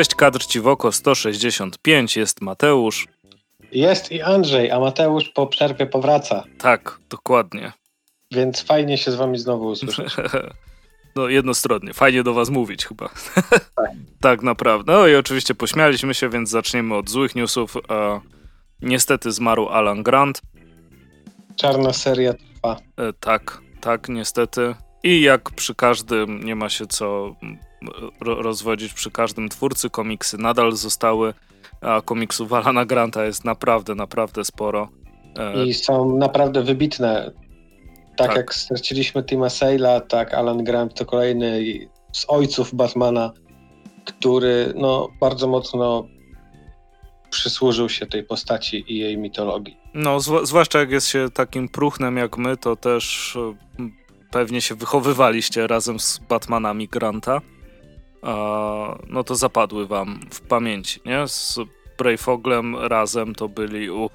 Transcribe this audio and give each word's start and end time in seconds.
Cześć, 0.00 0.14
kadr 0.14 0.44
ci 0.44 0.60
w 0.60 0.68
oko 0.68 0.92
165, 0.92 2.16
jest 2.16 2.40
Mateusz. 2.40 3.06
Jest 3.72 4.12
i 4.12 4.22
Andrzej, 4.22 4.70
a 4.70 4.80
Mateusz 4.80 5.28
po 5.28 5.46
przerwie 5.46 5.86
powraca. 5.86 6.44
Tak, 6.58 6.98
dokładnie. 7.10 7.72
Więc 8.30 8.62
fajnie 8.62 8.98
się 8.98 9.10
z 9.10 9.14
wami 9.14 9.38
znowu 9.38 9.66
usłyszeć. 9.66 10.16
No 11.16 11.28
jednostronnie, 11.28 11.94
fajnie 11.94 12.22
do 12.22 12.34
was 12.34 12.50
mówić 12.50 12.86
chyba. 12.86 13.08
Tak. 13.76 13.90
tak 14.20 14.42
naprawdę. 14.42 14.92
No 14.92 15.06
i 15.06 15.14
oczywiście 15.14 15.54
pośmialiśmy 15.54 16.14
się, 16.14 16.28
więc 16.28 16.50
zaczniemy 16.50 16.96
od 16.96 17.10
złych 17.10 17.34
newsów. 17.34 17.76
E, 17.76 18.20
niestety 18.82 19.32
zmarł 19.32 19.68
Alan 19.68 20.02
Grant. 20.02 20.42
Czarna 21.56 21.92
seria 21.92 22.34
trwa. 22.34 22.76
E, 22.96 23.12
tak, 23.12 23.60
tak, 23.80 24.08
niestety. 24.08 24.74
I 25.02 25.20
jak 25.20 25.50
przy 25.50 25.74
każdym, 25.74 26.44
nie 26.44 26.56
ma 26.56 26.68
się 26.68 26.86
co 26.86 27.36
rozwodzić 28.20 28.92
przy 28.92 29.10
każdym 29.10 29.48
twórcy, 29.48 29.90
komiksy 29.90 30.38
nadal 30.38 30.72
zostały, 30.72 31.34
a 31.80 32.00
komiksów 32.00 32.52
Alana 32.52 32.84
Granta 32.84 33.24
jest 33.24 33.44
naprawdę, 33.44 33.94
naprawdę 33.94 34.44
sporo. 34.44 34.88
E, 35.36 35.64
I 35.64 35.74
są 35.74 36.16
naprawdę 36.16 36.62
wybitne. 36.62 37.32
Tak, 38.16 38.28
tak. 38.28 38.36
jak 38.36 38.54
straciliśmy 38.54 39.22
Tima 39.22 39.46
Sale'a, 39.46 40.00
tak 40.00 40.34
Alan 40.34 40.64
Grant 40.64 40.94
to 40.94 41.06
kolejny 41.06 41.60
z 42.12 42.24
ojców 42.28 42.74
Batmana, 42.74 43.32
który 44.04 44.72
no, 44.76 45.08
bardzo 45.20 45.48
mocno 45.48 46.06
przysłużył 47.30 47.88
się 47.88 48.06
tej 48.06 48.24
postaci 48.24 48.84
i 48.92 48.98
jej 48.98 49.18
mitologii. 49.18 49.76
No, 49.94 50.20
zwłaszcza 50.20 50.78
jak 50.78 50.90
jest 50.90 51.08
się 51.08 51.28
takim 51.34 51.68
próchnem 51.68 52.16
jak 52.16 52.38
my, 52.38 52.56
to 52.56 52.76
też 52.76 53.36
pewnie 54.30 54.60
się 54.60 54.74
wychowywaliście 54.74 55.66
razem 55.66 56.00
z 56.00 56.18
Batmanami 56.18 56.88
Granta, 56.88 57.40
no 59.08 59.24
to 59.24 59.34
zapadły 59.34 59.86
wam 59.86 60.20
w 60.30 60.40
pamięci, 60.40 61.00
nie? 61.04 61.28
Z 61.28 61.58
Brayfoglem 61.98 62.76
razem 62.76 63.34
to 63.34 63.48
byli 63.48 63.90
u. 63.90 64.10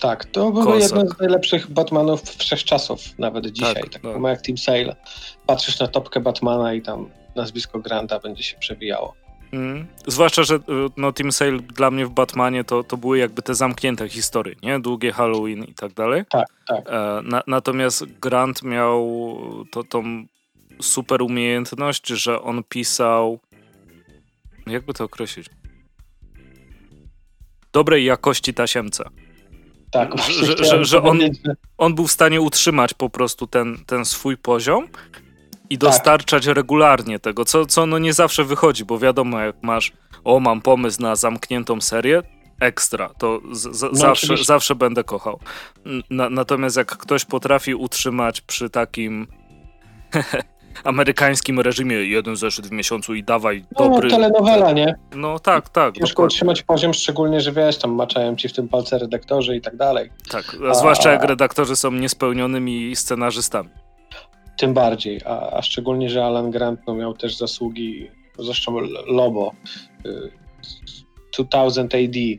Tak, 0.00 0.24
to 0.24 0.52
był 0.52 0.78
jeden 0.78 1.08
z 1.08 1.18
najlepszych 1.18 1.70
Batmanów 1.70 2.22
wszechczasów, 2.22 3.18
nawet 3.18 3.46
dzisiaj. 3.46 3.74
Tak, 3.74 3.88
tak, 3.88 4.02
tak. 4.02 4.22
jak 4.22 4.42
Team 4.42 4.58
Sale. 4.58 4.96
Patrzysz 5.46 5.78
na 5.78 5.88
topkę 5.88 6.20
Batmana 6.20 6.74
i 6.74 6.82
tam 6.82 7.10
nazwisko 7.36 7.78
Granta 7.78 8.18
będzie 8.18 8.42
się 8.42 8.58
przewijało. 8.58 9.14
Mm. 9.52 9.86
Zwłaszcza, 10.06 10.42
że 10.42 10.58
no, 10.96 11.12
Team 11.12 11.32
Sale 11.32 11.58
dla 11.58 11.90
mnie 11.90 12.06
w 12.06 12.10
Batmanie 12.10 12.64
to, 12.64 12.84
to 12.84 12.96
były 12.96 13.18
jakby 13.18 13.42
te 13.42 13.54
zamknięte 13.54 14.08
historie, 14.08 14.54
nie? 14.62 14.80
Długie 14.80 15.12
Halloween 15.12 15.64
i 15.64 15.74
tak 15.74 15.92
dalej. 15.92 16.24
Tak, 16.30 16.46
tak. 16.66 16.88
E, 16.88 17.20
na, 17.22 17.42
natomiast 17.46 18.04
Grant 18.04 18.62
miał 18.62 19.08
to, 19.70 19.84
tą 19.84 20.24
super 20.80 21.22
umiejętność, 21.22 22.08
że 22.08 22.42
on 22.42 22.64
pisał. 22.68 23.40
Jakby 24.66 24.94
to 24.94 25.04
określić? 25.04 25.46
Dobrej 27.72 28.04
jakości 28.04 28.54
tasiemce. 28.54 29.04
Tak, 29.90 30.18
że, 30.18 30.64
że, 30.64 30.84
że 30.84 31.02
on, 31.02 31.18
on 31.78 31.94
był 31.94 32.06
w 32.06 32.12
stanie 32.12 32.40
utrzymać 32.40 32.94
po 32.94 33.10
prostu 33.10 33.46
ten, 33.46 33.78
ten 33.86 34.04
swój 34.04 34.36
poziom 34.36 34.88
i 35.70 35.78
tak. 35.78 35.90
dostarczać 35.90 36.46
tak. 36.46 36.54
regularnie 36.54 37.18
tego, 37.18 37.44
co, 37.44 37.66
co 37.66 37.86
no 37.86 37.98
nie 37.98 38.12
zawsze 38.12 38.44
wychodzi, 38.44 38.84
bo 38.84 38.98
wiadomo, 38.98 39.40
jak 39.40 39.62
masz, 39.62 39.92
o, 40.24 40.40
mam 40.40 40.60
pomysł 40.60 41.02
na 41.02 41.16
zamkniętą 41.16 41.80
serię, 41.80 42.22
ekstra, 42.60 43.08
to 43.18 43.40
z, 43.52 43.82
no, 43.82 43.88
zawsze, 43.92 44.36
zawsze 44.36 44.74
będę 44.74 45.04
kochał. 45.04 45.40
Na, 46.10 46.30
natomiast 46.30 46.76
jak 46.76 46.96
ktoś 46.96 47.24
potrafi 47.24 47.74
utrzymać 47.74 48.40
przy 48.40 48.70
takim 48.70 49.26
amerykańskim 50.84 51.60
reżimie 51.60 51.96
jeden 51.96 52.36
zeszyt 52.36 52.66
w 52.66 52.72
miesiącu 52.72 53.14
i 53.14 53.22
dawaj 53.22 53.64
no, 53.78 53.88
dobry... 53.88 54.08
No, 54.08 54.16
telenowela, 54.16 54.72
nie? 54.72 54.94
No 55.14 55.38
tak, 55.38 55.68
tak. 55.68 55.94
Ciężko 55.94 56.08
dokładnie. 56.08 56.26
utrzymać 56.26 56.62
poziom, 56.62 56.94
szczególnie, 56.94 57.40
że 57.40 57.52
wiesz, 57.52 57.78
tam 57.78 57.90
maczają 57.90 58.36
ci 58.36 58.48
w 58.48 58.52
tym 58.52 58.68
palce 58.68 58.98
redaktorzy 58.98 59.56
i 59.56 59.60
tak 59.60 59.76
dalej. 59.76 60.10
Tak, 60.30 60.56
a, 60.70 60.74
zwłaszcza 60.74 61.12
jak 61.12 61.24
redaktorzy 61.24 61.76
są 61.76 61.90
niespełnionymi 61.90 62.96
scenarzystami. 62.96 63.68
Tym 64.58 64.74
bardziej, 64.74 65.20
a, 65.24 65.50
a 65.50 65.62
szczególnie, 65.62 66.10
że 66.10 66.24
Alan 66.24 66.50
Grant 66.50 66.80
no, 66.86 66.94
miał 66.94 67.14
też 67.14 67.36
zasługi, 67.36 68.10
zresztą 68.38 68.80
Lobo, 69.06 69.52
2000 71.34 71.98
y, 71.98 72.04
AD, 72.04 72.16
y, 72.16 72.38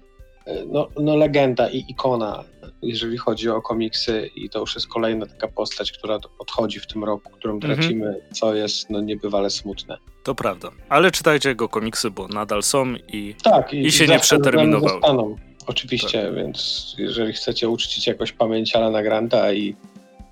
no, 0.67 0.87
no 0.99 1.15
legenda 1.15 1.69
i 1.69 1.85
ikona, 1.87 2.43
jeżeli 2.81 3.17
chodzi 3.17 3.49
o 3.49 3.61
komiksy 3.61 4.29
i 4.35 4.49
to 4.49 4.59
już 4.59 4.75
jest 4.75 4.87
kolejna 4.87 5.25
taka 5.25 5.47
postać, 5.47 5.91
która 5.91 6.19
odchodzi 6.39 6.79
w 6.79 6.87
tym 6.87 7.03
roku, 7.03 7.31
którą 7.31 7.53
mhm. 7.53 7.75
tracimy, 7.75 8.07
mhm. 8.07 8.33
co 8.33 8.55
jest 8.55 8.89
no, 8.89 9.01
niebywale 9.01 9.49
smutne. 9.49 9.97
To 10.23 10.35
prawda, 10.35 10.69
ale 10.89 11.11
czytajcie 11.11 11.49
jego 11.49 11.69
komiksy, 11.69 12.11
bo 12.11 12.27
nadal 12.27 12.63
są 12.63 12.93
i, 13.07 13.35
tak, 13.43 13.73
i, 13.73 13.85
i 13.85 13.91
się 13.91 14.07
nie 14.07 14.19
przeterminowały. 14.19 15.35
Oczywiście, 15.67 16.23
tak. 16.23 16.35
więc 16.35 16.85
jeżeli 16.97 17.33
chcecie 17.33 17.69
uczcić 17.69 18.07
jakoś 18.07 18.31
pamięć 18.31 18.75
Alana 18.75 19.03
Granta 19.03 19.53
i 19.53 19.75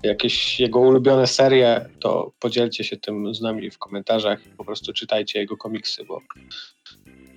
jakieś 0.02 0.60
jego 0.60 0.80
ulubione 0.80 1.26
serie, 1.26 1.86
to 2.00 2.32
podzielcie 2.40 2.84
się 2.84 2.96
tym 2.96 3.34
z 3.34 3.40
nami 3.40 3.70
w 3.70 3.78
komentarzach. 3.78 4.40
Po 4.56 4.64
prostu 4.64 4.92
czytajcie 4.92 5.38
jego 5.38 5.56
komiksy, 5.56 6.04
bo 6.04 6.20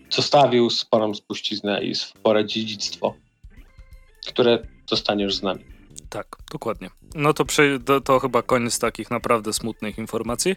zostawił 0.10 0.70
sporą 0.70 1.14
spuściznę 1.14 1.84
i 1.84 1.96
spore 1.96 2.46
dziedzictwo, 2.46 3.16
które 4.28 4.68
zostaniesz 4.94 5.36
z 5.36 5.44
nami. 5.44 5.64
Tak, 6.10 6.28
dokładnie. 6.52 6.90
No 7.16 7.34
to, 7.34 7.46
to, 7.86 8.02
to 8.02 8.20
chyba 8.20 8.42
koniec 8.42 8.80
takich 8.80 9.12
naprawdę 9.12 9.54
smutnych 9.54 9.98
informacji. 9.98 10.56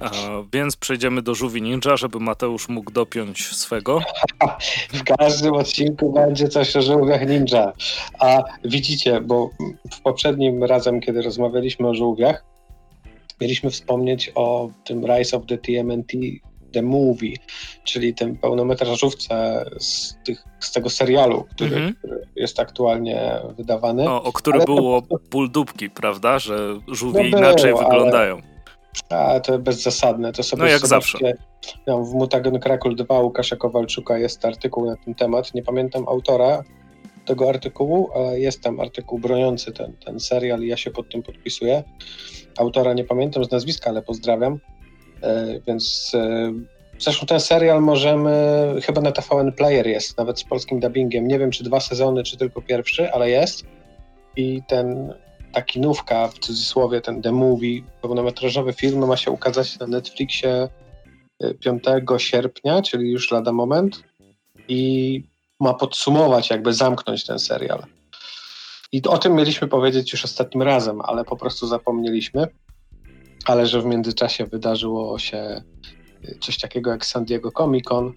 A, 0.00 0.10
więc 0.52 0.76
przejdziemy 0.76 1.22
do 1.22 1.34
Żółwi 1.34 1.62
Ninja, 1.62 1.96
żeby 1.96 2.20
Mateusz 2.20 2.68
mógł 2.68 2.90
dopiąć 2.90 3.46
swego. 3.46 4.00
w 5.00 5.04
każdym 5.04 5.54
odcinku 5.54 6.12
będzie 6.12 6.48
coś 6.48 6.76
o 6.76 6.82
żółwiach 6.82 7.28
ninja. 7.28 7.72
A 8.18 8.42
widzicie, 8.64 9.20
bo 9.20 9.50
w 9.94 10.00
poprzednim 10.00 10.64
razem, 10.64 11.00
kiedy 11.00 11.22
rozmawialiśmy 11.22 11.88
o 11.88 11.94
żółwiach, 11.94 12.44
mieliśmy 13.40 13.70
wspomnieć 13.70 14.32
o 14.34 14.70
tym 14.84 15.06
Rise 15.06 15.36
of 15.36 15.46
the 15.46 15.58
TMNT 15.58 16.12
The 16.72 16.82
Movie, 16.82 17.36
czyli 17.84 18.14
tym 18.14 18.36
pełnometrażówce 18.36 19.64
z, 19.78 20.16
tych, 20.24 20.44
z 20.60 20.72
tego 20.72 20.90
serialu, 20.90 21.44
który, 21.50 21.76
mm 21.76 21.92
-hmm. 21.92 21.96
który, 21.98 22.28
jest 22.36 22.60
aktualnie 22.60 23.40
wydawany. 23.56 24.10
O, 24.10 24.22
o 24.22 24.32
który 24.32 24.64
było 24.64 25.02
to... 25.02 25.18
ból 25.30 25.50
dupki, 25.50 25.90
prawda? 25.90 26.38
Że 26.38 26.80
żółwie 26.88 27.30
no 27.30 27.38
inaczej 27.38 27.70
było, 27.70 27.82
wyglądają. 27.82 28.42
A, 29.10 29.40
to 29.40 29.58
bezzasadne. 29.58 30.32
To 30.32 30.42
sobie 30.42 30.62
no 30.62 30.68
jak 30.68 30.86
zawsze. 30.86 31.18
No, 31.86 32.04
w 32.04 32.14
Mutagen 32.14 32.60
Krakul 32.60 32.96
2 32.96 33.20
Łukasza 33.20 33.56
Kowalczuka 33.56 34.18
jest 34.18 34.44
artykuł 34.44 34.86
na 34.86 34.96
ten 34.96 35.14
temat. 35.14 35.54
Nie 35.54 35.62
pamiętam 35.62 36.08
autora 36.08 36.62
tego 37.24 37.48
artykułu, 37.48 38.10
ale 38.14 38.40
jest 38.40 38.62
tam 38.62 38.80
artykuł 38.80 39.18
broniący 39.18 39.72
ten, 39.72 39.92
ten 40.04 40.20
serial 40.20 40.62
i 40.62 40.68
ja 40.68 40.76
się 40.76 40.90
pod 40.90 41.10
tym 41.10 41.22
podpisuję. 41.22 41.84
Autora 42.58 42.92
nie 42.92 43.04
pamiętam 43.04 43.44
z 43.44 43.50
nazwiska, 43.50 43.90
ale 43.90 44.02
pozdrawiam. 44.02 44.58
E, 45.22 45.60
więc 45.66 46.12
e, 46.14 46.52
zresztą 46.98 47.26
ten 47.26 47.40
serial 47.40 47.82
możemy, 47.82 48.32
chyba 48.82 49.00
na 49.00 49.12
TVN 49.12 49.52
Player 49.52 49.86
jest, 49.86 50.18
nawet 50.18 50.40
z 50.40 50.44
polskim 50.44 50.80
dubbingiem. 50.80 51.28
Nie 51.28 51.38
wiem, 51.38 51.50
czy 51.50 51.64
dwa 51.64 51.80
sezony, 51.80 52.22
czy 52.22 52.36
tylko 52.36 52.62
pierwszy, 52.62 53.12
ale 53.12 53.30
jest. 53.30 53.64
I 54.36 54.62
ten 54.68 55.14
ta 55.52 55.62
kinówka, 55.62 56.28
w 56.28 56.38
cudzysłowie 56.38 57.00
ten 57.00 57.22
The 57.22 57.32
Movie, 57.32 57.82
pełnometrażowy 58.02 58.72
film 58.72 59.06
ma 59.06 59.16
się 59.16 59.30
ukazać 59.30 59.78
na 59.78 59.86
Netflixie 59.86 60.68
5 61.60 61.82
e, 61.86 62.18
sierpnia, 62.18 62.82
czyli 62.82 63.12
już 63.12 63.30
lada 63.30 63.52
moment 63.52 64.04
i 64.68 65.22
ma 65.60 65.74
podsumować, 65.74 66.50
jakby 66.50 66.72
zamknąć 66.72 67.24
ten 67.24 67.38
serial. 67.38 67.82
I 68.92 69.02
o 69.02 69.18
tym 69.18 69.34
mieliśmy 69.34 69.68
powiedzieć 69.68 70.12
już 70.12 70.24
ostatnim 70.24 70.62
razem, 70.62 71.00
ale 71.00 71.24
po 71.24 71.36
prostu 71.36 71.66
zapomnieliśmy. 71.66 72.48
Ale 73.48 73.66
że 73.66 73.82
w 73.82 73.84
międzyczasie 73.84 74.46
wydarzyło 74.46 75.18
się 75.18 75.36
e, 75.36 75.62
coś 76.40 76.58
takiego 76.58 76.90
jak 76.90 77.06
San 77.06 77.24
Diego 77.24 77.52
Comic 77.52 77.84
Con, 77.84 78.12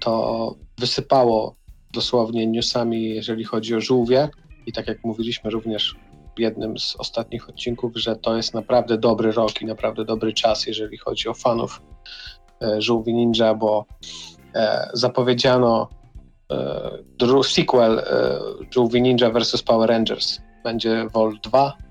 to 0.00 0.54
wysypało 0.78 1.56
dosłownie 1.92 2.46
newsami, 2.46 3.08
jeżeli 3.08 3.44
chodzi 3.44 3.74
o 3.74 3.80
żółwie. 3.80 4.28
I 4.66 4.72
tak 4.72 4.86
jak 4.86 5.04
mówiliśmy 5.04 5.50
również 5.50 5.94
jednym 6.38 6.78
z 6.78 6.96
ostatnich 6.96 7.48
odcinków, 7.48 7.92
że 7.94 8.16
to 8.16 8.36
jest 8.36 8.54
naprawdę 8.54 8.98
dobry 8.98 9.32
rok 9.32 9.62
i 9.62 9.66
naprawdę 9.66 10.04
dobry 10.04 10.32
czas, 10.32 10.66
jeżeli 10.66 10.98
chodzi 10.98 11.28
o 11.28 11.34
fanów 11.34 11.82
e, 12.62 12.82
Żółwi 12.82 13.14
Ninja, 13.14 13.54
bo 13.54 13.86
e, 14.54 14.90
zapowiedziano 14.92 15.88
e, 17.22 17.42
sequel 17.44 18.02
Żółwi 18.70 19.02
Ninja 19.02 19.30
vs. 19.30 19.62
Power 19.62 19.88
Rangers. 19.88 20.40
Będzie 20.64 21.06
Vol 21.12 21.38
2 21.42 21.89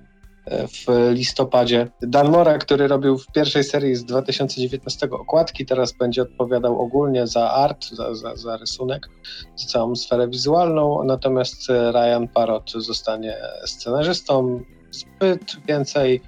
w 0.50 1.12
listopadzie. 1.14 1.88
Dan 2.02 2.30
Mora, 2.30 2.58
który 2.58 2.88
robił 2.88 3.18
w 3.18 3.28
pierwszej 3.28 3.64
serii 3.64 3.96
z 3.96 4.06
2019 4.06 5.10
okładki, 5.12 5.66
teraz 5.66 5.92
będzie 5.92 6.22
odpowiadał 6.22 6.82
ogólnie 6.82 7.28
za 7.28 7.52
art, 7.52 7.86
za, 7.92 8.16
za, 8.16 8.36
za 8.36 8.58
rysunek, 8.58 9.10
za 9.56 9.68
całą 9.68 9.96
sferę 9.96 10.28
wizualną, 10.28 11.04
natomiast 11.04 11.70
Ryan 11.70 12.28
Parrott 12.28 12.72
zostanie 12.72 13.38
scenarzystą. 13.66 14.62
Zbyt 14.92 15.58
więcej 15.68 16.22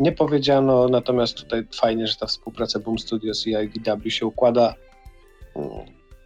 nie 0.00 0.12
powiedziano, 0.12 0.88
natomiast 0.88 1.36
tutaj 1.36 1.66
fajnie, 1.74 2.06
że 2.06 2.16
ta 2.16 2.26
współpraca 2.26 2.78
Boom 2.78 2.98
Studios 2.98 3.46
i 3.46 3.50
IDW 3.50 4.10
się 4.10 4.26
układa. 4.26 4.74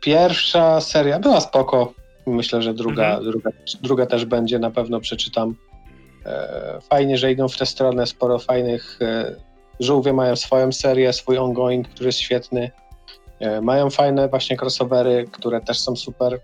pierwsza 0.00 0.81
seria 0.81 1.19
była 1.19 1.40
spoko. 1.40 1.93
Myślę, 2.26 2.62
że 2.62 2.75
druga, 2.75 3.05
mhm. 3.05 3.25
druga, 3.25 3.50
druga 3.82 4.06
też 4.06 4.25
będzie, 4.25 4.58
na 4.58 4.70
pewno 4.70 5.00
przeczytam. 5.00 5.55
E, 6.26 6.78
fajnie, 6.90 7.19
że 7.19 7.32
idą 7.32 7.48
w 7.48 7.56
tę 7.56 7.66
stronę, 7.66 8.06
sporo 8.06 8.38
fajnych. 8.38 8.98
E, 9.02 9.36
żółwie 9.80 10.12
mają 10.12 10.36
swoją 10.36 10.72
serię, 10.72 11.12
swój 11.12 11.38
ongoing, 11.38 11.88
który 11.88 12.06
jest 12.06 12.19
świetny. 12.19 12.70
E, 13.40 13.60
mają 13.60 13.90
fajne 13.90 14.28
właśnie 14.28 14.56
crossovery, 14.56 15.28
które 15.32 15.60
też 15.60 15.80
są 15.80 15.96
super. 15.96 16.40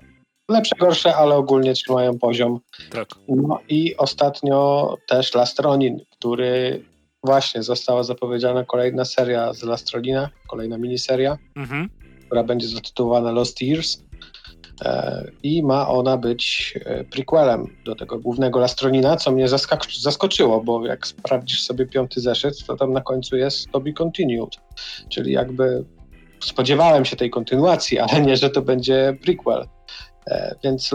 Lepsze, 0.50 0.76
gorsze, 0.78 1.16
ale 1.16 1.34
ogólnie 1.34 1.75
trzymają 1.75 2.19
poziom. 2.19 2.60
Tak. 2.90 3.08
No 3.28 3.60
i 3.69 3.96
ostatnio 3.96 4.94
też 5.08 5.34
Lastronin, 5.34 6.00
który 6.10 6.84
właśnie 7.25 7.62
została 7.62 8.02
zapowiedziana 8.02 8.64
kolejna 8.64 9.04
seria 9.04 9.52
z 9.52 9.62
Lastronina, 9.62 10.30
kolejna 10.48 10.78
miniseria, 10.78 11.38
mhm. 11.56 11.88
która 12.26 12.44
będzie 12.44 12.69
zatytułowana 12.69 13.32
Lost 13.32 13.62
Years. 13.62 14.07
E, 14.84 15.25
I 15.42 15.62
ma 15.62 15.88
ona 15.88 16.16
być 16.16 16.75
e, 16.84 17.04
prequelem 17.04 17.66
do 17.84 17.94
tego 17.94 18.19
głównego 18.19 18.58
Lastronina, 18.58 19.16
co 19.16 19.30
mnie 19.32 19.46
zaskoczyło, 20.00 20.60
bo 20.60 20.86
jak 20.86 21.06
sprawdzisz 21.06 21.62
sobie 21.62 21.86
piąty 21.86 22.20
zeszyt, 22.20 22.66
to 22.66 22.76
tam 22.76 22.92
na 22.92 23.00
końcu 23.00 23.36
jest 23.36 23.70
to 23.70 23.80
be 23.80 23.92
continued, 23.92 24.56
czyli 25.08 25.32
jakby 25.32 25.84
spodziewałem 26.40 27.04
się 27.04 27.16
tej 27.16 27.30
kontynuacji, 27.30 27.98
ale 27.98 28.20
nie, 28.20 28.36
że 28.36 28.50
to 28.50 28.62
będzie 28.62 29.19
prequel. 29.22 29.66
E, 30.26 30.54
więc 30.64 30.90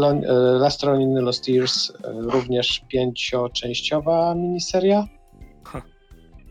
Last 0.59 0.83
Ronin 0.83 1.15
Lost 1.15 1.49
Years 1.49 1.91
również 2.03 2.81
pięcioczęściowa 2.89 4.35
miniseria. 4.35 5.07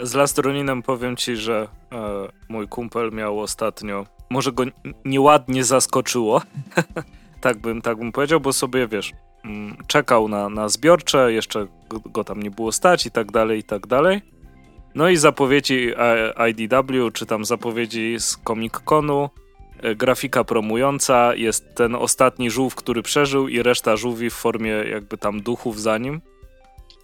Z 0.01 0.15
Last 0.15 0.39
Roninem 0.39 0.83
powiem 0.83 1.17
ci, 1.17 1.37
że 1.37 1.69
e, 1.93 2.29
mój 2.49 2.69
kumpel 2.69 3.11
miał 3.13 3.41
ostatnio, 3.41 4.07
może 4.31 4.53
go 4.53 4.65
nieładnie 5.05 5.65
zaskoczyło, 5.65 6.43
tak, 7.43 7.59
bym, 7.59 7.83
tak 7.83 7.99
bym 7.99 8.13
powiedział, 8.13 8.41
bo 8.41 8.53
sobie, 8.53 8.89
wiesz, 8.89 9.13
mm, 9.45 9.77
czekał 9.87 10.29
na, 10.29 10.49
na 10.49 10.69
zbiorcze, 10.69 11.33
jeszcze 11.33 11.67
go, 11.89 12.25
tam 12.25 12.43
nie 12.43 12.51
było 12.51 12.73
stać 12.73 13.07
i 13.07 13.11
tak 13.11 13.33
dalej, 13.33 13.59
i 13.59 13.63
tak 13.63 13.87
dalej. 13.87 14.23
No 14.95 15.09
i 15.09 15.17
zapowiedzi 15.17 15.93
IDW, 16.49 17.11
czy 17.13 17.27
tam 17.27 17.45
zapowiedzi 17.45 18.17
z 18.19 18.39
Comic 18.49 18.73
Conu, 18.85 19.31
e, 19.83 19.95
grafika 19.95 20.45
promująca, 20.45 21.35
jest 21.35 21.75
ten 21.75 21.95
ostatni 21.95 22.51
żółw, 22.51 22.75
który 22.75 23.03
przeżył 23.03 23.49
i 23.49 23.63
reszta 23.63 23.97
żółwi 23.97 24.31
w 24.31 24.35
formie 24.35 24.71
jakby 24.71 25.19
tam 25.19 25.43
duchów 25.43 25.81
za 25.81 25.99
nim. 25.99 26.21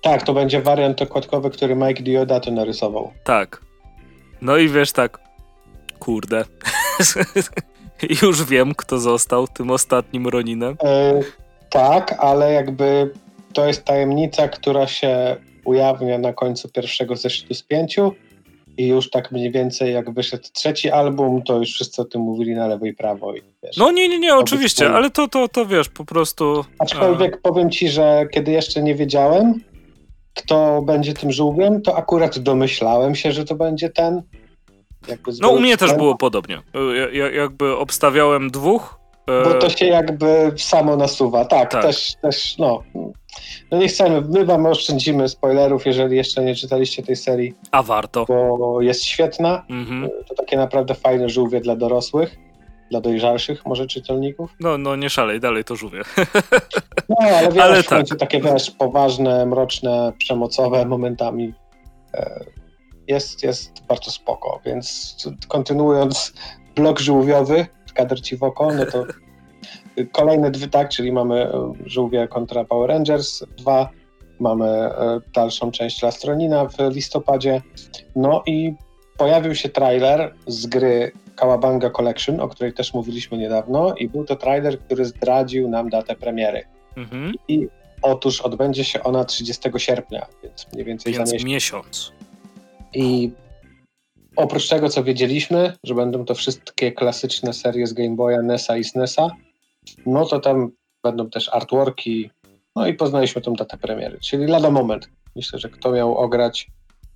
Tak, 0.03 0.23
to 0.23 0.35
będzie 0.35 0.63
wariant 0.63 1.03
okładkowy, 1.03 1.51
który 1.51 1.77
Mike 1.77 2.03
Diodato 2.03 2.51
narysował. 2.51 3.13
Tak. 3.25 3.61
No 4.43 4.57
i 4.57 4.69
wiesz 4.69 4.93
tak, 4.93 5.19
kurde. 5.99 6.45
Już 8.23 8.45
wiem, 8.45 8.75
kto 8.75 8.99
został 8.99 9.49
tym 9.49 9.71
ostatnim 9.71 10.29
Roninem. 10.29 10.77
E, 10.83 11.21
tak, 11.71 12.17
ale 12.19 12.53
jakby 12.53 13.11
to 13.53 13.67
jest 13.67 13.85
tajemnica, 13.85 14.49
która 14.49 14.87
się 14.87 15.37
ujawnia 15.65 16.19
na 16.19 16.33
końcu 16.33 16.69
pierwszego 16.69 17.17
zeszytu 17.17 17.55
z 17.55 17.63
pięciu 17.63 18.13
i 18.79 18.87
już 18.87 19.11
tak 19.11 19.33
mniej 19.33 19.51
więcej 19.51 19.93
jak 19.93 20.11
wyszedł 20.11 20.49
trzeci 20.53 20.91
album, 20.91 21.43
to 21.43 21.59
już 21.59 21.73
wszyscy 21.73 22.03
o 22.03 22.05
tym 22.05 22.21
mówili 22.21 22.55
na 22.55 22.67
lewo 22.67 22.87
i 22.87 22.93
prawo. 22.93 23.35
I, 23.35 23.43
wiesz, 23.63 23.77
no 23.77 23.91
nie, 23.91 24.09
nie, 24.09 24.19
nie, 24.19 24.35
oczywiście, 24.35 24.91
ale 24.91 25.11
to, 25.11 25.29
to, 25.29 25.49
to 25.49 25.67
wiesz, 25.67 25.89
po 25.89 26.05
prostu... 26.05 26.65
Aczkolwiek 26.79 27.35
a... 27.35 27.49
powiem 27.49 27.71
ci, 27.71 27.89
że 27.89 28.27
kiedy 28.33 28.53
jeszcze 28.53 28.83
nie 28.83 28.95
wiedziałem, 28.95 29.55
kto 30.35 30.83
będzie 30.83 31.15
tym 31.15 31.33
żółwiem, 31.33 31.83
to 31.83 31.97
akurat 31.97 32.39
domyślałem 32.39 33.15
się, 33.15 33.33
że 33.33 33.45
to 33.45 33.55
będzie 33.55 33.91
ten. 33.91 34.23
No 35.41 35.49
u 35.49 35.61
mnie 35.61 35.77
też 35.77 35.95
było 35.95 36.17
podobnie. 36.17 36.63
Ja, 37.13 37.31
jakby 37.31 37.77
obstawiałem 37.77 38.51
dwóch. 38.51 38.99
E, 39.27 39.45
Bo 39.45 39.55
to 39.55 39.71
się 39.71 39.87
jakby 39.87 40.53
samo 40.57 40.97
nasuwa. 40.97 41.45
Tak, 41.45 41.71
tak. 41.71 41.83
Też, 41.83 42.15
też, 42.23 42.59
no. 42.59 42.83
No 43.71 43.79
nie 43.79 43.89
chcemy, 43.89 44.21
my 44.21 44.45
wam 44.45 44.67
oszczędzimy 44.67 45.29
spoilerów, 45.29 45.87
jeżeli 45.87 46.17
jeszcze 46.17 46.45
nie 46.45 46.55
czytaliście 46.55 47.03
tej 47.03 47.17
serii. 47.17 47.55
A 47.73 47.83
warto. 47.83 48.25
Bo 48.29 48.81
jest 48.83 49.05
świetna. 49.05 49.65
Mhm. 49.71 50.11
To 50.29 50.35
takie 50.35 50.57
naprawdę 50.57 50.95
fajne 50.95 51.29
żółwie 51.29 51.61
dla 51.61 51.77
dorosłych 51.77 52.37
dla 52.91 53.01
dojrzalszych 53.01 53.67
może 53.67 53.87
czytelników. 53.87 54.51
No, 54.61 54.79
no 54.79 54.97
nie 54.97 55.11
szalej, 55.11 55.41
dalej 55.41 55.65
to 55.65 55.77
żółwie. 55.77 56.03
No, 57.09 57.17
ale 57.21 57.49
wiesz, 57.53 57.63
ale 57.63 57.83
tak. 57.83 58.07
takie 58.19 58.41
wiesz, 58.41 58.71
poważne, 58.71 59.47
mroczne, 59.47 60.13
przemocowe 60.19 60.87
momentami 60.87 61.55
e, 62.15 62.41
jest, 63.09 63.43
jest 63.43 63.83
bardzo 63.89 64.11
spoko, 64.11 64.61
więc 64.65 65.17
kontynuując 65.49 66.33
blok 66.77 67.01
żółwiowy, 67.01 67.67
kadr 67.95 68.21
ci 68.21 68.37
w 68.37 68.43
oko, 68.43 68.75
no 68.75 68.87
to 68.87 69.05
kolejne 70.13 70.51
dwie, 70.51 70.69
tak, 70.69 70.89
czyli 70.89 71.13
mamy 71.13 71.43
e, 71.43 71.73
żółwie 71.87 72.29
kontra 72.29 72.65
Power 72.65 72.89
Rangers 72.89 73.45
2, 73.57 73.91
mamy 74.41 74.67
e, 74.67 75.21
dalszą 75.35 75.71
część 75.71 76.03
Lastronina 76.03 76.65
w 76.65 76.79
listopadzie, 76.95 77.63
no 78.17 78.43
i 78.47 78.75
pojawił 79.17 79.55
się 79.55 79.69
trailer 79.69 80.35
z 80.47 80.67
gry 80.67 81.13
Kawabanga 81.37 81.91
Collection, 81.91 82.41
o 82.41 82.49
której 82.49 82.73
też 82.73 82.95
mówiliśmy 82.95 83.39
niedawno 83.39 83.95
i 83.95 84.09
był 84.09 84.25
to 84.25 84.37
trailer, 84.37 84.81
który 84.81 85.05
zdradził 85.05 85.69
nam 85.69 85.89
datę 85.89 86.17
premiery. 86.17 86.65
Mhm. 86.97 87.33
I 87.49 87.69
otóż 88.03 88.41
odbędzie 88.41 88.85
się 88.85 89.03
ona 89.03 89.25
30 89.25 89.71
sierpnia, 89.77 90.27
więc 90.43 90.67
mniej 90.73 90.85
więcej 90.85 91.13
więc 91.13 91.29
za 91.29 91.35
miesiąc. 91.35 91.49
miesiąc. 91.49 92.13
I 92.95 93.31
oprócz 94.37 94.69
tego, 94.69 94.89
co 94.89 95.05
wiedzieliśmy, 95.05 95.73
że 95.85 95.95
będą 95.95 96.25
to 96.25 96.35
wszystkie 96.35 96.93
klasyczne 96.93 97.53
serie 97.53 97.87
z 97.87 97.93
Game 97.93 98.17
Boya, 98.17 98.43
NESa 98.43 98.77
i 98.77 98.85
SNESa, 98.85 99.31
no 100.07 100.25
to 100.25 100.41
tam 100.41 100.71
będą 101.03 101.31
też 101.31 101.49
artworki, 101.49 102.31
no 102.77 102.87
i 102.87 102.95
poznaliśmy 102.95 103.43
tą 103.43 103.53
datę 103.53 103.79
premiery, 103.79 104.19
czyli 104.21 104.47
lada 104.47 104.71
moment. 104.71 105.09
Myślę, 105.37 105.59
że 105.59 105.69
kto 105.69 105.93
miał 105.93 106.17
ograć 106.17 106.71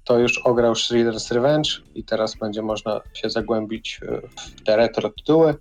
to 0.05 0.19
już 0.19 0.39
ograł 0.39 0.73
Shredder's 0.73 1.35
Revenge 1.35 1.71
i 1.95 2.05
teraz 2.05 2.35
będzie 2.35 2.63
można 2.63 3.01
się 3.15 3.31
zagłębić 3.31 4.01
e, 4.03 4.21
w 4.29 4.63
te 4.63 4.77
retro 4.77 5.11
tytuły. 5.11 5.55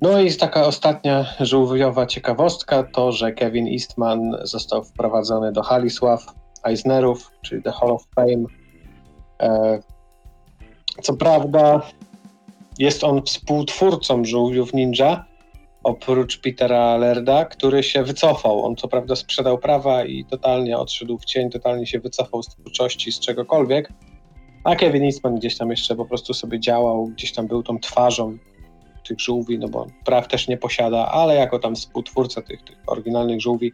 No 0.00 0.20
i 0.20 0.34
taka 0.34 0.66
ostatnia 0.66 1.26
żółwiowa 1.40 2.06
ciekawostka 2.06 2.82
to, 2.82 3.12
że 3.12 3.32
Kevin 3.32 3.68
Eastman 3.68 4.36
został 4.42 4.84
wprowadzony 4.84 5.52
do 5.52 5.62
Halisław 5.62 6.26
Eisnerów, 6.64 7.30
czyli 7.42 7.62
The 7.62 7.72
Hall 7.72 7.90
of 7.90 8.06
Fame. 8.14 8.59
E, 9.40 9.80
co 11.02 11.16
prawda 11.16 11.82
jest 12.78 13.04
on 13.04 13.22
współtwórcą 13.22 14.24
Żółwiów 14.24 14.74
Ninja, 14.74 15.24
oprócz 15.82 16.40
Petera 16.40 16.96
Lerda, 16.96 17.44
który 17.44 17.82
się 17.82 18.02
wycofał. 18.02 18.64
On 18.64 18.76
co 18.76 18.88
prawda 18.88 19.16
sprzedał 19.16 19.58
prawa 19.58 20.04
i 20.04 20.24
totalnie 20.24 20.78
odszedł 20.78 21.18
w 21.18 21.24
cień, 21.24 21.50
totalnie 21.50 21.86
się 21.86 22.00
wycofał 22.00 22.42
z 22.42 22.48
twórczości, 22.48 23.12
z 23.12 23.20
czegokolwiek, 23.20 23.92
a 24.64 24.76
Kevin 24.76 25.04
Eastman 25.04 25.34
gdzieś 25.34 25.56
tam 25.56 25.70
jeszcze 25.70 25.96
po 25.96 26.04
prostu 26.04 26.34
sobie 26.34 26.60
działał, 26.60 27.06
gdzieś 27.06 27.32
tam 27.32 27.46
był 27.46 27.62
tą 27.62 27.78
twarzą 27.78 28.38
tych 29.08 29.20
żółwi, 29.20 29.58
no 29.58 29.68
bo 29.68 29.86
praw 30.04 30.28
też 30.28 30.48
nie 30.48 30.56
posiada, 30.56 31.06
ale 31.06 31.34
jako 31.34 31.58
tam 31.58 31.74
współtwórca 31.74 32.42
tych, 32.42 32.62
tych 32.62 32.78
oryginalnych 32.86 33.40
żółwi 33.40 33.72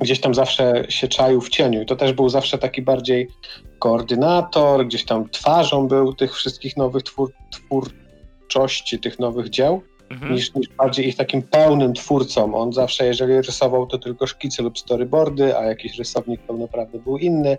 gdzieś 0.00 0.20
tam 0.20 0.34
zawsze 0.34 0.84
się 0.88 1.08
czaił 1.08 1.40
w 1.40 1.48
cieniu 1.48 1.82
i 1.82 1.86
to 1.86 1.96
też 1.96 2.12
był 2.12 2.28
zawsze 2.28 2.58
taki 2.58 2.82
bardziej 2.82 3.28
koordynator, 3.78 4.86
gdzieś 4.86 5.04
tam 5.04 5.28
twarzą 5.30 5.88
był 5.88 6.14
tych 6.14 6.34
wszystkich 6.34 6.76
nowych 6.76 7.02
twór, 7.02 7.32
twórczości, 7.50 8.98
tych 8.98 9.18
nowych 9.18 9.50
dzieł 9.50 9.82
mhm. 10.10 10.34
niż, 10.34 10.54
niż 10.54 10.68
bardziej 10.68 11.08
ich 11.08 11.16
takim 11.16 11.42
pełnym 11.42 11.94
twórcą. 11.94 12.54
On 12.54 12.72
zawsze, 12.72 13.06
jeżeli 13.06 13.42
rysował, 13.42 13.86
to 13.86 13.98
tylko 13.98 14.26
szkice 14.26 14.62
lub 14.62 14.78
storyboardy, 14.78 15.56
a 15.56 15.64
jakiś 15.64 15.98
rysownik 15.98 16.40
pełnoprawny 16.40 17.00
był 17.00 17.18
inny. 17.18 17.58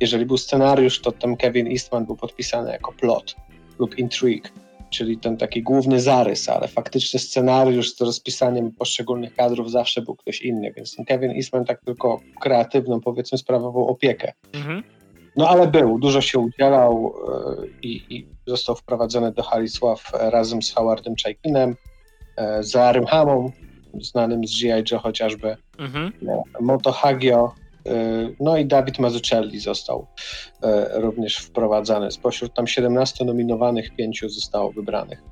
Jeżeli 0.00 0.26
był 0.26 0.36
scenariusz, 0.36 1.00
to 1.00 1.12
ten 1.12 1.36
Kevin 1.36 1.66
Eastman 1.66 2.06
był 2.06 2.16
podpisany 2.16 2.72
jako 2.72 2.92
plot 2.92 3.36
lub 3.78 3.98
intrigue, 3.98 4.48
czyli 4.90 5.18
ten 5.18 5.36
taki 5.36 5.62
główny 5.62 6.00
zarys, 6.00 6.48
ale 6.48 6.68
faktyczny 6.68 7.20
scenariusz 7.20 7.94
z 7.94 8.00
rozpisaniem 8.00 8.72
poszczególnych 8.72 9.34
kadrów 9.34 9.70
zawsze 9.70 10.02
był 10.02 10.14
ktoś 10.16 10.40
inny, 10.40 10.72
więc 10.76 10.96
ten 10.96 11.04
Kevin 11.04 11.30
Eastman 11.30 11.64
tak 11.64 11.80
tylko 11.84 12.20
kreatywną, 12.40 13.00
powiedzmy, 13.00 13.38
sprawował 13.38 13.88
opiekę. 13.88 14.32
Mhm. 14.52 14.82
No 15.36 15.48
ale 15.48 15.66
był, 15.66 15.98
dużo 15.98 16.20
się 16.20 16.38
udzielał 16.38 17.14
e, 17.62 17.66
i, 17.82 18.16
i 18.16 18.26
został 18.46 18.76
wprowadzony 18.76 19.32
do 19.32 19.42
Halisław 19.42 20.10
razem 20.12 20.62
z 20.62 20.74
Howardem 20.74 21.14
Chaikinem, 21.24 21.76
e, 22.36 22.62
z 22.62 22.74
Larym 22.74 23.06
Hamą, 23.06 23.52
znanym 24.00 24.46
z 24.46 24.62
G.I. 24.62 24.84
Joe 24.90 24.98
chociażby, 24.98 25.56
mhm. 25.78 26.12
E, 26.28 26.42
Moto 26.60 26.92
Hagio, 26.92 27.54
no 28.40 28.56
i 28.56 28.66
Dawid 28.66 28.98
Mazzucchelli 28.98 29.60
został 29.60 30.06
również 30.94 31.36
wprowadzany. 31.36 32.10
Spośród 32.10 32.54
tam 32.54 32.66
17 32.66 33.24
nominowanych, 33.24 33.96
pięciu 33.96 34.28
zostało 34.28 34.72
wybranych. 34.72 35.22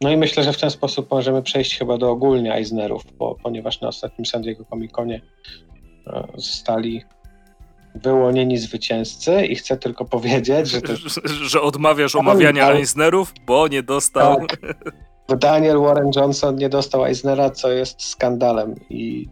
No 0.00 0.10
i 0.10 0.16
myślę, 0.16 0.42
że 0.42 0.52
w 0.52 0.60
ten 0.60 0.70
sposób 0.70 1.10
możemy 1.10 1.42
przejść 1.42 1.78
chyba 1.78 1.98
do 1.98 2.10
ogólnie 2.10 2.54
Eisnerów, 2.54 3.02
bo, 3.18 3.36
ponieważ 3.42 3.80
na 3.80 3.88
ostatnim 3.88 4.26
San 4.26 4.42
Diego 4.42 4.64
Comic 4.64 4.92
Conie 4.92 5.20
zostali 6.34 7.02
wyłonieni 7.94 8.58
zwycięzcy 8.58 9.46
i 9.46 9.56
chcę 9.56 9.76
tylko 9.76 10.04
powiedzieć, 10.04 10.70
że 10.70 10.82
to... 10.82 10.92
że 11.24 11.60
odmawiasz 11.60 12.16
omawiania 12.16 12.66
ale... 12.66 12.76
Eisnerów, 12.76 13.34
bo 13.46 13.68
nie 13.68 13.82
dostał... 13.82 14.46
Tak. 14.46 14.58
Bo 15.28 15.36
Daniel 15.36 15.78
Warren 15.78 16.10
Johnson 16.16 16.56
nie 16.56 16.68
dostał 16.68 17.04
Eisnera, 17.04 17.50
co 17.50 17.72
jest 17.72 18.02
skandalem 18.02 18.74
i 18.90 19.28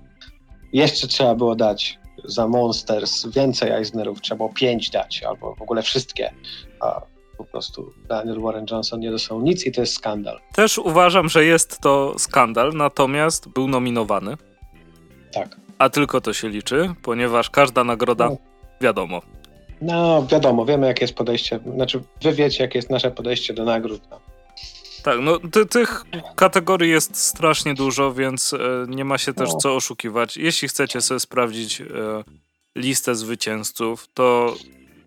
jeszcze 0.73 1.07
trzeba 1.07 1.35
było 1.35 1.57
dać 1.57 1.99
za 2.25 2.49
Monsters 2.49 3.27
więcej 3.27 3.71
Eisnerów, 3.71 4.21
trzeba 4.21 4.37
było 4.37 4.49
pięć 4.49 4.91
dać, 4.91 5.23
albo 5.23 5.55
w 5.55 5.63
ogóle 5.63 5.83
wszystkie. 5.83 6.33
A 6.81 7.01
po 7.39 7.45
prostu 7.45 7.93
Daniel 8.09 8.41
Warren 8.41 8.67
Johnson 8.71 9.01
nie 9.01 9.11
dostał 9.11 9.43
nic 9.43 9.67
i 9.67 9.73
to 9.73 9.81
jest 9.81 9.95
skandal. 9.95 10.41
Też 10.55 10.79
uważam, 10.79 11.29
że 11.29 11.45
jest 11.45 11.81
to 11.81 12.15
skandal, 12.19 12.73
natomiast 12.75 13.49
był 13.49 13.69
nominowany. 13.69 14.37
Tak. 15.33 15.57
A 15.79 15.89
tylko 15.89 16.21
to 16.21 16.33
się 16.33 16.49
liczy, 16.49 16.95
ponieważ 17.03 17.51
każda 17.51 17.85
nagroda, 17.85 18.29
no. 18.29 18.37
Wiadomo. 18.81 19.23
No, 19.83 20.27
wiadomo, 20.27 20.65
wiemy 20.65 20.87
jakie 20.87 21.05
jest 21.05 21.15
podejście, 21.15 21.61
znaczy 21.75 22.03
wy 22.23 22.33
wiecie 22.33 22.63
jakie 22.65 22.79
jest 22.79 22.91
nasze 22.91 23.11
podejście 23.11 23.55
do 23.55 23.65
nagród. 23.65 24.03
No. 24.11 24.21
Tak, 25.03 25.19
no 25.23 25.39
ty, 25.39 25.67
tych 25.67 26.05
kategorii 26.37 26.91
jest 26.91 27.17
strasznie 27.17 27.75
dużo, 27.75 28.13
więc 28.13 28.53
e, 28.53 28.59
nie 28.89 29.05
ma 29.05 29.19
się 29.19 29.35
też 29.35 29.53
no. 29.53 29.59
co 29.59 29.77
oszukiwać. 29.77 30.37
Jeśli 30.37 30.69
chcecie 30.69 31.01
sobie 31.01 31.21
sprawdzić 31.21 31.81
e, 31.81 31.85
listę 32.77 33.15
zwycięzców, 33.15 34.09
to 34.15 34.55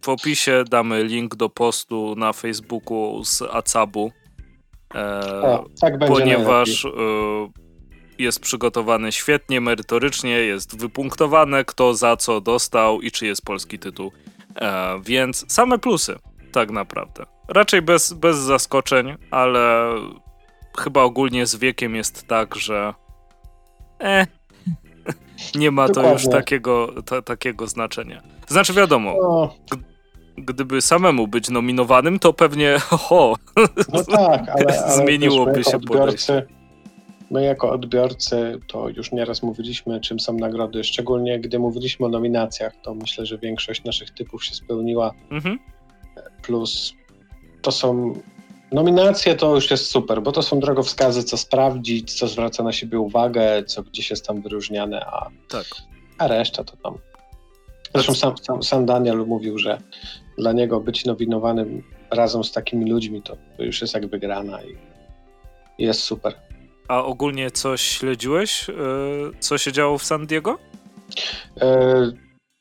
w 0.02 0.10
opisie 0.10 0.64
damy 0.70 1.04
link 1.04 1.36
do 1.36 1.50
postu 1.50 2.16
na 2.18 2.34
Facebooku 2.34 3.26
z 3.26 3.42
Acabu, 3.42 4.12
e, 4.96 5.22
o, 5.42 5.66
tak 5.82 6.00
ponieważ 6.08 6.86
e, 6.86 6.90
jest 8.18 8.40
przygotowany 8.40 9.12
świetnie, 9.12 9.62
merytorycznie, 9.62 10.32
jest 10.32 10.80
wypunktowane, 10.80 11.66
kto 11.66 11.94
za 11.94 12.18
co 12.18 12.42
dostał 12.42 13.02
i 13.02 13.12
czy 13.12 13.26
jest 13.26 13.46
polski 13.46 13.80
tytuł. 13.80 14.12
E, 14.56 15.02
więc 15.06 15.54
same 15.54 15.80
plusy, 15.80 16.16
tak 16.52 16.72
naprawdę. 16.72 17.26
Raczej 17.48 17.82
bez, 17.82 18.14
bez 18.14 18.38
zaskoczeń, 18.38 19.16
ale 19.32 19.96
chyba 20.80 21.04
ogólnie 21.04 21.46
z 21.46 21.56
wiekiem 21.56 21.96
jest 21.96 22.28
tak, 22.28 22.56
że 22.56 22.94
e, 24.02 24.28
nie 25.56 25.72
ma 25.72 25.90
to 25.90 26.14
już 26.14 26.30
takiego, 26.30 26.90
ta, 27.06 27.22
takiego 27.22 27.68
znaczenia. 27.68 28.22
Znaczy 28.48 28.74
wiadomo, 28.74 29.16
no. 29.22 29.54
gdyby 30.38 30.82
samemu 30.82 31.28
być 31.28 31.50
nominowanym, 31.50 32.20
to 32.20 32.34
pewnie 32.34 32.78
ho, 32.90 33.36
no 33.94 34.04
tak, 34.04 34.50
ale, 34.50 34.84
ale 34.84 34.94
zmieniłoby 34.98 35.64
się 35.64 35.80
podejście. 35.80 36.48
My 37.34 37.44
jako 37.44 37.72
odbiorcy 37.72 38.60
to 38.68 38.90
już 38.90 39.12
nieraz 39.12 39.44
mówiliśmy, 39.44 40.00
czym 40.02 40.20
są 40.20 40.34
nagrody, 40.34 40.84
szczególnie 40.84 41.40
gdy 41.40 41.60
mówiliśmy 41.60 42.06
o 42.06 42.10
nominacjach, 42.10 42.74
to 42.84 42.96
myślę, 42.96 43.26
że 43.26 43.38
większość 43.38 43.84
naszych 43.84 44.10
typów 44.10 44.46
się 44.46 44.56
spełniła. 44.56 45.12
Mhm. 45.32 45.60
Plus 46.44 46.94
to 47.62 47.72
są 47.72 48.14
nominacje, 48.72 49.36
to 49.36 49.56
już 49.56 49.72
jest 49.72 49.86
super, 49.86 50.22
bo 50.22 50.32
to 50.32 50.42
są 50.42 50.60
drogowskazy, 50.60 51.24
co 51.24 51.38
sprawdzić, 51.38 52.14
co 52.14 52.28
zwraca 52.28 52.64
na 52.64 52.72
siebie 52.72 53.00
uwagę, 53.00 53.64
co 53.64 53.84
gdzieś 53.84 54.10
jest 54.10 54.28
tam 54.28 54.42
wyróżniane, 54.42 55.06
a, 55.06 55.30
tak. 55.50 55.66
a 56.18 56.28
reszta 56.28 56.64
to 56.64 56.78
tam. 56.78 56.98
Zresztą 57.94 58.14
sam, 58.14 58.38
sam, 58.38 58.64
sam 58.64 58.86
Daniel 58.86 59.18
mówił, 59.18 59.58
że 59.58 59.78
dla 60.38 60.52
niego 60.52 60.80
być 60.80 61.06
nominowanym 61.06 61.84
razem 62.12 62.44
z 62.44 62.52
takimi 62.52 62.90
ludźmi 62.90 63.22
to, 63.22 63.38
to 63.58 63.64
już 63.64 63.82
jest 63.82 63.94
jak 63.94 64.08
wygrana 64.08 64.64
i 64.64 64.78
jest 65.78 66.02
super. 66.02 66.34
A 66.88 67.04
ogólnie 67.04 67.52
coś 67.52 67.82
śledziłeś, 67.82 68.70
e, 68.70 68.74
co 69.40 69.58
się 69.58 69.72
działo 69.72 69.98
w 69.98 70.04
San 70.04 70.28
Diego? 70.28 70.60
E, 71.62 72.12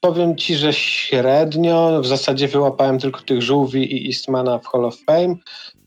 powiem 0.01 0.37
ci, 0.37 0.55
że 0.55 0.73
średnio. 0.73 2.01
W 2.03 2.07
zasadzie 2.07 2.49
wyłapałem 2.49 2.99
tylko 2.99 3.21
tych 3.21 3.43
żółwi 3.43 3.97
i 3.97 4.07
Eastmana 4.07 4.59
w 4.59 4.67
Hall 4.67 4.85
of 4.85 4.97
Fame. 5.07 5.35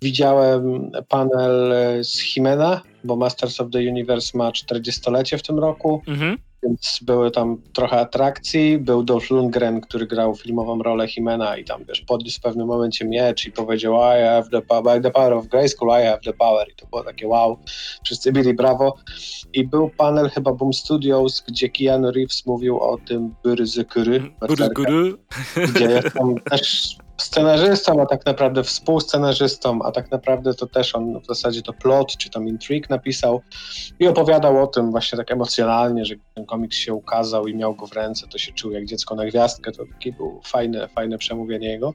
Widziałem 0.02 0.92
panel 1.08 1.74
z 2.04 2.20
Himena, 2.20 2.82
bo 3.06 3.16
Masters 3.16 3.62
of 3.62 3.70
the 3.72 3.80
Universe 3.80 4.38
ma 4.38 4.52
40-lecie 4.52 5.38
w 5.38 5.44
tym 5.44 5.60
roku. 5.60 6.02
Mhm 6.08 6.38
więc 6.66 7.00
były 7.02 7.32
tam 7.32 7.62
trochę 7.74 8.00
atrakcji. 8.00 8.78
Był 8.78 9.04
Dolph 9.04 9.30
Lundgren, 9.30 9.82
który 9.82 10.08
grał 10.08 10.36
filmową 10.36 10.84
rolę 10.84 11.08
Himena 11.08 11.58
i 11.58 11.64
tam, 11.64 11.84
wiesz, 11.86 12.02
podniósł 12.02 12.40
w 12.40 12.42
pewnym 12.42 12.68
momencie 12.68 13.06
miecz 13.06 13.46
i 13.46 13.52
powiedział 13.52 13.94
I 13.94 14.24
have 14.24 14.50
the, 14.52 14.62
power, 14.62 15.02
the 15.02 15.12
power 15.12 15.34
of 15.34 15.48
Grayskull, 15.48 15.90
I 15.90 16.06
have 16.06 16.20
the 16.26 16.34
power. 16.34 16.68
I 16.70 16.76
to 16.76 16.88
było 16.88 17.04
takie 17.04 17.28
wow. 17.28 17.58
Wszyscy 18.04 18.32
byli 18.32 18.54
brawo. 18.54 18.96
I 19.54 19.68
był 19.68 19.90
panel 19.90 20.30
chyba 20.30 20.54
Boom 20.54 20.74
Studios, 20.74 21.44
gdzie 21.48 21.70
Keanu 21.70 22.12
Reeves 22.12 22.46
mówił 22.46 22.80
o 22.80 22.98
tym 22.98 23.36
Byrzykury, 23.44 24.24
gdzie 25.76 25.86
jest 25.86 26.14
tam 26.14 26.36
też 26.52 26.96
scenarzystą, 27.18 28.02
a 28.02 28.06
tak 28.06 28.26
naprawdę 28.26 28.64
współscenarzystą, 28.64 29.80
a 29.84 29.92
tak 29.92 30.12
naprawdę 30.12 30.54
to 30.54 30.68
też 30.68 30.96
on 30.96 31.22
w 31.22 31.26
zasadzie 31.26 31.62
to 31.62 31.74
plot, 31.74 32.18
czy 32.18 32.30
tam 32.30 32.48
intrigue 32.48 32.88
napisał 32.90 33.42
i 34.00 34.08
opowiadał 34.08 34.64
o 34.64 34.68
tym 34.68 34.92
właśnie 34.92 35.18
tak 35.18 35.32
emocjonalnie, 35.32 36.06
że 36.06 36.16
ten 36.36 36.46
komiks 36.46 36.78
się 36.78 36.94
ukazał 36.94 37.48
i 37.48 37.56
miał 37.56 37.76
go 37.76 37.88
w 37.88 37.94
ręce, 37.94 38.28
to 38.28 38.38
się 38.38 38.54
czuł 38.54 38.72
jak 38.72 38.86
dziecko 38.86 39.16
na 39.16 39.26
gwiazdkę, 39.26 39.72
to 39.72 39.84
takie 39.94 40.12
było 40.12 40.42
fajne, 40.44 40.88
fajne 40.88 41.18
przemówienie 41.18 41.68
jego. 41.68 41.94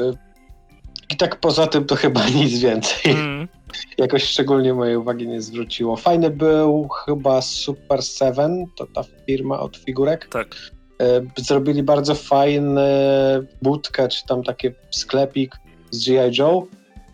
Y, 0.00 0.12
I 1.10 1.16
tak 1.16 1.40
poza 1.40 1.66
tym 1.66 1.84
to 1.84 1.96
chyba 2.04 2.28
nic 2.28 2.58
więcej. 2.58 3.12
Mm. 3.12 3.48
Jakoś 3.98 4.24
szczególnie 4.24 4.74
mojej 4.74 4.96
uwagi 4.96 5.28
nie 5.28 5.42
zwróciło. 5.42 5.96
Fajny 5.96 6.30
był 6.30 6.88
chyba 6.88 7.42
Super 7.42 8.02
Seven, 8.02 8.66
to 8.76 8.86
ta 8.86 9.02
firma 9.26 9.60
od 9.60 9.76
figurek. 9.76 10.28
Tak 10.28 10.79
zrobili 11.36 11.82
bardzo 11.82 12.14
fajny 12.14 12.88
budkę, 13.62 14.08
czy 14.08 14.26
tam 14.26 14.42
taki 14.42 14.68
sklepik 14.90 15.56
z 15.90 16.06
G.I. 16.06 16.38
Joe, 16.38 16.66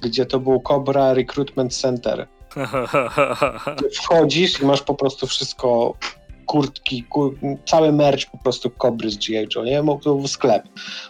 gdzie 0.03 0.27
to 0.27 0.41
był 0.41 0.61
Cobra 0.61 1.15
Recruitment 1.15 1.75
Center. 1.75 2.27
Wchodzisz 3.97 4.61
i 4.61 4.65
masz 4.65 4.83
po 4.83 4.95
prostu 4.95 5.27
wszystko, 5.27 5.95
kurtki, 6.47 7.03
kur, 7.03 7.39
cały 7.67 7.93
merch 7.93 8.31
po 8.31 8.39
prostu 8.39 8.71
Cobry 8.71 9.11
z 9.11 9.17
G.I. 9.17 9.47
Joe, 9.55 9.65
nie? 9.65 9.83
To 10.03 10.15
był 10.15 10.29
sklep, 10.29 10.63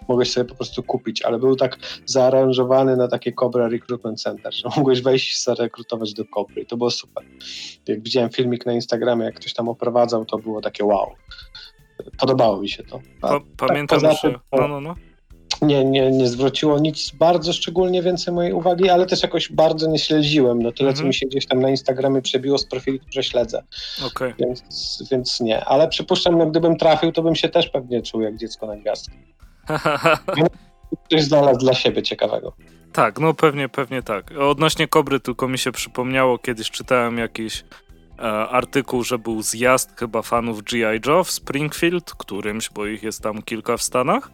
mogłeś 0.09 0.33
sobie 0.33 0.49
po 0.49 0.55
prostu 0.55 0.83
kupić, 0.83 1.23
ale 1.23 1.39
był 1.39 1.57
tak 1.57 1.79
zaaranżowany 2.07 2.97
na 2.97 3.09
takie 3.09 3.33
Cobra 3.33 3.69
Recruitment 3.69 4.23
Center, 4.23 4.55
że 4.55 4.69
mogłeś 4.77 5.03
wejść 5.03 5.35
i 5.35 5.43
zarekrutować 5.43 6.15
do 6.15 6.25
Cobry 6.25 6.63
i 6.63 6.67
to 6.67 6.77
było 6.77 6.91
super. 6.91 7.25
Jak 7.89 8.03
widziałem 8.03 8.31
filmik 8.31 8.67
na 8.67 8.73
Instagramie, 8.73 9.25
jak 9.25 9.35
ktoś 9.35 9.55
tam 9.55 9.69
oprowadzał, 9.69 10.25
to 10.25 10.39
było 10.39 10.61
takie 10.61 10.85
wow 10.85 11.15
podobało 12.19 12.61
mi 12.61 12.69
się 12.69 12.83
to. 12.83 13.01
Pa, 13.21 13.29
tak 13.29 13.43
pamiętam, 13.57 14.01
tak, 14.01 14.17
że... 14.23 14.35
No, 14.53 14.69
no, 14.69 14.81
no. 14.81 14.95
Nie, 15.63 15.85
nie, 15.85 16.11
nie 16.11 16.29
zwróciło 16.29 16.79
nic 16.79 17.11
bardzo 17.11 17.53
szczególnie 17.53 18.03
więcej 18.03 18.35
mojej 18.35 18.53
uwagi, 18.53 18.91
ale 18.91 19.07
też 19.07 19.23
jakoś 19.23 19.53
bardzo 19.53 19.89
nie 19.89 19.99
śledziłem. 19.99 20.63
No 20.63 20.73
tyle, 20.73 20.93
co 20.93 20.99
mhm. 20.99 21.09
mi 21.09 21.15
się 21.15 21.27
gdzieś 21.27 21.47
tam 21.47 21.61
na 21.61 21.71
Instagramie 21.71 22.23
przebiło 22.23 22.59
z 22.59 22.67
profili, 22.67 23.01
które 23.01 23.23
śledzę. 23.23 23.63
Okay. 24.07 24.35
Więc, 24.39 24.63
więc 25.11 25.41
nie. 25.41 25.65
Ale 25.65 25.89
przypuszczam, 25.89 26.41
że 26.41 26.47
gdybym 26.47 26.77
trafił, 26.77 27.13
to 27.13 27.23
bym 27.23 27.35
się 27.35 27.49
też 27.49 27.69
pewnie 27.69 28.03
czuł 28.03 28.21
jak 28.21 28.37
dziecko 28.37 28.67
na 28.67 28.77
gwiazdkę. 28.77 29.17
Coś 31.11 31.23
znalazł 31.23 31.61
dla 31.61 31.75
siebie 31.75 32.03
ciekawego. 32.03 32.53
Tak, 32.93 33.21
no 33.21 33.35
pewnie, 33.35 33.69
pewnie 33.69 34.03
tak. 34.03 34.31
Odnośnie 34.39 34.89
Kobry 34.89 35.21
tylko 35.21 35.49
mi 35.49 35.59
się 35.59 35.73
przypomniało, 35.73 36.39
kiedyś 36.39 36.71
czytałem 36.71 37.19
jakiś 37.19 37.65
artykuł, 38.51 39.05
że 39.05 39.19
był 39.19 39.43
zjazd 39.43 39.99
chyba 39.99 40.23
fanów 40.23 40.63
G.I. 40.63 41.01
Joe 41.07 41.25
w 41.25 41.31
Springfield, 41.31 42.15
którymś, 42.15 42.71
bo 42.71 42.87
ich 42.87 43.03
jest 43.03 43.23
tam 43.23 43.43
kilka 43.43 43.77
w 43.77 43.83
Stanach. 43.83 44.31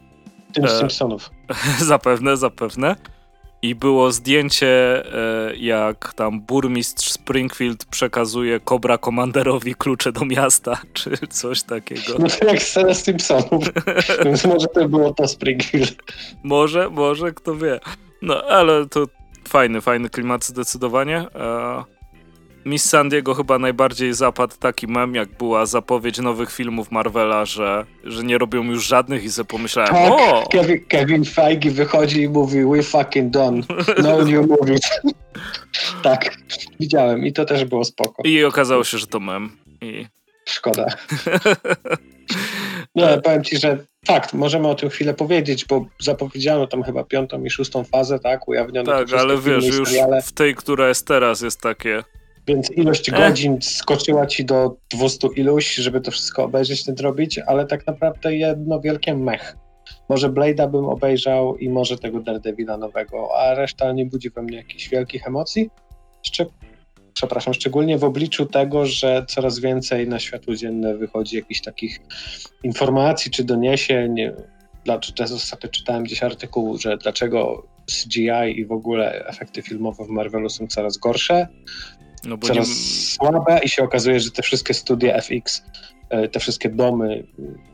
Tym 0.53 0.65
e, 0.65 0.69
Simpsonów. 0.69 1.31
zapewne, 1.81 2.37
zapewne. 2.37 2.97
I 3.63 3.75
było 3.75 4.13
zdjęcie, 4.13 5.03
e, 5.15 5.57
jak 5.57 6.13
tam 6.15 6.41
burmistrz 6.41 7.13
Springfield 7.13 7.85
przekazuje 7.85 8.61
Cobra 8.61 8.99
Commanderowi 8.99 9.75
klucze 9.75 10.13
do 10.13 10.25
miasta, 10.25 10.79
czy 10.93 11.27
coś 11.27 11.63
takiego. 11.63 12.13
No 12.19 12.29
to 12.29 12.47
jak 12.47 12.63
scena 12.63 12.95
Simpsonów. 12.95 13.65
Więc 14.25 14.45
może 14.45 14.67
to 14.67 14.89
było 14.89 15.15
to 15.15 15.29
Springfield. 15.29 15.97
Może, 16.43 16.91
może, 16.91 17.33
kto 17.33 17.57
wie. 17.57 17.81
No, 18.23 18.43
ale 18.43 18.87
to 18.87 19.07
fajny, 19.49 19.81
fajny 19.81 20.11
klimat 20.11 20.45
zdecydowanie. 20.45 21.27
Miss 22.65 22.85
San 22.85 23.09
Diego 23.09 23.35
chyba 23.35 23.59
najbardziej 23.59 24.15
zapadł 24.15 24.55
taki 24.59 24.87
mem, 24.87 25.15
jak 25.15 25.29
była 25.29 25.67
zapowiedź 25.67 26.19
nowych 26.19 26.53
filmów 26.53 26.91
Marvela, 26.91 27.45
że, 27.45 27.87
że 28.05 28.25
nie 28.25 28.39
robią 28.39 28.65
już 28.65 28.87
żadnych 28.87 29.25
i 29.25 29.31
sobie 29.31 29.47
pomyślałem, 29.47 29.95
tak, 29.95 30.13
o! 30.13 30.49
Kevin, 30.53 30.87
Kevin 30.89 31.25
Feige 31.25 31.71
wychodzi 31.71 32.23
i 32.23 32.29
mówi, 32.29 32.65
we 32.65 32.83
fucking 32.83 33.31
done, 33.31 33.63
no 34.03 34.25
new 34.25 34.49
movies. 34.49 34.81
tak, 36.03 36.37
widziałem 36.81 37.27
i 37.27 37.33
to 37.33 37.45
też 37.45 37.65
było 37.65 37.85
spoko. 37.85 38.23
I 38.25 38.45
okazało 38.45 38.85
się, 38.85 38.99
że 38.99 39.07
to 39.07 39.21
mem. 39.21 39.57
I... 39.81 40.07
Szkoda. 40.45 40.87
No, 42.95 43.21
powiem 43.21 43.45
ci, 43.45 43.59
że 43.59 43.79
fakt, 44.07 44.33
możemy 44.33 44.69
o 44.69 44.75
tym 44.75 44.91
chwilę 44.91 45.15
powiedzieć, 45.15 45.65
bo 45.65 45.87
zapowiedziano 46.01 46.67
tam 46.67 46.83
chyba 46.83 47.05
piątą 47.05 47.45
i 47.45 47.51
szóstą 47.51 47.85
fazę, 47.85 48.19
tak? 48.19 48.49
Ujawniono 48.49 48.93
Tak, 48.93 49.13
ale 49.13 49.39
wiesz, 49.39 49.65
już 49.65 49.91
w 50.25 50.33
tej, 50.33 50.55
która 50.55 50.89
jest 50.89 51.07
teraz, 51.07 51.41
jest 51.41 51.61
takie 51.61 52.03
Więc 52.47 52.71
ilość 52.71 53.11
godzin 53.11 53.59
skoczyła 53.61 54.27
ci 54.27 54.45
do 54.45 54.77
200 54.91 55.29
iluś, 55.37 55.75
żeby 55.75 56.01
to 56.01 56.11
wszystko 56.11 56.45
obejrzeć, 56.45 56.87
nie 56.87 56.95
zrobić, 56.95 57.39
ale 57.39 57.67
tak 57.67 57.87
naprawdę 57.87 58.37
jedno 58.37 58.81
wielkie 58.81 59.15
mech. 59.15 59.57
Może 60.09 60.31
Blade'a 60.31 60.71
bym 60.71 60.85
obejrzał 60.85 61.57
i 61.57 61.69
może 61.69 61.99
tego 61.99 62.21
Daredevila 62.21 62.77
nowego, 62.77 63.29
a 63.39 63.55
reszta 63.55 63.93
nie 63.93 64.07
budzi 64.07 64.31
we 64.31 64.43
mnie 64.43 64.57
jakichś 64.57 64.89
wielkich 64.89 65.27
emocji. 65.27 65.71
Jeszcze, 66.25 66.47
przepraszam, 67.15 67.55
szczególnie 67.55 67.99
w 67.99 68.05
obliczu 68.05 68.47
tego, 68.47 68.87
że 68.87 69.25
coraz 69.29 69.59
więcej 69.59 70.09
na 70.09 70.19
światło 70.19 70.55
dzienne 70.55 70.97
wychodzi 70.97 71.37
jakichś 71.37 71.61
takich 71.61 72.01
informacji 72.63 73.31
czy 73.31 73.45
doniesień. 73.45 74.17
Często 75.15 75.37
ostatnio 75.37 75.71
czytałem 75.71 76.05
gdzieś 76.05 76.23
artykuł, 76.23 76.79
że 76.79 76.97
dlaczego 76.97 77.67
CGI 77.87 78.61
i 78.61 78.65
w 78.67 78.73
ogóle 78.73 79.27
efekty 79.27 79.63
filmowe 79.63 80.05
w 80.05 80.09
Marvelu 80.09 80.49
są 80.51 80.67
coraz 80.67 80.97
gorsze, 80.97 81.49
no 82.25 82.39
coraz 82.39 82.69
nie... 82.69 82.75
słabe 82.75 83.61
i 83.65 83.69
się 83.69 83.83
okazuje, 83.83 84.21
że 84.21 84.31
te 84.31 84.43
wszystkie 84.43 84.75
studia 84.75 85.21
FX 85.21 85.63
E, 86.13 86.29
te 86.29 86.41
wszystkie 86.41 86.69
domy 86.69 87.25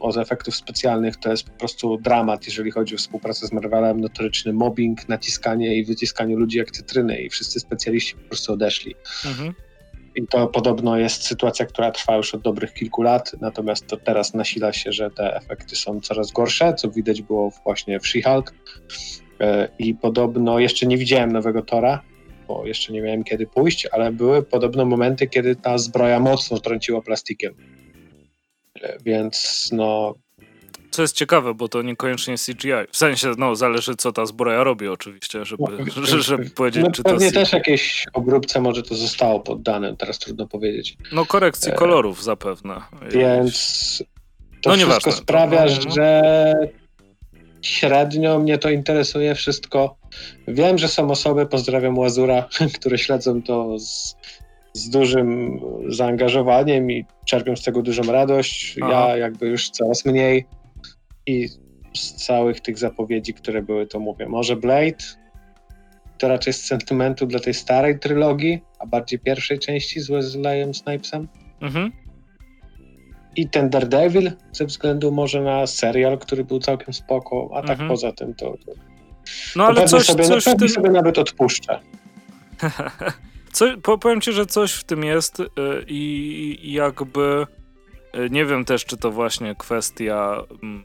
od 0.01 0.17
efektów 0.17 0.57
specjalnych 0.57 1.17
to 1.17 1.31
jest 1.31 1.45
po 1.45 1.59
prostu 1.59 1.99
dramat, 1.99 2.47
jeżeli 2.47 2.71
chodzi 2.71 2.95
o 2.95 2.99
współpracę 2.99 3.47
z 3.47 3.53
Marvelem, 3.53 4.01
notoryczny 4.01 4.53
mobbing, 4.53 5.09
naciskanie 5.09 5.77
i 5.77 5.85
wyciskanie 5.85 6.37
ludzi 6.37 6.59
jak 6.59 6.71
cytryny 6.71 7.21
i 7.21 7.31
wszyscy 7.31 7.61
specjaliści 7.61 8.15
po 8.15 8.29
prostu 8.29 8.53
odeszli. 8.53 8.95
Mhm. 9.27 9.55
I 10.15 10.27
to 10.27 10.47
podobno 10.47 10.97
jest 10.97 11.27
sytuacja, 11.27 11.67
która 11.67 11.91
trwa 11.91 12.17
już 12.17 12.35
od 12.35 12.43
dobrych 12.43 12.75
kilku 12.75 13.03
lat, 13.03 13.33
natomiast 13.41 13.87
to 13.87 13.97
teraz 13.97 14.35
nasila 14.35 14.73
się, 14.73 14.93
że 14.93 15.11
te 15.11 15.37
efekty 15.37 15.77
są 15.77 16.01
coraz 16.01 16.33
gorsze, 16.33 16.75
co 16.75 16.91
widać 16.91 17.23
było 17.23 17.53
właśnie 17.65 18.01
w 18.01 18.07
She-Hulk. 18.07 18.53
E, 19.41 19.69
I 19.79 19.95
podobno 19.95 20.59
jeszcze 20.59 20.87
nie 20.87 20.99
widziałem 20.99 21.33
nowego 21.33 21.63
Tora, 21.63 22.03
bo 22.49 22.67
jeszcze 22.67 22.93
nie 22.93 23.03
miałem 23.03 23.25
kiedy 23.25 23.47
pójść, 23.47 23.87
ale 23.93 24.13
były 24.13 24.43
podobno 24.43 24.85
momenty, 24.85 25.27
kiedy 25.27 25.57
ta 25.57 25.79
zbroja 25.79 26.21
mocno 26.21 26.59
trąciła 26.59 27.03
plastikiem. 27.03 27.55
Więc 29.05 29.69
no. 29.73 30.15
Co 30.91 31.03
jest 31.03 31.17
ciekawe, 31.17 31.55
bo 31.55 31.69
to 31.69 31.83
niekoniecznie 31.83 32.35
CGI. 32.35 32.71
W 32.93 32.97
sensie, 32.97 33.33
no, 33.39 33.57
zależy 33.57 33.97
co 33.97 34.13
ta 34.13 34.27
zbroja 34.27 34.65
robi 34.65 34.89
oczywiście, 34.89 35.45
żeby, 35.45 35.65
no, 35.97 36.07
żeby, 36.07 36.23
żeby 36.23 36.51
powiedzieć, 36.51 36.85
no, 36.85 36.91
czy 36.91 37.03
to 37.03 37.11
Pewnie 37.11 37.33
też 37.33 37.53
jakieś 37.53 38.07
obróbce 38.13 38.61
może 38.61 38.83
to 38.83 38.95
zostało 38.95 39.41
poddane, 39.41 39.97
teraz 39.97 40.19
trudno 40.19 40.47
powiedzieć. 40.47 40.97
No 41.13 41.27
korekcji 41.27 41.73
e... 41.73 41.75
kolorów 41.75 42.25
zapewne. 42.25 42.81
Więc 43.11 44.05
to 44.63 44.77
no, 44.77 44.77
wszystko 44.77 45.13
sprawia, 45.13 45.65
no, 45.65 45.73
no. 45.85 45.95
że 45.95 46.23
średnio 47.63 48.39
mnie 48.39 48.59
to 48.59 48.71
interesuje 48.71 49.35
wszystko. 49.35 49.97
Wiem, 50.49 50.79
że 50.79 50.89
są 50.89 51.11
osoby, 51.11 51.47
pozdrawiam 51.47 51.99
Łazura, 51.99 52.49
które 52.79 52.99
śledzą 52.99 53.43
to 53.43 53.79
z 53.79 54.17
z 54.79 54.91
dużym 54.91 55.61
zaangażowaniem 55.89 56.91
i 56.91 57.05
czerpią 57.25 57.57
z 57.57 57.63
tego 57.63 57.83
dużą 57.83 58.03
radość. 58.03 58.77
Aha. 58.83 58.93
Ja 58.93 59.17
jakby 59.17 59.47
już 59.47 59.71
coraz 59.71 60.05
mniej 60.05 60.47
i 61.27 61.49
z 61.97 62.27
całych 62.27 62.61
tych 62.61 62.79
zapowiedzi, 62.79 63.35
które 63.35 63.63
były, 63.63 63.87
to 63.87 64.01
mówię, 64.01 64.29
może 64.29 64.57
Blade, 64.57 65.05
to 66.19 66.29
raczej 66.29 66.53
z 66.53 66.65
sentymentu 66.65 67.27
dla 67.27 67.41
tej 67.41 67.55
starej 67.55 67.99
trylogii, 67.99 68.63
a 68.79 68.87
bardziej 68.87 69.19
pierwszej 69.19 69.59
części 69.59 70.01
z 70.01 70.11
Wesleyem 70.11 70.75
Snipesem. 70.75 71.29
Mhm. 71.61 71.93
I 73.39 73.49
ten 73.49 73.71
Daredevil 73.71 74.33
ze 74.53 74.67
względu 74.67 75.13
może 75.13 75.41
na 75.41 75.67
serial, 75.67 76.19
który 76.19 76.45
był 76.45 76.59
całkiem 76.59 76.95
spoko, 76.95 77.51
a 77.55 77.63
tak 77.63 77.71
mhm. 77.71 77.89
poza 77.89 78.13
tym 78.13 78.35
to, 78.35 78.47
to 78.67 78.73
no 79.57 79.65
ale 79.65 79.85
coś, 79.85 80.07
sobie, 80.07 80.25
coś 80.25 80.45
w 80.45 80.57
tym... 80.57 80.69
sobie 80.69 80.91
nawet 80.91 81.19
odpuszczę. 81.19 81.81
Co, 83.53 83.79
powiem 83.99 84.21
ci, 84.21 84.33
że 84.33 84.47
coś 84.47 84.73
w 84.73 84.85
tym 84.85 85.05
jest 85.05 85.41
y, 85.41 85.45
i 85.87 86.73
jakby 86.73 87.47
y, 88.17 88.31
nie 88.31 88.45
wiem 88.45 88.65
też, 88.65 88.85
czy 88.85 88.97
to 88.97 89.11
właśnie 89.11 89.55
kwestia 89.55 90.43
mm, 90.63 90.85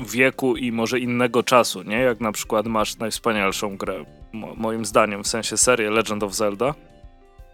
wieku 0.00 0.56
i 0.56 0.72
może 0.72 0.98
innego 0.98 1.42
czasu, 1.42 1.82
nie? 1.82 1.96
Jak 1.96 2.20
na 2.20 2.32
przykład 2.32 2.66
masz 2.66 2.96
najwspanialszą 2.96 3.76
grę, 3.76 4.04
moim 4.56 4.84
zdaniem, 4.84 5.24
w 5.24 5.28
sensie 5.28 5.56
serię 5.56 5.90
Legend 5.90 6.22
of 6.22 6.34
Zelda. 6.34 6.74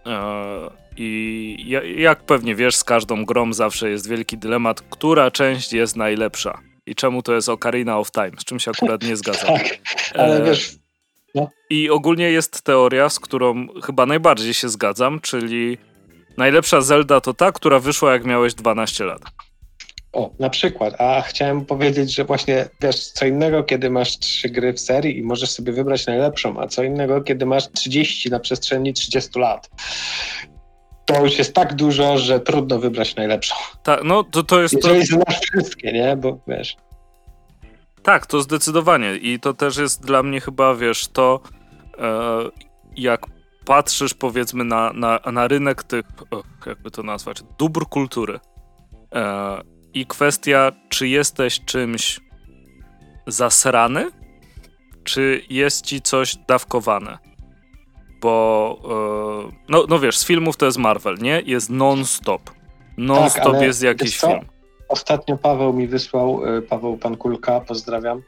E, 0.05 0.69
I 0.97 1.77
jak 1.97 2.23
pewnie 2.23 2.55
wiesz, 2.55 2.75
z 2.75 2.83
każdą 2.83 3.25
grą 3.25 3.53
zawsze 3.53 3.89
jest 3.89 4.09
wielki 4.09 4.37
dylemat, 4.37 4.81
która 4.81 5.31
część 5.31 5.73
jest 5.73 5.95
najlepsza. 5.95 6.59
I 6.85 6.95
czemu 6.95 7.21
to 7.21 7.33
jest 7.33 7.49
Ocarina 7.49 7.99
of 7.99 8.11
Time, 8.11 8.31
z 8.39 8.45
czym 8.45 8.59
się 8.59 8.71
akurat 8.71 9.03
nie 9.03 9.15
zgadzam. 9.15 9.47
tak, 9.57 9.79
ale 10.15 10.37
e, 10.37 10.43
wiesz, 10.43 10.75
no. 11.35 11.49
I 11.69 11.89
ogólnie 11.89 12.31
jest 12.31 12.61
teoria, 12.61 13.09
z 13.09 13.19
którą 13.19 13.67
chyba 13.83 14.05
najbardziej 14.05 14.53
się 14.53 14.69
zgadzam, 14.69 15.19
czyli 15.19 15.77
najlepsza 16.37 16.81
Zelda 16.81 17.21
to 17.21 17.33
ta, 17.33 17.51
która 17.51 17.79
wyszła 17.79 18.13
jak 18.13 18.25
miałeś 18.25 18.53
12 18.53 19.03
lat. 19.05 19.21
O, 20.13 20.31
na 20.39 20.49
przykład. 20.49 21.01
A 21.01 21.21
chciałem 21.21 21.65
powiedzieć, 21.65 22.15
że 22.15 22.25
właśnie 22.25 22.69
wiesz, 22.81 23.07
co 23.07 23.25
innego, 23.25 23.63
kiedy 23.63 23.89
masz 23.89 24.19
trzy 24.19 24.49
gry 24.49 24.73
w 24.73 24.79
serii 24.79 25.17
i 25.17 25.23
możesz 25.23 25.51
sobie 25.51 25.73
wybrać 25.73 26.07
najlepszą, 26.07 26.59
a 26.59 26.67
co 26.67 26.83
innego, 26.83 27.21
kiedy 27.21 27.45
masz 27.45 27.71
30 27.71 28.29
na 28.29 28.39
przestrzeni 28.39 28.93
30 28.93 29.39
lat. 29.39 29.69
To 31.05 31.23
już 31.23 31.37
jest 31.37 31.53
tak 31.53 31.73
dużo, 31.73 32.17
że 32.17 32.39
trudno 32.39 32.79
wybrać 32.79 33.15
najlepszą. 33.15 33.55
Tak, 33.83 34.03
no 34.03 34.23
to, 34.23 34.43
to 34.43 34.61
jest. 34.61 34.73
Jeżeli 34.73 34.99
to... 34.99 35.05
znasz 35.05 35.39
wszystkie, 35.39 35.91
nie? 35.91 36.15
Bo 36.15 36.39
wiesz. 36.47 36.75
Tak, 38.03 38.25
to 38.25 38.41
zdecydowanie. 38.41 39.15
I 39.15 39.39
to 39.39 39.53
też 39.53 39.77
jest 39.77 40.05
dla 40.05 40.23
mnie 40.23 40.41
chyba, 40.41 40.75
wiesz, 40.75 41.07
to 41.07 41.39
e, 41.97 42.39
jak 42.95 43.25
patrzysz 43.65 44.13
powiedzmy 44.13 44.63
na, 44.63 44.93
na, 44.93 45.19
na 45.31 45.47
rynek 45.47 45.83
tych, 45.83 46.05
jakby 46.65 46.91
to 46.91 47.03
nazwać, 47.03 47.43
dóbr 47.59 47.85
kultury 47.85 48.39
e, 49.15 49.61
i 49.93 50.05
kwestia, 50.05 50.71
czy 50.89 51.07
jesteś 51.07 51.65
czymś 51.65 52.19
zasrany, 53.27 54.11
czy 55.03 55.41
jest 55.49 55.85
ci 55.85 56.01
coś 56.01 56.35
dawkowane. 56.35 57.17
Bo, 58.21 58.77
e, 59.49 59.51
no, 59.69 59.85
no 59.89 59.99
wiesz, 59.99 60.17
z 60.17 60.25
filmów 60.25 60.57
to 60.57 60.65
jest 60.65 60.77
Marvel, 60.77 61.17
nie? 61.21 61.41
Jest 61.45 61.69
non-stop. 61.69 62.41
Non-stop 62.97 63.53
tak, 63.53 63.61
jest 63.61 63.83
jakiś 63.83 64.17
film. 64.17 64.39
Ostatnio 64.89 65.37
Paweł 65.37 65.73
mi 65.73 65.87
wysłał, 65.87 66.57
e, 66.57 66.61
Paweł 66.61 66.97
Pankulka, 66.97 67.59
pozdrawiam, 67.59 68.21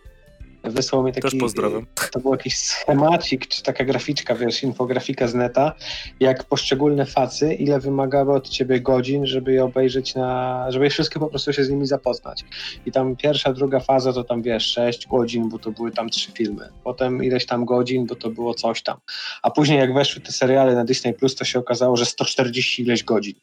wysłał 0.63 1.03
mi 1.03 1.11
taki... 1.11 1.21
Też 1.21 1.39
pozdrawiam. 1.39 1.85
To 2.11 2.19
był 2.19 2.31
jakiś 2.31 2.57
schemacik, 2.57 3.47
czy 3.47 3.63
taka 3.63 3.85
graficzka, 3.85 4.35
wiesz, 4.35 4.63
infografika 4.63 5.27
z 5.27 5.33
neta, 5.33 5.73
jak 6.19 6.43
poszczególne 6.43 7.05
facy, 7.05 7.53
ile 7.53 7.79
wymagały 7.79 8.33
od 8.33 8.49
ciebie 8.49 8.81
godzin, 8.81 9.25
żeby 9.25 9.53
je 9.53 9.63
obejrzeć 9.63 10.15
na... 10.15 10.65
żeby 10.69 10.89
wszystkie 10.89 11.19
po 11.19 11.27
prostu 11.27 11.53
się 11.53 11.63
z 11.63 11.69
nimi 11.69 11.87
zapoznać. 11.87 12.45
I 12.85 12.91
tam 12.91 13.15
pierwsza, 13.15 13.53
druga 13.53 13.79
faza 13.79 14.13
to 14.13 14.23
tam, 14.23 14.41
wiesz, 14.41 14.65
6 14.65 15.07
godzin, 15.07 15.49
bo 15.49 15.59
to 15.59 15.71
były 15.71 15.91
tam 15.91 16.09
trzy 16.09 16.31
filmy. 16.31 16.69
Potem 16.83 17.23
ileś 17.23 17.45
tam 17.45 17.65
godzin, 17.65 18.05
bo 18.05 18.15
to 18.15 18.29
było 18.29 18.53
coś 18.53 18.83
tam. 18.83 18.97
A 19.41 19.51
później 19.51 19.79
jak 19.79 19.93
weszły 19.93 20.21
te 20.21 20.31
seriale 20.31 20.75
na 20.75 20.85
Disney+, 20.85 21.13
Plus, 21.13 21.35
to 21.35 21.45
się 21.45 21.59
okazało, 21.59 21.97
że 21.97 22.05
140 22.05 22.81
ileś 22.81 23.03
godzin 23.03 23.33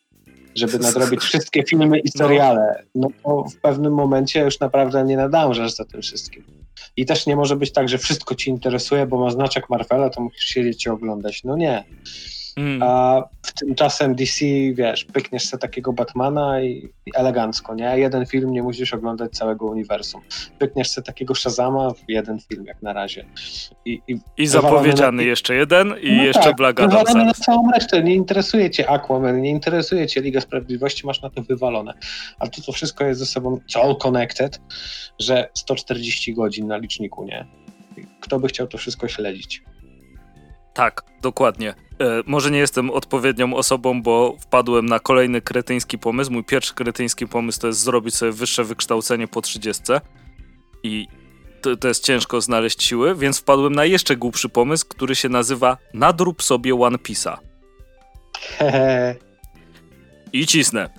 żeby 0.54 0.78
nadrobić 0.88 1.20
wszystkie 1.20 1.62
filmy 1.62 1.98
i 1.98 2.10
no. 2.14 2.18
seriale. 2.24 2.84
No 2.94 3.08
to 3.24 3.44
w 3.44 3.56
pewnym 3.56 3.94
momencie 3.94 4.40
już 4.40 4.60
naprawdę 4.60 5.04
nie 5.04 5.16
nadążasz 5.16 5.72
za 5.74 5.84
tym 5.84 6.02
wszystkim. 6.02 6.59
I 7.00 7.06
też 7.06 7.26
nie 7.26 7.36
może 7.36 7.56
być 7.56 7.72
tak, 7.72 7.88
że 7.88 7.98
wszystko 7.98 8.34
ci 8.34 8.50
interesuje, 8.50 9.06
bo 9.06 9.18
ma 9.18 9.30
znaczek 9.30 9.70
Marvela, 9.70 10.10
to 10.10 10.20
musisz 10.20 10.44
siedzieć 10.44 10.86
i 10.86 10.88
oglądać. 10.88 11.44
No 11.44 11.56
nie. 11.56 11.84
Mm. 12.60 12.82
A 12.82 13.22
tymczasem 13.60 14.14
DC, 14.14 14.44
wiesz, 14.72 15.04
pykniesz 15.04 15.46
sobie 15.46 15.60
takiego 15.60 15.92
Batmana 15.92 16.60
i, 16.60 16.88
i, 17.06 17.10
elegancko, 17.14 17.74
nie? 17.74 17.98
Jeden 17.98 18.26
film, 18.26 18.52
nie 18.52 18.62
musisz 18.62 18.94
oglądać 18.94 19.32
całego 19.32 19.66
uniwersum. 19.66 20.20
Pykniesz 20.58 20.90
sobie 20.90 21.04
takiego 21.04 21.34
Shazama 21.34 21.90
w 21.90 22.04
jeden 22.08 22.38
film, 22.40 22.64
jak 22.66 22.82
na 22.82 22.92
razie. 22.92 23.26
I, 23.84 24.00
i, 24.08 24.18
I 24.36 24.46
zapowiedziany 24.46 25.22
na... 25.22 25.28
jeszcze 25.28 25.54
jeden 25.54 25.94
i 26.02 26.16
no 26.16 26.22
jeszcze 26.22 26.42
tak, 26.42 26.56
Black 26.56 26.80
Adam 26.80 27.26
na 27.26 27.34
całą 27.34 27.70
resztę. 27.70 28.02
Nie 28.02 28.14
interesuje 28.14 28.70
cię 28.70 28.90
Aquaman, 28.90 29.42
nie 29.42 29.50
interesuje 29.50 30.06
cię 30.06 30.20
Liga 30.20 30.40
Sprawiedliwości, 30.40 31.06
masz 31.06 31.22
na 31.22 31.30
to 31.30 31.42
wywalone. 31.42 31.94
Ale 32.38 32.50
to, 32.50 32.62
to 32.62 32.72
wszystko 32.72 33.04
jest 33.04 33.20
ze 33.20 33.26
sobą 33.26 33.60
all 33.82 33.96
connected, 33.96 34.60
że 35.18 35.48
140 35.54 36.34
godzin 36.34 36.66
na 36.66 36.76
liczniku, 36.76 37.24
nie? 37.24 37.46
Kto 38.20 38.40
by 38.40 38.48
chciał 38.48 38.66
to 38.66 38.78
wszystko 38.78 39.08
śledzić? 39.08 39.62
Tak, 40.80 41.02
dokładnie. 41.22 41.70
E, 41.70 41.74
może 42.26 42.50
nie 42.50 42.58
jestem 42.58 42.90
odpowiednią 42.90 43.54
osobą, 43.54 44.02
bo 44.02 44.36
wpadłem 44.40 44.86
na 44.86 45.00
kolejny 45.00 45.40
kretyński 45.40 45.98
pomysł. 45.98 46.32
Mój 46.32 46.44
pierwszy 46.44 46.74
kretyński 46.74 47.26
pomysł 47.26 47.60
to 47.60 47.66
jest 47.66 47.80
zrobić 47.80 48.14
sobie 48.14 48.32
wyższe 48.32 48.64
wykształcenie 48.64 49.28
po 49.28 49.40
30. 49.40 49.82
I 50.82 51.08
to, 51.62 51.76
to 51.76 51.88
jest 51.88 52.04
ciężko 52.04 52.40
znaleźć 52.40 52.82
siły, 52.82 53.14
więc 53.14 53.38
wpadłem 53.38 53.74
na 53.74 53.84
jeszcze 53.84 54.16
głupszy 54.16 54.48
pomysł, 54.48 54.86
który 54.88 55.14
się 55.14 55.28
nazywa 55.28 55.76
Nadrób 55.94 56.42
sobie 56.42 56.74
One 56.74 56.98
Piece'a. 56.98 57.36
I 60.32 60.46
cisnę. 60.46 60.90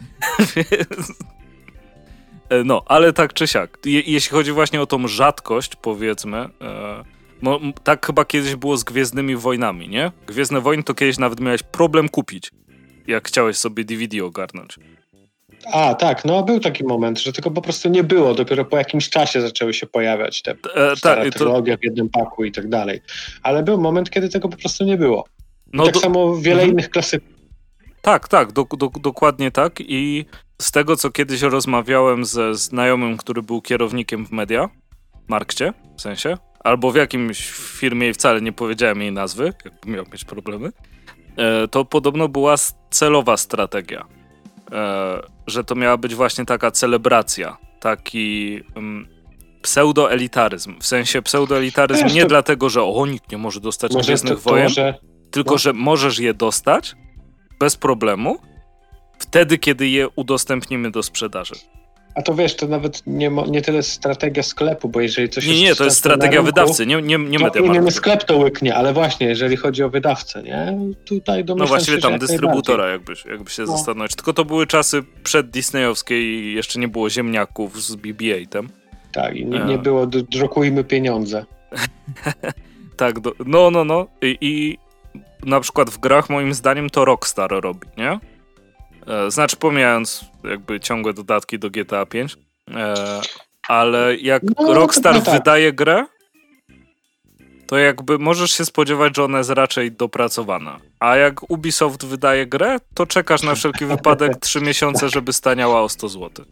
E, 2.50 2.63
no, 2.63 2.84
ale 2.86 3.13
tak 3.13 3.34
czy 3.34 3.48
siak. 3.48 3.78
Je, 3.86 4.02
jeśli 4.02 4.32
chodzi 4.32 4.52
właśnie 4.52 4.82
o 4.82 4.86
tą 4.86 5.08
rzadkość, 5.08 5.76
powiedzmy, 5.76 6.38
e, 6.38 7.04
Mo, 7.41 7.60
tak 7.84 8.06
chyba 8.06 8.25
kiedyś 8.25 8.56
było 8.56 8.77
z 8.77 8.84
Gwiezdnymi 8.84 9.36
Wojnami, 9.36 9.89
nie? 9.89 10.12
Gwiezdne 10.27 10.62
Wojny 10.62 10.84
to 10.84 10.93
kiedyś 10.93 11.17
nawet 11.17 11.39
miałeś 11.39 11.63
problem 11.63 12.10
kupić, 12.10 12.51
jak 13.08 13.27
chciałeś 13.27 13.58
sobie 13.58 13.84
DVD 13.84 14.25
ogarnąć. 14.25 14.80
A, 15.73 15.95
tak, 15.95 16.25
no 16.25 16.43
był 16.43 16.60
taki 16.60 16.84
moment, 16.84 17.19
że 17.19 17.34
tego 17.34 17.51
po 17.51 17.62
prostu 17.62 17.89
nie 17.89 18.04
było. 18.04 18.34
Dopiero 18.34 18.65
po 18.65 18.77
jakimś 18.77 19.10
czasie 19.10 19.41
zaczęły 19.41 19.73
się 19.73 19.88
pojawiać 19.88 20.41
te 20.41 20.51
e, 20.51 20.56
tak, 21.01 21.34
to... 21.34 21.62
w 21.62 21.84
jednym 21.84 22.10
paku 22.10 22.43
i 22.43 22.51
tak 22.51 22.69
dalej. 22.69 23.01
Ale 23.43 23.63
był 23.63 23.82
moment, 23.82 24.10
kiedy 24.10 24.30
tego 24.30 24.49
po 24.49 24.58
prostu 24.58 24.84
nie 24.84 24.97
było. 24.97 25.25
No 25.73 25.86
tak 25.86 25.93
do... 25.93 25.99
samo 25.99 26.36
wiele 26.36 26.62
mhm. 26.62 26.71
innych 26.71 26.89
klasyków. 26.89 27.30
Tak, 28.01 28.27
tak, 28.27 28.51
do, 28.51 28.65
do, 28.77 28.89
dokładnie 29.01 29.51
tak. 29.51 29.80
I 29.80 30.25
z 30.62 30.71
tego, 30.71 30.95
co 30.95 31.12
kiedyś 31.12 31.41
rozmawiałem 31.41 32.25
ze 32.25 32.56
znajomym, 32.56 33.17
który 33.17 33.41
był 33.41 33.62
kierownikiem 33.62 34.25
w 34.25 34.32
media, 34.32 34.69
Markcie, 35.27 35.73
w 35.97 36.01
sensie, 36.01 36.38
albo 36.63 36.91
w 36.91 36.95
jakimś 36.95 37.52
firmie 37.52 38.10
i 38.10 38.13
wcale 38.13 38.41
nie 38.41 38.52
powiedziałem 38.54 39.02
jej 39.02 39.12
nazwy, 39.12 39.54
jakby 39.65 39.91
miał 39.91 40.06
mieć 40.12 40.26
problemy, 40.26 40.71
e, 41.38 41.67
to 41.67 41.86
podobno 41.86 42.28
była 42.28 42.56
celowa 42.89 43.38
strategia 43.38 44.06
E, 44.71 45.21
że 45.47 45.63
to 45.63 45.76
miała 45.76 45.97
być 45.97 46.15
właśnie 46.15 46.45
taka 46.45 46.71
celebracja, 46.71 47.58
taki 47.80 48.60
um, 48.76 49.08
pseudoelitaryzm. 49.62 50.80
W 50.80 50.86
sensie 50.86 51.21
pseudoelitaryzm 51.21 52.08
nie 52.08 52.21
to... 52.21 52.28
dlatego, 52.28 52.69
że 52.69 52.84
o, 52.84 53.06
nikt 53.06 53.32
nie 53.32 53.38
może 53.38 53.60
dostać 53.60 53.93
może 53.93 54.06
Gwiezdnych 54.06 54.34
to, 54.34 54.50
Wojen, 54.50 54.63
może... 54.63 55.00
tylko 55.32 55.52
no. 55.52 55.58
że 55.58 55.74
możesz 55.74 56.19
je 56.19 56.34
dostać 56.34 56.95
bez 57.60 57.78
problemu 57.78 58.38
wtedy, 59.19 59.58
kiedy 59.58 59.88
je 59.88 60.10
udostępnimy 60.10 60.91
do 60.91 61.04
sprzedaży. 61.04 61.56
A 62.15 62.21
to 62.21 62.36
wiesz, 62.36 62.56
to 62.56 62.67
nawet 62.67 63.04
nie, 63.08 63.32
nie 63.47 63.62
tyle 63.62 63.84
strategia 63.84 64.43
sklepu, 64.43 64.89
bo 64.89 65.02
jeżeli 65.02 65.30
coś 65.30 65.47
Nie, 65.47 65.62
nie, 65.62 65.76
to 65.76 65.84
jest 65.84 65.97
strategia 65.97 66.32
rynku, 66.32 66.45
wydawcy, 66.45 66.86
nie, 66.86 67.02
nie, 67.02 67.17
nie 67.17 67.39
media. 67.39 67.62
Nie, 67.62 67.80
nie, 67.80 67.91
sklep 67.91 68.24
to 68.24 68.38
łyknie, 68.38 68.76
ale 68.76 68.93
właśnie, 68.93 69.28
jeżeli 69.28 69.58
chodzi 69.58 69.84
o 69.84 69.89
wydawcę, 69.89 70.43
nie? 70.43 70.78
Tutaj 71.06 71.45
No 71.58 71.65
właściwie 71.65 71.97
tam 71.97 72.19
dystrybutora, 72.19 72.88
jakby, 72.88 73.13
jakby 73.30 73.50
się 73.50 73.63
no. 73.63 73.78
zastanowić. 73.78 74.15
Tylko 74.15 74.34
to 74.34 74.45
były 74.45 74.67
czasy 74.67 75.04
przed 75.24 75.50
Disneyowskie 75.50 76.21
i 76.21 76.54
jeszcze 76.54 76.80
nie 76.80 76.88
było 76.88 77.10
ziemniaków 77.10 77.84
z 77.84 77.95
BB-8 77.95 78.47
tam. 78.47 78.69
Tak, 79.12 79.36
i 79.36 79.45
nie, 79.45 79.60
nie 79.60 79.78
było 79.78 80.08
drukujmy 80.08 80.84
pieniądze. 80.84 81.45
tak, 82.97 83.19
do, 83.19 83.34
no, 83.45 83.71
no, 83.71 83.86
no. 83.86 84.08
I, 84.21 84.38
I 84.41 84.78
na 85.45 85.60
przykład 85.60 85.89
w 85.89 85.97
grach 85.97 86.30
moim 86.30 86.54
zdaniem 86.54 86.89
to 86.89 87.06
Rockstar 87.06 87.52
robi, 87.52 87.88
nie? 87.97 88.19
E, 89.08 89.32
znaczy, 89.32 89.56
pomijając 89.58 90.26
jakby 90.44 90.80
ciągłe 90.80 91.14
dodatki 91.14 91.60
do 91.60 91.70
GTA 91.70 92.06
5, 92.06 92.38
e, 92.72 92.94
ale 93.68 94.16
jak 94.16 94.44
no, 94.60 94.74
Rockstar 94.74 95.22
tak. 95.22 95.34
wydaje 95.34 95.74
grę, 95.74 96.06
to 97.68 97.78
jakby 97.78 98.20
możesz 98.20 98.52
się 98.52 98.66
spodziewać, 98.66 99.16
że 99.16 99.24
ona 99.24 99.38
jest 99.38 99.50
raczej 99.50 99.92
dopracowana. 99.92 100.80
A 101.00 101.16
jak 101.16 101.52
Ubisoft 101.52 102.06
wydaje 102.06 102.48
grę, 102.48 102.78
to 102.94 103.06
czekasz 103.06 103.44
na 103.44 103.56
wszelki 103.56 103.86
wypadek 103.86 104.38
3 104.38 104.62
miesiące, 104.62 105.10
żeby 105.10 105.34
staniała 105.34 105.82
o 105.82 105.90
100 105.90 106.10
zł. 106.10 106.46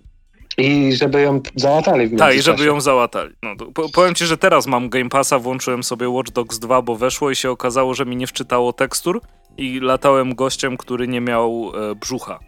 I 0.58 0.94
żeby 0.96 1.22
ją 1.22 1.42
załatali. 1.56 2.18
tak, 2.18 2.36
i 2.36 2.42
żeby 2.42 2.66
ją 2.66 2.82
załatali. 2.82 3.34
No, 3.44 3.56
powiem 3.94 4.16
ci, 4.16 4.26
że 4.26 4.38
teraz 4.38 4.68
mam 4.68 4.90
Game 4.90 5.10
Passa, 5.10 5.40
włączyłem 5.40 5.84
sobie 5.84 6.10
Watch 6.10 6.32
Dogs 6.32 6.60
2, 6.60 6.82
bo 6.82 6.96
weszło 6.96 7.32
i 7.32 7.36
się 7.36 7.52
okazało, 7.52 7.94
że 7.94 8.06
mi 8.06 8.16
nie 8.16 8.28
wczytało 8.28 8.74
tekstur 8.74 9.22
i 9.60 9.80
latałem 9.80 10.36
gościem, 10.36 10.78
który 10.78 11.08
nie 11.08 11.22
miał 11.22 11.72
e, 11.92 11.96
brzucha. 11.96 12.40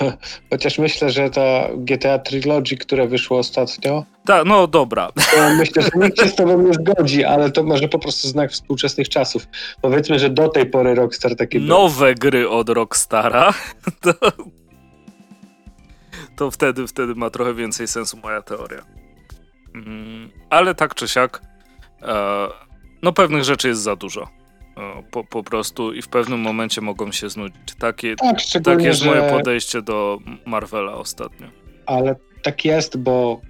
Chociaż 0.50 0.78
myślę, 0.78 1.10
że 1.10 1.30
ta 1.30 1.68
GTA 1.76 2.18
Trilogy, 2.18 2.76
które 2.76 3.08
wyszło 3.08 3.38
ostatnio. 3.38 4.04
Tak, 4.26 4.46
no 4.46 4.66
dobra. 4.66 5.12
myślę, 5.58 5.82
że 5.82 5.90
nikt 5.96 6.20
się 6.20 6.28
z 6.28 6.34
tobą 6.34 6.62
nie 6.62 6.74
zgodzi, 6.74 7.24
ale 7.24 7.50
to 7.50 7.62
może 7.62 7.88
po 7.88 7.98
prostu 7.98 8.28
znak 8.28 8.50
współczesnych 8.52 9.08
czasów. 9.08 9.46
Powiedzmy, 9.82 10.18
że 10.18 10.30
do 10.30 10.48
tej 10.48 10.66
pory 10.66 10.94
Rockstar 10.94 11.36
takie. 11.36 11.60
Nowe 11.60 12.14
gry 12.14 12.48
od 12.48 12.68
Rockstara. 12.68 13.52
To, 14.00 14.12
to 16.36 16.50
wtedy, 16.50 16.86
wtedy 16.86 17.14
ma 17.14 17.30
trochę 17.30 17.54
więcej 17.54 17.88
sensu 17.88 18.16
moja 18.16 18.42
teoria. 18.42 18.82
Mm, 19.74 20.30
ale 20.50 20.74
tak 20.74 20.94
czy 20.94 21.08
siak, 21.08 21.42
e, 22.02 22.48
no 23.02 23.12
pewnych 23.12 23.44
rzeczy 23.44 23.68
jest 23.68 23.80
za 23.80 23.96
dużo 23.96 24.37
po, 25.10 25.24
po 25.24 25.42
prostu 25.42 25.92
i 25.92 26.02
w 26.02 26.08
pewnym 26.08 26.40
momencie 26.40 26.80
mogą 26.80 27.12
się 27.12 27.30
znudzić. 27.30 27.74
Takie, 27.78 28.16
tak, 28.16 28.36
takie 28.64 28.86
jest 28.86 29.04
moje 29.04 29.22
podejście 29.22 29.82
do 29.82 30.18
Marvela 30.46 30.94
ostatnio. 30.94 31.46
Ale 31.86 32.16
tak 32.42 32.64
jest, 32.64 32.96
bo 32.96 33.40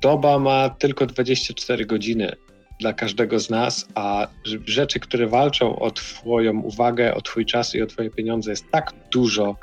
doba 0.00 0.38
ma 0.38 0.70
tylko 0.70 1.06
24 1.06 1.86
godziny 1.86 2.36
dla 2.80 2.92
każdego 2.92 3.40
z 3.40 3.50
nas, 3.50 3.88
a 3.94 4.26
rzeczy, 4.66 5.00
które 5.00 5.26
walczą 5.26 5.78
o 5.78 5.90
Twoją 5.90 6.60
uwagę, 6.60 7.14
o 7.14 7.20
Twój 7.20 7.46
czas 7.46 7.74
i 7.74 7.82
o 7.82 7.86
Twoje 7.86 8.10
pieniądze 8.10 8.50
jest 8.50 8.70
tak 8.70 8.92
dużo, 9.12 9.56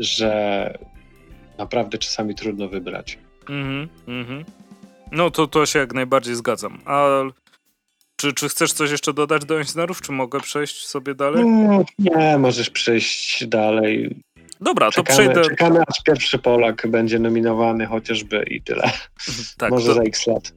że 0.00 0.78
naprawdę 1.58 1.98
czasami 1.98 2.34
trudno 2.34 2.68
wybrać. 2.68 3.18
Mhm, 3.48 3.88
mhm. 4.08 4.44
No 5.12 5.30
to, 5.30 5.46
to 5.46 5.66
się 5.66 5.78
jak 5.78 5.94
najbardziej 5.94 6.34
zgadzam. 6.34 6.78
A 6.84 7.08
czy, 8.20 8.32
czy 8.32 8.48
chcesz 8.48 8.72
coś 8.72 8.90
jeszcze 8.90 9.12
dodać 9.12 9.44
do 9.44 9.58
inżynierów, 9.58 10.02
czy 10.02 10.12
mogę 10.12 10.40
przejść 10.40 10.86
sobie 10.86 11.14
dalej? 11.14 11.44
No, 11.44 11.84
nie, 11.98 12.38
możesz 12.38 12.70
przejść 12.70 13.46
dalej. 13.46 14.16
Dobra, 14.60 14.90
czekamy, 14.90 15.18
to 15.18 15.32
przejdę. 15.32 15.50
Czekamy, 15.50 15.80
aż 15.86 16.02
pierwszy 16.02 16.38
Polak 16.38 16.86
będzie 16.88 17.18
nominowany 17.18 17.86
chociażby 17.86 18.44
i 18.50 18.62
tyle. 18.62 18.90
tak, 19.58 19.70
Może 19.70 19.86
to... 19.86 19.94
za 19.94 20.02
x 20.02 20.26
lat. 20.26 20.52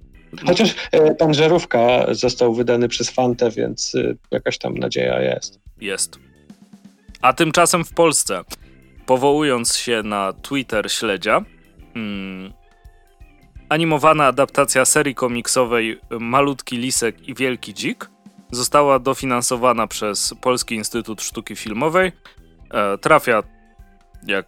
Chociaż 0.45 0.75
e, 0.91 1.15
pan 1.15 1.33
Żerówka 1.33 2.05
został 2.11 2.53
wydany 2.53 2.87
przez 2.87 3.09
Fantę, 3.09 3.51
więc 3.51 3.95
e, 3.95 4.13
jakaś 4.31 4.57
tam 4.57 4.77
nadzieja 4.77 5.21
jest. 5.21 5.59
Jest. 5.81 6.19
A 7.21 7.33
tymczasem 7.33 7.85
w 7.85 7.93
Polsce, 7.93 8.41
powołując 9.05 9.77
się 9.77 10.03
na 10.03 10.33
Twitter 10.33 10.91
śledzia, 10.91 11.45
hmm, 11.93 12.53
Animowana 13.73 14.27
adaptacja 14.27 14.85
serii 14.85 15.15
komiksowej 15.15 15.99
Malutki 16.19 16.77
Lisek 16.77 17.27
i 17.29 17.33
Wielki 17.33 17.73
Dzik 17.73 18.09
została 18.51 18.99
dofinansowana 18.99 19.87
przez 19.87 20.33
Polski 20.41 20.75
Instytut 20.75 21.21
Sztuki 21.21 21.55
Filmowej. 21.55 22.11
E, 22.73 22.97
trafia, 22.97 23.43
jak 24.27 24.45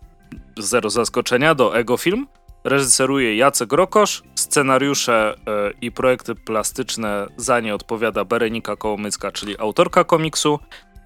zero 0.57 0.89
zaskoczenia, 0.89 1.55
do 1.55 1.77
Ego 1.77 1.97
Film. 1.97 2.27
Reżyseruje 2.63 3.37
Jacek 3.37 3.73
Rokosz, 3.73 4.23
scenariusze 4.35 5.35
e, 5.47 5.71
i 5.81 5.91
projekty 5.91 6.35
plastyczne 6.35 7.27
za 7.37 7.59
nie 7.59 7.75
odpowiada 7.75 8.25
Berenika 8.25 8.75
Kołomycka, 8.75 9.31
czyli 9.31 9.59
autorka 9.59 10.03
komiksu 10.03 10.59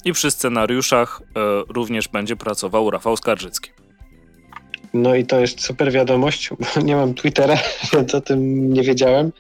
i 0.06 0.14
przy 0.14 0.32
scenariuszach 0.32 1.22
e, 1.22 1.24
również 1.70 2.08
będzie 2.08 2.36
pracował 2.36 2.92
Rafał 2.92 3.18
Skarżycki. 3.18 3.79
No 4.94 5.16
i 5.16 5.26
to 5.26 5.40
jest 5.40 5.62
super 5.62 5.92
wiadomość, 5.92 6.50
bo 6.50 6.82
nie 6.88 6.96
mam 6.96 7.14
Twittera, 7.14 7.58
więc 7.94 8.16
o 8.16 8.22
tym 8.22 8.74
nie 8.74 8.84
wiedziałem. 8.84 9.32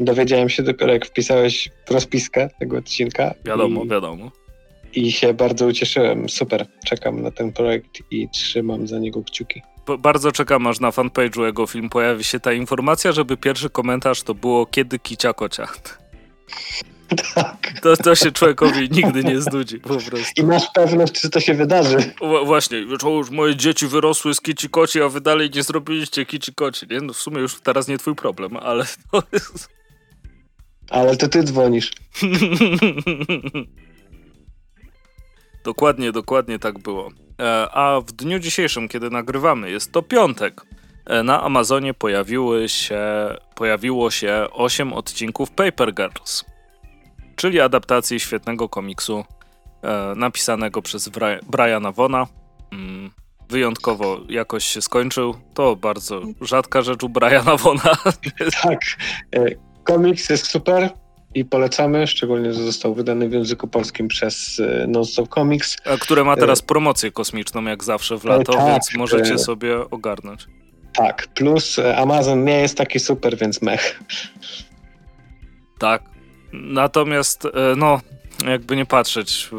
Dowiedziałem 0.00 0.48
się 0.48 0.62
dopiero 0.62 0.92
jak 0.92 1.06
wpisałeś 1.06 1.70
rozpiskę 1.90 2.48
tego 2.60 2.76
odcinka. 2.76 3.34
Wiadomo, 3.44 3.84
i, 3.84 3.88
wiadomo. 3.88 4.30
I 4.94 5.12
się 5.12 5.34
bardzo 5.34 5.66
ucieszyłem. 5.66 6.28
Super, 6.28 6.66
czekam 6.86 7.22
na 7.22 7.30
ten 7.30 7.52
projekt 7.52 7.98
i 8.10 8.28
trzymam 8.28 8.86
za 8.86 8.98
niego 8.98 9.22
kciuki. 9.24 9.62
Bardzo 9.98 10.32
czekam, 10.32 10.66
aż 10.66 10.80
na 10.80 10.90
fanpage'u 10.90 11.44
jego 11.44 11.66
film 11.66 11.88
pojawi 11.88 12.24
się 12.24 12.40
ta 12.40 12.52
informacja, 12.52 13.12
żeby 13.12 13.36
pierwszy 13.36 13.70
komentarz 13.70 14.22
to 14.22 14.34
było 14.34 14.66
kiedy 14.66 14.98
kicia 14.98 15.32
kocia. 15.32 15.68
Tak. 17.34 17.80
To, 17.82 17.96
to 17.96 18.14
się 18.14 18.32
człowiekowi 18.32 18.90
nigdy 18.90 19.24
nie 19.24 19.40
znudzi 19.40 19.80
po 19.80 19.88
prostu. 19.88 20.16
I 20.36 20.42
masz 20.42 20.70
pewność, 20.74 21.12
czy 21.12 21.30
to 21.30 21.40
się 21.40 21.54
wydarzy. 21.54 22.12
właśnie, 22.44 22.78
już 22.78 23.30
moje 23.30 23.56
dzieci 23.56 23.86
wyrosły 23.86 24.34
z 24.34 24.40
kici 24.40 24.68
koci, 24.68 25.02
a 25.02 25.08
wy 25.08 25.20
dalej 25.20 25.50
nie 25.54 25.62
zrobiliście 25.62 26.26
kici 26.26 26.54
koci, 26.54 26.86
nie? 26.90 27.00
No 27.00 27.12
w 27.12 27.16
sumie 27.16 27.40
już 27.40 27.60
teraz 27.60 27.88
nie 27.88 27.98
twój 27.98 28.14
problem, 28.14 28.56
ale 28.56 28.84
to 29.12 29.22
jest... 29.32 29.68
Ale 30.90 31.16
to 31.16 31.28
ty 31.28 31.42
dzwonisz. 31.42 31.92
dokładnie, 35.64 36.12
dokładnie 36.12 36.58
tak 36.58 36.78
było. 36.78 37.08
E, 37.40 37.70
a 37.70 38.00
w 38.00 38.12
dniu 38.12 38.38
dzisiejszym, 38.38 38.88
kiedy 38.88 39.10
nagrywamy, 39.10 39.70
jest 39.70 39.92
to 39.92 40.02
piątek. 40.02 40.60
E, 41.06 41.22
na 41.22 41.42
Amazonie 41.42 41.94
pojawiły 41.94 42.68
się, 42.68 43.00
pojawiło 43.54 44.10
się 44.10 44.46
8 44.52 44.92
odcinków 44.92 45.50
Paper 45.50 45.94
Girls 45.94 46.44
czyli 47.40 47.60
adaptacji 47.60 48.20
świetnego 48.20 48.68
komiksu 48.68 49.24
e, 49.82 50.14
napisanego 50.16 50.82
przez 50.82 51.08
Bri 51.08 51.26
Briana 51.50 51.92
Vona. 51.92 52.26
Mm, 52.72 53.10
wyjątkowo 53.48 54.20
jakoś 54.28 54.64
się 54.64 54.82
skończył. 54.82 55.34
To 55.54 55.76
bardzo 55.76 56.22
rzadka 56.40 56.82
rzecz 56.82 57.02
u 57.02 57.08
Briana 57.08 57.56
Vona. 57.56 57.96
Tak. 58.62 58.80
E, 59.34 59.44
komiks 59.84 60.30
jest 60.30 60.46
super 60.46 60.90
i 61.34 61.44
polecamy, 61.44 62.06
szczególnie, 62.06 62.52
że 62.52 62.62
został 62.62 62.94
wydany 62.94 63.28
w 63.28 63.32
języku 63.32 63.68
polskim 63.68 64.08
przez 64.08 64.60
e, 64.60 64.86
Nonstop 64.86 65.28
Comics. 65.28 65.76
A 65.84 65.96
które 65.96 66.24
ma 66.24 66.36
teraz 66.36 66.62
promocję 66.62 67.12
kosmiczną, 67.12 67.64
jak 67.64 67.84
zawsze 67.84 68.18
w 68.18 68.24
lato, 68.24 68.52
tak, 68.52 68.66
więc 68.66 68.94
możecie 68.96 69.38
sobie 69.38 69.90
ogarnąć. 69.90 70.46
Tak, 70.92 71.28
plus 71.34 71.78
Amazon 71.96 72.44
nie 72.44 72.60
jest 72.60 72.76
taki 72.76 73.00
super, 73.00 73.36
więc 73.36 73.62
mech. 73.62 74.00
Tak, 75.78 76.02
Natomiast, 76.52 77.44
e, 77.44 77.50
no, 77.76 78.00
jakby 78.46 78.76
nie 78.76 78.86
patrzeć, 78.86 79.50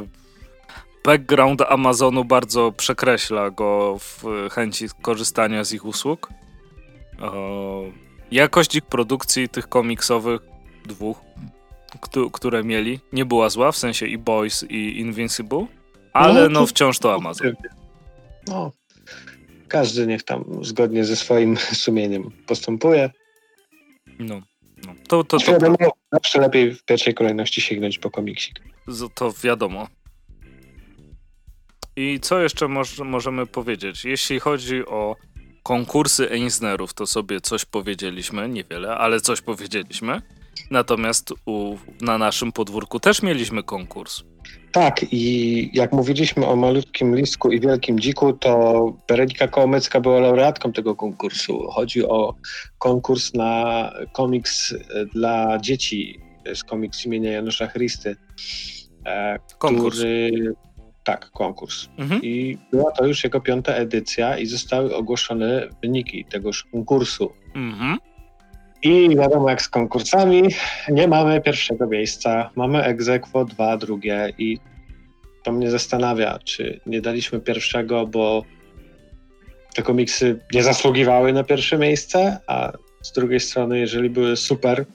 background 1.06 1.62
Amazonu 1.62 2.26
bardzo 2.26 2.72
przekreśla 2.72 3.50
go 3.50 3.98
w 4.00 4.24
chęci 4.52 4.86
korzystania 5.02 5.64
z 5.64 5.74
ich 5.74 5.86
usług. 5.86 6.30
Jakość 8.32 8.76
ich 8.76 8.86
produkcji, 8.86 9.50
tych 9.50 9.70
komiksowych, 9.70 10.42
dwóch, 10.86 11.22
które 12.32 12.64
mieli, 12.64 13.00
nie 13.14 13.26
była 13.26 13.50
zła, 13.50 13.72
w 13.72 13.78
sensie 13.78 14.06
i 14.06 14.18
Boys, 14.18 14.66
i 14.70 15.00
Invincible, 15.00 15.66
ale 16.14 16.50
no, 16.50 16.60
no 16.60 16.66
wciąż 16.66 17.00
to 17.00 17.14
Amazon. 17.16 17.54
No, 18.48 18.72
każdy 19.68 20.08
niech 20.08 20.24
tam 20.24 20.46
zgodnie 20.62 21.06
ze 21.06 21.16
swoim 21.16 21.58
sumieniem 21.84 22.32
postępuje. 22.48 23.10
No, 24.20 24.42
no. 24.88 24.94
to, 25.08 25.24
to, 25.24 25.38
to, 25.38 25.60
to, 25.60 25.92
zawsze 26.12 26.42
lepiej 26.42 26.76
w 26.76 26.84
pierwszej 26.84 27.14
kolejności 27.14 27.62
sięgnąć 27.62 28.00
po 28.00 28.12
komiksik. 28.12 28.60
To 29.16 29.34
wiadomo. 29.44 29.88
I 31.96 32.20
co 32.20 32.40
jeszcze 32.40 32.68
moż, 32.68 33.00
możemy 33.00 33.46
powiedzieć? 33.46 34.06
Jeśli 34.06 34.40
chodzi 34.40 34.86
o 34.86 35.16
konkursy 35.64 36.32
Eisnerów, 36.32 36.94
to 36.94 37.08
sobie 37.08 37.42
coś 37.42 37.66
powiedzieliśmy, 37.66 38.50
niewiele, 38.50 38.98
ale 38.98 39.20
coś 39.20 39.42
powiedzieliśmy. 39.42 40.22
Natomiast 40.72 41.34
u, 41.46 41.76
na 42.02 42.18
naszym 42.18 42.52
podwórku 42.52 43.00
też 43.00 43.22
mieliśmy 43.22 43.64
konkurs. 43.64 44.24
Tak, 44.72 45.06
i 45.12 45.70
jak 45.74 45.92
mówiliśmy 45.92 46.48
o 46.48 46.56
malutkim 46.56 47.16
listku 47.16 47.52
i 47.52 47.60
wielkim 47.60 48.00
dziku, 48.00 48.34
to 48.34 48.84
Berenika 49.08 49.48
Kołomecka 49.48 50.02
była 50.02 50.20
laureatką 50.20 50.74
tego 50.74 50.96
konkursu. 50.96 51.68
Chodzi 51.72 52.06
o 52.06 52.36
konkurs 52.78 53.34
na 53.34 53.92
komiks 54.14 54.74
dla 55.14 55.58
dzieci 55.60 56.20
z 56.54 56.64
komiks 56.64 57.06
imienia 57.06 57.32
Janusza 57.32 57.68
Christy. 57.68 58.16
E, 59.06 59.40
konkurs. 59.58 59.96
Który, 59.96 60.54
tak, 61.04 61.32
konkurs. 61.32 61.88
Mhm. 61.98 62.22
I 62.24 62.58
była 62.72 62.92
to 62.92 63.06
już 63.06 63.24
jego 63.24 63.42
piąta 63.42 63.74
edycja 63.74 64.38
i 64.38 64.46
zostały 64.46 64.96
ogłoszone 64.96 65.68
wyniki 65.82 66.26
tegoż 66.26 66.64
konkursu. 66.72 67.32
Mhm. 67.56 67.98
I 68.84 69.16
wiadomo, 69.16 69.50
jak 69.50 69.62
z 69.62 69.70
konkursami, 69.70 70.44
nie 70.90 71.08
mamy 71.08 71.42
pierwszego 71.42 71.88
miejsca, 71.88 72.50
mamy 72.56 72.84
egzekwo 72.84 73.46
dwa, 73.46 73.78
drugie 73.78 74.34
i 74.38 74.58
to 75.44 75.52
mnie 75.52 75.72
zastanawia, 75.72 76.40
czy 76.44 76.80
nie 76.86 77.02
daliśmy 77.02 77.40
pierwszego, 77.40 78.08
bo 78.08 78.44
te 79.76 79.82
komiksy 79.82 80.40
nie 80.54 80.64
zasługiwały 80.64 81.34
na 81.34 81.44
pierwsze 81.44 81.78
miejsce, 81.78 82.38
a 82.48 82.72
z 83.02 83.12
drugiej 83.12 83.40
strony, 83.40 83.80
jeżeli 83.80 84.10
były 84.10 84.38
super 84.38 84.86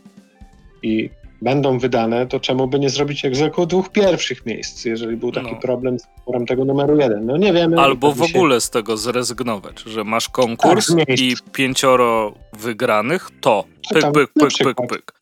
i 0.83 1.11
będą 1.43 1.79
wydane, 1.79 2.27
to 2.27 2.41
czemu 2.41 2.69
by 2.69 2.79
nie 2.79 2.91
zrobić 2.91 3.25
egzekwo 3.25 3.67
dwóch 3.67 3.89
pierwszych 3.89 4.47
miejsc, 4.47 4.85
jeżeli 4.85 5.17
był 5.17 5.33
taki 5.33 5.53
no. 5.53 5.61
problem 5.61 5.99
z 5.99 6.07
wyborem 6.19 6.47
tego 6.47 6.65
numeru 6.65 6.99
jeden? 7.01 7.27
No 7.27 7.37
nie 7.37 7.53
wiemy. 7.53 7.81
Albo 7.81 8.13
w 8.13 8.23
ogóle 8.23 8.61
z 8.61 8.71
tego 8.71 8.97
zrezygnować, 8.97 9.81
że 9.81 10.05
masz 10.05 10.29
konkurs 10.29 10.97
tak, 10.97 11.21
i 11.21 11.37
pięcioro 11.53 12.35
wygranych, 12.53 13.31
to 13.41 13.65
pyk, 13.95 14.13
pyk, 14.13 14.31
pyk, 14.33 14.53
pyk, 14.65 14.89
pyk. 14.89 15.13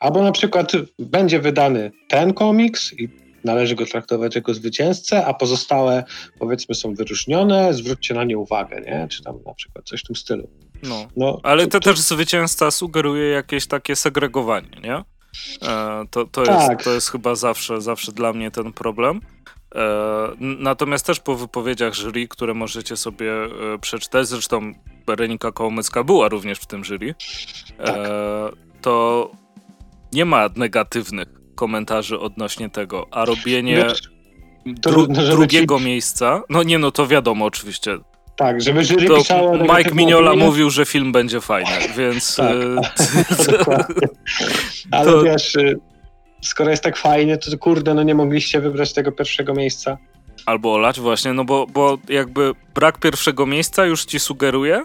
Albo 0.00 0.22
na 0.22 0.32
przykład 0.32 0.72
będzie 0.98 1.40
wydany 1.40 1.92
ten 2.08 2.34
komiks 2.34 2.92
i 2.92 3.08
należy 3.44 3.74
go 3.74 3.86
traktować 3.86 4.34
jako 4.34 4.54
zwycięzcę, 4.54 5.26
a 5.26 5.34
pozostałe 5.34 6.04
powiedzmy 6.38 6.74
są 6.74 6.94
wyróżnione, 6.94 7.74
zwróćcie 7.74 8.14
na 8.14 8.24
nie 8.24 8.38
uwagę, 8.38 8.80
nie? 8.80 9.08
Czy 9.10 9.22
tam 9.22 9.38
na 9.46 9.54
przykład 9.54 9.84
coś 9.84 10.00
w 10.00 10.06
tym 10.06 10.16
stylu. 10.16 10.48
No, 10.82 11.06
no 11.16 11.40
ale 11.42 11.64
to, 11.66 11.70
to 11.70 11.80
też 11.80 12.00
zwycięzca 12.00 12.70
sugeruje 12.70 13.28
jakieś 13.28 13.66
takie 13.66 13.96
segregowanie, 13.96 14.68
nie? 14.82 15.15
E, 15.62 16.04
to, 16.10 16.24
to, 16.24 16.42
tak. 16.42 16.70
jest, 16.70 16.84
to 16.84 16.90
jest 16.92 17.10
chyba 17.10 17.34
zawsze, 17.34 17.80
zawsze 17.80 18.12
dla 18.12 18.32
mnie 18.32 18.50
ten 18.50 18.72
problem. 18.72 19.20
E, 19.74 20.28
natomiast 20.40 21.06
też 21.06 21.20
po 21.20 21.34
wypowiedziach 21.34 21.94
jury, 21.94 22.28
które 22.28 22.54
możecie 22.54 22.96
sobie 22.96 23.32
e, 23.32 23.78
przeczytać, 23.78 24.28
zresztą 24.28 24.72
Berenika 25.06 25.52
Kołomycka 25.52 26.04
była 26.04 26.28
również 26.28 26.58
w 26.58 26.66
tym 26.66 26.84
jury, 26.84 27.14
tak. 27.78 27.96
to 28.80 29.30
nie 30.12 30.24
ma 30.24 30.48
negatywnych 30.56 31.28
komentarzy 31.54 32.18
odnośnie 32.18 32.70
tego, 32.70 33.06
a 33.10 33.24
robienie 33.24 33.76
Wiesz, 33.76 34.10
dru 34.66 35.06
drugiego 35.06 35.78
ci... 35.78 35.84
miejsca, 35.84 36.42
no 36.50 36.62
nie 36.62 36.78
no, 36.78 36.90
to 36.90 37.06
wiadomo 37.06 37.44
oczywiście, 37.44 37.98
tak, 38.36 38.62
żeby 38.62 38.84
jury 38.84 39.06
to 39.06 39.16
pisało... 39.16 39.56
Mike 39.56 39.94
Mignola 39.94 40.36
mówił, 40.36 40.70
że 40.70 40.86
film 40.86 41.12
będzie 41.12 41.40
fajny, 41.40 41.70
więc... 41.96 42.36
tak, 42.36 43.90
e, 43.90 44.08
Ale 44.90 45.12
to... 45.12 45.22
wiesz, 45.22 45.54
y, 45.54 45.78
skoro 46.42 46.70
jest 46.70 46.82
tak 46.82 46.96
fajnie, 46.96 47.38
to 47.38 47.58
kurde, 47.58 47.94
no 47.94 48.02
nie 48.02 48.14
mogliście 48.14 48.60
wybrać 48.60 48.92
tego 48.92 49.12
pierwszego 49.12 49.54
miejsca. 49.54 49.98
Albo 50.46 50.74
olać 50.74 51.00
właśnie, 51.00 51.32
no 51.32 51.44
bo, 51.44 51.66
bo 51.66 51.98
jakby 52.08 52.52
brak 52.74 52.98
pierwszego 52.98 53.46
miejsca 53.46 53.86
już 53.86 54.04
ci 54.04 54.20
sugeruje, 54.20 54.82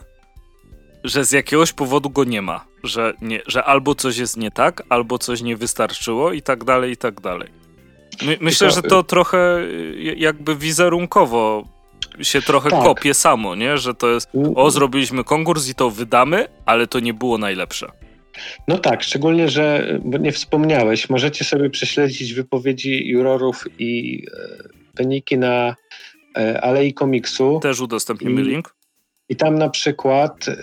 że 1.04 1.26
z 1.26 1.32
jakiegoś 1.32 1.74
powodu 1.74 2.10
go 2.10 2.24
nie 2.24 2.42
ma. 2.42 2.66
Że, 2.84 3.14
nie, 3.22 3.42
że 3.48 3.64
albo 3.64 3.96
coś 3.96 4.18
jest 4.18 4.38
nie 4.38 4.52
tak, 4.52 4.84
albo 4.90 5.18
coś 5.18 5.42
nie 5.42 5.58
wystarczyło 5.58 6.34
i 6.34 6.42
tak 6.42 6.64
dalej, 6.64 6.92
i 6.92 6.98
tak 6.98 7.22
dalej. 7.22 7.50
My, 8.26 8.38
myślę, 8.42 8.72
że 8.72 8.82
to 8.82 9.04
trochę 9.04 9.60
y, 9.60 10.16
jakby 10.18 10.56
wizerunkowo 10.56 11.64
się 12.22 12.42
trochę 12.42 12.70
tak. 12.70 12.84
kopie 12.84 13.14
samo, 13.14 13.56
nie? 13.56 13.78
Że 13.78 13.94
to 13.94 14.10
jest, 14.10 14.30
o, 14.56 14.72
zrobiliśmy 14.72 15.24
konkurs 15.24 15.70
i 15.70 15.76
to 15.76 15.90
wydamy, 15.90 16.48
ale 16.66 16.88
to 16.88 17.00
nie 17.00 17.14
było 17.14 17.38
najlepsze. 17.38 17.88
No 18.68 18.78
tak, 18.78 19.04
szczególnie, 19.04 19.50
że 19.50 20.00
nie 20.20 20.32
wspomniałeś, 20.32 21.10
możecie 21.10 21.46
sobie 21.46 21.70
prześledzić 21.70 22.34
wypowiedzi 22.34 23.08
jurorów 23.08 23.66
i 23.80 24.24
e, 24.34 24.64
wyniki 24.96 25.38
na 25.38 25.76
e, 26.38 26.62
Alei 26.62 26.94
Komiksu. 26.94 27.60
Też 27.64 27.80
udostępnimy 27.80 28.42
I, 28.42 28.46
link. 28.46 28.76
I 29.30 29.36
tam 29.36 29.56
na 29.56 29.70
przykład 29.70 30.48
e, 30.48 30.54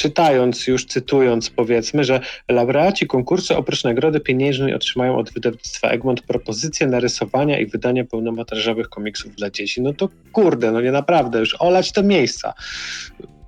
czytając, 0.00 0.66
już 0.66 0.86
cytując, 0.86 1.50
powiedzmy, 1.50 2.04
że 2.04 2.20
laureaci 2.48 3.06
konkursu 3.06 3.58
oprócz 3.58 3.84
nagrody 3.84 4.20
pieniężnej 4.20 4.74
otrzymają 4.74 5.16
od 5.16 5.32
wydawnictwa 5.32 5.88
Egmont 5.88 6.22
propozycję 6.22 6.86
narysowania 6.86 7.58
i 7.58 7.66
wydania 7.66 8.04
pełnometrażowych 8.04 8.88
komiksów 8.88 9.34
dla 9.34 9.50
dzieci. 9.50 9.82
No 9.82 9.92
to 9.92 10.08
kurde, 10.32 10.72
no 10.72 10.80
nie 10.80 10.92
naprawdę, 10.92 11.38
już 11.38 11.56
olać 11.58 11.92
te 11.92 12.02
miejsca. 12.02 12.54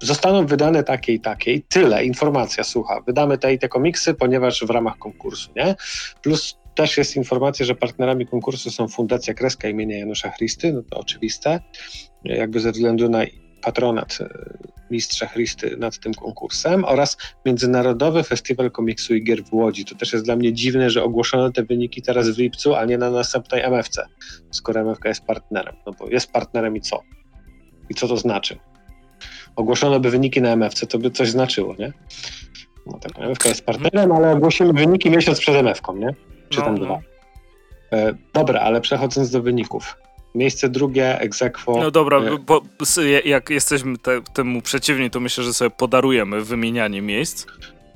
Zostaną 0.01 0.47
wydane 0.47 0.85
takie 0.85 1.13
i 1.13 1.21
takie 1.21 1.53
i 1.53 1.63
tyle, 1.63 2.05
informacja 2.05 2.65
słucha. 2.65 3.01
Wydamy 3.07 3.39
te 3.39 3.55
i 3.55 3.59
te 3.59 3.69
komiksy, 3.69 4.15
ponieważ 4.15 4.65
w 4.65 4.71
ramach 4.71 4.99
konkursu, 4.99 5.51
nie? 5.57 5.75
Plus 6.23 6.59
też 6.75 6.97
jest 6.97 7.17
informacja, 7.17 7.67
że 7.67 7.75
partnerami 7.75 8.27
konkursu 8.27 8.71
są 8.71 8.89
Fundacja 8.89 9.35
Kreska 9.35 9.69
imienia 9.69 9.99
Janusza 9.99 10.31
Christy, 10.31 10.73
no 10.73 10.83
to 10.91 10.99
oczywiste, 10.99 11.61
jakby 12.25 12.61
ze 12.61 12.73
względu 12.73 13.09
na 13.09 13.25
patronat 13.63 14.19
e, 14.21 14.29
mistrza 14.91 15.27
Christy 15.27 15.77
nad 15.77 15.99
tym 15.99 16.15
konkursem 16.15 16.85
oraz 16.85 17.17
Międzynarodowy 17.47 18.23
Festiwal 18.23 18.71
Komiksu 18.71 19.15
i 19.15 19.25
Gier 19.25 19.45
w 19.45 19.55
Łodzi. 19.55 19.85
To 19.85 19.95
też 19.95 20.13
jest 20.13 20.25
dla 20.25 20.37
mnie 20.37 20.53
dziwne, 20.53 20.91
że 20.91 21.03
ogłoszono 21.05 21.53
te 21.53 21.63
wyniki 21.63 22.03
teraz 22.03 22.29
w 22.29 22.39
lipcu, 22.39 22.75
a 22.75 22.85
nie 22.85 22.99
na 22.99 23.11
następnej 23.11 23.63
MFC, 23.63 24.07
skoro 24.51 24.81
MFK 24.81 25.05
jest 25.05 25.25
partnerem. 25.25 25.77
No 25.87 25.93
bo 25.93 26.09
jest 26.11 26.33
partnerem 26.33 26.77
i 26.77 26.81
co? 26.81 27.03
I 27.91 27.95
co 27.95 28.09
to 28.09 28.17
znaczy? 28.17 28.59
Ogłoszono 29.57 30.01
by 30.01 30.11
wyniki 30.11 30.43
na 30.43 30.53
MFC, 30.53 30.87
to 30.87 30.99
by 30.99 31.11
coś 31.11 31.31
znaczyło, 31.31 31.75
nie? 31.79 31.93
No 32.87 32.99
tak, 32.99 33.19
MFK 33.19 33.49
jest 33.49 33.65
partnerem, 33.65 34.13
ale 34.13 34.31
ogłosimy 34.31 34.73
wyniki 34.73 35.11
miesiąc 35.11 35.41
przed 35.41 35.65
MFką, 35.65 35.97
nie? 35.97 36.15
Czy 36.49 36.61
tam 36.61 36.75
no, 36.75 36.81
no. 36.81 36.87
dwa. 36.87 37.01
E, 37.93 38.15
dobra, 38.35 38.61
ale 38.61 38.81
przechodząc 38.81 39.31
do 39.31 39.43
wyników. 39.43 39.97
Miejsce 40.35 40.69
drugie, 40.69 41.21
egzekwo. 41.21 41.81
No 41.81 41.91
dobra, 41.91 42.19
y, 42.19 42.39
bo, 42.39 42.63
jak 43.25 43.51
jesteśmy 43.51 43.99
te, 43.99 44.23
temu 44.23 44.63
przeciwni, 44.63 45.11
to 45.11 45.21
myślę, 45.21 45.45
że 45.45 45.55
sobie 45.55 45.71
podarujemy 45.71 46.45
wymienianie 46.45 47.03
miejsc. 47.03 47.47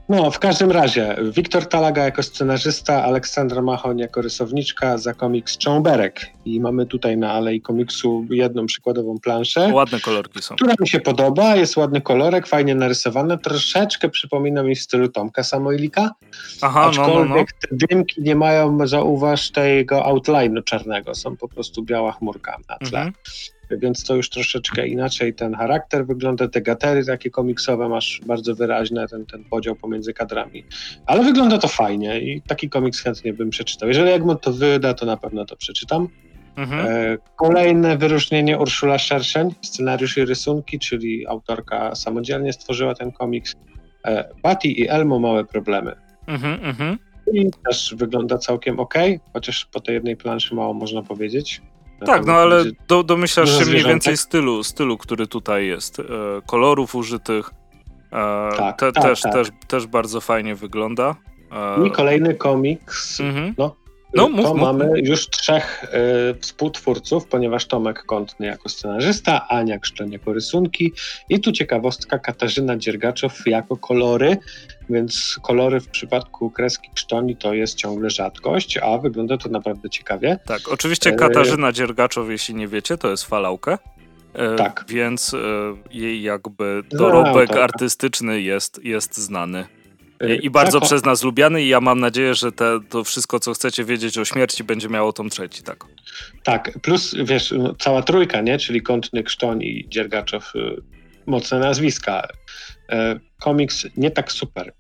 No, 0.08 0.30
w 0.30 0.38
każdym 0.38 0.70
razie, 0.70 1.16
Wiktor 1.22 1.68
Talaga 1.68 2.04
jako 2.04 2.22
scenarzysta, 2.22 3.04
Aleksandra 3.04 3.62
Machoń 3.62 3.98
jako 3.98 4.22
rysowniczka 4.22 4.98
za 4.98 5.14
komiks 5.14 5.58
Cząberek. 5.58 6.26
I 6.44 6.60
mamy 6.60 6.86
tutaj 6.86 7.16
na 7.16 7.32
Alei 7.32 7.60
Komiksu 7.60 8.26
jedną 8.30 8.66
przykładową 8.66 9.18
planszę. 9.22 9.70
Ładne 9.72 10.00
kolorki 10.00 10.42
są. 10.42 10.54
Która 10.54 10.74
mi 10.80 10.88
się 10.88 11.00
podoba, 11.00 11.56
jest 11.56 11.76
ładny 11.76 12.00
kolorek, 12.00 12.46
fajnie 12.46 12.74
narysowane, 12.74 13.38
troszeczkę 13.38 14.08
przypomina 14.08 14.62
mi 14.62 14.76
w 14.76 14.80
stylu 14.80 15.08
Tomka 15.08 15.42
Samojlika. 15.42 16.10
Aha, 16.62 16.80
aczkolwiek 16.80 17.28
no, 17.28 17.34
no, 17.34 17.40
no. 17.72 17.78
te 17.78 17.86
dymki 17.86 18.22
nie 18.22 18.36
mają, 18.36 18.86
zauważ, 18.86 19.50
tego 19.50 20.00
outline'u 20.00 20.64
czarnego, 20.64 21.14
są 21.14 21.36
po 21.36 21.48
prostu 21.48 21.82
biała 21.82 22.12
chmurka 22.12 22.56
na 22.68 22.88
tle. 22.88 22.98
Mhm 22.98 23.12
więc 23.70 24.04
to 24.04 24.14
już 24.14 24.30
troszeczkę 24.30 24.86
inaczej 24.86 25.34
ten 25.34 25.54
charakter 25.54 26.06
wygląda, 26.06 26.48
te 26.48 26.60
gatery 26.60 27.04
takie 27.04 27.30
komiksowe 27.30 27.88
masz 27.88 28.20
bardzo 28.26 28.54
wyraźne, 28.54 29.08
ten, 29.08 29.26
ten 29.26 29.44
podział 29.44 29.76
pomiędzy 29.76 30.12
kadrami, 30.12 30.64
ale 31.06 31.24
wygląda 31.24 31.58
to 31.58 31.68
fajnie 31.68 32.20
i 32.20 32.42
taki 32.42 32.68
komiks 32.68 33.00
chętnie 33.00 33.32
bym 33.32 33.50
przeczytał. 33.50 33.88
Jeżeli 33.88 34.10
Egmont 34.10 34.40
to 34.40 34.52
wyda, 34.52 34.94
to 34.94 35.06
na 35.06 35.16
pewno 35.16 35.44
to 35.44 35.56
przeczytam. 35.56 36.08
Mhm. 36.56 36.86
E, 36.86 37.16
kolejne 37.36 37.98
wyróżnienie 37.98 38.58
Urszula 38.58 38.98
Szerszeń, 38.98 39.54
scenariusz 39.62 40.16
i 40.16 40.24
rysunki, 40.24 40.78
czyli 40.78 41.26
autorka 41.26 41.94
samodzielnie 41.94 42.52
stworzyła 42.52 42.94
ten 42.94 43.12
komiks. 43.12 43.54
E, 44.04 44.34
Patty 44.42 44.68
i 44.68 44.88
Elmo 44.88 45.18
małe 45.18 45.44
problemy. 45.44 45.92
Mhm, 46.26 46.64
mhm. 46.64 46.98
I 47.32 47.50
też 47.66 47.94
wygląda 47.98 48.38
całkiem 48.38 48.80
ok, 48.80 48.94
chociaż 49.32 49.66
po 49.66 49.80
tej 49.80 49.94
jednej 49.94 50.16
planszy 50.16 50.54
mało 50.54 50.74
można 50.74 51.02
powiedzieć. 51.02 51.62
Tak, 52.04 52.26
no 52.26 52.32
ale 52.32 52.64
do, 52.88 53.02
domyślasz 53.02 53.58
się 53.58 53.64
mniej 53.64 53.84
więcej 53.84 54.16
stylu, 54.16 54.64
stylu, 54.64 54.98
który 54.98 55.26
tutaj 55.26 55.66
jest. 55.66 56.00
E, 56.00 56.02
kolorów 56.46 56.94
użytych. 56.94 57.50
E, 58.12 58.50
tak, 58.56 58.78
te, 58.78 58.92
tak, 58.92 59.04
też, 59.04 59.20
tak. 59.20 59.32
Też, 59.32 59.48
też 59.68 59.86
bardzo 59.86 60.20
fajnie 60.20 60.54
wygląda. 60.54 61.16
E, 61.52 61.86
I 61.86 61.90
kolejny 61.90 62.34
komiks. 62.34 63.20
Mhm. 63.20 63.54
No, 63.58 63.74
no, 64.16 64.28
mów, 64.28 64.44
to 64.44 64.54
mów. 64.54 64.62
mamy 64.62 65.00
już 65.00 65.28
trzech 65.28 65.84
y, 65.84 66.40
współtwórców, 66.40 67.26
ponieważ 67.26 67.66
Tomek 67.66 68.02
Kątny 68.02 68.46
jako 68.46 68.68
scenarzysta, 68.68 69.48
Ania 69.48 69.78
Krzczeń 69.78 70.12
jako 70.12 70.32
rysunki 70.32 70.92
i 71.28 71.40
tu 71.40 71.52
ciekawostka 71.52 72.18
Katarzyna 72.18 72.76
Dziergaczow 72.76 73.46
jako 73.46 73.76
kolory, 73.76 74.36
więc 74.90 75.38
kolory 75.42 75.80
w 75.80 75.88
przypadku 75.88 76.50
kreski 76.50 76.90
Krzczoni 76.94 77.36
to 77.36 77.54
jest 77.54 77.74
ciągle 77.74 78.10
rzadkość, 78.10 78.78
a 78.78 78.98
wygląda 78.98 79.36
to 79.36 79.48
naprawdę 79.48 79.90
ciekawie. 79.90 80.38
Tak, 80.46 80.60
oczywiście 80.70 81.10
e, 81.10 81.16
Katarzyna 81.16 81.72
Dziergaczow, 81.72 82.28
jeśli 82.28 82.54
nie 82.54 82.68
wiecie, 82.68 82.98
to 82.98 83.10
jest 83.10 83.24
falałka. 83.24 83.78
E, 84.34 84.56
tak. 84.56 84.84
Więc 84.88 85.34
e, 85.34 85.38
jej 85.90 86.22
jakby 86.22 86.82
dorobek 86.90 87.50
no, 87.54 87.62
artystyczny 87.62 88.40
jest, 88.40 88.84
jest 88.84 89.16
znany. 89.16 89.75
I 90.42 90.50
bardzo 90.50 90.80
tak, 90.80 90.88
przez 90.88 91.04
nas 91.04 91.22
lubiany 91.22 91.62
i 91.62 91.68
ja 91.68 91.80
mam 91.80 92.00
nadzieję, 92.00 92.34
że 92.34 92.52
te, 92.52 92.78
to 92.88 93.04
wszystko, 93.04 93.40
co 93.40 93.52
chcecie 93.52 93.84
wiedzieć 93.84 94.18
o 94.18 94.24
śmierci, 94.24 94.64
będzie 94.64 94.88
miało 94.88 95.12
tą 95.12 95.28
trzeci, 95.28 95.62
tak? 95.62 95.84
Tak, 96.42 96.78
plus 96.82 97.14
wiesz, 97.24 97.54
no, 97.58 97.74
cała 97.74 98.02
trójka, 98.02 98.40
nie? 98.40 98.58
Czyli 98.58 98.82
Kątny, 98.82 99.22
Krztoń 99.22 99.62
i 99.62 99.86
Dziergaczow, 99.88 100.52
y, 100.56 100.82
mocne 101.26 101.58
nazwiska. 101.58 102.28
E, 102.90 103.20
komiks 103.40 103.86
nie 103.96 104.10
tak 104.10 104.32
super. 104.32 104.72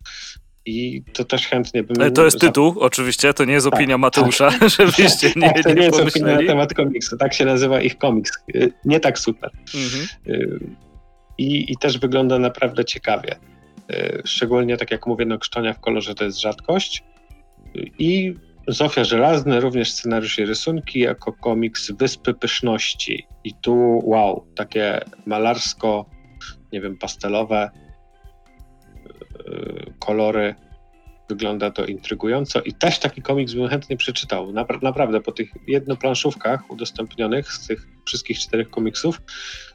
I 0.66 1.02
to 1.12 1.24
też 1.24 1.46
chętnie 1.46 1.82
bym... 1.82 2.12
To 2.12 2.24
jest 2.24 2.40
tytuł, 2.40 2.76
oczywiście, 2.80 3.34
to 3.34 3.44
nie 3.44 3.52
jest 3.52 3.66
opinia 3.66 3.94
tak, 3.94 4.00
Mateusza, 4.00 4.50
tak. 4.50 4.70
żebyście 4.78 5.32
nie 5.36 5.52
tak, 5.52 5.62
to 5.62 5.68
nie, 5.68 5.74
nie 5.74 5.82
jest 5.82 6.00
opinia 6.00 6.40
na 6.40 6.46
temat 6.46 6.74
komiksu, 6.74 7.16
tak 7.16 7.34
się 7.34 7.44
nazywa 7.44 7.80
ich 7.80 7.98
komiks. 7.98 8.32
Y, 8.54 8.72
nie 8.84 9.00
tak 9.00 9.18
super. 9.18 9.50
Mhm. 9.74 10.06
Y, 10.26 10.60
I, 11.38 11.72
I 11.72 11.76
też 11.76 11.98
wygląda 11.98 12.38
naprawdę 12.38 12.84
ciekawie. 12.84 13.36
E, 13.90 14.22
szczególnie, 14.24 14.76
tak 14.76 14.90
jak 14.90 15.06
mówię, 15.06 15.26
no 15.26 15.38
krzczonia 15.38 15.72
w 15.72 15.80
kolorze 15.80 16.14
to 16.14 16.24
jest 16.24 16.40
rzadkość. 16.40 17.04
I 17.98 18.34
Zofia 18.68 19.04
Żelazny, 19.04 19.60
również 19.60 19.92
scenariusz 19.92 20.38
i 20.38 20.44
rysunki, 20.44 21.00
jako 21.00 21.32
komiks 21.32 21.90
Wyspy 21.90 22.34
Pyszności. 22.34 23.26
I 23.44 23.54
tu, 23.54 24.02
wow, 24.04 24.46
takie 24.54 25.00
malarsko, 25.26 26.06
nie 26.72 26.80
wiem, 26.80 26.98
pastelowe 26.98 27.70
e, 27.70 27.70
kolory. 29.98 30.54
Wygląda 31.28 31.70
to 31.70 31.84
intrygująco 31.84 32.60
i 32.60 32.72
też 32.72 32.98
taki 32.98 33.22
komiks 33.22 33.52
bym 33.52 33.68
chętnie 33.68 33.96
przeczytał. 33.96 34.52
naprawdę, 34.82 35.20
po 35.20 35.32
tych 35.32 35.50
jednoplanszówkach 35.66 36.70
udostępnionych 36.70 37.52
z 37.52 37.66
tych 37.66 37.88
wszystkich 38.06 38.38
czterech 38.38 38.70
komiksów, 38.70 39.20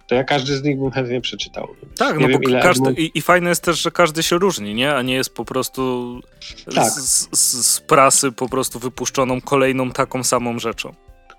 to 0.07 0.15
ja 0.15 0.23
każdy 0.23 0.57
z 0.57 0.63
nich 0.63 0.79
bym 0.79 0.91
chętnie 0.91 1.21
przeczytał. 1.21 1.67
Tak, 1.97 2.17
nie 2.17 2.21
no 2.21 2.27
wiem, 2.27 2.41
bo 2.43 2.61
każdy, 2.61 2.91
i, 2.93 3.17
i, 3.17 3.21
fajne 3.21 3.49
jest 3.49 3.63
też, 3.63 3.81
że 3.81 3.91
każdy 3.91 4.23
się 4.23 4.37
różni, 4.37 4.73
nie? 4.73 4.95
A 4.95 5.01
nie 5.01 5.13
jest 5.13 5.33
po 5.33 5.45
prostu 5.45 6.19
tak. 6.75 6.89
z, 6.89 7.29
z, 7.31 7.67
z, 7.67 7.79
prasy 7.79 8.31
po 8.31 8.49
prostu 8.49 8.79
wypuszczoną 8.79 9.41
kolejną 9.41 9.91
taką 9.91 10.23
samą 10.23 10.59
rzeczą. 10.59 10.93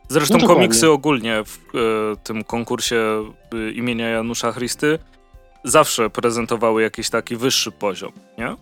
Zresztą 0.08 0.38
no 0.38 0.46
komiksy 0.46 0.90
ogólnie 0.90 1.42
w 1.44 1.58
e, 1.58 2.16
tym 2.24 2.44
konkursie 2.44 2.96
e, 3.54 3.70
imienia 3.70 4.08
Janusza 4.08 4.52
Christy 4.52 4.98
zawsze 5.64 6.10
prezentowały 6.10 6.82
jakiś 6.82 7.10
taki 7.10 7.36
wyższy 7.36 7.70
poziom, 7.70 8.12
nie? 8.38 8.56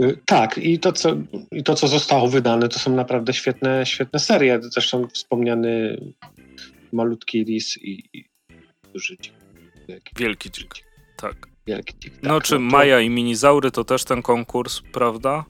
Y, 0.00 0.18
tak, 0.26 0.58
i 0.58 0.78
to, 0.78 0.92
co, 0.92 1.16
i 1.52 1.62
to, 1.62 1.74
co 1.74 1.88
zostało 1.88 2.28
wydane, 2.28 2.68
to 2.68 2.78
są 2.78 2.94
naprawdę 2.94 3.32
świetne, 3.32 3.86
świetne 3.86 4.18
serie. 4.18 4.58
Zresztą 4.62 5.08
wspomniany 5.08 6.00
malutki 6.92 7.44
lis 7.44 7.78
i, 7.78 8.04
i 8.12 8.24
dzik. 8.98 9.32
Wielki, 9.88 10.12
Wielki 10.16 10.50
dzik, 10.50 10.74
tak. 11.16 11.34
Wielki 11.66 11.94
dzik, 11.98 12.14
tak. 12.14 12.22
No 12.22 12.40
czy 12.40 12.54
no 12.54 12.70
to... 12.70 12.76
Maja 12.76 13.00
i 13.00 13.10
Minizaury 13.10 13.70
to 13.70 13.84
też 13.84 14.04
ten 14.04 14.22
konkurs, 14.22 14.80
prawda? 14.92 15.44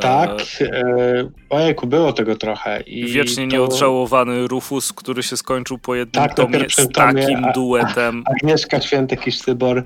Tak, 0.00 0.40
e... 0.60 1.30
ojejku, 1.50 1.86
było 1.86 2.12
tego 2.12 2.36
trochę. 2.36 2.80
I 2.80 3.06
Wiecznie 3.06 3.48
to... 3.48 3.52
nieodżałowany 3.52 4.48
Rufus, 4.48 4.92
który 4.92 5.22
się 5.22 5.36
skończył 5.36 5.78
po 5.78 5.94
jednym 5.94 6.24
tak, 6.24 6.34
tomie 6.34 6.70
z 6.70 6.88
takim 6.88 7.24
tomie, 7.24 7.52
duetem. 7.54 8.24
Agnieszka 8.26 8.80
Świętek 8.80 9.26
i 9.26 9.32
Sztybor. 9.32 9.84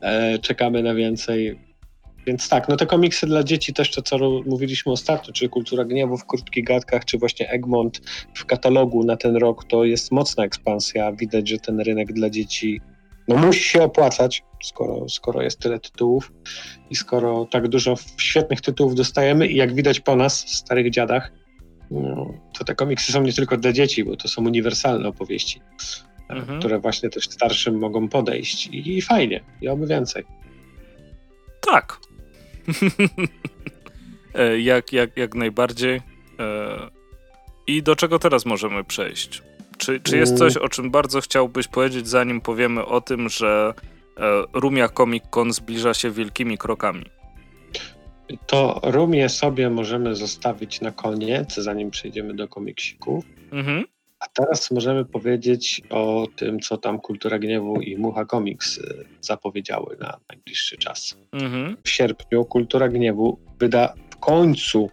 E, 0.00 0.38
czekamy 0.38 0.82
na 0.82 0.94
więcej. 0.94 1.58
Więc 2.26 2.48
tak, 2.48 2.68
no 2.68 2.76
te 2.76 2.86
komiksy 2.86 3.26
dla 3.26 3.44
dzieci 3.44 3.72
też 3.72 3.90
to, 3.90 4.02
co 4.02 4.18
mówiliśmy 4.46 4.92
ostatnio, 4.92 5.32
czy 5.32 5.48
Kultura 5.48 5.84
Gniewu 5.84 6.16
w 6.16 6.26
krótkich 6.26 6.64
gadkach, 6.64 7.04
czy 7.04 7.18
właśnie 7.18 7.50
Egmont 7.50 8.00
w 8.34 8.44
katalogu 8.44 9.04
na 9.04 9.16
ten 9.16 9.36
rok, 9.36 9.64
to 9.64 9.84
jest 9.84 10.12
mocna 10.12 10.44
ekspansja. 10.44 11.12
Widać, 11.12 11.48
że 11.48 11.58
ten 11.58 11.80
rynek 11.80 12.12
dla 12.12 12.30
dzieci 12.30 12.80
no 13.28 13.36
musi 13.36 13.60
się 13.60 13.82
opłacać, 13.82 14.42
skoro, 14.62 15.08
skoro 15.08 15.42
jest 15.42 15.58
tyle 15.58 15.80
tytułów 15.80 16.32
i 16.90 16.96
skoro 16.96 17.44
tak 17.50 17.68
dużo 17.68 17.94
świetnych 18.18 18.60
tytułów 18.60 18.94
dostajemy 18.94 19.46
i 19.46 19.56
jak 19.56 19.74
widać 19.74 20.00
po 20.00 20.16
nas, 20.16 20.48
starych 20.48 20.90
dziadach, 20.90 21.32
no, 21.90 22.34
to 22.58 22.64
te 22.64 22.74
komiksy 22.74 23.12
są 23.12 23.22
nie 23.22 23.32
tylko 23.32 23.56
dla 23.56 23.72
dzieci, 23.72 24.04
bo 24.04 24.16
to 24.16 24.28
są 24.28 24.44
uniwersalne 24.44 25.08
opowieści, 25.08 25.60
mhm. 26.28 26.58
które 26.58 26.78
właśnie 26.78 27.10
też 27.10 27.24
starszym 27.24 27.78
mogą 27.78 28.08
podejść 28.08 28.66
i, 28.66 28.96
i 28.96 29.02
fajnie, 29.02 29.40
i 29.60 29.68
oby 29.68 29.86
więcej. 29.86 30.24
Tak, 31.60 31.98
E, 32.13 32.13
jak, 34.58 34.92
jak, 34.92 35.16
jak 35.16 35.34
najbardziej. 35.34 36.00
E, 36.38 36.90
I 37.66 37.82
do 37.82 37.96
czego 37.96 38.18
teraz 38.18 38.46
możemy 38.46 38.84
przejść? 38.84 39.42
Czy, 39.78 40.00
czy 40.00 40.16
jest 40.16 40.38
coś, 40.38 40.56
o 40.56 40.68
czym 40.68 40.90
bardzo 40.90 41.20
chciałbyś 41.20 41.68
powiedzieć, 41.68 42.08
zanim 42.08 42.40
powiemy 42.40 42.84
o 42.84 43.00
tym, 43.00 43.28
że 43.28 43.74
e, 44.16 44.20
Rumia 44.52 44.88
Comic 44.88 45.24
Con 45.30 45.52
zbliża 45.52 45.94
się 45.94 46.10
wielkimi 46.10 46.58
krokami? 46.58 47.04
To 48.46 48.80
Rumię 48.82 49.28
sobie 49.28 49.70
możemy 49.70 50.14
zostawić 50.16 50.80
na 50.80 50.90
koniec, 50.90 51.54
zanim 51.54 51.90
przejdziemy 51.90 52.34
do 52.34 52.48
komiksików. 52.48 53.24
Mhm. 53.52 53.84
A 54.24 54.26
teraz 54.34 54.70
możemy 54.70 55.04
powiedzieć 55.04 55.82
o 55.90 56.26
tym, 56.36 56.60
co 56.60 56.76
tam 56.76 57.00
Kultura 57.00 57.38
Gniewu 57.38 57.80
i 57.80 57.96
Mucha 57.96 58.26
Comics 58.26 58.78
y, 58.78 59.04
zapowiedziały 59.20 59.96
na 60.00 60.16
najbliższy 60.28 60.76
czas. 60.76 61.18
Mhm. 61.32 61.76
W 61.84 61.88
sierpniu 61.90 62.44
Kultura 62.44 62.88
Gniewu 62.88 63.38
wyda 63.58 63.94
w 64.10 64.16
końcu, 64.16 64.90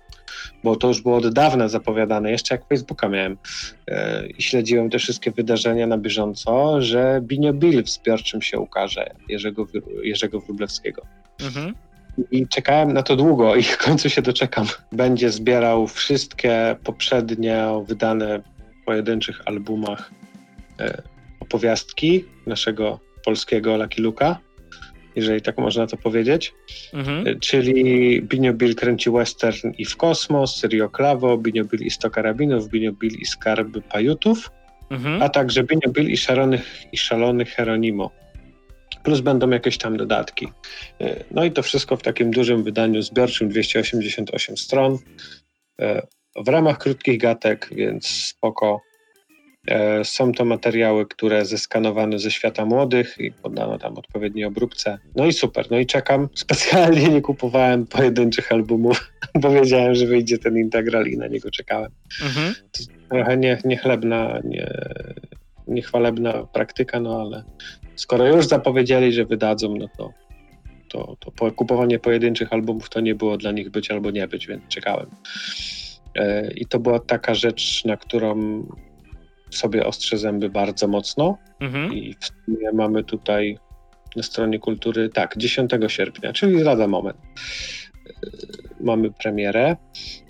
bo 0.63 0.75
to 0.75 0.87
już 0.87 1.01
było 1.01 1.17
od 1.17 1.33
dawna 1.33 1.67
zapowiadane, 1.67 2.31
jeszcze 2.31 2.55
jak 2.55 2.67
Facebooka 2.67 3.09
miałem 3.09 3.33
y, 3.33 3.95
i 4.37 4.41
śledziłem 4.41 4.89
te 4.89 4.99
wszystkie 4.99 5.31
wydarzenia 5.31 5.87
na 5.87 5.97
bieżąco, 5.97 6.81
że 6.81 7.19
Binio 7.23 7.53
Bill 7.53 7.83
w 7.83 7.89
zbiorczym 7.89 8.41
się 8.41 8.59
ukaże 8.59 9.13
Jerzego, 9.29 9.67
Jerzego 10.03 10.39
Wróblewskiego. 10.39 11.01
Mhm. 11.41 11.73
I 12.31 12.47
czekałem 12.47 12.93
na 12.93 13.03
to 13.03 13.15
długo 13.15 13.55
i 13.55 13.63
w 13.63 13.77
końcu 13.77 14.09
się 14.09 14.21
doczekam. 14.21 14.65
Będzie 14.91 15.31
zbierał 15.31 15.87
wszystkie 15.87 16.75
poprzednio 16.83 17.83
wydane 17.87 18.41
pojedynczych 18.91 19.41
albumach 19.45 20.11
e, 20.79 21.01
opowiastki 21.39 22.25
naszego 22.47 22.99
polskiego 23.25 23.77
Lucky 23.77 24.01
Luka, 24.01 24.39
jeżeli 25.15 25.41
tak 25.41 25.57
można 25.57 25.87
to 25.87 25.97
powiedzieć. 25.97 26.53
Mhm. 26.93 27.27
E, 27.27 27.35
czyli 27.35 28.21
Binio 28.21 28.53
Bill 28.53 28.75
kręci 28.75 29.09
western 29.11 29.71
i 29.77 29.85
w 29.85 29.97
kosmos, 29.97 30.59
Serio 30.59 30.89
Clavo, 30.89 31.37
Binio 31.37 31.65
Bill 31.65 31.81
i 31.81 31.89
sto 31.89 32.09
karabinów, 32.09 32.69
Binio 32.69 32.91
Bill 32.91 33.15
i 33.19 33.25
skarby 33.25 33.81
pajutów, 33.81 34.51
mhm. 34.89 35.21
a 35.21 35.29
także 35.29 35.63
Binio 35.63 35.89
Bill 35.89 36.09
i 36.09 36.17
szalony, 36.17 36.61
i 36.91 36.97
szalony 36.97 37.45
Heronimo. 37.45 38.11
Plus 39.03 39.21
będą 39.21 39.49
jakieś 39.49 39.77
tam 39.77 39.97
dodatki. 39.97 40.47
E, 41.01 41.23
no 41.31 41.45
i 41.45 41.51
to 41.51 41.63
wszystko 41.63 41.97
w 41.97 42.01
takim 42.01 42.31
dużym 42.31 42.63
wydaniu 42.63 43.01
zbiorczym, 43.01 43.49
288 43.49 44.57
stron 44.57 44.97
w 46.35 46.47
ramach 46.47 46.77
krótkich 46.77 47.19
gatek, 47.19 47.69
więc 47.71 48.07
spoko. 48.07 48.81
E, 49.67 50.05
są 50.05 50.31
to 50.31 50.45
materiały, 50.45 51.05
które 51.05 51.45
zeskanowano 51.45 52.19
ze 52.19 52.31
świata 52.31 52.65
młodych 52.65 53.15
i 53.19 53.31
poddano 53.31 53.77
tam 53.77 53.97
odpowiedniej 53.97 54.45
obróbce. 54.45 54.97
No 55.15 55.25
i 55.25 55.33
super, 55.33 55.71
no 55.71 55.79
i 55.79 55.85
czekam. 55.85 56.29
Specjalnie 56.35 57.09
nie 57.09 57.21
kupowałem 57.21 57.87
pojedynczych 57.87 58.51
albumów, 58.51 59.11
bo 59.41 59.49
wiedziałem, 59.51 59.95
że 59.95 60.05
wyjdzie 60.05 60.37
ten 60.37 60.57
integral 60.57 61.07
i 61.07 61.17
na 61.17 61.27
niego 61.27 61.51
czekałem. 61.51 61.91
Mhm. 62.23 62.53
trochę 63.09 63.37
nie, 63.37 63.57
niechlebna, 63.65 64.39
nie, 64.43 64.67
niechwalebna 65.67 66.33
praktyka, 66.53 66.99
no 66.99 67.21
ale 67.21 67.43
skoro 67.95 68.27
już 68.27 68.47
zapowiedzieli, 68.47 69.13
że 69.13 69.25
wydadzą, 69.25 69.75
no 69.75 69.87
to, 69.97 70.13
to, 70.89 71.15
to 71.35 71.51
kupowanie 71.51 71.99
pojedynczych 71.99 72.53
albumów 72.53 72.89
to 72.89 72.99
nie 72.99 73.15
było 73.15 73.37
dla 73.37 73.51
nich 73.51 73.69
być 73.69 73.91
albo 73.91 74.11
nie 74.11 74.27
być, 74.27 74.47
więc 74.47 74.67
czekałem. 74.67 75.07
E, 76.15 76.51
I 76.53 76.65
to 76.65 76.79
była 76.79 76.99
taka 76.99 77.33
rzecz, 77.33 77.85
na 77.85 77.97
którą 77.97 78.63
sobie 79.49 79.85
ostrzę 79.85 80.17
zęby 80.17 80.49
bardzo 80.49 80.87
mocno. 80.87 81.37
Mhm. 81.59 81.93
I 81.93 82.13
w 82.13 82.25
sumie 82.25 82.71
mamy 82.73 83.03
tutaj 83.03 83.57
na 84.15 84.23
stronie 84.23 84.59
kultury, 84.59 85.09
tak, 85.09 85.37
10 85.37 85.71
sierpnia, 85.87 86.33
czyli 86.33 86.63
lada 86.63 86.87
moment. 86.87 87.17
E, 87.17 88.11
mamy 88.79 89.11
premierę. 89.11 89.75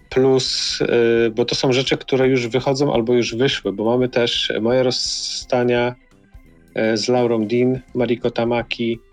plus, 0.09 0.79
y, 0.81 1.31
bo 1.35 1.45
to 1.45 1.55
są 1.55 1.73
rzeczy, 1.73 1.97
które 1.97 2.27
już 2.27 2.47
wychodzą 2.47 2.93
albo 2.93 3.13
już 3.13 3.35
wyszły, 3.35 3.73
bo 3.73 3.85
mamy 3.85 4.09
też 4.09 4.53
moje 4.61 4.83
rozstania 4.83 5.95
z 6.93 7.07
Laurą 7.07 7.47
Dean, 7.47 7.79
Mariko 7.95 8.31
Tamaki, 8.31 8.93
e, 8.93 9.10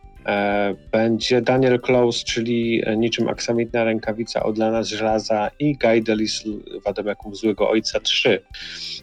będzie 0.92 1.42
Daniel 1.42 1.80
Close, 1.80 2.24
czyli 2.24 2.82
niczym 2.96 3.28
aksamitna 3.28 3.84
rękawica 3.84 4.42
od 4.42 4.58
Lana 4.58 4.82
z 4.82 4.88
żelaza 4.88 5.50
i 5.58 5.76
Guy 5.76 6.02
Delis 6.02 6.44
Wademeków 6.84 7.36
Złego 7.36 7.70
Ojca 7.70 8.00
3. 8.00 8.42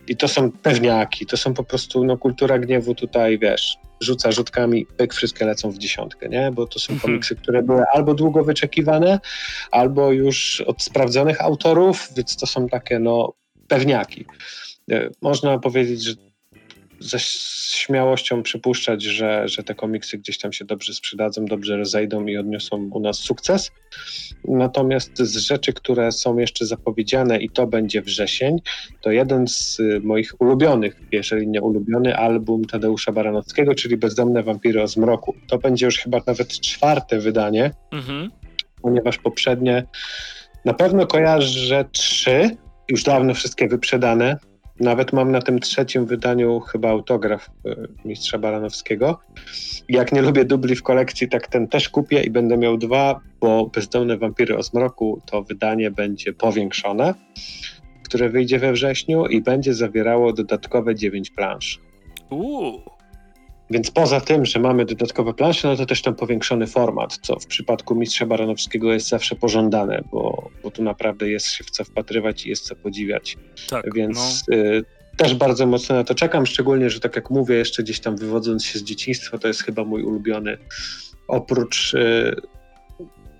I 0.07 0.15
to 0.15 0.27
są 0.27 0.51
pewniaki, 0.51 1.25
to 1.25 1.37
są 1.37 1.53
po 1.53 1.63
prostu 1.63 2.05
no, 2.05 2.17
kultura 2.17 2.59
gniewu 2.59 2.95
tutaj, 2.95 3.39
wiesz, 3.39 3.77
rzuca 4.01 4.31
rzutkami, 4.31 4.85
pyk, 4.85 5.13
wszystkie 5.13 5.45
lecą 5.45 5.71
w 5.71 5.77
dziesiątkę, 5.77 6.29
nie? 6.29 6.51
Bo 6.51 6.67
to 6.67 6.79
są 6.79 6.93
mhm. 6.93 7.11
komiksy, 7.11 7.35
które 7.35 7.63
były 7.63 7.83
albo 7.93 8.13
długo 8.13 8.43
wyczekiwane, 8.43 9.19
albo 9.71 10.11
już 10.11 10.61
od 10.61 10.83
sprawdzonych 10.83 11.41
autorów, 11.41 12.09
więc 12.17 12.37
to 12.37 12.47
są 12.47 12.67
takie, 12.67 12.99
no, 12.99 13.33
pewniaki. 13.67 14.25
E, 14.91 15.09
można 15.21 15.59
powiedzieć, 15.59 16.03
że 16.03 16.13
ze 16.99 17.19
śmiałością 17.19 18.43
przypuszczać, 18.43 19.03
że, 19.03 19.47
że 19.47 19.63
te 19.63 19.75
komiksy 19.75 20.17
gdzieś 20.17 20.37
tam 20.37 20.53
się 20.53 20.65
dobrze 20.65 20.93
sprzedadzą, 20.93 21.45
dobrze 21.45 21.77
rozejdą 21.77 22.25
i 22.25 22.37
odniosą 22.37 22.89
u 22.93 22.99
nas 22.99 23.17
sukces. 23.17 23.71
Natomiast 24.47 25.17
z 25.17 25.37
rzeczy, 25.37 25.73
które 25.73 26.11
są 26.11 26.37
jeszcze 26.37 26.65
zapowiedziane 26.65 27.37
i 27.37 27.49
to 27.49 27.67
będzie 27.67 28.01
wrzesień, 28.01 28.61
to 29.01 29.11
jeden 29.11 29.47
z 29.47 29.79
y, 29.79 29.99
moich 30.03 30.41
ulubionych, 30.41 31.01
jeżeli 31.11 31.47
nie 31.47 31.61
ulubiony, 31.61 32.17
album 32.17 32.65
Tadeusza 32.65 33.11
Baranowskiego, 33.11 33.75
czyli 33.75 33.97
Bezdomne 33.97 34.43
Wampiry 34.43 34.83
o 34.83 34.87
Zmroku. 34.87 35.35
To 35.47 35.57
będzie 35.57 35.85
już 35.85 35.97
chyba 35.97 36.21
nawet 36.27 36.59
czwarte 36.59 37.19
wydanie, 37.19 37.71
mhm. 37.91 38.31
ponieważ 38.81 39.17
poprzednie 39.17 39.85
na 40.65 40.73
pewno 40.73 41.07
kojarzę 41.07 41.85
trzy, 41.91 42.57
już 42.89 43.03
dawno 43.03 43.33
wszystkie 43.33 43.67
wyprzedane, 43.67 44.37
nawet 44.79 45.13
mam 45.13 45.31
na 45.31 45.41
tym 45.41 45.59
trzecim 45.59 46.05
wydaniu 46.05 46.59
chyba 46.59 46.89
autograf 46.89 47.49
e, 47.65 47.75
mistrza 48.05 48.39
Baranowskiego. 48.39 49.19
Jak 49.89 50.11
nie 50.11 50.21
lubię 50.21 50.45
dubli 50.45 50.75
w 50.75 50.83
kolekcji, 50.83 51.29
tak 51.29 51.47
ten 51.47 51.67
też 51.67 51.89
kupię 51.89 52.23
i 52.23 52.29
będę 52.29 52.57
miał 52.57 52.77
dwa, 52.77 53.19
bo 53.39 53.65
Bezdomne 53.65 54.17
Wampiry 54.17 54.57
o 54.57 54.63
Zmroku 54.63 55.21
to 55.25 55.43
wydanie 55.43 55.91
będzie 55.91 56.33
powiększone, 56.33 57.13
które 58.03 58.29
wyjdzie 58.29 58.59
we 58.59 58.71
wrześniu 58.71 59.25
i 59.25 59.41
będzie 59.41 59.73
zawierało 59.73 60.33
dodatkowe 60.33 60.95
dziewięć 60.95 61.29
plansz. 61.29 61.79
Uuu. 62.29 62.94
Więc 63.69 63.91
poza 63.91 64.21
tym, 64.21 64.45
że 64.45 64.59
mamy 64.59 64.85
dodatkowe 64.85 65.33
plansze, 65.33 65.67
no 65.67 65.75
to 65.75 65.85
też 65.85 66.01
tam 66.01 66.15
powiększony 66.15 66.67
format, 66.67 67.17
co 67.21 67.39
w 67.39 67.45
przypadku 67.45 67.95
Mistrza 67.95 68.25
Baranowskiego 68.25 68.93
jest 68.93 69.09
zawsze 69.09 69.35
pożądane, 69.35 70.03
bo, 70.11 70.49
bo 70.63 70.71
tu 70.71 70.83
naprawdę 70.83 71.29
jest 71.29 71.47
się 71.47 71.63
w 71.63 71.71
co 71.71 71.83
wpatrywać 71.83 72.45
i 72.45 72.49
jest 72.49 72.65
co 72.65 72.75
podziwiać. 72.75 73.37
Tak, 73.69 73.93
Więc 73.93 74.43
no. 74.47 74.55
y, 74.57 74.83
też 75.17 75.35
bardzo 75.35 75.67
mocno 75.67 75.95
na 75.95 76.03
to 76.03 76.15
czekam, 76.15 76.45
szczególnie, 76.45 76.89
że 76.89 76.99
tak 76.99 77.15
jak 77.15 77.29
mówię, 77.29 77.55
jeszcze 77.55 77.83
gdzieś 77.83 77.99
tam 77.99 78.17
wywodząc 78.17 78.65
się 78.65 78.79
z 78.79 78.83
dzieciństwa, 78.83 79.37
to 79.37 79.47
jest 79.47 79.63
chyba 79.63 79.83
mój 79.83 80.03
ulubiony, 80.03 80.57
oprócz 81.27 81.93
y, 81.93 82.35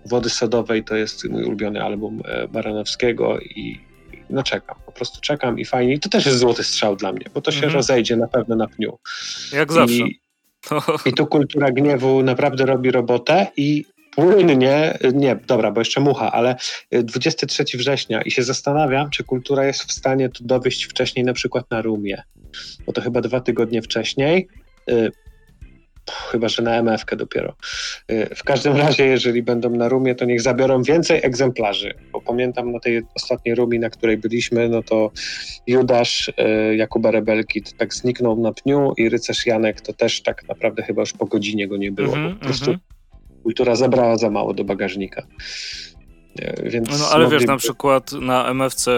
Wody 0.06 0.30
Sodowej, 0.30 0.84
to 0.84 0.96
jest 0.96 1.30
mój 1.30 1.44
ulubiony 1.44 1.84
album 1.84 2.20
y, 2.44 2.48
Baranowskiego 2.48 3.40
i 3.40 3.80
no 4.30 4.44
czekam, 4.44 4.78
po 4.86 4.92
prostu 4.92 5.22
czekam 5.22 5.60
i 5.60 5.66
fajnie. 5.66 5.94
I 5.94 6.00
to 6.00 6.10
też 6.10 6.26
jest 6.26 6.38
złoty 6.38 6.64
strzał 6.64 6.96
dla 6.96 7.12
mnie, 7.12 7.26
bo 7.34 7.42
to 7.42 7.52
się 7.52 7.58
mhm. 7.58 7.74
rozejdzie 7.74 8.16
na 8.16 8.28
pewno 8.28 8.56
na 8.56 8.68
pniu. 8.68 8.98
Jak 9.54 9.74
zawsze. 9.74 9.96
I, 9.96 10.20
I 11.06 11.14
tu 11.14 11.28
kultura 11.28 11.72
gniewu 11.72 12.24
naprawdę 12.24 12.66
robi 12.66 12.92
robotę 12.92 13.48
i 13.58 13.86
płynnie, 14.16 14.98
nie, 15.14 15.40
dobra, 15.48 15.72
bo 15.72 15.82
jeszcze 15.82 16.02
mucha, 16.02 16.32
ale 16.32 16.56
23 16.92 17.64
września 17.74 18.22
i 18.22 18.32
się 18.32 18.44
zastanawiam, 18.44 19.10
czy 19.10 19.24
kultura 19.24 19.66
jest 19.66 19.84
w 19.84 19.92
stanie 19.92 20.30
to 20.30 20.44
dowieść 20.44 20.86
wcześniej 20.86 21.26
na 21.26 21.34
przykład 21.34 21.72
na 21.72 21.82
Rumie, 21.82 22.24
bo 22.86 22.94
to 22.94 23.02
chyba 23.02 23.22
dwa 23.22 23.40
tygodnie 23.40 23.82
wcześniej. 23.82 24.48
Chyba 26.12 26.50
że 26.50 26.64
na 26.64 26.82
MF-kę 26.82 27.16
dopiero. 27.16 27.56
Y, 28.12 28.36
w 28.36 28.44
każdym 28.44 28.76
razie, 28.76 29.06
jeżeli 29.06 29.44
będą 29.44 29.70
na 29.70 29.90
rumie, 29.90 30.16
to 30.16 30.26
niech 30.26 30.42
zabiorą 30.42 30.84
więcej 30.84 31.20
egzemplarzy, 31.24 31.94
bo 32.12 32.22
pamiętam 32.22 32.72
na 32.72 32.80
tej 32.80 33.02
ostatniej 33.16 33.56
rumie, 33.56 33.80
na 33.80 33.90
której 33.90 34.18
byliśmy, 34.18 34.70
no 34.70 34.84
to 34.84 35.12
Judasz 35.68 36.30
y, 36.30 36.76
Jakuba 36.76 37.12
Rebelki 37.12 37.64
tak 37.78 37.94
zniknął 37.94 38.42
na 38.42 38.54
pniu 38.54 38.94
i 38.98 39.10
rycerz 39.10 39.46
Janek 39.46 39.82
to 39.82 39.94
też 39.94 40.22
tak 40.22 40.48
naprawdę 40.48 40.84
chyba 40.84 41.02
już 41.02 41.14
po 41.14 41.26
godzinie 41.26 41.68
go 41.68 41.78
nie 41.78 41.92
było. 41.92 42.16
Mm 42.16 42.32
-hmm, 42.32 42.40
po 42.40 42.46
prostu 42.46 42.70
mm 42.70 42.80
-hmm. 42.80 43.44
kultura 43.44 43.76
zabrała 43.76 44.18
za 44.18 44.30
mało 44.30 44.54
do 44.54 44.64
bagażnika. 44.64 45.28
Y, 46.40 46.70
więc 46.70 47.00
no, 47.00 47.06
ale 47.12 47.24
mogliby... 47.24 47.40
wiesz, 47.40 47.48
na 47.48 47.58
przykład 47.58 48.12
na 48.12 48.54
MFC, 48.54 48.92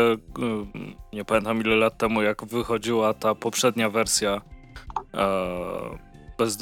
nie 1.14 1.26
pamiętam 1.26 1.62
ile 1.62 1.76
lat 1.76 1.98
temu, 1.98 2.22
jak 2.22 2.46
wychodziła 2.46 3.14
ta 3.14 3.36
poprzednia 3.36 3.90
wersja 3.90 4.42
e, 5.14 6.07
bez, 6.38 6.58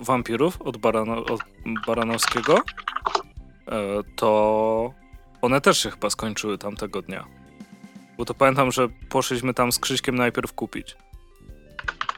wampirów 0.00 0.62
od, 0.62 0.76
Barano, 0.76 1.24
od 1.24 1.40
Baranowskiego, 1.86 2.56
e, 2.56 2.62
to 4.16 4.94
one 5.42 5.60
też 5.60 5.82
się 5.82 5.90
chyba 5.90 6.10
skończyły 6.10 6.58
tamtego 6.58 7.02
dnia. 7.02 7.24
Bo 8.18 8.24
to 8.24 8.34
pamiętam, 8.34 8.72
że 8.72 8.88
poszliśmy 9.08 9.54
tam 9.54 9.72
z 9.72 9.78
Krzyśkiem 9.78 10.14
najpierw 10.14 10.52
kupić. 10.52 10.96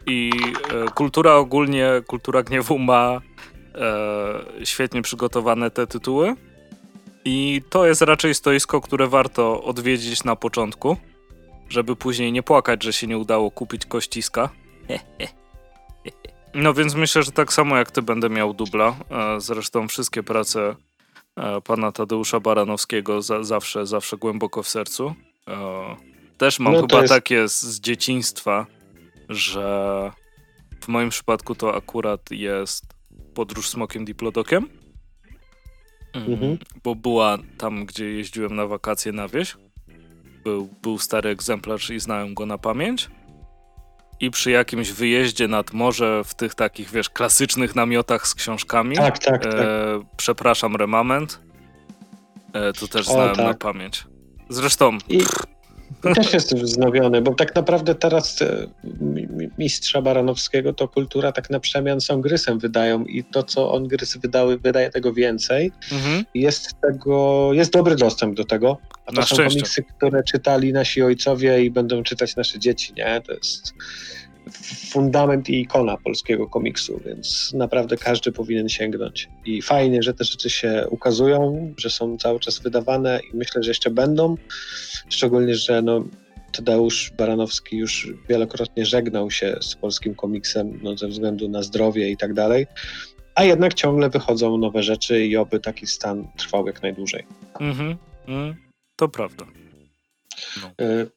I 0.07 0.31
e, 0.75 0.91
kultura 0.91 1.35
ogólnie, 1.35 1.89
kultura 2.07 2.43
gniewu 2.43 2.79
ma 2.79 3.21
e, 3.75 4.67
świetnie 4.67 5.03
przygotowane 5.03 5.71
te 5.71 5.87
tytuły. 5.87 6.35
I 7.25 7.63
to 7.71 7.87
jest 7.87 8.03
raczej 8.03 8.35
stoisko, 8.35 8.81
które 8.81 9.07
warto 9.07 9.63
odwiedzić 9.63 10.25
na 10.25 10.37
początku, 10.37 10.97
żeby 11.69 11.97
później 11.97 12.33
nie 12.33 12.43
płakać, 12.43 12.83
że 12.83 12.93
się 12.93 13.07
nie 13.07 13.19
udało 13.19 13.51
kupić 13.51 13.87
kościska. 13.87 14.49
No 16.55 16.75
więc 16.75 16.95
myślę, 16.95 17.23
że 17.23 17.33
tak 17.33 17.53
samo 17.53 17.77
jak 17.77 17.91
ty 17.91 18.03
będę 18.03 18.31
miał 18.31 18.55
dubla. 18.55 18.97
E, 19.11 19.41
zresztą 19.41 19.89
wszystkie 19.89 20.23
prace 20.23 20.77
e, 21.37 21.61
pana 21.61 21.93
Tadeusza 21.93 22.41
Baranowskiego 22.41 23.23
za, 23.23 23.45
zawsze, 23.45 23.87
zawsze 23.87 24.17
głęboko 24.17 24.63
w 24.63 24.69
sercu. 24.69 25.15
E, 25.49 25.97
też 26.39 26.59
mam 26.59 26.73
no 26.73 26.81
chyba 26.81 27.01
jest... 27.01 27.15
takie 27.15 27.49
z, 27.49 27.63
z 27.63 27.81
dzieciństwa, 27.81 28.67
że 29.29 30.11
w 30.81 30.89
moim 30.89 31.11
przypadku 31.11 31.55
to 31.55 31.77
akurat 31.77 32.31
jest 32.31 32.85
podróż 33.35 33.69
smokiem 33.69 34.05
diplodokiem. 34.05 34.69
Mm, 36.13 36.33
mhm. 36.33 36.59
Bo 36.85 36.95
była 36.95 37.39
tam, 37.59 37.87
gdzie 37.87 38.05
jeździłem 38.05 38.57
na 38.57 38.67
wakacje 38.67 39.13
na 39.13 39.29
wieś. 39.29 39.57
Był, 40.45 40.69
był 40.83 40.99
stary 40.99 41.31
egzemplarz 41.31 41.91
i 41.91 42.01
znałem 42.01 42.35
go 42.35 42.47
na 42.47 42.59
pamięć 42.59 43.11
i 44.25 44.31
przy 44.31 44.51
jakimś 44.51 44.91
wyjeździe 44.91 45.49
nad 45.49 45.73
morze 45.73 46.23
w 46.25 46.35
tych 46.35 46.55
takich, 46.55 46.91
wiesz, 46.91 47.11
klasycznych 47.11 47.75
namiotach 47.75 48.27
z 48.27 48.35
książkami. 48.35 48.97
Tak, 48.97 49.19
tak, 49.19 49.43
tak. 49.43 49.55
E, 49.55 50.05
przepraszam, 50.17 50.77
remament. 50.77 51.41
E, 52.53 52.73
to 52.73 52.89
też 52.89 53.09
o, 53.09 53.13
znałem 53.13 53.37
tak. 53.37 53.47
na 53.47 53.55
pamięć. 53.55 54.05
Zresztą. 54.49 54.99
I, 55.09 55.19
też 56.15 56.33
jestem 56.33 56.59
wznowiony, 56.59 57.23
bo 57.23 57.35
tak 57.35 57.55
naprawdę 57.55 57.95
teraz 57.95 58.43
e, 58.43 58.67
mistrza 59.59 60.03
Baranowskiego 60.03 60.73
to 60.73 60.89
kultura 60.89 61.33
tak 61.33 61.51
na 61.51 61.61
przemian 61.61 62.01
są 62.01 62.21
grysem 62.21 62.59
wydają 62.59 63.05
i 63.05 63.25
to, 63.25 63.43
co 63.43 63.73
on 63.73 63.89
grys 63.89 64.17
wydały, 64.17 64.59
wydaje 64.59 64.91
tego 64.91 65.13
więcej. 65.13 65.73
Mhm. 65.93 66.25
Jest 66.35 66.81
tego, 66.81 67.51
jest 67.53 67.73
dobry 67.73 67.97
dostęp 67.97 68.37
do 68.37 68.45
tego. 68.45 68.79
A 69.07 69.13
to 69.13 69.21
na 69.21 69.27
są 69.27 69.35
szczęście. 69.35 69.61
komiksy, 69.61 69.83
które 69.83 70.23
czytali 70.23 70.73
nasi 70.73 71.03
ojcowie 71.03 71.65
i 71.65 71.71
będą 71.71 72.03
czytać 72.03 72.37
nasze 72.37 72.59
dzieci, 72.59 72.93
nie? 72.97 73.21
To 73.27 73.33
jest 73.33 73.75
fundament 74.91 75.49
i 75.49 75.61
ikona 75.61 75.97
polskiego 75.97 76.49
komiksu, 76.49 77.01
więc 77.07 77.53
naprawdę 77.55 77.97
każdy 77.97 78.33
powinien 78.33 78.69
sięgnąć. 78.69 79.29
I 79.45 79.63
fajnie, 79.63 80.03
że 80.03 80.15
te 80.15 80.25
rzeczy 80.25 80.51
się 80.51 80.87
ukazują, 80.91 81.73
że 81.77 81.91
są 81.91 82.19
cały 82.19 82.41
czas 82.41 82.59
wydawane 82.59 83.21
i 83.33 83.37
myślę, 83.37 83.63
że 83.63 83.71
jeszcze 83.71 83.91
będą. 83.91 84.37
Szczególnie, 85.09 85.55
że 85.55 85.83
no, 85.83 86.05
Tadeusz 86.53 87.13
Baranowski 87.19 87.77
już 87.77 88.09
wielokrotnie 88.29 88.87
żegnał 88.87 89.31
się 89.31 89.57
z 89.61 89.75
polskim 89.75 90.15
komiksem 90.15 90.81
no, 90.83 90.97
ze 90.97 91.09
względu 91.09 91.49
na 91.49 91.63
zdrowie 91.63 92.11
i 92.11 92.17
tak 92.17 92.35
dalej. 92.35 92.67
A 93.35 93.45
jednak 93.45 93.75
ciągle 93.75 94.11
wychodzą 94.11 94.57
nowe 94.59 94.83
rzeczy 94.83 95.27
i 95.27 95.37
oby 95.37 95.61
taki 95.61 95.87
stan 95.87 96.29
trwał 96.37 96.67
jak 96.67 96.83
najdłużej. 96.83 97.27
Mhm, 97.61 97.97
mm, 98.29 98.57
to 98.97 99.09
prawda. 99.09 99.47
No. 100.63 100.87
Y 100.87 101.11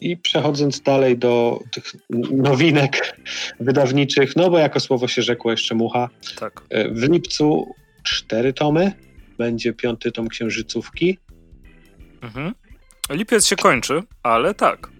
i 0.00 0.16
przechodząc 0.16 0.80
dalej 0.80 1.18
do 1.18 1.60
tych 1.70 1.84
nowinek 2.30 3.16
wydawniczych, 3.60 4.36
no 4.36 4.50
bo 4.50 4.58
jako 4.58 4.80
słowo 4.80 5.08
się 5.08 5.22
rzekło 5.22 5.50
jeszcze 5.50 5.74
mucha. 5.74 6.08
Tak. 6.38 6.62
E, 6.70 6.88
w 6.88 7.02
lipcu 7.02 7.74
cztery 8.02 8.52
tomy, 8.52 8.92
będzie 9.38 9.72
piąty 9.72 10.12
tom 10.12 10.28
księżycówki. 10.28 11.18
Mhm. 12.22 12.54
Lipiec 13.10 13.46
się 13.46 13.56
kończy, 13.56 14.02
ale 14.22 14.54
tak. 14.54 14.90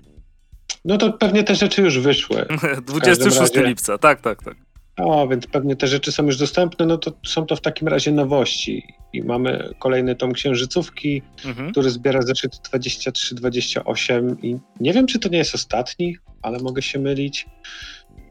No 0.84 0.98
to 0.98 1.12
pewnie 1.12 1.44
te 1.44 1.54
rzeczy 1.54 1.82
już 1.82 1.98
wyszły. 1.98 2.46
26 2.86 3.54
lipca, 3.54 3.98
tak, 3.98 4.20
tak, 4.20 4.42
tak. 4.42 4.56
O, 4.96 5.28
więc 5.28 5.46
pewnie 5.46 5.76
te 5.76 5.86
rzeczy 5.86 6.12
są 6.12 6.26
już 6.26 6.36
dostępne, 6.36 6.86
no 6.86 6.98
to 6.98 7.12
są 7.26 7.46
to 7.46 7.56
w 7.56 7.60
takim 7.60 7.88
razie 7.88 8.12
nowości. 8.12 8.82
I 9.12 9.22
mamy 9.22 9.74
kolejny 9.78 10.14
tom 10.14 10.32
księżycówki, 10.32 11.22
mhm. 11.44 11.70
który 11.70 11.90
zbiera 11.90 12.22
zeszyty 12.22 12.58
23-28 12.72 14.36
i 14.42 14.56
nie 14.80 14.92
wiem, 14.92 15.06
czy 15.06 15.18
to 15.18 15.28
nie 15.28 15.38
jest 15.38 15.54
ostatni, 15.54 16.16
ale 16.42 16.58
mogę 16.58 16.82
się 16.82 16.98
mylić. 16.98 17.46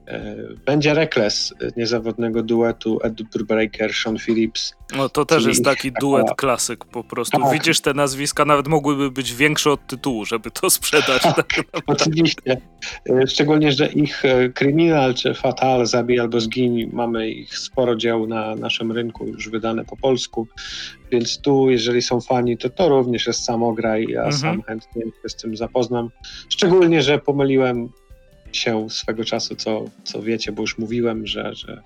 E, 0.07 0.35
będzie 0.65 0.93
Reckless 0.93 1.53
niezawodnego 1.77 2.43
duetu 2.43 2.99
Ed 3.03 3.21
Brubaker, 3.21 3.93
Sean 3.93 4.17
Phillips. 4.17 4.73
No 4.97 5.09
to 5.09 5.25
też 5.25 5.45
jest 5.45 5.65
taki 5.65 5.91
taka... 5.91 5.99
duet 5.99 6.27
klasyk 6.37 6.85
po 6.85 7.03
prostu. 7.03 7.41
Tak. 7.41 7.53
Widzisz, 7.53 7.81
te 7.81 7.93
nazwiska 7.93 8.45
nawet 8.45 8.67
mogłyby 8.67 9.11
być 9.11 9.33
większe 9.33 9.71
od 9.71 9.87
tytułu, 9.87 10.25
żeby 10.25 10.51
to 10.51 10.69
sprzedać. 10.69 11.21
Tak, 11.21 11.35
tak 11.35 11.63
oczywiście. 11.87 12.61
E, 13.09 13.27
szczególnie, 13.27 13.71
że 13.71 13.87
ich 13.87 14.25
e, 14.25 14.49
Criminal 14.49 15.13
czy 15.13 15.33
Fatal, 15.33 15.85
Zabij 15.85 16.19
albo 16.19 16.39
Zgiń, 16.39 16.89
mamy 16.93 17.29
ich 17.29 17.57
sporo 17.57 17.95
dzieł 17.95 18.27
na 18.27 18.55
naszym 18.55 18.91
rynku 18.91 19.27
już 19.27 19.49
wydane 19.49 19.85
po 19.85 19.97
polsku, 19.97 20.47
więc 21.11 21.41
tu, 21.41 21.69
jeżeli 21.69 22.01
są 22.01 22.21
fani, 22.21 22.57
to 22.57 22.69
to 22.69 22.89
również 22.89 23.27
jest 23.27 23.43
samograj. 23.43 24.05
Ja 24.09 24.23
mhm. 24.23 24.37
sam 24.37 24.61
chętnie 24.61 25.01
się 25.03 25.29
z 25.29 25.35
tym 25.35 25.57
zapoznam. 25.57 26.09
Szczególnie, 26.49 27.01
że 27.01 27.19
pomyliłem 27.19 27.89
się 28.57 28.89
swego 28.89 29.25
czasu, 29.25 29.55
co, 29.55 29.85
co 30.03 30.21
wiecie, 30.21 30.51
bo 30.51 30.61
już 30.61 30.77
mówiłem, 30.77 31.27
że, 31.27 31.55
że 31.55 31.81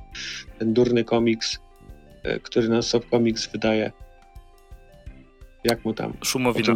ten 0.59 0.73
durny 0.73 1.03
komiks, 1.03 1.59
e, 2.23 2.39
który 2.39 2.69
Non-Stop 2.69 3.09
Comics 3.09 3.47
wydaje, 3.47 3.91
jak 5.63 5.85
mu 5.85 5.93
tam? 5.93 6.13
Szumowina. 6.23 6.75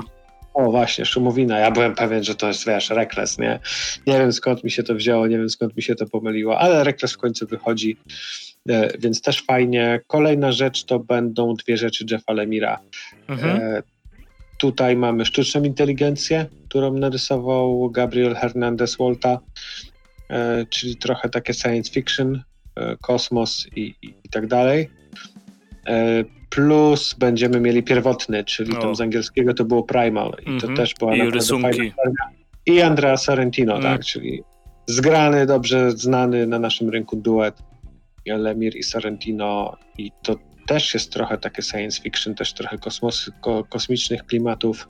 O, 0.54 0.72
właśnie, 0.72 1.06
Szumowina. 1.06 1.60
Ja 1.60 1.72
byłem 1.72 1.96
pewien, 1.96 2.24
że 2.24 2.36
to 2.36 2.48
jest, 2.48 2.68
wiesz, 2.68 2.90
Rekles, 2.90 3.38
nie? 3.38 3.60
Nie 4.08 4.20
wiem 4.20 4.34
skąd 4.34 4.64
mi 4.64 4.72
się 4.72 4.84
to 4.84 4.96
wzięło, 4.96 5.28
nie 5.28 5.38
wiem 5.38 5.50
skąd 5.50 5.78
mi 5.78 5.84
się 5.84 5.96
to 5.96 6.06
pomyliło, 6.06 6.60
ale 6.60 6.84
Rekles 6.84 7.14
w 7.14 7.18
końcu 7.18 7.48
wychodzi, 7.48 7.98
e, 8.70 8.98
więc 8.98 9.22
też 9.22 9.42
fajnie. 9.42 10.02
Kolejna 10.08 10.52
rzecz 10.52 10.84
to 10.84 11.00
będą 11.00 11.54
dwie 11.54 11.78
rzeczy 11.78 12.06
Jeffa 12.12 12.34
Lemira. 12.34 12.80
Mhm. 13.28 13.62
E, 13.62 13.84
Tutaj 14.58 14.96
mamy 14.96 15.26
sztuczną 15.26 15.64
inteligencję, 15.64 16.46
którą 16.76 16.94
narysował 16.94 17.90
Gabriel 17.90 18.36
Hernandez 18.36 18.98
Walta, 18.98 19.40
e, 20.30 20.66
czyli 20.70 20.96
trochę 20.96 21.30
takie 21.30 21.54
science 21.54 21.92
fiction, 21.92 22.44
e, 22.76 22.98
kosmos 23.02 23.68
i, 23.76 23.96
i, 24.02 24.08
i, 24.24 24.30
tak 24.30 24.48
dalej. 24.48 24.90
E, 25.88 26.24
plus 26.50 27.14
będziemy 27.14 27.60
mieli 27.60 27.84
pierwotny, 27.84 28.44
czyli 28.44 28.74
no. 28.74 28.82
tam 28.82 28.96
z 28.96 29.02
angielskiego 29.02 29.54
to 29.54 29.66
było 29.66 29.84
Primal 29.84 30.34
i 30.42 30.48
mm 30.48 30.58
-hmm. 30.58 30.62
to 30.62 30.68
mhm. 30.68 30.78
też 30.78 30.94
była 31.00 31.16
I 31.16 31.18
naprawdę 31.18 31.38
rysunki. 31.38 31.78
fajna 31.78 31.92
I 32.66 32.82
Andrea 32.82 33.18
Sorrentino, 33.18 33.78
mm. 33.78 33.84
tak, 33.84 34.06
czyli 34.06 34.44
zgrany, 34.88 35.46
dobrze 35.46 35.92
znany 35.92 36.48
na 36.48 36.60
naszym 36.60 36.90
rynku 36.90 37.16
duet 37.16 37.64
Lemir 38.26 38.78
i 38.78 38.84
Sorrentino 38.84 39.78
i 39.98 40.12
to 40.24 40.36
też 40.68 40.94
jest 40.94 41.12
trochę 41.12 41.38
takie 41.38 41.62
science 41.62 42.02
fiction, 42.02 42.36
też 42.36 42.54
trochę 42.54 42.78
kosmos, 42.78 43.32
ko, 43.42 43.64
kosmicznych 43.64 44.26
klimatów. 44.26 44.88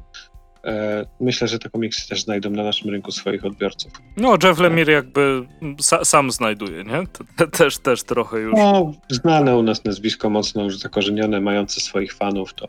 E, 0.65 1.05
myślę, 1.19 1.47
że 1.47 1.59
te 1.59 1.69
komiksy 1.69 2.09
też 2.09 2.23
znajdą 2.23 2.49
na 2.49 2.63
naszym 2.63 2.91
rynku 2.91 3.11
swoich 3.11 3.45
odbiorców. 3.45 3.91
No, 4.17 4.37
Jeff 4.43 4.59
Lemire 4.59 4.93
jakby 4.93 5.47
sa, 5.81 6.05
sam 6.05 6.31
znajduje, 6.31 6.83
nie? 6.83 7.03
Też, 7.51 7.77
też 7.77 8.03
trochę 8.03 8.39
już. 8.39 8.53
No, 8.57 8.93
znane 9.09 9.57
u 9.57 9.63
nas 9.63 9.85
nazwisko 9.85 10.29
mocno 10.29 10.63
już 10.63 10.77
zakorzenione, 10.77 11.41
mające 11.41 11.81
swoich 11.81 12.13
fanów, 12.13 12.53
to 12.53 12.67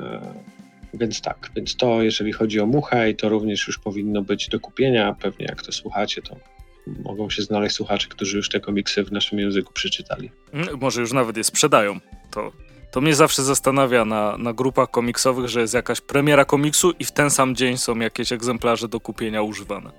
e, 0.00 0.20
więc 0.94 1.20
tak, 1.20 1.50
więc 1.56 1.76
to 1.76 2.02
jeżeli 2.02 2.32
chodzi 2.32 2.60
o 2.60 2.66
Muchę 2.66 3.10
i 3.10 3.16
to 3.16 3.28
również 3.28 3.66
już 3.66 3.78
powinno 3.78 4.22
być 4.22 4.48
do 4.48 4.60
kupienia, 4.60 5.16
pewnie 5.20 5.46
jak 5.46 5.62
to 5.62 5.72
słuchacie, 5.72 6.22
to 6.22 6.36
mogą 7.04 7.30
się 7.30 7.42
znaleźć 7.42 7.76
słuchacze, 7.76 8.08
którzy 8.08 8.36
już 8.36 8.48
te 8.48 8.60
komiksy 8.60 9.04
w 9.04 9.12
naszym 9.12 9.38
języku 9.38 9.72
przeczytali. 9.72 10.30
Może 10.80 11.00
już 11.00 11.12
nawet 11.12 11.36
je 11.36 11.44
sprzedają. 11.44 12.00
To, 12.30 12.52
to 12.90 13.00
mnie 13.00 13.14
zawsze 13.14 13.42
zastanawia 13.42 14.04
na, 14.04 14.38
na 14.38 14.52
grupach 14.52 14.90
komiksowych, 14.90 15.48
że 15.48 15.60
jest 15.60 15.74
jakaś 15.74 16.00
premiera 16.00 16.44
komiksu 16.44 16.92
i 16.98 17.04
w 17.04 17.12
ten 17.12 17.30
sam 17.30 17.56
dzień 17.56 17.76
są 17.76 17.98
jakieś 17.98 18.32
egzemplarze 18.32 18.88
do 18.88 19.00
kupienia 19.00 19.42
używane. 19.42 19.90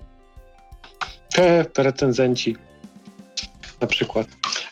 Te 1.33 1.65
recenzenci 1.77 2.55
na 3.81 3.87
przykład. 3.87 4.27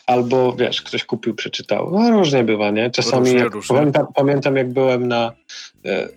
Albo 0.06 0.52
wiesz, 0.52 0.82
ktoś 0.82 1.04
kupił, 1.04 1.34
przeczytał. 1.34 1.90
No 1.92 2.10
różnie 2.10 2.44
bywa, 2.44 2.70
nie? 2.70 2.90
Czasami 2.90 3.24
różnie, 3.24 3.38
jak, 3.38 3.54
różnie. 3.54 3.76
Pamiętam, 3.76 4.06
pamiętam, 4.14 4.56
jak 4.56 4.72
byłem 4.72 5.08
na. 5.08 5.32
E, 5.84 6.08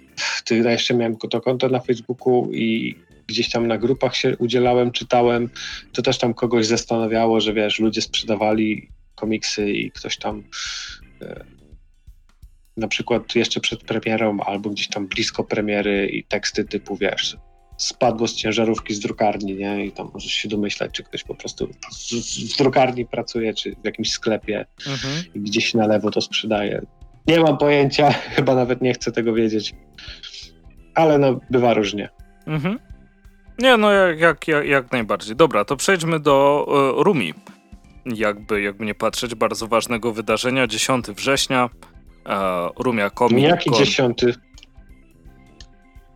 ja 0.51 0.71
jeszcze 0.71 0.93
miałem 0.93 1.17
to 1.17 1.41
konto 1.41 1.69
na 1.69 1.79
Facebooku 1.79 2.49
i 2.53 2.95
gdzieś 3.27 3.49
tam 3.49 3.67
na 3.67 3.77
grupach 3.77 4.15
się 4.15 4.37
udzielałem, 4.37 4.91
czytałem, 4.91 5.49
to 5.93 6.01
też 6.01 6.17
tam 6.17 6.33
kogoś 6.33 6.65
zastanawiało, 6.65 7.41
że 7.41 7.53
wiesz, 7.53 7.79
ludzie 7.79 8.01
sprzedawali 8.01 8.89
komiksy 9.15 9.71
i 9.71 9.91
ktoś 9.91 10.17
tam 10.17 10.43
e, 11.21 11.45
na 12.77 12.87
przykład 12.87 13.35
jeszcze 13.35 13.59
przed 13.59 13.83
premierą 13.83 14.39
albo 14.39 14.69
gdzieś 14.69 14.87
tam 14.87 15.07
blisko 15.07 15.43
premiery 15.43 16.07
i 16.07 16.23
teksty 16.23 16.65
typu, 16.65 16.95
wiesz, 16.95 17.37
spadło 17.77 18.27
z 18.27 18.35
ciężarówki 18.35 18.93
z 18.93 18.99
drukarni, 18.99 19.55
nie? 19.55 19.85
I 19.85 19.91
tam 19.91 20.09
możesz 20.13 20.31
się 20.31 20.49
domyślać, 20.49 20.91
czy 20.91 21.03
ktoś 21.03 21.23
po 21.23 21.35
prostu 21.35 21.67
w, 21.67 22.57
drukarni 22.57 23.05
pracuje, 23.05 23.53
czy 23.53 23.75
w 23.75 23.85
jakimś 23.85 24.11
sklepie 24.11 24.65
mhm. 24.87 25.23
i 25.35 25.39
gdzieś 25.39 25.73
na 25.73 25.87
lewo 25.87 26.11
to 26.11 26.21
sprzedaje. 26.21 26.81
Nie 27.27 27.39
mam 27.39 27.57
pojęcia, 27.57 28.11
chyba 28.35 28.55
nawet 28.55 28.81
nie 28.81 28.93
chcę 28.93 29.11
tego 29.11 29.33
wiedzieć, 29.33 29.73
ale 30.95 31.17
no, 31.17 31.39
bywa 31.49 31.73
różnie. 31.73 32.09
Mhm. 32.47 32.79
Nie, 33.59 33.77
no 33.77 33.91
jak, 33.91 34.19
jak, 34.19 34.47
jak, 34.47 34.65
jak 34.65 34.91
najbardziej. 34.91 35.35
Dobra, 35.35 35.65
to 35.65 35.75
przejdźmy 35.75 36.19
do 36.19 36.65
y, 36.99 37.03
Rumi. 37.03 37.33
Jakby, 38.05 38.61
jakby 38.61 38.85
nie 38.85 38.95
patrzeć, 38.95 39.35
bardzo 39.35 39.67
ważnego 39.67 40.11
wydarzenia, 40.11 40.67
10 40.67 41.07
września, 41.07 41.69
e, 42.25 42.69
Rumia 42.79 43.09
Comic 43.09 43.43
Jaki 43.43 43.71
10? 43.71 44.21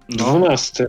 No. 0.09 0.25
12. 0.25 0.87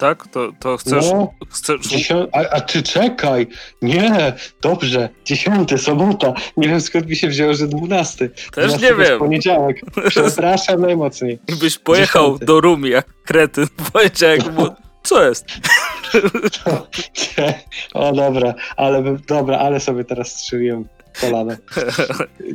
Tak? 0.00 0.26
To, 0.28 0.52
to 0.60 0.76
chcesz... 0.76 1.10
No, 1.12 1.30
chcesz... 1.50 1.80
Dziesią... 1.80 2.26
A, 2.32 2.38
a, 2.38 2.60
ty 2.60 2.82
czekaj! 2.82 3.46
Nie! 3.82 4.32
Dobrze, 4.62 5.08
10, 5.24 5.82
sobota. 5.82 6.34
Nie 6.56 6.68
wiem 6.68 6.80
skąd 6.80 7.06
mi 7.06 7.16
się 7.16 7.28
wzięło, 7.28 7.54
że 7.54 7.66
12. 7.66 8.30
Też 8.54 8.80
nie 8.80 8.94
wiem. 8.94 9.18
poniedziałek. 9.18 9.80
Przepraszam 10.08 10.80
najmocniej. 10.80 11.38
Byś 11.60 11.78
pojechał 11.78 12.32
10. 12.32 12.46
do 12.46 12.60
Rumi 12.60 12.90
jak 12.90 13.06
kretyn, 13.24 13.66
powiedział 13.92 14.30
jak 14.30 14.52
mu... 14.52 14.66
Co 15.02 15.24
jest? 15.24 15.46
o 17.94 18.12
dobra, 18.12 18.54
ale 18.76 19.16
dobra, 19.28 19.58
ale 19.58 19.80
sobie 19.80 20.04
teraz 20.04 20.28
strzeliłem 20.28 20.84
kolano. 21.20 21.52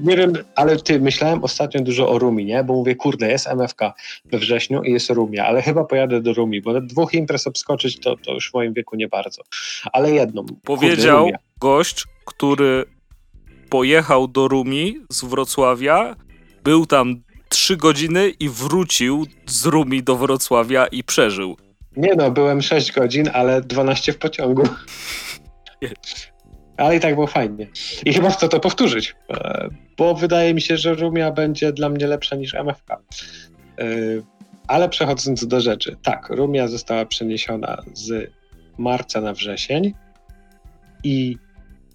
Nie 0.02 0.18
wiem, 0.18 0.34
ale 0.56 0.80
ty, 0.80 1.00
myślałem 1.00 1.44
ostatnio 1.44 1.82
dużo 1.82 2.10
o 2.10 2.20
Rumi, 2.20 2.46
nie? 2.46 2.64
Bo 2.64 2.74
mówię, 2.74 2.96
kurde, 2.96 3.30
jest 3.30 3.48
MFK 3.48 3.94
we 4.26 4.38
wrześniu 4.38 4.84
i 4.84 4.92
jest 4.92 5.10
Rumia, 5.10 5.46
ale 5.46 5.62
chyba 5.62 5.84
pojadę 5.84 6.22
do 6.22 6.34
Rumi, 6.34 6.62
bo 6.62 6.82
dwóch 6.82 7.14
imprez 7.14 7.48
obskoczyć 7.48 8.00
to, 8.00 8.16
to 8.16 8.34
już 8.34 8.52
w 8.52 8.54
moim 8.54 8.74
wieku 8.74 8.96
nie 8.96 9.08
bardzo. 9.08 9.42
Ale 9.94 10.12
jedną. 10.12 10.46
Powiedział 10.64 11.24
kurde, 11.24 11.38
gość, 11.60 12.04
który 12.26 12.86
pojechał 13.70 14.28
do 14.28 14.48
Rumi 14.48 15.00
z 15.10 15.24
Wrocławia, 15.26 16.16
był 16.64 16.86
tam 16.86 17.24
trzy 17.50 17.78
godziny 17.78 18.30
i 18.30 18.50
wrócił 18.50 19.26
z 19.46 19.66
Rumi 19.66 20.04
do 20.04 20.16
Wrocławia 20.16 20.88
i 20.88 21.04
przeżył. 21.04 21.58
Nie 21.98 22.16
no, 22.16 22.32
byłem 22.32 22.62
6 22.62 22.92
godzin, 22.92 23.30
ale 23.34 23.62
12 23.62 24.14
w 24.14 24.18
pociągu. 24.18 24.64
Ale 26.78 26.96
i 26.96 27.00
tak 27.00 27.16
było 27.16 27.28
fajnie. 27.28 27.68
I 28.06 28.14
chyba 28.14 28.30
chcę 28.30 28.50
to 28.50 28.60
powtórzyć, 28.60 29.16
e, 29.30 29.70
bo 29.98 30.16
wydaje 30.16 30.54
mi 30.54 30.62
się, 30.62 30.78
że 30.78 30.94
Rumia 30.94 31.32
będzie 31.32 31.74
dla 31.74 31.90
mnie 31.90 32.08
lepsza 32.08 32.36
niż 32.36 32.54
MFK. 32.54 32.92
E, 32.92 33.86
ale 34.68 34.90
przechodząc 34.90 35.48
do 35.48 35.62
rzeczy, 35.62 35.96
tak, 36.04 36.30
Rumia 36.30 36.68
została 36.68 37.06
przeniesiona 37.06 37.82
z 37.94 38.32
marca 38.78 39.22
na 39.22 39.34
wrzesień 39.34 39.94
i 41.04 41.38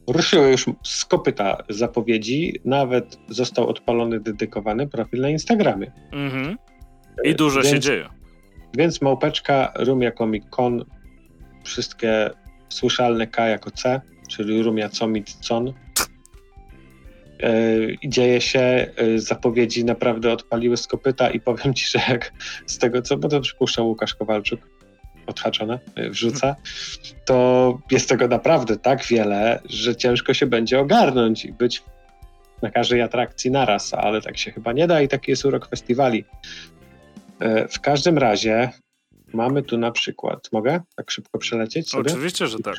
ruszyły 0.06 0.50
już 0.50 0.66
z 0.82 1.04
kopyta 1.04 1.56
zapowiedzi, 1.68 2.60
nawet 2.64 3.18
został 3.28 3.68
odpalony 3.68 4.20
dedykowany 4.20 4.88
profil 4.88 5.20
na 5.20 5.30
Instagramie. 5.30 5.92
Mhm. 6.12 6.56
I 7.24 7.34
dużo 7.34 7.60
Więc, 7.60 7.74
się 7.74 7.80
dzieje. 7.80 8.08
Więc 8.78 9.02
małpeczka, 9.02 9.72
Rumia 9.76 10.12
Comic 10.12 10.44
Con, 10.50 10.84
wszystkie 11.64 12.30
słyszalne 12.68 13.26
K 13.26 13.48
jako 13.48 13.70
C, 13.70 14.00
czyli 14.30 14.62
Rumia 14.62 14.88
Comit 14.88 15.36
Con. 15.48 15.66
Yy, 17.42 17.96
dzieje 18.04 18.40
się, 18.40 18.60
e, 18.60 19.18
zapowiedzi 19.18 19.84
naprawdę 19.84 20.32
odpaliły 20.32 20.76
z 20.76 20.86
kopyta 20.86 21.30
i 21.30 21.40
powiem 21.40 21.74
ci, 21.74 21.86
że 21.86 21.98
jak 22.08 22.32
z 22.66 22.78
tego, 22.78 23.02
co, 23.02 23.16
bo 23.16 23.28
to 23.28 23.40
przypuszczam 23.40 23.86
Łukasz 23.86 24.14
Kowalczuk, 24.14 24.60
odhaczone, 25.26 25.78
e, 25.94 26.10
wrzuca, 26.10 26.56
to 27.24 27.78
jest 27.90 28.08
tego 28.08 28.28
naprawdę 28.28 28.76
tak 28.76 29.06
wiele, 29.06 29.62
że 29.64 29.96
ciężko 29.96 30.34
się 30.34 30.46
będzie 30.46 30.80
ogarnąć 30.80 31.44
i 31.44 31.52
być 31.52 31.82
na 32.62 32.70
każdej 32.70 33.02
atrakcji 33.02 33.50
naraz, 33.50 33.94
ale 33.94 34.22
tak 34.22 34.38
się 34.38 34.50
chyba 34.52 34.72
nie 34.72 34.86
da 34.86 35.00
i 35.00 35.08
taki 35.08 35.30
jest 35.30 35.44
urok 35.44 35.68
festiwali. 35.68 36.24
E, 37.40 37.68
w 37.68 37.80
każdym 37.80 38.18
razie 38.18 38.70
mamy 39.32 39.62
tu 39.62 39.78
na 39.78 39.90
przykład, 39.90 40.48
mogę 40.52 40.80
tak 40.96 41.10
szybko 41.10 41.38
przelecieć 41.38 41.90
sobie? 41.90 42.10
Oczywiście, 42.10 42.46
że 42.46 42.58
tak. 42.58 42.76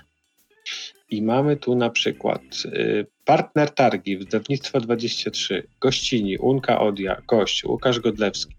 I 1.11 1.21
mamy 1.21 1.57
tu 1.57 1.75
na 1.75 1.89
przykład 1.89 2.41
y, 2.65 3.05
partner 3.25 3.69
targi, 3.69 4.17
wydawnictwo 4.17 4.79
23, 4.79 5.63
gościni, 5.81 6.37
Unka 6.37 6.79
Odia, 6.79 7.21
gość, 7.27 7.63
Łukasz 7.63 7.99
Godlewski, 7.99 8.55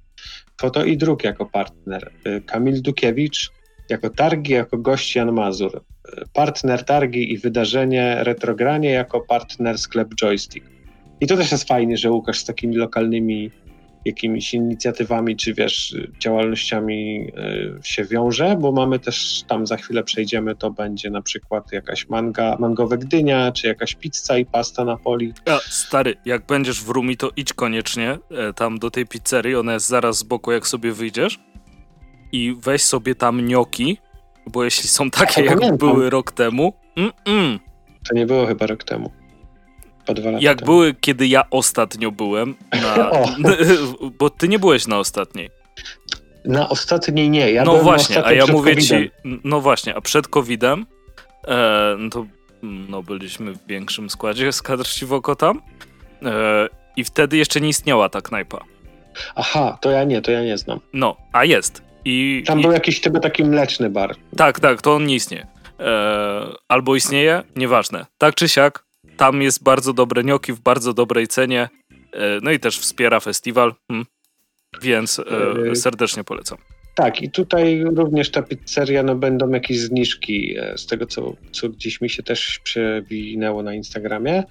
foto 0.60 0.84
i 0.84 0.96
druk 0.96 1.24
jako 1.24 1.46
partner, 1.46 2.10
y, 2.26 2.40
Kamil 2.40 2.82
Dukiewicz, 2.82 3.50
jako 3.88 4.10
targi, 4.10 4.52
jako 4.52 4.78
gość 4.78 5.16
Jan 5.16 5.32
Mazur, 5.32 5.76
y, 5.76 6.24
partner 6.32 6.84
targi 6.84 7.32
i 7.32 7.38
wydarzenie 7.38 8.24
Retrogranie 8.24 8.90
jako 8.90 9.20
partner 9.20 9.78
sklep 9.78 10.08
Joystick. 10.22 10.66
I 11.20 11.26
to 11.26 11.36
też 11.36 11.52
jest 11.52 11.68
fajnie, 11.68 11.96
że 11.96 12.10
Łukasz 12.10 12.38
z 12.38 12.44
takimi 12.44 12.76
lokalnymi 12.76 13.50
jakimiś 14.04 14.54
inicjatywami, 14.54 15.36
czy 15.36 15.54
wiesz, 15.54 15.96
działalnościami 16.18 17.32
y, 17.78 17.80
się 17.82 18.04
wiąże, 18.04 18.56
bo 18.60 18.72
mamy 18.72 18.98
też, 18.98 19.44
tam 19.46 19.66
za 19.66 19.76
chwilę 19.76 20.04
przejdziemy, 20.04 20.56
to 20.56 20.70
będzie 20.70 21.10
na 21.10 21.22
przykład 21.22 21.72
jakaś 21.72 22.08
manga, 22.08 22.56
mangowe 22.60 22.98
Gdynia, 22.98 23.52
czy 23.52 23.66
jakaś 23.66 23.94
pizza 23.94 24.38
i 24.38 24.46
pasta 24.46 24.84
na 24.84 24.96
poli. 24.96 25.32
A, 25.46 25.58
stary, 25.58 26.14
jak 26.24 26.46
będziesz 26.46 26.82
w 26.82 26.88
Rumi, 26.88 27.16
to 27.16 27.30
idź 27.36 27.52
koniecznie 27.52 28.18
e, 28.30 28.52
tam 28.52 28.78
do 28.78 28.90
tej 28.90 29.06
pizzerii, 29.06 29.56
ona 29.56 29.72
jest 29.72 29.88
zaraz 29.88 30.18
z 30.18 30.22
boku, 30.22 30.52
jak 30.52 30.66
sobie 30.66 30.92
wyjdziesz 30.92 31.40
i 32.32 32.56
weź 32.60 32.82
sobie 32.82 33.14
tam 33.14 33.46
nioki, 33.46 33.98
bo 34.46 34.64
jeśli 34.64 34.88
są 34.88 35.10
takie, 35.10 35.40
ja 35.40 35.50
jak 35.50 35.60
pamiętam. 35.60 35.78
były 35.78 36.10
rok 36.10 36.32
temu, 36.32 36.72
mm 36.96 37.10
-mm. 37.24 37.58
to 38.08 38.14
nie 38.14 38.26
było 38.26 38.46
chyba 38.46 38.66
rok 38.66 38.84
temu. 38.84 39.21
Jak 40.40 40.58
temu. 40.58 40.72
były, 40.72 40.94
kiedy 41.00 41.26
ja 41.26 41.42
ostatnio 41.50 42.12
byłem, 42.12 42.54
na, 42.72 43.10
bo 44.18 44.30
ty 44.30 44.48
nie 44.48 44.58
byłeś 44.58 44.86
na 44.86 44.98
ostatniej. 44.98 45.50
Na 46.44 46.68
ostatniej 46.68 47.30
nie. 47.30 47.52
Ja 47.52 47.64
no 47.64 47.76
właśnie, 47.76 48.24
a 48.24 48.32
ja 48.32 48.46
mówię 48.46 48.76
ci, 48.76 49.10
no 49.44 49.60
właśnie, 49.60 49.94
a 49.94 50.00
przed 50.00 50.28
COVID-em 50.28 50.86
e, 51.48 51.96
no 51.98 52.10
to 52.10 52.26
no, 52.62 53.02
byliśmy 53.02 53.52
w 53.52 53.66
większym 53.66 54.10
składzie 54.10 54.52
z 54.52 54.62
kadr 54.62 54.86
Siwoko 54.86 55.36
tam 55.36 55.62
e, 56.22 56.68
i 56.96 57.04
wtedy 57.04 57.36
jeszcze 57.36 57.60
nie 57.60 57.68
istniała 57.68 58.08
ta 58.08 58.20
knajpa. 58.20 58.64
Aha, 59.34 59.78
to 59.80 59.90
ja 59.90 60.04
nie, 60.04 60.22
to 60.22 60.30
ja 60.30 60.42
nie 60.42 60.58
znam. 60.58 60.80
No, 60.92 61.16
a 61.32 61.44
jest. 61.44 61.82
I, 62.04 62.42
tam 62.46 62.58
i... 62.58 62.62
był 62.62 62.72
jakiś 62.72 63.00
chyba 63.00 63.20
taki 63.20 63.44
mleczny 63.44 63.90
bar. 63.90 64.16
Tak, 64.36 64.60
tak, 64.60 64.82
to 64.82 64.94
on 64.94 65.06
nie 65.06 65.14
istnieje. 65.14 65.46
E, 65.80 66.46
albo 66.68 66.96
istnieje, 66.96 67.42
nieważne. 67.56 68.06
Tak 68.18 68.34
czy 68.34 68.48
siak, 68.48 68.84
tam 69.16 69.42
jest 69.42 69.62
bardzo 69.62 69.92
dobre 69.92 70.24
nioki 70.24 70.52
w 70.52 70.60
bardzo 70.60 70.94
dobrej 70.94 71.28
cenie. 71.28 71.68
E, 72.12 72.40
no 72.42 72.50
i 72.50 72.58
też 72.58 72.78
wspiera 72.78 73.20
festiwal, 73.20 73.74
hmm. 73.88 74.06
więc 74.82 75.18
e, 75.18 75.24
e, 75.70 75.76
serdecznie 75.76 76.24
polecam. 76.24 76.58
Tak, 76.94 77.22
i 77.22 77.30
tutaj 77.30 77.84
również 77.84 78.30
ta 78.30 78.42
pizzeria, 78.42 79.02
no 79.02 79.14
będą 79.14 79.50
jakieś 79.50 79.80
zniżki 79.80 80.56
z 80.76 80.86
tego, 80.86 81.06
co, 81.06 81.32
co 81.52 81.68
gdzieś 81.68 82.00
mi 82.00 82.10
się 82.10 82.22
też 82.22 82.60
przewinęło 82.64 83.62
na 83.62 83.74
Instagramie, 83.74 84.42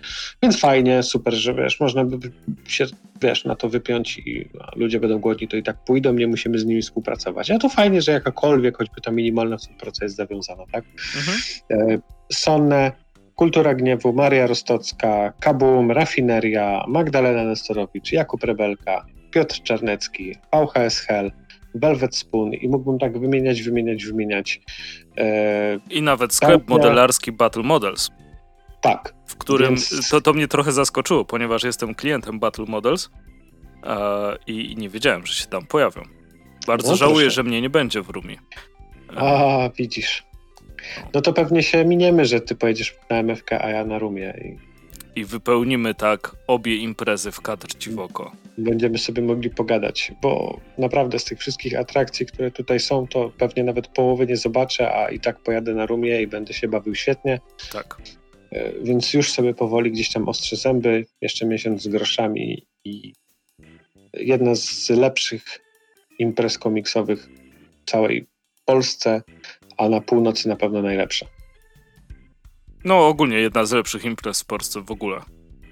więc 0.43 0.59
fajnie, 0.59 1.03
super, 1.03 1.33
że 1.33 1.53
wiesz, 1.53 1.79
można 1.79 2.05
by 2.05 2.31
się, 2.67 2.85
wiesz, 3.21 3.45
na 3.45 3.55
to 3.55 3.69
wypiąć 3.69 4.17
i 4.17 4.49
ludzie 4.75 4.99
będą 4.99 5.19
głodni, 5.19 5.47
to 5.47 5.57
i 5.57 5.63
tak 5.63 5.83
pójdą, 5.85 6.13
nie 6.13 6.27
musimy 6.27 6.59
z 6.59 6.65
nimi 6.65 6.81
współpracować. 6.81 7.51
A 7.51 7.59
to 7.59 7.69
fajnie, 7.69 8.01
że 8.01 8.11
jakakolwiek, 8.11 8.77
choćby 8.77 9.01
ta 9.01 9.11
minimalna 9.11 9.57
współpraca 9.57 10.05
jest 10.05 10.15
zawiązana, 10.15 10.63
tak? 10.71 10.85
Mhm. 11.17 12.01
Sonne 12.33 12.91
Kultura 13.41 13.73
Gniewu, 13.73 14.13
Maria 14.13 14.47
Rostocka, 14.47 15.33
Kabum, 15.39 15.91
Rafineria, 15.91 16.85
Magdalena 16.87 17.43
Nestorowicz, 17.43 18.11
Jakub 18.11 18.43
Rebelka, 18.43 19.05
Piotr 19.31 19.61
Czarnecki, 19.63 20.35
VHS 20.53 20.99
Hell, 20.99 21.31
Velvet 21.75 22.15
Spoon 22.15 22.53
i 22.53 22.69
mógłbym 22.69 22.99
tak 22.99 23.19
wymieniać, 23.19 23.61
wymieniać, 23.61 24.05
wymieniać. 24.05 24.61
E, 25.17 25.79
I 25.89 26.01
nawet 26.01 26.33
sklep 26.33 26.69
modelarski 26.69 27.31
Battle 27.31 27.63
Models. 27.63 28.09
Tak. 28.81 29.13
W 29.27 29.35
którym 29.37 29.69
więc... 29.69 30.09
to, 30.09 30.21
to 30.21 30.33
mnie 30.33 30.47
trochę 30.47 30.71
zaskoczyło, 30.71 31.25
ponieważ 31.25 31.63
jestem 31.63 31.95
klientem 31.95 32.39
Battle 32.39 32.65
Models 32.65 33.09
e, 33.83 34.35
i, 34.47 34.75
nie 34.77 34.89
wiedziałem, 34.89 35.25
że 35.25 35.33
się 35.33 35.47
tam 35.47 35.65
pojawią. 35.65 36.01
Bardzo 36.67 36.89
no, 36.89 36.95
żałuję, 36.95 37.25
proszę. 37.25 37.35
że 37.35 37.43
mnie 37.43 37.61
nie 37.61 37.69
będzie 37.69 38.01
w 38.01 38.09
Rumi. 38.09 38.37
A, 39.15 39.69
widzisz. 39.77 40.30
No 41.13 41.21
to 41.21 41.33
pewnie 41.33 41.63
się 41.63 41.85
miniemy, 41.85 42.25
że 42.25 42.41
ty 42.41 42.55
pojedziesz 42.55 42.95
na 43.09 43.15
MFK, 43.23 43.51
a 43.61 43.69
ja 43.69 43.85
na 43.85 43.99
Rumie. 43.99 44.33
I, 45.15 45.19
I 45.19 45.25
wypełnimy 45.25 45.93
tak 45.93 46.35
obie 46.47 46.75
imprezy 46.75 47.31
w 47.31 47.41
kadr 47.41 47.67
ci 47.77 47.89
w 47.89 47.99
oko. 47.99 48.31
Będziemy 48.57 48.97
sobie 48.97 49.21
mogli 49.21 49.49
pogadać, 49.49 50.11
bo 50.21 50.59
naprawdę 50.77 51.19
z 51.19 51.23
tych 51.23 51.39
wszystkich 51.39 51.79
atrakcji, 51.79 52.25
które 52.25 52.51
tutaj 52.51 52.79
są, 52.79 53.07
to 53.07 53.31
pewnie 53.37 53.63
nawet 53.63 53.87
połowy 53.87 54.27
nie 54.27 54.37
zobaczę, 54.37 54.95
a 54.95 55.09
i 55.09 55.19
tak 55.19 55.39
pojadę 55.39 55.73
na 55.73 55.85
Rumie 55.85 56.21
i 56.21 56.27
będę 56.27 56.53
się 56.53 56.67
bawił 56.67 56.95
świetnie. 56.95 57.39
Tak. 57.71 57.97
E, 58.51 58.71
więc 58.83 59.13
już 59.13 59.31
sobie 59.31 59.53
powoli 59.53 59.91
gdzieś 59.91 60.11
tam 60.11 60.29
ostrzę 60.29 60.55
zęby, 60.55 61.05
jeszcze 61.21 61.45
miesiąc 61.45 61.81
z 61.81 61.87
groszami 61.87 62.67
i 62.85 63.13
jedna 64.13 64.55
z 64.55 64.89
lepszych 64.89 65.43
imprez 66.19 66.57
komiksowych 66.57 67.29
w 67.85 67.91
całej 67.91 68.27
Polsce 68.65 69.21
a 69.81 69.89
na 69.89 70.01
północy 70.01 70.49
na 70.49 70.55
pewno 70.55 70.81
najlepsza. 70.81 71.25
No 72.85 73.07
ogólnie 73.07 73.37
jedna 73.37 73.65
z 73.65 73.71
lepszych 73.71 74.05
imprez 74.05 74.41
w 74.41 74.45
Polsce 74.45 74.81
w 74.81 74.91
ogóle. 74.91 75.21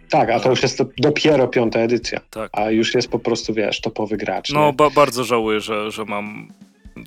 Tak, 0.10 0.30
a 0.30 0.40
to 0.40 0.50
już 0.50 0.64
jest 0.64 0.82
dopiero 0.98 1.48
piąta 1.48 1.80
edycja. 1.80 2.20
Tak. 2.30 2.50
A 2.54 2.72
już 2.72 2.96
jest 2.96 3.08
po 3.08 3.20
prostu, 3.20 3.54
wiesz, 3.54 3.82
topowy 3.82 4.18
gracz. 4.18 4.50
No, 4.50 4.74
ba 4.74 4.90
bardzo 4.90 5.24
żałuję, 5.24 5.60
że, 5.60 5.92
że 5.92 6.06
mam 6.06 6.48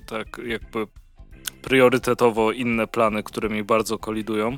tak 0.05 0.41
jakby 0.45 0.87
priorytetowo 1.61 2.51
inne 2.51 2.87
plany, 2.87 3.23
które 3.23 3.49
mi 3.49 3.63
bardzo 3.63 3.97
kolidują. 3.97 4.57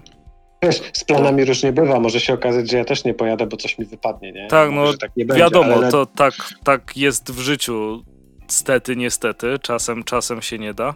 Wiesz, 0.63 0.81
z 0.93 1.03
planami 1.03 1.43
to... 1.43 1.47
różnie 1.47 1.71
bywa. 1.71 1.99
Może 1.99 2.19
się 2.19 2.33
okazać, 2.33 2.71
że 2.71 2.77
ja 2.77 2.85
też 2.85 3.03
nie 3.03 3.13
pojadę, 3.13 3.47
bo 3.47 3.57
coś 3.57 3.77
mi 3.77 3.85
wypadnie, 3.85 4.31
nie? 4.31 4.47
Tak, 4.47 4.71
no 4.71 4.93
tak 4.93 5.11
nie 5.17 5.25
wiadomo, 5.25 5.69
będzie, 5.69 5.77
ale... 5.81 5.91
to 5.91 6.05
tak, 6.05 6.33
tak 6.63 6.97
jest 6.97 7.31
w 7.31 7.39
życiu. 7.39 8.03
Stety, 8.47 8.95
niestety. 8.95 9.59
Czasem, 9.61 10.03
czasem 10.03 10.41
się 10.41 10.59
nie 10.59 10.73
da. 10.73 10.95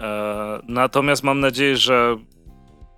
E, 0.00 0.60
natomiast 0.68 1.22
mam 1.22 1.40
nadzieję, 1.40 1.76
że 1.76 2.16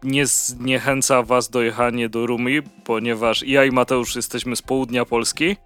nie 0.03 0.26
zniechęca 0.26 1.22
was 1.22 1.51
do 1.51 1.62
jechania 1.62 2.09
do 2.09 2.26
Rumi, 2.26 2.62
ponieważ 2.84 3.42
ja 3.42 3.64
i 3.64 3.70
Mateusz 3.70 4.16
jesteśmy 4.16 4.57
z 4.57 4.62
południa 4.62 5.05
Polski 5.05 5.57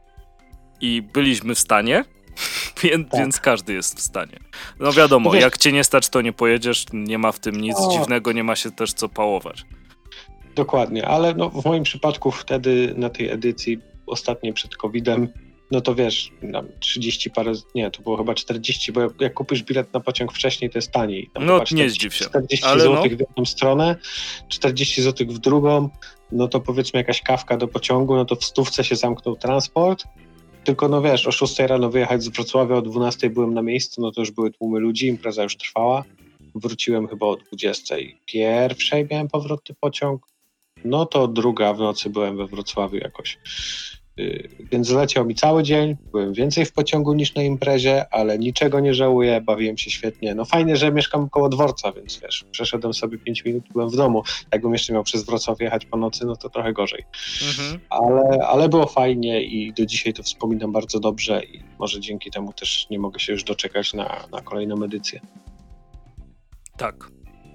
i 0.81 1.03
byliśmy 1.03 1.55
w 1.55 1.59
stanie, 1.59 2.05
więc, 2.83 3.09
tak. 3.11 3.21
więc 3.21 3.41
każdy 3.41 3.73
jest 3.73 3.99
w 3.99 4.01
stanie. 4.01 4.39
No 4.81 4.93
wiadomo, 4.93 5.31
Wiesz, 5.31 5.43
jak 5.43 5.59
cię 5.59 5.73
nie 5.73 5.85
stać, 5.85 6.09
to 6.09 6.21
nie 6.21 6.33
pojedziesz, 6.33 6.87
nie 6.93 7.19
ma 7.19 7.33
w 7.33 7.39
tym 7.39 7.61
nic 7.61 7.77
o. 7.79 7.93
dziwnego, 7.93 8.33
nie 8.33 8.45
ma 8.45 8.57
się 8.57 8.71
też 8.71 8.93
co 8.93 9.09
pałować. 9.09 9.65
Dokładnie, 10.55 11.09
ale 11.09 11.35
no, 11.35 11.51
w 11.51 11.65
moim 11.65 11.83
przypadku 11.83 12.31
wtedy 12.31 12.95
na 12.97 13.11
tej 13.11 13.31
edycji 13.31 13.79
ostatniej 14.07 14.53
przed 14.53 14.77
COVID-em 14.77 15.29
no 15.75 15.81
to 15.81 15.95
wiesz, 15.95 16.33
30 16.81 17.31
parę, 17.31 17.53
nie, 17.75 17.91
to 17.91 18.03
było 18.03 18.17
chyba 18.17 18.35
40, 18.35 18.93
bo 18.93 19.01
jak 19.21 19.35
kupisz 19.35 19.63
bilet 19.63 19.93
na 19.93 20.01
pociąg 20.01 20.33
wcześniej, 20.33 20.71
to 20.71 20.79
jest 20.79 20.91
taniej. 20.91 21.31
Tam 21.35 21.47
no 21.47 21.61
nie 21.73 21.91
zdziw 21.91 22.15
się. 22.15 22.25
40 22.25 22.67
Ale 22.67 22.81
zł 22.81 22.95
no. 22.95 23.17
w 23.17 23.21
jedną 23.21 23.45
stronę, 23.45 23.97
40 24.49 25.03
zł 25.03 25.27
w 25.31 25.39
drugą, 25.39 25.89
no 26.33 26.49
to 26.49 26.61
powiedzmy 26.61 26.99
jakaś 26.99 27.23
kawka 27.23 27.57
do 27.57 27.69
pociągu, 27.69 28.17
no 28.17 28.25
to 28.25 28.37
w 28.37 28.45
stówce 28.45 28.85
się 28.85 28.97
zamknął 28.97 29.37
transport, 29.37 30.05
tylko 30.65 30.89
no 30.89 31.03
wiesz, 31.03 31.27
o 31.27 31.33
6 31.33 31.59
rano 31.59 31.91
wyjechać 31.91 32.23
z 32.23 32.29
Wrocławia, 32.29 32.77
o 32.77 32.83
12 32.83 33.31
byłem 33.31 33.55
na 33.55 33.63
miejscu, 33.63 34.03
no 34.03 34.13
to 34.13 34.21
już 34.21 34.31
były 34.31 34.51
tłumy 34.51 34.81
ludzi, 34.81 35.07
impreza 35.07 35.43
już 35.43 35.57
trwała. 35.57 36.05
Wróciłem 36.55 37.09
chyba 37.09 37.27
o 37.27 37.37
21 37.37 39.09
miałem 39.11 39.29
powrotny 39.29 39.75
pociąg, 39.81 40.27
no 40.85 41.07
to 41.07 41.29
druga 41.29 41.75
w 41.75 41.79
nocy 41.79 42.11
byłem 42.11 42.37
we 42.37 42.47
Wrocławiu 42.47 42.97
jakoś. 42.97 43.39
Y, 44.21 44.49
więc 44.73 44.87
zleciał 44.87 45.27
mi 45.27 45.35
cały 45.35 45.63
dzień, 45.63 45.97
byłem 46.13 46.33
więcej 46.33 46.65
w 46.65 46.73
pociągu 46.73 47.15
niż 47.15 47.35
na 47.35 47.43
imprezie, 47.43 48.15
ale 48.15 48.39
niczego 48.39 48.81
nie 48.81 48.95
żałuję, 48.95 49.41
bawiłem 49.41 49.79
się 49.79 49.91
świetnie. 49.91 50.35
No 50.35 50.45
fajnie, 50.45 50.77
że 50.77 50.93
mieszkam 50.93 51.29
koło 51.29 51.49
dworca, 51.49 51.93
więc 51.93 52.21
wiesz, 52.23 52.45
przeszedłem 52.51 52.95
sobie 52.95 53.19
5 53.19 53.45
minut, 53.45 53.65
byłem 53.73 53.91
w 53.91 53.97
domu. 53.97 54.23
Jakbym 54.53 54.73
jeszcze 54.73 54.93
miał 54.93 55.05
przez 55.05 55.25
Wrocław 55.25 55.61
jechać 55.61 55.87
po 55.87 55.97
nocy, 55.97 56.27
no 56.27 56.37
to 56.37 56.51
trochę 56.51 56.73
gorzej. 56.73 57.05
Mhm. 57.49 57.81
Ale, 57.91 58.47
ale 58.47 58.69
było 58.69 58.87
fajnie 58.87 59.43
i 59.43 59.73
do 59.73 59.87
dzisiaj 59.87 60.13
to 60.13 60.23
wspominam 60.23 60.73
bardzo 60.73 61.01
dobrze 61.01 61.45
i 61.45 61.63
może 61.79 62.01
dzięki 62.01 62.31
temu 62.31 62.53
też 62.53 62.87
nie 62.91 62.99
mogę 62.99 63.21
się 63.21 63.33
już 63.33 63.45
doczekać 63.45 63.95
na, 63.95 64.25
na 64.33 64.41
kolejną 64.41 64.85
edycję. 64.85 65.21
Tak. 66.77 67.11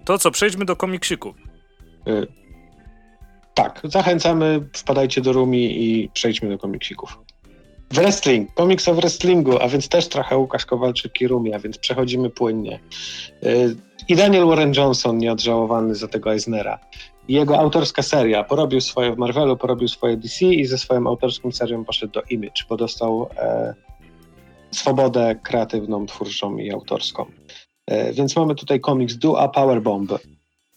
To 0.06 0.18
co, 0.18 0.32
przejdźmy 0.32 0.66
do 0.66 0.76
komiksików. 0.76 1.36
Y 2.08 2.49
tak, 3.64 3.82
zachęcamy, 3.84 4.62
wpadajcie 4.74 5.22
do 5.22 5.34
Rumi 5.34 5.84
i 5.84 6.10
przejdźmy 6.14 6.50
do 6.50 6.58
komiksików. 6.58 7.20
Wrestling, 7.92 8.54
komiks 8.54 8.88
o 8.88 8.94
wrestlingu, 8.94 9.58
a 9.62 9.68
więc 9.68 9.90
też 9.90 10.08
trochę 10.08 10.38
Łukasz 10.38 10.66
Kowalczyk 10.66 11.22
i 11.22 11.28
Rumi, 11.28 11.54
a 11.54 11.60
więc 11.60 11.78
przechodzimy 11.78 12.30
płynnie. 12.30 12.80
Y, 13.44 13.76
I 14.08 14.16
Daniel 14.16 14.46
Warren 14.46 14.74
Johnson, 14.78 15.18
nieodżałowany 15.18 15.96
za 15.96 16.08
tego 16.08 16.34
Eisnera. 16.34 16.80
Jego 17.28 17.60
autorska 17.60 18.02
seria, 18.02 18.44
porobił 18.44 18.82
swoje 18.82 19.16
w 19.16 19.18
Marvelu, 19.18 19.58
porobił 19.58 19.88
swoje 19.88 20.18
DC 20.18 20.46
i 20.46 20.66
ze 20.66 20.78
swoją 20.78 21.08
autorską 21.08 21.52
serią 21.52 21.86
poszedł 21.86 22.14
do 22.14 22.22
Image, 22.22 22.64
bo 22.70 22.78
dostał 22.78 23.30
e, 23.38 23.74
swobodę 24.72 25.36
kreatywną, 25.44 26.06
twórczą 26.06 26.58
i 26.58 26.72
autorską. 26.72 27.26
E, 27.88 28.14
więc 28.14 28.36
mamy 28.36 28.56
tutaj 28.56 28.80
komiks 28.80 29.16
Do 29.16 29.40
a 29.40 29.48
Powerbomb 29.48 30.12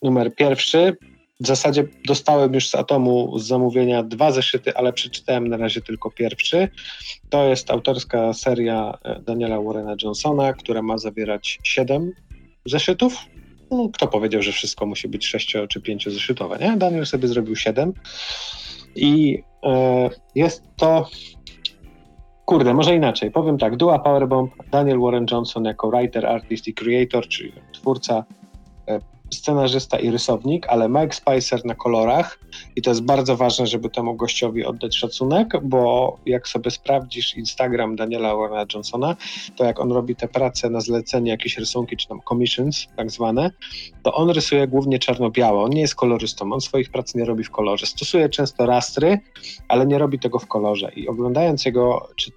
numer 0.03 0.35
pierwszy, 0.35 0.97
w 1.43 1.47
zasadzie 1.47 1.85
dostałem 2.07 2.55
już 2.55 2.69
z 2.69 2.75
Atomu 2.75 3.39
z 3.39 3.47
zamówienia 3.47 4.03
dwa 4.03 4.31
zeszyty, 4.31 4.77
ale 4.77 4.93
przeczytałem 4.93 5.49
na 5.49 5.57
razie 5.57 5.81
tylko 5.81 6.11
pierwszy. 6.11 6.69
To 7.31 7.45
jest 7.45 7.71
autorska 7.71 8.33
seria 8.33 8.99
e, 9.05 9.21
Daniela 9.21 9.61
Warrena 9.61 9.95
Johnsona, 10.03 10.53
która 10.53 10.83
ma 10.83 10.99
zawierać 10.99 11.59
siedem 11.63 12.13
zeszytów. 12.65 13.17
No, 13.71 13.89
kto 13.93 14.07
powiedział, 14.07 14.43
że 14.43 14.53
wszystko 14.53 14.87
musi 14.87 15.09
być 15.09 15.27
sześcio 15.27 15.67
czy 15.67 15.81
pięciozeszytowe, 15.81 16.59
nie? 16.59 16.77
Daniel 16.77 17.07
sobie 17.07 17.29
zrobił 17.29 17.57
siedem 17.57 17.93
i 18.97 19.43
e, 19.65 20.11
jest 20.35 20.63
to 20.77 21.09
kurde, 22.45 22.75
może 22.75 22.95
inaczej, 22.95 23.31
powiem 23.31 23.59
tak, 23.59 23.77
Dua 23.77 23.99
Powerbomb, 23.99 24.53
Daniel 24.71 25.01
Warren 25.01 25.27
Johnson 25.31 25.65
jako 25.65 25.91
writer, 25.91 26.27
artist 26.27 26.69
i 26.69 26.75
creator, 26.75 27.29
czyli 27.29 27.53
twórca 27.73 28.25
e, 28.89 28.99
scenarzysta 29.33 29.99
i 29.99 30.11
rysownik, 30.11 30.67
ale 30.69 30.89
Mike 30.89 31.13
Spicer 31.13 31.65
na 31.65 31.75
kolorach 31.75 32.39
i 32.77 32.83
to 32.83 32.91
jest 32.91 33.03
bardzo 33.03 33.37
ważne, 33.37 33.67
żeby 33.67 33.91
temu 33.91 34.15
gościowi 34.15 34.65
oddać 34.65 34.97
szacunek, 34.97 35.49
bo 35.63 36.17
jak 36.27 36.49
sobie 36.49 36.71
sprawdzisz 36.71 37.37
Instagram 37.37 37.97
Daniela 37.97 38.37
Warrena 38.37 38.67
Johnsona, 38.75 39.17
to 39.57 39.65
jak 39.65 39.81
on 39.81 39.93
robi 39.93 40.17
te 40.17 40.29
prace 40.29 40.71
na 40.71 40.81
zlecenie, 40.81 41.31
jakieś 41.31 41.59
rysunki, 41.59 41.97
czy 41.97 42.09
tam 42.09 42.21
commissions 42.29 42.87
tak 42.97 43.11
zwane, 43.11 43.51
to 44.03 44.15
on 44.15 44.31
rysuje 44.31 44.67
głównie 44.69 44.99
czarno-białe, 44.99 45.63
on 45.63 45.71
nie 45.71 45.81
jest 45.81 45.95
kolorystą, 45.95 46.53
on 46.53 46.61
swoich 46.61 46.91
prac 46.91 47.15
nie 47.15 47.25
robi 47.25 47.45
w 47.45 47.51
kolorze. 47.51 47.87
Stosuje 47.87 48.29
często 48.29 48.67
rastry, 48.67 49.21
ale 49.69 49.87
nie 49.87 49.99
robi 49.99 50.19
tego 50.19 50.39
w 50.39 50.47
kolorze 50.47 50.93
i 50.97 51.09
oglądając 51.09 51.65
jego, 51.65 52.09
czy 52.17 52.31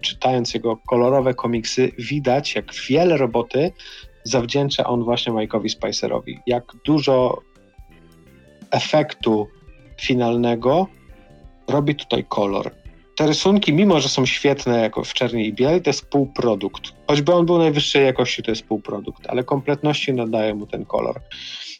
czytając 0.00 0.54
jego 0.54 0.76
kolorowe 0.76 1.34
komiksy, 1.34 1.92
widać, 1.98 2.54
jak 2.54 2.74
wiele 2.88 3.16
roboty 3.16 3.72
zawdzięcza 4.24 4.84
on 4.84 5.04
właśnie 5.04 5.32
Mike'owi 5.32 5.68
Spicerowi. 5.68 6.38
Jak 6.46 6.64
dużo 6.84 7.42
efektu 8.70 9.48
finalnego 10.00 10.86
robi 11.68 11.94
tutaj 11.94 12.24
kolor. 12.28 12.70
Te 13.16 13.26
rysunki, 13.26 13.72
mimo 13.72 14.00
że 14.00 14.08
są 14.08 14.26
świetne 14.26 14.80
jako 14.80 15.04
w 15.04 15.14
czerni 15.14 15.46
i 15.46 15.52
bieli, 15.52 15.82
to 15.82 15.90
jest 15.90 16.06
półprodukt. 16.06 16.82
Choćby 17.06 17.34
on 17.34 17.46
był 17.46 17.58
najwyższej 17.58 18.04
jakości, 18.04 18.42
to 18.42 18.50
jest 18.50 18.64
półprodukt, 18.64 19.26
ale 19.26 19.44
kompletności 19.44 20.12
nadaje 20.12 20.54
mu 20.54 20.66
ten 20.66 20.84
kolor. 20.84 21.20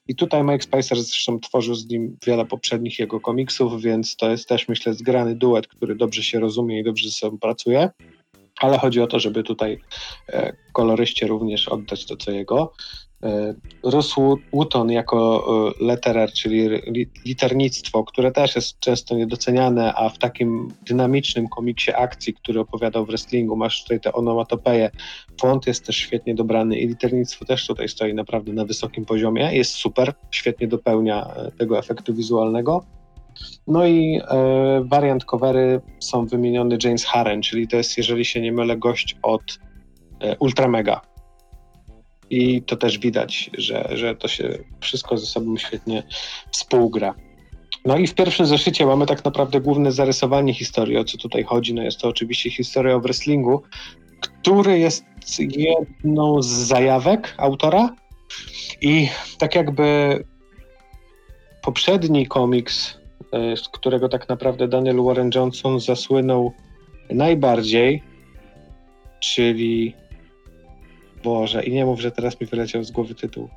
I 0.09 0.15
tutaj 0.15 0.45
Mike 0.45 0.63
Spicer 0.63 1.03
zresztą 1.03 1.41
tworzył 1.41 1.75
z 1.75 1.89
nim 1.89 2.17
wiele 2.27 2.47
poprzednich 2.47 2.99
jego 2.99 3.21
komiksów, 3.21 3.83
więc 3.83 4.17
to 4.17 4.31
jest 4.31 4.49
też 4.49 4.69
myślę 4.69 4.95
zgrany 4.95 5.35
duet, 5.35 5.67
który 5.67 5.95
dobrze 5.95 6.23
się 6.23 6.41
rozumie 6.41 6.81
i 6.81 6.85
dobrze 6.85 7.09
ze 7.09 7.13
sobą 7.13 7.39
pracuje 7.39 7.91
ale 8.61 8.79
chodzi 8.79 9.01
o 9.01 9.07
to, 9.07 9.21
żeby 9.21 9.43
tutaj 9.43 9.79
e, 10.29 10.53
koloryście 10.73 11.27
również 11.27 11.69
oddać 11.69 12.07
to, 12.07 12.17
co 12.17 12.31
jego. 12.31 12.73
E, 13.23 13.55
Ross 13.85 14.15
Wooton 14.53 14.91
jako 14.91 15.45
e, 15.81 15.85
letterer, 15.85 16.33
czyli 16.33 16.69
liternictwo, 17.25 18.05
które 18.05 18.33
też 18.33 18.57
jest 18.57 18.79
często 18.81 19.17
niedoceniane, 19.17 19.95
a 19.95 20.09
w 20.09 20.19
takim 20.19 20.69
dynamicznym 20.87 21.49
komiksie 21.49 21.93
akcji, 21.93 22.35
który 22.35 22.61
opowiadał 22.61 23.05
w 23.05 23.09
wrestlingu, 23.09 23.57
masz 23.57 23.83
tutaj 23.83 24.01
te 24.01 24.13
onomatopeje, 24.13 24.91
font 25.41 25.67
jest 25.67 25.87
też 25.87 25.97
świetnie 25.97 26.35
dobrany 26.35 26.79
i 26.79 26.89
liternictwo 26.89 27.45
też 27.45 27.67
tutaj 27.67 27.89
stoi 27.89 28.15
naprawdę 28.15 28.53
na 28.53 28.65
wysokim 28.65 29.05
poziomie, 29.05 29.57
jest 29.57 29.73
super, 29.73 30.13
świetnie 30.31 30.69
dopełnia 30.69 31.35
tego 31.59 31.79
efektu 31.79 32.15
wizualnego. 32.15 33.02
No 33.67 33.87
i 33.87 34.21
e, 34.29 34.85
wariant 34.85 35.25
covery 35.25 35.81
są 36.01 36.27
wymieniony 36.27 36.79
James 36.85 37.05
Harren, 37.05 37.43
czyli 37.43 37.69
to 37.69 37.77
jest, 37.77 37.99
jeżeli 37.99 38.25
się 38.25 38.41
nie 38.41 38.53
mylę, 38.53 38.77
gość 38.77 39.17
od 39.23 39.59
e, 40.21 40.37
Ultramega. 40.39 41.01
I 42.31 42.63
to 42.63 42.77
też 42.77 42.99
widać, 42.99 43.51
że, 43.59 43.89
że 43.93 44.17
to 44.17 44.29
się 44.29 44.59
wszystko 44.81 45.19
ze 45.19 45.27
sobą 45.27 45.57
świetnie 45.57 46.03
współgra. 46.51 47.15
No 47.85 47.99
i 47.99 48.07
w 48.07 48.15
pierwszym 48.15 48.47
zeszycie 48.47 48.87
mamy 48.87 49.07
tak 49.07 49.25
naprawdę 49.25 49.61
główne 49.61 49.93
zarysowanie 49.93 50.55
historii, 50.55 50.97
o 50.97 51.05
co 51.05 51.19
tutaj 51.19 51.43
chodzi. 51.43 51.75
No 51.75 51.83
jest 51.83 51.99
to 51.99 52.09
oczywiście 52.09 52.51
historia 52.51 52.95
o 52.95 53.01
wrestlingu, 53.01 53.63
który 54.21 54.79
jest 54.79 55.05
jedną 55.39 56.43
z 56.43 56.47
zajawek 56.47 57.35
autora 57.39 57.95
i 58.81 59.09
tak 59.39 59.55
jakby 59.55 60.19
poprzedni 61.63 62.27
komiks 62.27 62.99
z 63.33 63.69
którego 63.69 64.09
tak 64.09 64.29
naprawdę 64.29 64.69
Daniel 64.69 65.03
Warren 65.05 65.31
Johnson 65.35 65.81
zasłynął 65.81 66.53
najbardziej, 67.11 68.03
czyli 69.21 69.95
Boże, 71.25 71.65
i 71.65 71.73
nie 71.73 71.85
mów, 71.85 72.01
że 72.01 72.11
teraz 72.11 72.41
mi 72.41 72.47
wyleciał 72.47 72.85
z 72.85 72.91
głowy 72.91 73.15
tytuł. 73.15 73.49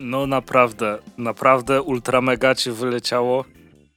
No 0.00 0.26
naprawdę, 0.26 0.98
naprawdę 1.18 1.82
Ultra 1.82 2.20
Mega 2.20 2.54
ci 2.54 2.70
wyleciało. 2.70 3.44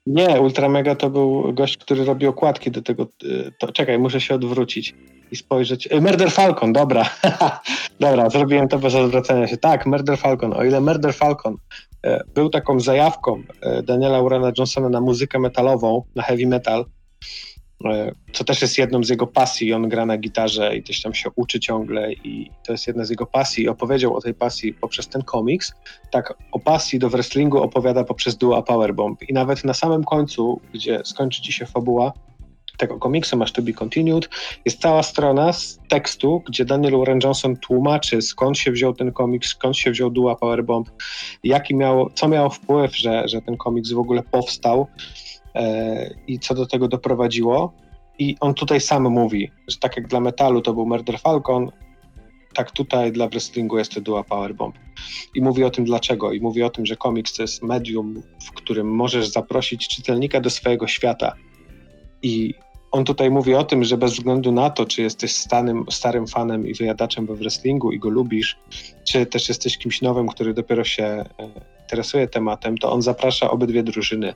Nie, 0.05 0.41
Ultra 0.41 0.69
Mega 0.69 0.95
to 0.95 1.09
był 1.09 1.53
gość, 1.53 1.77
który 1.77 2.05
robi 2.05 2.27
okładki 2.27 2.71
do 2.71 2.81
tego. 2.81 3.03
E, 3.03 3.51
to, 3.59 3.71
czekaj, 3.71 3.99
muszę 3.99 4.21
się 4.21 4.35
odwrócić 4.35 4.95
i 5.31 5.35
spojrzeć. 5.35 5.87
E, 5.91 6.01
Murder 6.01 6.31
Falcon, 6.31 6.73
dobra. 6.73 7.09
dobra, 7.99 8.29
zrobiłem 8.29 8.67
to 8.67 8.79
bez 8.79 8.95
odwracania 8.95 9.47
się. 9.47 9.57
Tak, 9.57 9.85
Murder 9.85 10.17
Falcon. 10.17 10.53
O 10.53 10.63
ile 10.63 10.81
Murder 10.81 11.13
Falcon 11.13 11.57
był 12.33 12.49
taką 12.49 12.79
zajawką 12.79 13.43
e, 13.61 13.83
Daniela 13.83 14.21
Urana 14.21 14.51
Johnsona 14.57 14.89
na 14.89 15.01
muzykę 15.01 15.39
metalową, 15.39 16.03
na 16.15 16.23
heavy 16.23 16.47
metal, 16.47 16.85
e, 17.85 18.11
co 18.33 18.43
też 18.43 18.61
jest 18.61 18.77
jedną 18.77 19.03
z 19.03 19.09
jego 19.09 19.27
pasji. 19.27 19.73
On 19.73 19.89
gra 19.89 20.05
na 20.05 20.17
gitarze 20.17 20.77
i 20.77 20.83
też 20.83 21.01
tam 21.01 21.13
się 21.13 21.29
uczy 21.35 21.59
ciągle 21.59 22.13
i 22.13 22.51
to 22.65 22.71
jest 22.71 22.87
jedna 22.87 23.05
z 23.05 23.09
jego 23.09 23.25
pasji. 23.25 23.69
Opowiedział 23.69 24.15
o 24.15 24.21
tej 24.21 24.33
pasji 24.33 24.73
poprzez 24.73 25.07
ten 25.07 25.21
komiks. 25.21 25.73
Tak 26.11 26.33
o 26.51 26.59
pasji 26.59 26.99
do 26.99 27.09
wrestlingu 27.09 27.57
opowiada 27.61 28.03
poprzez 28.03 28.37
duo 28.37 28.63
Powerbomb. 28.63 29.29
I 29.29 29.33
nawet 29.33 29.63
na 29.63 29.73
samym 29.73 30.03
końcu, 30.03 30.61
gdzie 30.73 31.01
skończy 31.03 31.41
ci 31.41 31.53
się 31.53 31.65
fabuła, 31.65 32.13
tego 32.77 32.99
komiksu, 32.99 33.37
masz 33.37 33.51
to 33.51 33.61
be 33.61 33.73
continued, 33.73 34.29
jest 34.65 34.81
cała 34.81 35.03
strona 35.03 35.53
z 35.53 35.79
tekstu, 35.89 36.43
gdzie 36.47 36.65
Daniel 36.65 36.97
Warren 36.97 37.19
Johnson 37.23 37.57
tłumaczy, 37.57 38.21
skąd 38.21 38.57
się 38.57 38.71
wziął 38.71 38.93
ten 38.93 39.11
komiks, 39.11 39.49
skąd 39.49 39.77
się 39.77 39.91
wziął 39.91 40.09
Dua 40.09 40.35
Powerbomb, 40.35 40.89
jaki 41.43 41.75
miał, 41.75 42.09
co 42.13 42.27
miało 42.27 42.49
wpływ, 42.49 42.97
że, 42.97 43.27
że 43.27 43.41
ten 43.41 43.57
komiks 43.57 43.91
w 43.91 43.99
ogóle 43.99 44.23
powstał 44.23 44.87
e, 45.55 46.15
i 46.27 46.39
co 46.39 46.55
do 46.55 46.65
tego 46.65 46.87
doprowadziło. 46.87 47.73
I 48.19 48.35
on 48.39 48.53
tutaj 48.53 48.81
sam 48.81 49.03
mówi, 49.03 49.51
że 49.67 49.77
tak 49.77 49.97
jak 49.97 50.07
dla 50.07 50.19
metalu 50.19 50.61
to 50.61 50.73
był 50.73 50.85
Murder 50.85 51.19
Falcon, 51.19 51.71
tak 52.55 52.71
tutaj 52.71 53.11
dla 53.11 53.27
wrestlingu 53.27 53.77
jest 53.77 53.91
to 53.91 54.01
Dua 54.01 54.23
Powerbomb. 54.23 54.75
I 55.35 55.41
mówi 55.41 55.63
o 55.63 55.69
tym 55.69 55.85
dlaczego. 55.85 56.33
I 56.33 56.41
mówi 56.41 56.63
o 56.63 56.69
tym, 56.69 56.85
że 56.85 56.95
komiks 56.95 57.33
to 57.33 57.41
jest 57.41 57.63
medium, 57.63 58.23
w 58.45 58.51
którym 58.51 58.87
możesz 58.87 59.27
zaprosić 59.27 59.87
czytelnika 59.87 60.41
do 60.41 60.49
swojego 60.49 60.87
świata. 60.87 61.35
I 62.21 62.53
on 62.95 63.05
tutaj 63.05 63.31
mówi 63.31 63.55
o 63.55 63.63
tym, 63.63 63.83
że 63.83 63.97
bez 63.97 64.13
względu 64.13 64.51
na 64.51 64.69
to, 64.69 64.85
czy 64.85 65.01
jesteś 65.01 65.35
stanym, 65.35 65.85
starym 65.89 66.27
fanem 66.27 66.67
i 66.67 66.73
wyjadaczem 66.73 67.25
we 67.25 67.35
wrestlingu 67.35 67.91
i 67.91 67.99
go 67.99 68.09
lubisz, 68.09 68.57
czy 69.03 69.25
też 69.25 69.49
jesteś 69.49 69.77
kimś 69.77 70.01
nowym, 70.01 70.27
który 70.27 70.53
dopiero 70.53 70.83
się 70.83 71.03
e, 71.03 71.25
interesuje 71.81 72.27
tematem, 72.27 72.77
to 72.77 72.91
on 72.91 73.01
zaprasza 73.01 73.51
obydwie 73.51 73.83
drużyny 73.83 74.33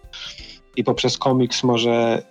i 0.76 0.84
poprzez 0.84 1.18
komiks 1.18 1.64
może 1.64 2.24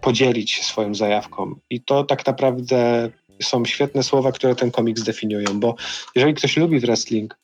podzielić 0.00 0.50
się 0.50 0.62
swoją 0.62 0.94
zajawką. 0.94 1.54
I 1.70 1.80
to 1.80 2.04
tak 2.04 2.26
naprawdę 2.26 3.10
są 3.42 3.64
świetne 3.64 4.02
słowa, 4.02 4.32
które 4.32 4.54
ten 4.54 4.70
komiks 4.70 5.02
definiują, 5.02 5.60
bo 5.60 5.74
jeżeli 6.14 6.34
ktoś 6.34 6.56
lubi 6.56 6.80
wrestling, 6.80 7.38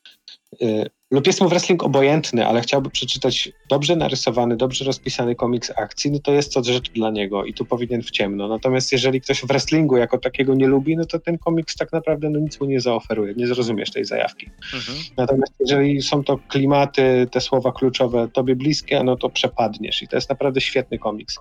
lub 1.11 1.27
jest 1.27 1.41
mu 1.41 1.49
wrestling 1.49 1.85
obojętny, 1.85 2.47
ale 2.47 2.61
chciałby 2.61 2.91
przeczytać 2.91 3.53
dobrze 3.69 3.97
narysowany, 3.97 4.57
dobrze 4.57 4.85
rozpisany 4.85 5.35
komiks 5.35 5.73
akcji, 5.77 6.11
no 6.11 6.19
to 6.19 6.33
jest 6.33 6.55
to 6.55 6.65
rzecz 6.65 6.91
dla 6.91 7.11
niego 7.11 7.45
i 7.45 7.55
tu 7.55 7.65
powinien 7.65 8.03
w 8.03 8.11
ciemno. 8.11 8.49
Natomiast 8.49 8.93
jeżeli 8.93 9.21
ktoś 9.21 9.41
w 9.41 9.47
wrestlingu 9.47 9.97
jako 9.97 10.19
takiego 10.19 10.55
nie 10.55 10.67
lubi, 10.67 10.97
no 10.97 11.05
to 11.05 11.19
ten 11.19 11.39
komiks 11.39 11.77
tak 11.77 11.93
naprawdę 11.93 12.31
no, 12.31 12.39
nic 12.39 12.61
mu 12.61 12.67
nie 12.67 12.81
zaoferuje, 12.81 13.35
nie 13.35 13.47
zrozumiesz 13.47 13.91
tej 13.91 14.05
zajawki. 14.05 14.51
Mhm. 14.75 14.99
Natomiast 15.17 15.53
jeżeli 15.61 16.03
są 16.03 16.25
to 16.25 16.39
klimaty, 16.39 17.27
te 17.31 17.41
słowa 17.41 17.73
kluczowe 17.73 18.29
tobie 18.33 18.57
bliskie, 18.57 19.05
no 19.05 19.17
to 19.17 19.31
przepadniesz 19.31 20.03
i 20.03 20.09
to 20.09 20.17
jest 20.17 20.31
naprawdę 20.31 20.61
świetny 20.61 20.99
komiks. 20.99 21.39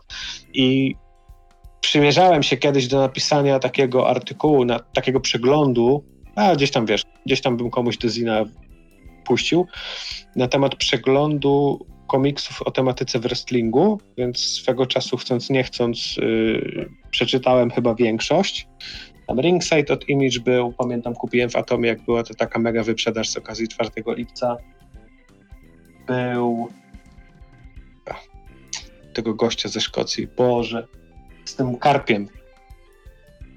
I 0.53 0.95
przymierzałem 1.81 2.43
się 2.43 2.57
kiedyś 2.57 2.87
do 2.87 2.99
napisania 2.99 3.59
takiego 3.59 4.09
artykułu, 4.09 4.65
na, 4.65 4.79
takiego 4.79 5.19
przeglądu, 5.19 6.03
a 6.35 6.55
gdzieś 6.55 6.71
tam 6.71 6.85
wiesz, 6.85 7.03
gdzieś 7.25 7.41
tam 7.41 7.57
bym 7.57 7.69
komuś 7.69 7.97
do 7.97 8.09
Zina 8.09 8.45
puścił 9.27 9.67
na 10.35 10.47
temat 10.47 10.75
przeglądu 10.75 11.85
komiksów 12.07 12.61
o 12.61 12.71
tematyce 12.71 13.19
wrestlingu, 13.19 13.99
więc 14.17 14.39
swego 14.39 14.85
czasu 14.85 15.17
chcąc 15.17 15.49
nie 15.49 15.63
chcąc 15.63 16.17
yy, 16.17 16.89
przeczytałem 17.09 17.71
chyba 17.71 17.95
większość. 17.95 18.67
Tam 19.27 19.39
Ringside 19.39 19.93
od 19.93 20.09
Image 20.09 20.39
był, 20.39 20.73
pamiętam 20.73 21.13
kupiłem 21.13 21.49
w 21.49 21.55
Atomie, 21.55 21.89
jak 21.89 22.01
była 22.01 22.23
to 22.23 22.33
taka 22.33 22.59
mega 22.59 22.83
wyprzedaż 22.83 23.29
z 23.29 23.37
okazji 23.37 23.67
4 23.67 23.89
lipca. 24.07 24.57
Był 26.07 26.69
tego 29.13 29.33
gościa 29.33 29.69
ze 29.69 29.81
Szkocji, 29.81 30.27
Boże, 30.27 30.87
z 31.45 31.55
tym 31.55 31.77
karpiem. 31.77 32.27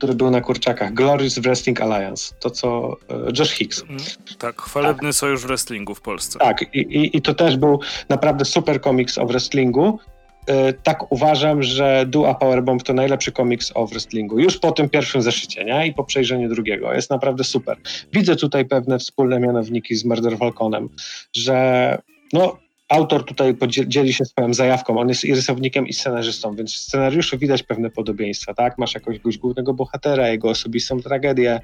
Który 0.00 0.14
był 0.14 0.30
na 0.30 0.40
kurczakach. 0.40 0.94
Glorious 0.94 1.38
Wrestling 1.38 1.80
Alliance. 1.80 2.34
To, 2.40 2.50
co 2.50 2.96
e, 3.10 3.14
Josh 3.38 3.50
Hicks. 3.50 3.82
Mm, 3.82 3.96
tak, 4.38 4.62
chwalebny 4.62 5.08
tak. 5.08 5.14
sojusz 5.14 5.42
wrestlingu 5.42 5.94
w 5.94 6.00
Polsce. 6.00 6.38
Tak, 6.38 6.74
i, 6.74 6.78
i, 6.78 7.16
i 7.16 7.22
to 7.22 7.34
też 7.34 7.56
był 7.56 7.80
naprawdę 8.08 8.44
super 8.44 8.80
komiks 8.80 9.18
o 9.18 9.26
wrestlingu. 9.26 9.98
E, 10.46 10.72
tak 10.72 11.12
uważam, 11.12 11.62
że 11.62 12.04
Dua 12.06 12.34
Powerbomb 12.34 12.82
to 12.82 12.92
najlepszy 12.92 13.32
komiks 13.32 13.72
o 13.74 13.86
wrestlingu. 13.86 14.38
Już 14.38 14.58
po 14.58 14.72
tym 14.72 14.88
pierwszym 14.88 15.22
zeszycie, 15.22 15.64
nie? 15.64 15.86
I 15.86 15.94
po 15.94 16.04
przejrzeniu 16.04 16.48
drugiego. 16.48 16.92
Jest 16.92 17.10
naprawdę 17.10 17.44
super. 17.44 17.76
Widzę 18.12 18.36
tutaj 18.36 18.64
pewne 18.64 18.98
wspólne 18.98 19.40
mianowniki 19.40 19.96
z 19.96 20.04
Murder 20.04 20.38
Falconem, 20.38 20.88
że 21.32 21.98
no, 22.32 22.56
autor 22.90 23.24
tutaj 23.24 23.56
dzieli 23.86 24.12
się 24.12 24.24
swoją 24.24 24.54
zajawką. 24.54 24.98
On 24.98 25.08
jest 25.08 25.24
i 25.24 25.34
rysownikiem, 25.34 25.86
i 25.86 25.92
scenarzystą, 25.92 26.56
więc 26.56 26.74
w 26.74 26.76
scenariuszu 26.76 27.38
widać 27.38 27.62
pewne 27.62 27.90
podobieństwa, 27.90 28.54
tak? 28.54 28.78
Masz 28.78 28.94
jakiegoś 28.94 29.38
głównego 29.38 29.74
bohatera, 29.74 30.28
jego 30.28 30.48
osobistą 30.48 31.00
tragedię, 31.00 31.60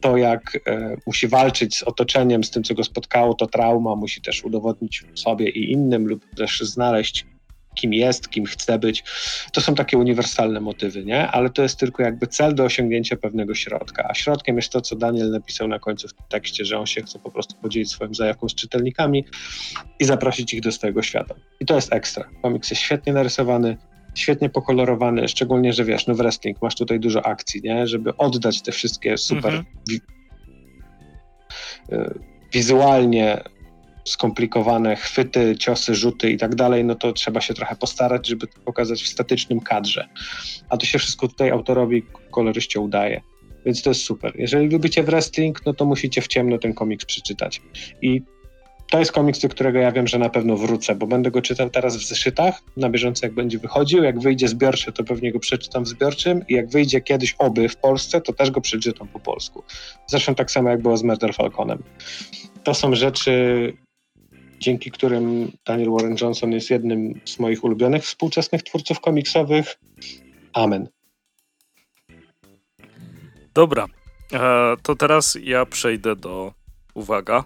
to 0.00 0.16
jak 0.16 0.58
e, 0.66 0.96
musi 1.06 1.28
walczyć 1.28 1.76
z 1.76 1.82
otoczeniem, 1.82 2.44
z 2.44 2.50
tym, 2.50 2.62
co 2.62 2.74
go 2.74 2.84
spotkało, 2.84 3.34
to 3.34 3.46
trauma, 3.46 3.96
musi 3.96 4.20
też 4.20 4.44
udowodnić 4.44 5.04
sobie 5.14 5.48
i 5.48 5.72
innym 5.72 6.06
lub 6.06 6.34
też 6.34 6.60
znaleźć 6.60 7.26
kim 7.80 7.94
jest, 7.94 8.28
kim 8.28 8.44
chce 8.44 8.78
być. 8.78 9.04
To 9.52 9.60
są 9.60 9.74
takie 9.74 9.98
uniwersalne 9.98 10.60
motywy, 10.60 11.04
nie? 11.04 11.28
Ale 11.28 11.50
to 11.50 11.62
jest 11.62 11.78
tylko 11.78 12.02
jakby 12.02 12.26
cel 12.26 12.54
do 12.54 12.64
osiągnięcia 12.64 13.16
pewnego 13.16 13.54
środka. 13.54 14.08
A 14.10 14.14
środkiem 14.14 14.56
jest 14.56 14.72
to, 14.72 14.80
co 14.80 14.96
Daniel 14.96 15.30
napisał 15.30 15.68
na 15.68 15.78
końcu 15.78 16.08
w 16.08 16.12
tekście, 16.28 16.64
że 16.64 16.78
on 16.78 16.86
się 16.86 17.02
chce 17.02 17.18
po 17.18 17.30
prostu 17.30 17.54
podzielić 17.62 17.90
swoją 17.90 18.14
zajawką 18.14 18.48
z 18.48 18.54
czytelnikami 18.54 19.24
i 20.00 20.04
zaprosić 20.04 20.54
ich 20.54 20.60
do 20.60 20.72
swojego 20.72 21.02
świata. 21.02 21.34
I 21.60 21.66
to 21.66 21.74
jest 21.74 21.92
ekstra. 21.92 22.28
Komiks 22.42 22.70
jest 22.70 22.82
świetnie 22.82 23.12
narysowany, 23.12 23.76
świetnie 24.14 24.50
pokolorowany, 24.50 25.28
szczególnie, 25.28 25.72
że 25.72 25.84
wiesz, 25.84 26.06
no 26.06 26.14
w 26.14 26.16
wrestling 26.16 26.62
masz 26.62 26.74
tutaj 26.74 27.00
dużo 27.00 27.26
akcji, 27.26 27.60
nie? 27.64 27.86
Żeby 27.86 28.16
oddać 28.16 28.62
te 28.62 28.72
wszystkie 28.72 29.18
super 29.18 29.54
mhm. 29.54 29.64
wi- 29.88 30.00
y, 31.92 32.18
wizualnie 32.52 33.42
skomplikowane 34.08 34.96
chwyty, 34.96 35.56
ciosy, 35.58 35.94
rzuty 35.94 36.30
i 36.30 36.38
tak 36.38 36.54
dalej, 36.54 36.84
no 36.84 36.94
to 36.94 37.12
trzeba 37.12 37.40
się 37.40 37.54
trochę 37.54 37.76
postarać, 37.76 38.28
żeby 38.28 38.46
to 38.46 38.60
pokazać 38.64 39.02
w 39.02 39.08
statycznym 39.08 39.60
kadrze. 39.60 40.08
A 40.68 40.76
to 40.76 40.86
się 40.86 40.98
wszystko 40.98 41.28
tutaj 41.28 41.50
autorowi, 41.50 42.02
koloryście 42.30 42.80
udaje. 42.80 43.20
Więc 43.66 43.82
to 43.82 43.90
jest 43.90 44.02
super. 44.02 44.32
Jeżeli 44.36 44.68
lubicie 44.68 45.02
wrestling, 45.02 45.66
no 45.66 45.74
to 45.74 45.84
musicie 45.84 46.22
w 46.22 46.26
ciemno 46.26 46.58
ten 46.58 46.74
komiks 46.74 47.04
przeczytać. 47.04 47.62
I 48.02 48.22
to 48.90 48.98
jest 48.98 49.12
komiks, 49.12 49.40
do 49.40 49.48
którego 49.48 49.78
ja 49.78 49.92
wiem, 49.92 50.06
że 50.06 50.18
na 50.18 50.28
pewno 50.28 50.56
wrócę, 50.56 50.94
bo 50.94 51.06
będę 51.06 51.30
go 51.30 51.42
czytał 51.42 51.70
teraz 51.70 51.96
w 51.96 52.06
zeszytach, 52.06 52.62
na 52.76 52.90
bieżąco 52.90 53.26
jak 53.26 53.34
będzie 53.34 53.58
wychodził. 53.58 54.02
Jak 54.02 54.20
wyjdzie 54.20 54.48
zbiorczy, 54.48 54.92
to 54.92 55.04
pewnie 55.04 55.32
go 55.32 55.38
przeczytam 55.38 55.84
w 55.84 55.88
zbiorczym 55.88 56.44
i 56.48 56.54
jak 56.54 56.68
wyjdzie 56.68 57.00
kiedyś 57.00 57.34
oby 57.38 57.68
w 57.68 57.76
Polsce, 57.76 58.20
to 58.20 58.32
też 58.32 58.50
go 58.50 58.60
przeczytam 58.60 59.08
po 59.08 59.20
polsku. 59.20 59.64
Zresztą 60.06 60.34
tak 60.34 60.50
samo 60.50 60.70
jak 60.70 60.82
było 60.82 60.96
z 60.96 61.02
Murder 61.02 61.34
Falconem. 61.34 61.82
To 62.64 62.74
są 62.74 62.94
rzeczy, 62.94 63.72
dzięki 64.58 64.90
którym 64.90 65.52
Daniel 65.66 65.90
Warren 65.90 66.16
Johnson 66.20 66.52
jest 66.52 66.70
jednym 66.70 67.20
z 67.24 67.38
moich 67.38 67.64
ulubionych 67.64 68.04
współczesnych 68.04 68.62
twórców 68.62 69.00
komiksowych. 69.00 69.78
Amen. 70.52 70.88
Dobra, 73.54 73.86
e, 74.32 74.76
to 74.82 74.96
teraz 74.96 75.38
ja 75.42 75.66
przejdę 75.66 76.16
do, 76.16 76.52
uwaga, 76.94 77.44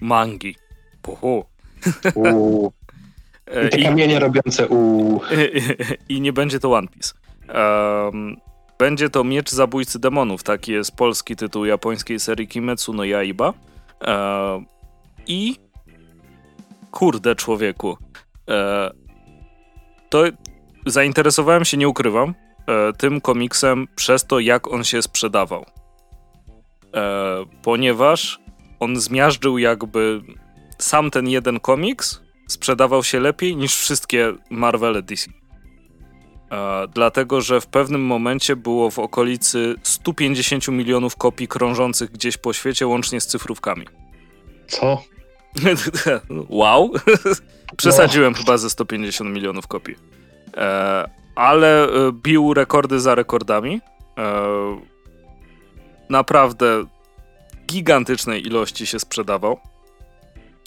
mangi. 0.00 0.54
Puhu. 1.02 1.44
E, 3.54 3.66
I 3.66 3.70
te 3.70 3.82
kamienie 3.82 4.16
I, 4.16 4.18
robiące 4.18 4.68
u. 4.68 5.20
I 6.08 6.20
nie 6.20 6.32
będzie 6.32 6.60
to 6.60 6.72
One 6.72 6.88
Piece. 6.88 7.12
Um, 7.54 8.36
będzie 8.78 9.10
to 9.10 9.24
Miecz 9.24 9.50
Zabójcy 9.50 9.98
Demonów. 9.98 10.42
Taki 10.42 10.72
jest 10.72 10.96
polski 10.96 11.36
tytuł 11.36 11.64
japońskiej 11.64 12.20
serii 12.20 12.48
Kimetsu 12.48 12.92
no 12.92 13.04
Yaiba. 13.04 13.52
Um, 14.06 14.66
i 15.28 15.56
kurde 16.90 17.34
człowieku. 17.34 17.96
E, 18.48 18.90
to 20.10 20.24
zainteresowałem 20.86 21.64
się, 21.64 21.76
nie 21.76 21.88
ukrywam, 21.88 22.34
e, 22.66 22.92
tym 22.92 23.20
komiksem 23.20 23.88
przez 23.96 24.26
to, 24.26 24.40
jak 24.40 24.68
on 24.68 24.84
się 24.84 25.02
sprzedawał. 25.02 25.64
E, 26.94 27.44
ponieważ 27.62 28.40
on 28.80 28.96
zmiażdżył 28.96 29.58
jakby 29.58 30.22
sam 30.78 31.10
ten 31.10 31.28
jeden 31.28 31.60
komiks 31.60 32.22
sprzedawał 32.48 33.04
się 33.04 33.20
lepiej 33.20 33.56
niż 33.56 33.76
wszystkie 33.76 34.32
Marvel 34.50 35.04
DC. 35.04 35.30
E, 36.50 36.88
dlatego, 36.94 37.40
że 37.40 37.60
w 37.60 37.66
pewnym 37.66 38.04
momencie 38.04 38.56
było 38.56 38.90
w 38.90 38.98
okolicy 38.98 39.74
150 39.82 40.68
milionów 40.68 41.16
kopii 41.16 41.48
krążących 41.48 42.10
gdzieś 42.10 42.36
po 42.36 42.52
świecie, 42.52 42.86
łącznie 42.86 43.20
z 43.20 43.26
cyfrówkami. 43.26 43.86
Co? 44.68 45.02
wow. 46.48 46.92
Przesadziłem 47.76 48.32
no. 48.32 48.38
chyba 48.38 48.58
ze 48.58 48.70
150 48.70 49.30
milionów 49.30 49.66
kopii. 49.66 49.96
E, 50.56 51.10
ale 51.34 51.84
e, 51.84 52.12
bił 52.12 52.54
rekordy 52.54 53.00
za 53.00 53.14
rekordami. 53.14 53.80
E, 54.18 54.80
naprawdę 56.10 56.84
gigantycznej 57.66 58.46
ilości 58.46 58.86
się 58.86 58.98
sprzedawał. 58.98 59.60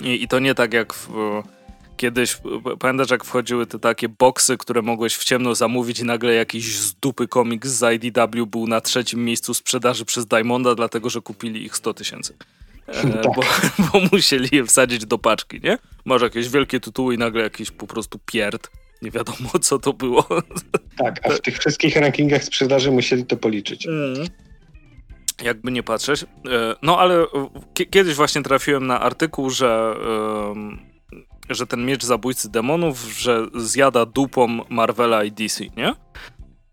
I, 0.03 0.23
I, 0.23 0.27
to 0.27 0.39
nie 0.39 0.55
tak 0.55 0.73
jak 0.73 0.93
w, 0.93 1.09
kiedyś, 1.97 2.37
pamiętasz 2.79 3.09
jak 3.09 3.23
wchodziły 3.23 3.65
te 3.65 3.79
takie 3.79 4.09
boksy, 4.09 4.57
które 4.57 4.81
mogłeś 4.81 5.15
w 5.15 5.23
ciemno 5.23 5.55
zamówić 5.55 5.99
i 5.99 6.05
nagle 6.05 6.33
jakiś 6.33 6.77
z 6.77 6.93
dupy 6.93 7.27
komiks 7.27 7.69
z 7.69 7.93
IDW 7.93 8.45
był 8.47 8.67
na 8.67 8.81
trzecim 8.81 9.25
miejscu 9.25 9.53
sprzedaży 9.53 10.05
przez 10.05 10.25
Diamonda, 10.25 10.75
dlatego 10.75 11.09
że 11.09 11.21
kupili 11.21 11.65
ich 11.65 11.75
100 11.75 11.93
tysięcy. 11.93 12.33
E, 12.87 13.13
tak. 13.13 13.23
bo, 13.23 13.41
bo, 13.93 13.99
musieli 14.11 14.49
je 14.51 14.65
wsadzić 14.65 15.05
do 15.05 15.17
paczki, 15.17 15.59
nie? 15.63 15.77
Masz 16.05 16.21
jakieś 16.21 16.49
wielkie 16.49 16.79
tytuły 16.79 17.15
i 17.15 17.17
nagle 17.17 17.43
jakiś 17.43 17.71
po 17.71 17.87
prostu 17.87 18.19
pierd. 18.25 18.69
Nie 19.01 19.11
wiadomo, 19.11 19.49
co 19.61 19.79
to 19.79 19.93
było. 19.93 20.27
Tak, 20.97 21.19
a 21.23 21.29
w 21.29 21.41
tych 21.41 21.59
wszystkich 21.59 21.95
rankingach 21.95 22.43
sprzedaży 22.43 22.91
musieli 22.91 23.25
to 23.25 23.37
policzyć. 23.37 23.87
Mm. 23.87 24.27
Jakby 25.43 25.71
nie 25.71 25.83
patrzeć. 25.83 26.23
E, 26.23 26.27
no 26.81 26.99
ale 26.99 27.25
kiedyś 27.91 28.15
właśnie 28.15 28.43
trafiłem 28.43 28.87
na 28.87 28.99
artykuł, 28.99 29.49
że, 29.49 29.95
że 31.49 31.67
ten 31.67 31.85
miecz 31.85 32.05
zabójcy 32.05 32.51
demonów, 32.51 32.99
że 33.17 33.47
zjada 33.55 34.05
dupą 34.05 34.47
Marvela 34.69 35.23
i 35.23 35.31
DC, 35.31 35.63
nie? 35.77 35.93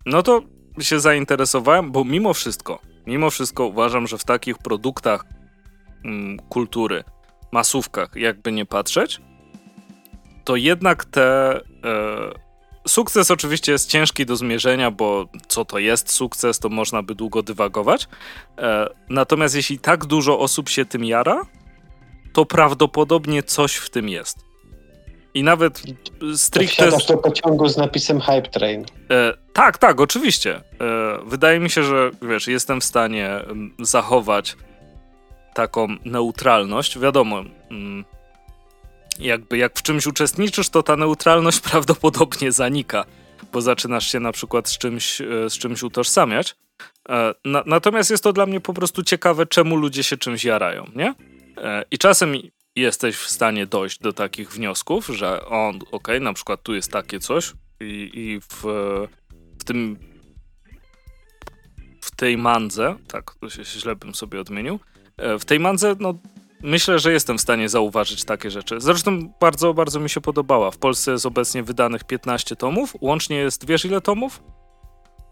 No 0.06 0.22
to 0.22 0.42
się 0.80 1.00
zainteresowałem, 1.00 1.92
bo 1.92 2.04
mimo 2.04 2.34
wszystko, 2.34 2.78
mimo 3.06 3.30
wszystko 3.30 3.66
uważam, 3.66 4.06
że 4.06 4.18
w 4.18 4.24
takich 4.24 4.58
produktach 4.58 5.24
kultury, 6.48 7.04
masówkach, 7.52 8.16
jakby 8.16 8.52
nie 8.52 8.66
patrzeć, 8.66 9.20
to 10.44 10.56
jednak 10.56 11.04
te. 11.04 11.56
E, 11.56 12.48
sukces 12.88 13.30
oczywiście 13.30 13.72
jest 13.72 13.90
ciężki 13.90 14.26
do 14.26 14.36
zmierzenia, 14.36 14.90
bo 14.90 15.26
co 15.48 15.64
to 15.64 15.78
jest 15.78 16.12
sukces, 16.12 16.58
to 16.58 16.68
można 16.68 17.02
by 17.02 17.14
długo 17.14 17.42
dywagować. 17.42 18.08
E, 18.58 18.86
natomiast 19.08 19.54
jeśli 19.54 19.78
tak 19.78 20.06
dużo 20.06 20.38
osób 20.38 20.68
się 20.68 20.84
tym 20.84 21.04
jara, 21.04 21.42
to 22.32 22.46
prawdopodobnie 22.46 23.42
coś 23.42 23.76
w 23.76 23.90
tym 23.90 24.08
jest. 24.08 24.38
I 25.34 25.42
nawet 25.42 25.82
stricte. 26.34 26.82
Wsiadasz 26.82 27.06
do 27.06 27.16
pociągu 27.16 27.68
z 27.68 27.76
napisem 27.76 28.20
Hype 28.20 28.42
Train. 28.42 28.84
E, 29.10 29.34
tak, 29.52 29.78
tak, 29.78 30.00
oczywiście. 30.00 30.56
E, 30.56 30.62
wydaje 31.26 31.60
mi 31.60 31.70
się, 31.70 31.82
że 31.82 32.10
wiesz, 32.22 32.48
jestem 32.48 32.80
w 32.80 32.84
stanie 32.84 33.30
zachować 33.78 34.56
taką 35.58 35.96
neutralność. 36.04 36.98
Wiadomo, 36.98 37.44
mm, 37.70 38.04
jakby 39.18 39.58
jak 39.58 39.78
w 39.78 39.82
czymś 39.82 40.06
uczestniczysz, 40.06 40.68
to 40.68 40.82
ta 40.82 40.96
neutralność 40.96 41.60
prawdopodobnie 41.70 42.52
zanika, 42.52 43.04
bo 43.52 43.60
zaczynasz 43.60 44.12
się 44.12 44.20
na 44.20 44.32
przykład 44.32 44.68
z 44.68 44.78
czymś, 44.78 45.20
e, 45.20 45.50
z 45.50 45.58
czymś 45.58 45.82
utożsamiać. 45.82 46.56
E, 47.08 47.34
na, 47.44 47.62
natomiast 47.66 48.10
jest 48.10 48.24
to 48.24 48.32
dla 48.32 48.46
mnie 48.46 48.60
po 48.60 48.74
prostu 48.74 49.02
ciekawe, 49.02 49.46
czemu 49.46 49.76
ludzie 49.76 50.02
się 50.02 50.16
czymś 50.16 50.44
jarają, 50.44 50.86
nie? 50.96 51.14
E, 51.56 51.84
I 51.90 51.98
czasem 51.98 52.34
jesteś 52.76 53.16
w 53.16 53.30
stanie 53.30 53.66
dojść 53.66 53.98
do 53.98 54.12
takich 54.12 54.52
wniosków, 54.52 55.06
że 55.06 55.46
on, 55.46 55.76
okej, 55.76 55.88
okay, 55.90 56.20
na 56.20 56.32
przykład 56.32 56.62
tu 56.62 56.74
jest 56.74 56.92
takie 56.92 57.20
coś 57.20 57.52
i, 57.80 58.10
i 58.14 58.40
w, 58.40 58.62
w 59.58 59.64
tym 59.64 59.98
w 62.00 62.16
tej 62.16 62.36
mandze, 62.36 62.96
tak, 63.08 63.34
to 63.40 63.50
się 63.50 63.64
źle 63.64 63.96
bym 63.96 64.14
sobie 64.14 64.40
odmienił, 64.40 64.80
w 65.38 65.44
tej 65.44 65.60
mandze, 65.60 65.94
no 66.00 66.14
myślę, 66.62 66.98
że 66.98 67.12
jestem 67.12 67.38
w 67.38 67.40
stanie 67.40 67.68
zauważyć 67.68 68.24
takie 68.24 68.50
rzeczy. 68.50 68.80
Zresztą 68.80 69.32
bardzo, 69.40 69.74
bardzo 69.74 70.00
mi 70.00 70.10
się 70.10 70.20
podobała. 70.20 70.70
W 70.70 70.78
Polsce 70.78 71.12
jest 71.12 71.26
obecnie 71.26 71.62
wydanych 71.62 72.04
15 72.04 72.56
tomów. 72.56 72.96
Łącznie 73.00 73.36
jest, 73.36 73.66
wiesz 73.66 73.84
ile 73.84 74.00
tomów? 74.00 74.42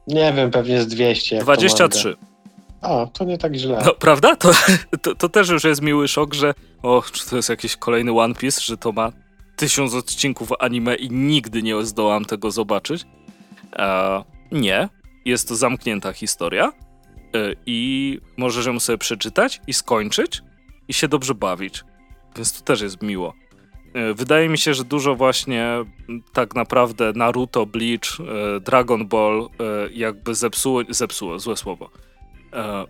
Nie 0.07 0.33
wiem, 0.33 0.51
pewnie 0.51 0.75
jest 0.75 0.89
200. 0.89 1.39
23. 1.39 2.17
A, 2.81 3.07
to 3.13 3.25
nie 3.25 3.39
tak 3.39 3.55
źle. 3.55 3.83
No, 3.87 3.95
prawda? 3.95 4.37
To, 4.37 4.51
to, 5.03 5.15
to, 5.15 5.29
też 5.29 5.49
już 5.49 5.65
jest 5.65 5.83
miły 5.83 6.09
szok, 6.09 6.35
że 6.35 6.55
o, 6.83 7.03
czy 7.13 7.31
to 7.31 7.37
jest 7.37 7.49
jakiś 7.49 7.77
kolejny 7.77 8.13
One 8.13 8.35
Piece, 8.35 8.61
że 8.61 8.77
to 8.77 8.93
ma 8.93 9.13
tysiąc 9.57 9.95
odcinków 9.95 10.49
anime 10.59 10.95
i 10.95 11.11
nigdy 11.11 11.63
nie 11.63 11.85
zdołam 11.85 12.25
tego 12.25 12.51
zobaczyć. 12.51 13.05
E, 13.79 14.25
nie. 14.53 14.89
jest 15.25 15.49
to 15.49 15.57
zamknięta 15.57 16.13
historia 16.13 16.73
i 17.67 18.19
możesz 18.37 18.67
ją 18.67 18.81
sobie 18.81 18.99
przeczytać 18.99 19.61
i 19.67 19.75
skończyć 19.75 20.43
i 20.89 20.95
się 20.95 21.09
dobrze 21.09 21.35
bawić. 21.35 21.85
Więc 22.37 22.59
to 22.59 22.65
też 22.65 22.81
jest 22.81 23.03
miło. 23.03 23.35
Y, 24.11 24.15
wydaje 24.15 24.49
mi 24.49 24.59
się, 24.59 24.75
że 24.75 24.85
dużo 24.85 25.15
właśnie 25.15 25.85
tak 26.33 26.55
naprawdę 26.55 27.13
Naruto, 27.13 27.67
Bleach, 27.67 28.19
Dragon 28.61 29.09
Ball 29.09 29.49
jakby 29.93 30.35
zepsuło, 30.35 30.83
zepsuło, 30.89 31.39
złe 31.39 31.57
słowo, 31.57 31.91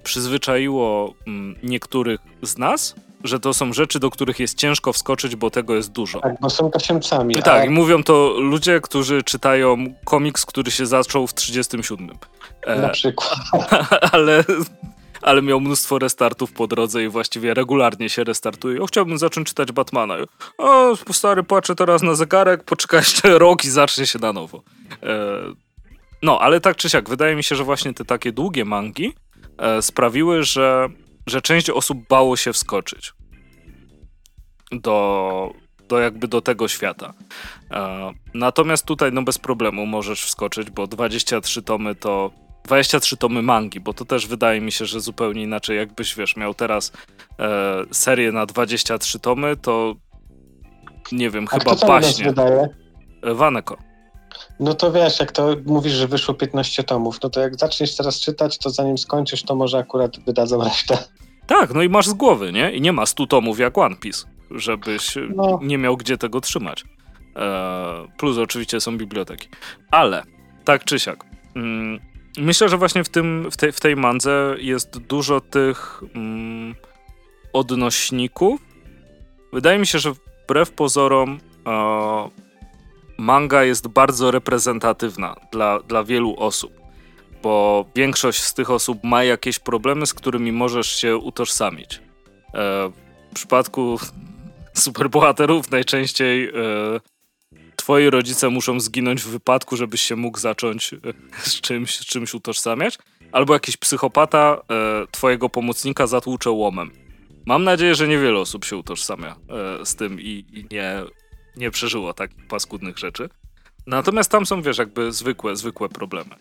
przyzwyczaiło 0.03 1.15
niektórych 1.63 2.21
z 2.43 2.59
nas 2.59 2.95
że 3.25 3.41
to 3.41 3.55
są 3.55 3.73
rzeczy, 3.73 4.01
do 4.01 4.11
których 4.11 4.41
jest 4.41 4.59
ciężko 4.59 4.93
wskoczyć, 4.93 5.37
bo 5.37 5.51
tego 5.51 5.75
jest 5.75 5.93
dużo. 5.93 6.21
Tak, 6.21 6.35
bo 6.41 6.51
są 6.51 6.71
tasiemcami. 6.71 7.35
Tak, 7.35 7.67
i 7.67 7.71
mówią 7.71 8.03
to 8.03 8.35
ludzie, 8.39 8.81
którzy 8.81 9.23
czytają 9.23 9.77
komiks, 10.05 10.47
który 10.47 10.71
się 10.71 10.87
zaczął 10.87 11.27
w 11.27 11.35
37. 11.35 12.11
E, 12.62 12.81
Na 12.81 12.89
przykład. 12.89 13.39
ale, 14.12 14.45
ale 15.23 15.43
miał 15.43 15.61
mnóstwo 15.61 15.99
restartów 15.99 16.53
po 16.53 16.67
drodze 16.67 17.05
i 17.05 17.09
właściwie 17.09 17.55
regularnie 17.55 18.09
się 18.09 18.25
restartuje. 18.25 18.83
O, 18.83 18.87
chciałbym 18.87 19.19
zacząć 19.19 19.49
czytać 19.49 19.73
Batmana. 19.73 20.14
O, 20.59 20.97
stary, 21.12 21.43
patrzę 21.43 21.75
teraz 21.75 22.03
na 22.03 22.14
zegarek, 22.14 22.64
poczekaj 22.64 23.01
jeszcze 23.01 23.39
rok 23.39 23.64
i 23.64 23.71
zacznie 23.71 24.07
się 24.07 24.19
na 24.19 24.33
nowo. 24.33 24.62
E, 25.03 25.17
no, 26.23 26.39
ale 26.41 26.61
tak 26.61 26.77
czy 26.77 26.91
siak, 26.91 27.09
wydaje 27.09 27.37
mi 27.37 27.45
się, 27.45 27.57
że 27.57 27.64
właśnie 27.64 27.95
te 27.95 28.05
takie 28.05 28.33
długie 28.33 28.64
mangi 28.64 29.14
e, 29.59 29.83
sprawiły, 29.83 30.43
że 30.43 30.89
że 31.27 31.43
część 31.43 31.70
osób 31.70 32.09
bało 32.09 32.37
się 32.37 32.53
wskoczyć 32.53 33.12
do, 34.72 35.55
do 35.89 35.99
jakby 35.99 36.29
do 36.29 36.41
tego 36.41 36.68
świata. 36.68 37.14
E, 37.70 38.12
natomiast 38.35 38.85
tutaj 38.85 39.12
no 39.12 39.22
bez 39.22 39.39
problemu 39.39 39.87
możesz 39.87 40.24
wskoczyć, 40.24 40.70
bo 40.70 40.87
23 40.87 41.62
tomy 41.62 41.95
to 41.95 42.31
23 42.64 43.16
tomy 43.16 43.43
mangi, 43.43 43.81
bo 43.81 43.95
to 43.95 44.05
też 44.05 44.27
wydaje 44.27 44.61
mi 44.61 44.72
się, 44.72 44.87
że 44.87 45.01
zupełnie 45.01 45.43
inaczej 45.43 45.77
jakbyś, 45.77 46.14
wiesz, 46.14 46.37
miał 46.37 46.55
teraz 46.55 46.93
e, 47.39 47.85
serię 47.93 48.33
na 48.33 48.47
23 48.47 49.18
tomy, 49.20 49.57
to 49.57 49.95
nie 51.12 51.31
wiem, 51.31 51.47
A 51.51 51.59
chyba 51.59 51.77
kto 51.77 51.87
baśnie. 51.87 52.33
E, 53.22 53.35
Waneko. 53.35 53.79
No 54.61 54.74
to 54.74 54.93
wiesz, 54.93 55.20
jak 55.20 55.32
to 55.32 55.57
mówisz, 55.66 55.93
że 55.93 56.09
wyszło 56.09 56.34
15 56.34 56.84
tomów, 56.84 57.18
no 57.22 57.30
to 57.30 57.41
jak 57.41 57.59
zaczniesz 57.59 57.97
teraz 57.97 58.20
czytać, 58.20 58.59
to 58.59 58.70
zanim 58.70 58.99
skończysz, 58.99 59.43
to 59.43 59.55
może 59.55 59.78
akurat 59.78 60.20
wydadzą 60.26 60.64
resztę. 60.64 60.99
Tak, 61.47 61.74
no 61.74 61.82
i 61.82 61.89
masz 61.89 62.07
z 62.07 62.12
głowy, 62.12 62.53
nie? 62.53 62.72
I 62.72 62.80
nie 62.80 62.93
ma 62.93 63.07
100 63.07 63.26
tomów 63.26 63.59
jak 63.59 63.78
One 63.78 63.97
Piece, 63.97 64.26
żebyś 64.51 65.14
no. 65.34 65.59
nie 65.62 65.78
miał 65.78 65.97
gdzie 65.97 66.18
tego 66.18 66.41
trzymać. 66.41 66.84
Eee, 67.37 68.09
plus 68.18 68.39
oczywiście 68.39 68.80
są 68.80 68.99
biblioteki. 68.99 69.49
Ale, 69.91 70.22
tak 70.64 70.84
czy 70.84 70.99
siak, 70.99 71.24
mm, 71.57 72.01
myślę, 72.39 72.68
że 72.68 72.76
właśnie 72.76 73.05
w, 73.05 73.09
tym, 73.09 73.51
w, 73.51 73.57
tej, 73.57 73.72
w 73.72 73.80
tej 73.80 73.97
mandze 73.97 74.57
jest 74.59 74.99
dużo 74.99 75.41
tych 75.41 76.03
mm, 76.14 76.74
odnośników. 77.53 78.61
Wydaje 79.53 79.78
mi 79.78 79.87
się, 79.87 79.99
że 79.99 80.12
wbrew 80.12 80.70
pozorom 80.70 81.39
e, 81.66 82.46
manga 83.19 83.64
jest 83.64 83.89
bardzo 83.89 84.31
reprezentatywna 84.31 85.37
dla, 85.53 85.81
dla 85.81 86.05
wielu 86.05 86.37
osób, 86.39 86.73
bo 87.43 87.85
większość 87.95 88.43
z 88.43 88.55
tych 88.55 88.71
osób 88.71 88.99
ma 89.05 89.25
jakieś 89.25 89.59
problemy, 89.59 90.07
z 90.07 90.14
którymi 90.14 90.53
możesz 90.53 90.97
się 90.97 91.17
utożsamić. 91.17 91.95
E, 91.95 92.01
w 93.31 93.35
przypadku 93.35 93.99
superbohaterów 94.85 95.71
najczęściej 95.71 96.49
e, 96.49 96.53
twoi 97.77 98.11
rodzice 98.11 98.49
muszą 98.49 98.81
zginąć 98.81 99.23
w 99.23 99.29
wypadku, 99.29 99.77
żebyś 99.77 100.01
się 100.01 100.17
mógł 100.17 100.39
zacząć 100.39 100.93
e, 100.93 100.99
z 101.51 101.61
czymś, 101.61 101.99
z 101.99 102.05
czymś 102.05 102.35
utożsamiać, 102.35 102.99
albo 103.33 103.55
jakiś 103.55 103.77
psychopata 103.77 104.62
e, 104.71 105.07
twojego 105.11 105.49
pomocnika 105.49 106.07
zatłucze 106.07 106.51
łomem. 106.51 106.91
Mam 107.47 107.64
nadzieję, 107.64 107.95
że 107.95 108.09
niewiele 108.09 108.39
osób 108.39 108.64
się 108.64 108.77
utożsamia 108.77 109.37
e, 109.81 109.87
z 109.87 109.97
tym 109.97 110.21
i, 110.21 110.45
i 110.53 110.67
nie 110.75 111.03
nie 111.57 111.71
przeżyło 111.71 112.15
takich 112.15 112.47
paskudnych 112.47 112.99
rzeczy. 112.99 113.29
Natomiast 113.87 114.31
tam 114.31 114.47
są, 114.47 114.63
wiesz, 114.63 114.79
jakby 114.79 115.13
zwykłe, 115.13 115.57
zwykłe 115.57 115.89
problemy. 115.89 116.35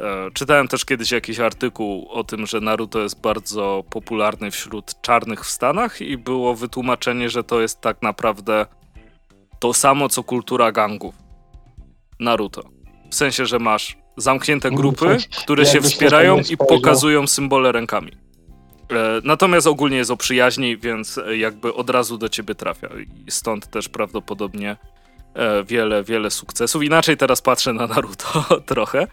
E, 0.00 0.30
czytałem 0.34 0.68
też 0.68 0.84
kiedyś 0.84 1.10
jakiś 1.10 1.40
artykuł 1.40 2.08
o 2.10 2.24
tym, 2.24 2.46
że 2.46 2.60
Naruto 2.60 3.00
jest 3.00 3.20
bardzo 3.20 3.84
popularny 3.90 4.50
wśród 4.50 5.00
czarnych 5.02 5.44
w 5.44 5.50
Stanach 5.50 6.00
i 6.00 6.18
było 6.18 6.54
wytłumaczenie, 6.54 7.30
że 7.30 7.44
to 7.44 7.60
jest 7.60 7.80
tak 7.80 8.02
naprawdę 8.02 8.66
to 9.58 9.74
samo, 9.74 10.08
co 10.08 10.22
kultura 10.22 10.72
gangów. 10.72 11.14
Naruto. 12.20 12.62
W 13.10 13.14
sensie, 13.14 13.46
że 13.46 13.58
masz 13.58 13.96
zamknięte 14.16 14.70
grupy, 14.70 15.16
które 15.42 15.66
się 15.66 15.80
wspierają 15.80 16.40
i 16.50 16.56
pokazują 16.56 17.26
symbole 17.26 17.72
rękami. 17.72 18.12
E, 18.92 19.20
natomiast 19.24 19.66
ogólnie 19.66 19.96
jest 19.96 20.10
o 20.10 20.16
przyjaźni, 20.16 20.76
więc 20.76 21.18
e, 21.18 21.36
jakby 21.36 21.74
od 21.74 21.90
razu 21.90 22.18
do 22.18 22.28
ciebie 22.28 22.54
trafia. 22.54 22.88
I 23.26 23.30
stąd 23.30 23.66
też 23.70 23.88
prawdopodobnie 23.88 24.76
e, 25.34 25.64
wiele, 25.64 26.04
wiele 26.04 26.30
sukcesów. 26.30 26.82
Inaczej 26.82 27.16
teraz 27.16 27.42
patrzę 27.42 27.72
na 27.72 27.86
Naruto 27.86 28.44
trochę, 28.66 29.06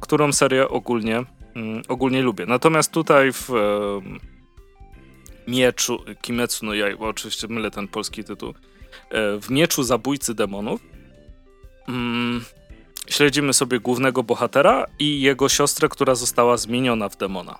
którą 0.00 0.32
serię 0.32 0.68
ogólnie, 0.68 1.22
mm, 1.56 1.82
ogólnie 1.88 2.22
lubię. 2.22 2.46
Natomiast 2.46 2.92
tutaj 2.92 3.32
w 3.32 3.48
Mieczu, 5.48 6.04
Kimetsu 6.22 6.66
no 6.66 6.72
bo 6.98 7.08
oczywiście 7.08 7.48
mylę 7.48 7.70
ten 7.70 7.88
polski 7.88 8.24
tytuł, 8.24 8.54
w 9.42 9.50
Mieczu 9.50 9.82
Zabójcy 9.82 10.34
Demonów 10.34 10.80
mm, 11.88 12.44
śledzimy 13.08 13.52
sobie 13.52 13.80
głównego 13.80 14.22
bohatera 14.22 14.86
i 14.98 15.20
jego 15.20 15.48
siostrę, 15.48 15.88
która 15.88 16.14
została 16.14 16.56
zmieniona 16.56 17.08
w 17.08 17.16
demona. 17.16 17.58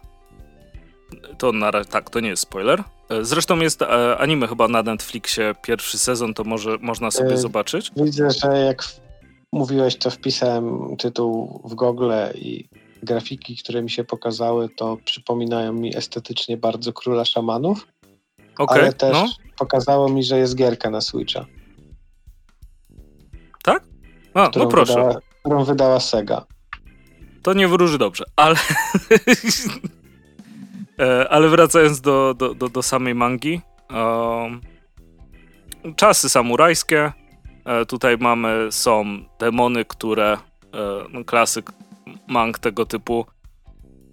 To 1.39 1.53
na 1.53 1.71
razie, 1.71 1.91
tak, 1.91 2.11
to 2.11 2.21
nie 2.21 2.29
jest 2.29 2.43
spoiler. 2.43 2.85
E, 3.09 3.25
zresztą 3.25 3.61
jest 3.61 3.83
e, 3.83 4.19
anime 4.19 4.47
chyba 4.47 4.69
na 4.69 4.83
Netflixie, 4.83 5.55
pierwszy 5.63 5.99
sezon, 5.99 6.35
to 6.35 6.45
może 6.45 6.77
można 6.81 7.11
sobie 7.11 7.33
e, 7.33 7.39
zobaczyć. 7.39 7.91
Widzę, 7.97 8.31
że 8.31 8.59
jak 8.59 8.85
mówiłeś, 9.53 9.97
to 9.97 10.11
wpisałem 10.11 10.97
tytuł 10.97 11.61
w 11.65 11.75
Google 11.75 12.13
i 12.35 12.69
grafiki, 13.03 13.57
które 13.57 13.83
mi 13.83 13.91
się 13.91 14.05
pokazały, 14.05 14.69
to 14.69 14.99
przypominają 15.05 15.73
mi 15.73 15.97
estetycznie 15.97 16.57
bardzo 16.57 16.93
Króla 16.93 17.25
Szamanów. 17.25 17.87
Okay, 18.59 18.81
ale 18.81 18.93
też 18.93 19.13
no. 19.13 19.27
pokazało 19.59 20.09
mi, 20.09 20.25
że 20.25 20.39
jest 20.39 20.57
gierka 20.57 20.91
na 20.91 21.01
Switcha. 21.01 21.47
Tak? 23.63 23.85
A, 24.35 24.51
no 24.57 24.67
proszę. 24.67 24.95
Wydała, 24.95 25.21
którą 25.41 25.65
wydała 25.65 26.01
Sega. 26.01 26.45
To 27.43 27.53
nie 27.53 27.69
wróży 27.69 27.99
dobrze, 27.99 28.25
ale 28.37 28.57
ale 31.31 31.49
wracając 31.49 32.01
do, 32.01 32.35
do, 32.35 32.55
do, 32.55 32.69
do 32.69 32.83
samej 32.83 33.15
mangi. 33.15 33.61
czasy 35.97 36.29
samurajskie. 36.29 37.13
E, 37.69 37.87
tutaj 37.87 38.19
mamy, 38.19 38.69
są 38.71 39.05
demony, 39.39 39.85
które, 39.85 40.33
e, 40.33 40.39
no, 41.11 41.25
klasyk 41.25 41.73
mang 42.29 42.59
tego 42.59 42.87
typu. 42.87 43.27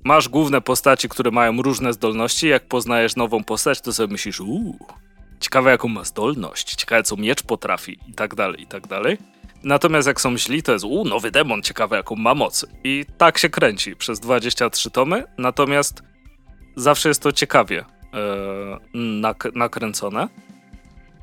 Masz 0.03 0.29
główne 0.29 0.61
postaci, 0.61 1.09
które 1.09 1.31
mają 1.31 1.61
różne 1.61 1.93
zdolności. 1.93 2.47
Jak 2.47 2.67
poznajesz 2.67 3.15
nową 3.15 3.43
postać, 3.43 3.81
to 3.81 3.93
sobie 3.93 4.11
myślisz, 4.11 4.39
uuu, 4.39 4.79
ciekawe 5.39 5.71
jaką 5.71 5.87
ma 5.87 6.03
zdolność, 6.03 6.75
ciekawe 6.75 7.03
co 7.03 7.15
miecz 7.15 7.43
potrafi 7.43 7.99
i 8.07 8.13
tak 8.13 8.35
dalej, 8.35 8.61
i 8.61 8.67
tak 8.67 8.87
dalej. 8.87 9.17
Natomiast 9.63 10.07
jak 10.07 10.21
są 10.21 10.37
źli, 10.37 10.63
to 10.63 10.71
jest 10.71 10.85
uuu, 10.85 11.05
nowy 11.05 11.31
demon, 11.31 11.61
ciekawe 11.61 11.97
jaką 11.97 12.15
ma 12.15 12.35
moc. 12.35 12.65
I 12.83 13.05
tak 13.17 13.37
się 13.37 13.49
kręci 13.49 13.95
przez 13.95 14.19
23 14.19 14.91
tomy. 14.91 15.23
Natomiast 15.37 16.03
zawsze 16.75 17.09
jest 17.09 17.21
to 17.21 17.31
ciekawie 17.31 17.79
e, 17.79 17.85
nak 18.93 19.47
nakręcone. 19.55 20.27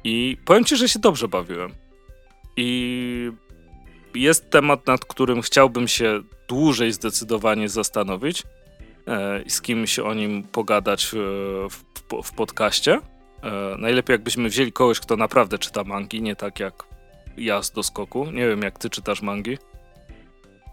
I 0.05 0.37
powiem 0.45 0.65
ci, 0.65 0.77
że 0.77 0.89
się 0.89 0.99
dobrze 0.99 1.29
bawiłem. 1.29 1.75
I 2.57 3.33
jest 4.15 4.51
temat, 4.51 4.87
nad 4.87 5.05
którym 5.05 5.43
chciałbym 5.43 5.89
się 5.89 6.21
dłużej 6.49 6.93
zdecydowanie 6.93 7.69
zastanowić 7.69 8.43
e, 9.07 9.43
i 9.43 9.51
z 9.51 9.63
kimś 9.63 9.99
o 9.99 10.15
nim 10.15 10.43
pogadać 10.43 11.07
w, 11.13 11.17
w, 11.71 12.23
w 12.25 12.33
podcaście. 12.33 13.01
E, 13.43 13.77
najlepiej 13.79 14.15
jakbyśmy 14.15 14.49
wzięli 14.49 14.73
kogoś, 14.73 15.01
kto 15.01 15.17
naprawdę 15.17 15.59
czyta 15.59 15.85
mangi, 15.85 16.23
nie 16.23 16.37
tak 16.37 16.61
jak 16.61 16.85
ja 17.37 17.63
z 17.63 17.71
doskoku. 17.71 18.25
Nie 18.25 18.49
wiem, 18.49 18.63
jak 18.63 18.79
ty 18.79 18.91
czytasz 18.91 19.23
mangi. 19.23 19.59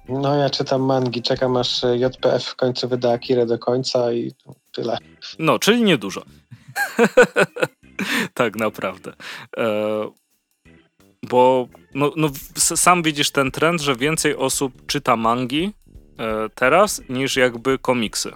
No 0.10 0.36
ja 0.36 0.50
czytam 0.50 0.82
mangi, 0.82 1.22
czekam 1.22 1.58
aż 1.58 1.84
JPF 1.84 2.46
w 2.46 2.56
końcu 2.56 2.88
wyda 2.88 3.12
Akirę 3.12 3.46
do 3.46 3.60
końca 3.60 4.14
i 4.14 4.32
tyle. 4.72 4.98
No, 5.40 5.60
czyli 5.60 5.84
niedużo. 5.84 6.24
tak 8.34 8.56
naprawdę. 8.56 9.14
E, 9.58 10.12
bo 11.30 11.68
no, 11.94 12.12
no, 12.16 12.30
sam 12.56 13.04
widzisz 13.04 13.32
ten 13.32 13.52
trend, 13.52 13.82
że 13.82 13.96
więcej 13.96 14.36
osób 14.36 14.86
czyta 14.86 15.16
mangi 15.16 15.74
e, 16.20 16.50
teraz 16.56 17.02
niż 17.10 17.36
jakby 17.36 17.80
komiksy. 17.80 18.32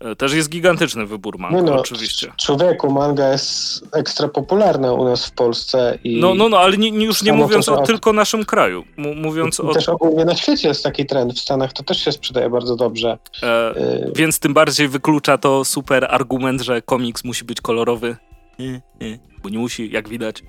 E, 0.00 0.16
też 0.16 0.32
jest 0.32 0.48
gigantyczny 0.48 1.06
wybór 1.06 1.38
manga, 1.38 1.62
no, 1.62 1.62
no, 1.62 1.80
oczywiście. 1.80 2.32
Człowieku, 2.36 2.92
manga 2.92 3.32
jest 3.32 3.84
ekstra 3.96 4.28
popularna 4.28 4.92
u 4.92 5.04
nas 5.04 5.26
w 5.26 5.30
Polsce. 5.30 5.98
I 6.04 6.20
no, 6.20 6.34
no, 6.34 6.48
no, 6.48 6.58
ale 6.58 6.76
nie, 6.76 7.04
już 7.04 7.22
nie 7.22 7.32
mówiąc 7.32 7.66
to, 7.66 7.80
o 7.80 7.86
tylko 7.86 8.12
naszym 8.12 8.44
kraju. 8.44 8.84
Mówiąc 8.96 9.60
o... 9.60 9.74
Też 9.74 9.88
ogólnie 9.88 10.24
na 10.24 10.36
świecie 10.36 10.68
jest 10.68 10.84
taki 10.84 11.06
trend. 11.06 11.34
W 11.34 11.40
Stanach 11.40 11.72
to 11.72 11.82
też 11.82 12.04
się 12.04 12.12
sprzedaje 12.12 12.50
bardzo 12.50 12.76
dobrze. 12.76 13.18
E, 13.42 13.76
y 13.76 14.12
więc 14.16 14.38
tym 14.38 14.54
bardziej 14.54 14.88
wyklucza 14.88 15.38
to 15.38 15.64
super 15.64 16.06
argument, 16.10 16.60
że 16.60 16.82
komiks 16.82 17.24
musi 17.24 17.44
być 17.44 17.60
kolorowy. 17.60 18.16
Nie, 18.58 18.80
nie, 19.00 19.18
bo 19.42 19.48
nie 19.48 19.58
musi, 19.58 19.90
jak 19.90 20.08
widać. 20.08 20.42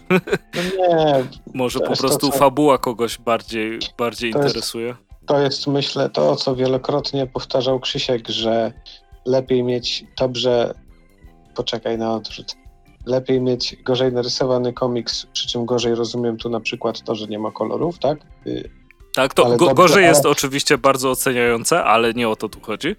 No 0.56 0.62
nie. 0.78 1.24
Może 1.54 1.80
po 1.80 1.96
prostu 1.96 2.28
to, 2.28 2.32
co... 2.32 2.38
fabuła 2.38 2.78
kogoś 2.78 3.18
bardziej, 3.18 3.80
bardziej 3.98 4.32
interesuje. 4.32 4.88
Jest, 4.88 5.00
to 5.26 5.40
jest, 5.40 5.68
myślę, 5.68 6.10
to, 6.10 6.36
co 6.36 6.56
wielokrotnie 6.56 7.28
powtarzał 7.28 7.80
Krzysiek, 7.80 8.30
że 8.30 8.74
lepiej 9.26 9.64
mieć 9.64 10.06
dobrze, 10.18 10.74
poczekaj 11.56 11.98
na 11.98 12.16
odrzut, 12.16 12.56
lepiej 13.06 13.42
mieć 13.42 13.76
gorzej 13.84 14.14
narysowany 14.14 14.74
komiks, 14.74 15.26
przy 15.34 15.48
czym 15.48 15.66
gorzej 15.66 15.96
rozumiem 15.96 16.38
tu 16.38 16.50
na 16.50 16.60
przykład 16.60 17.02
to, 17.04 17.16
że 17.16 17.28
nie 17.28 17.40
ma 17.40 17.52
kolorów, 17.52 18.00
tak? 18.00 18.20
Y, 18.48 18.70
tak, 19.16 19.34
to 19.34 19.44
go, 19.44 19.50
dobrze, 19.58 19.74
gorzej 19.74 20.04
jest 20.04 20.26
ale... 20.26 20.32
oczywiście 20.32 20.78
bardzo 20.78 21.12
oceniające, 21.12 21.84
ale 21.84 22.14
nie 22.14 22.30
o 22.30 22.36
to 22.36 22.50
tu 22.50 22.60
chodzi. 22.62 22.96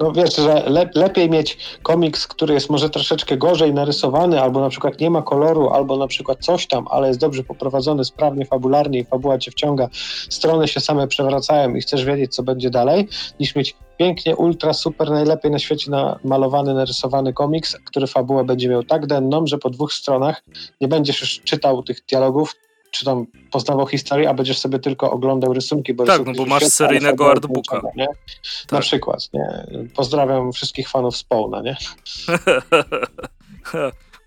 No 0.00 0.12
wiesz, 0.12 0.36
że 0.36 0.64
le, 0.66 0.90
lepiej 0.94 1.30
mieć 1.30 1.58
komiks, 1.82 2.26
który 2.26 2.54
jest 2.54 2.70
może 2.70 2.90
troszeczkę 2.90 3.36
gorzej 3.36 3.74
narysowany, 3.74 4.40
albo 4.42 4.60
na 4.60 4.68
przykład 4.68 5.00
nie 5.00 5.10
ma 5.10 5.22
koloru, 5.22 5.68
albo 5.68 5.96
na 5.96 6.06
przykład 6.06 6.38
coś 6.40 6.66
tam, 6.66 6.86
ale 6.90 7.08
jest 7.08 7.20
dobrze 7.20 7.44
poprowadzony, 7.44 8.04
sprawnie, 8.04 8.46
fabularnie 8.46 8.98
i 8.98 9.04
fabuła 9.04 9.38
cię 9.38 9.50
wciąga, 9.50 9.88
strony 10.28 10.68
się 10.68 10.80
same 10.80 11.08
przewracają 11.08 11.74
i 11.74 11.80
chcesz 11.80 12.04
wiedzieć, 12.04 12.34
co 12.34 12.42
będzie 12.42 12.70
dalej, 12.70 13.08
niż 13.40 13.54
mieć 13.54 13.76
pięknie, 13.96 14.36
ultra, 14.36 14.72
super, 14.72 15.10
najlepiej 15.10 15.50
na 15.50 15.58
świecie 15.58 15.90
namalowany, 15.90 16.74
narysowany 16.74 17.32
komiks, 17.32 17.76
który 17.84 18.06
fabułę 18.06 18.44
będzie 18.44 18.68
miał 18.68 18.82
tak 18.82 19.06
denną, 19.06 19.46
że 19.46 19.58
po 19.58 19.70
dwóch 19.70 19.92
stronach 19.92 20.42
nie 20.80 20.88
będziesz 20.88 21.20
już 21.20 21.40
czytał 21.40 21.82
tych 21.82 22.04
dialogów, 22.04 22.54
czy 22.90 23.04
tam 23.04 23.26
poznawał 23.50 23.86
historię, 23.86 24.30
a 24.30 24.34
będziesz 24.34 24.58
sobie 24.58 24.78
tylko 24.78 25.10
oglądał 25.10 25.52
rysunki. 25.52 25.94
Bo 25.94 26.04
tak, 26.04 26.18
rysunki 26.18 26.38
no 26.40 26.44
bo 26.44 26.50
masz 26.50 26.64
seryjnego 26.64 27.30
artbooka. 27.30 27.80
Nie? 27.96 28.06
Tak. 28.06 28.72
Na 28.72 28.80
przykład. 28.80 29.28
Nie? 29.32 29.66
Pozdrawiam 29.94 30.52
wszystkich 30.52 30.88
fanów 30.88 31.16
Spawna, 31.16 31.62
nie? 31.62 31.76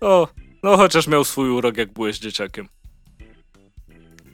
o, 0.00 0.28
no 0.62 0.76
chociaż 0.76 1.06
miał 1.06 1.24
swój 1.24 1.50
urok, 1.50 1.76
jak 1.76 1.92
byłeś 1.92 2.18
dzieciakiem. 2.18 2.68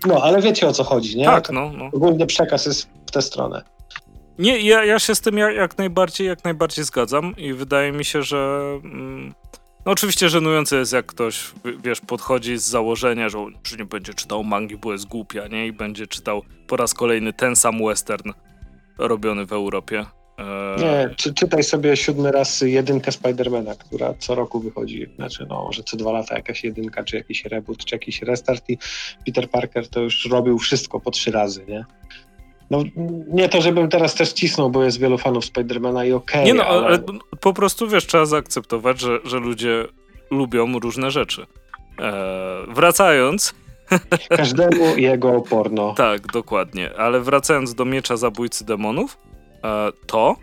No, 0.07 0.23
ale 0.23 0.43
wiecie 0.43 0.69
o 0.69 0.73
co 0.73 0.85
chodzi, 0.85 1.17
nie? 1.17 1.25
Tak, 1.25 1.51
no. 1.51 1.73
no. 1.73 1.85
Ogólnie 1.93 2.27
przekaz 2.27 2.67
jest 2.67 2.89
w 3.07 3.11
tę 3.11 3.23
stronę. 3.23 3.74
Nie, 4.39 4.61
ja, 4.61 4.85
ja 4.85 4.99
się 4.99 5.15
z 5.15 5.21
tym 5.21 5.39
jak, 5.39 5.57
jak 5.57 5.79
najbardziej, 5.79 6.27
jak 6.27 6.45
najbardziej 6.45 6.85
zgadzam 6.85 7.37
i 7.37 7.53
wydaje 7.53 7.93
mi 7.93 8.05
się, 8.05 8.23
że 8.23 8.61
mm, 8.85 9.35
no 9.87 9.93
oczywiście 9.93 10.29
żenujące 10.29 10.77
jest, 10.77 10.93
jak 10.93 11.07
ktoś, 11.07 11.53
wiesz, 11.85 12.01
podchodzi 12.01 12.59
z 12.59 12.63
założenia, 12.63 13.29
że, 13.29 13.39
że 13.65 13.77
nie 13.77 13.85
będzie 13.85 14.15
czytał 14.15 14.45
mangi, 14.45 14.77
bo 14.77 14.93
jest 14.93 15.07
głupia, 15.07 15.47
nie? 15.47 15.67
I 15.67 15.73
będzie 15.73 16.07
czytał 16.07 16.43
po 16.67 16.77
raz 16.77 16.95
kolejny 16.95 17.33
ten 17.33 17.57
sam 17.57 17.85
western 17.85 18.33
robiony 18.99 19.47
w 19.47 19.53
Europie. 19.53 20.05
Eee... 20.39 20.81
Nie, 20.81 21.15
czy, 21.17 21.35
czytaj 21.35 21.63
sobie 21.63 21.97
siódmy 21.97 22.33
raz 22.33 22.61
jedynkę 22.61 23.13
Spidermana, 23.13 23.75
która 23.75 24.15
co 24.19 24.35
roku 24.35 24.61
wychodzi, 24.61 25.07
znaczy 25.17 25.47
no, 25.49 25.69
że 25.73 25.83
co 25.83 25.97
dwa 25.97 26.13
lata 26.13 26.35
jakaś 26.35 26.65
jedynka, 26.65 27.05
czy 27.05 27.17
jakiś 27.17 27.45
reboot, 27.45 27.85
czy 27.85 27.95
jakiś 27.95 28.23
restart 28.23 28.65
i 28.69 28.79
Peter 29.27 29.51
Parker 29.51 29.89
to 29.89 30.01
już 30.01 30.27
robił 30.31 30.59
wszystko 30.59 31.01
po 31.01 31.11
trzy 31.11 31.31
razy, 31.31 31.65
nie? 31.69 31.85
No, 32.71 32.83
nie 33.29 33.49
to, 33.49 33.61
żebym 33.61 33.89
teraz 33.89 34.15
też 34.15 34.33
cisnął, 34.33 34.71
bo 34.71 34.85
jest 34.85 35.01
wielu 35.01 35.19
fanów 35.19 35.45
Spidermana 35.45 36.05
i 36.05 36.13
okej. 36.13 36.43
Okay, 36.43 36.53
nie 36.53 36.55
no, 36.55 36.65
ale... 36.67 36.87
ale... 36.87 36.99
po 37.41 37.53
prostu 37.53 37.89
wiesz, 37.89 38.07
trzeba 38.07 38.27
zaakceptować, 38.27 39.01
że, 39.01 39.19
że 39.25 39.39
ludzie 39.39 39.85
lubią 40.31 40.79
różne 40.79 41.11
rzeczy. 41.11 41.47
Eee, 41.99 42.13
wracając. 42.69 43.55
Każdemu 44.37 44.97
jego 44.97 45.41
porno. 45.41 45.95
tak, 45.97 46.27
dokładnie. 46.33 46.91
Ale 46.97 47.21
wracając 47.21 47.75
do 47.75 47.85
miecza 47.85 48.17
zabójcy 48.17 48.65
demonów, 48.65 49.19
e, 49.65 49.93
to 50.07 50.37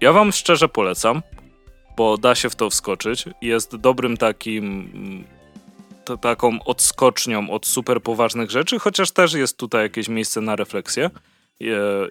ja 0.00 0.12
wam 0.12 0.32
szczerze 0.32 0.68
polecam, 0.68 1.22
bo 1.96 2.18
da 2.18 2.34
się 2.34 2.50
w 2.50 2.56
to 2.56 2.70
wskoczyć. 2.70 3.24
Jest 3.42 3.76
dobrym 3.76 4.16
takim 4.16 5.24
to, 6.04 6.16
taką 6.16 6.58
odskocznią 6.64 7.50
od 7.50 7.66
super 7.66 8.02
poważnych 8.02 8.50
rzeczy, 8.50 8.78
chociaż 8.78 9.10
też 9.10 9.32
jest 9.32 9.56
tutaj 9.56 9.82
jakieś 9.82 10.08
miejsce 10.08 10.40
na 10.40 10.56
refleksję. 10.56 11.10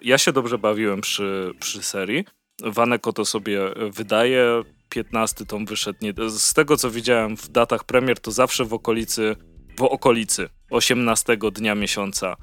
Ja 0.02 0.18
się 0.18 0.32
dobrze 0.32 0.58
bawiłem 0.58 1.00
przy, 1.00 1.52
przy 1.60 1.82
serii. 1.82 2.24
Waneko 2.62 3.12
to 3.12 3.24
sobie 3.24 3.60
wydaje. 3.90 4.62
15 4.88 5.46
tom 5.46 5.66
wyszedł. 5.66 5.98
Nie, 6.02 6.14
z 6.30 6.54
tego 6.54 6.76
co 6.76 6.90
widziałem 6.90 7.36
w 7.36 7.48
datach 7.48 7.84
premier, 7.84 8.20
to 8.20 8.30
zawsze 8.30 8.64
w 8.64 8.74
okolicy, 8.74 9.36
w 9.78 9.82
okolicy 9.82 10.48
18 10.70 11.36
dnia 11.52 11.74
miesiąca 11.74 12.36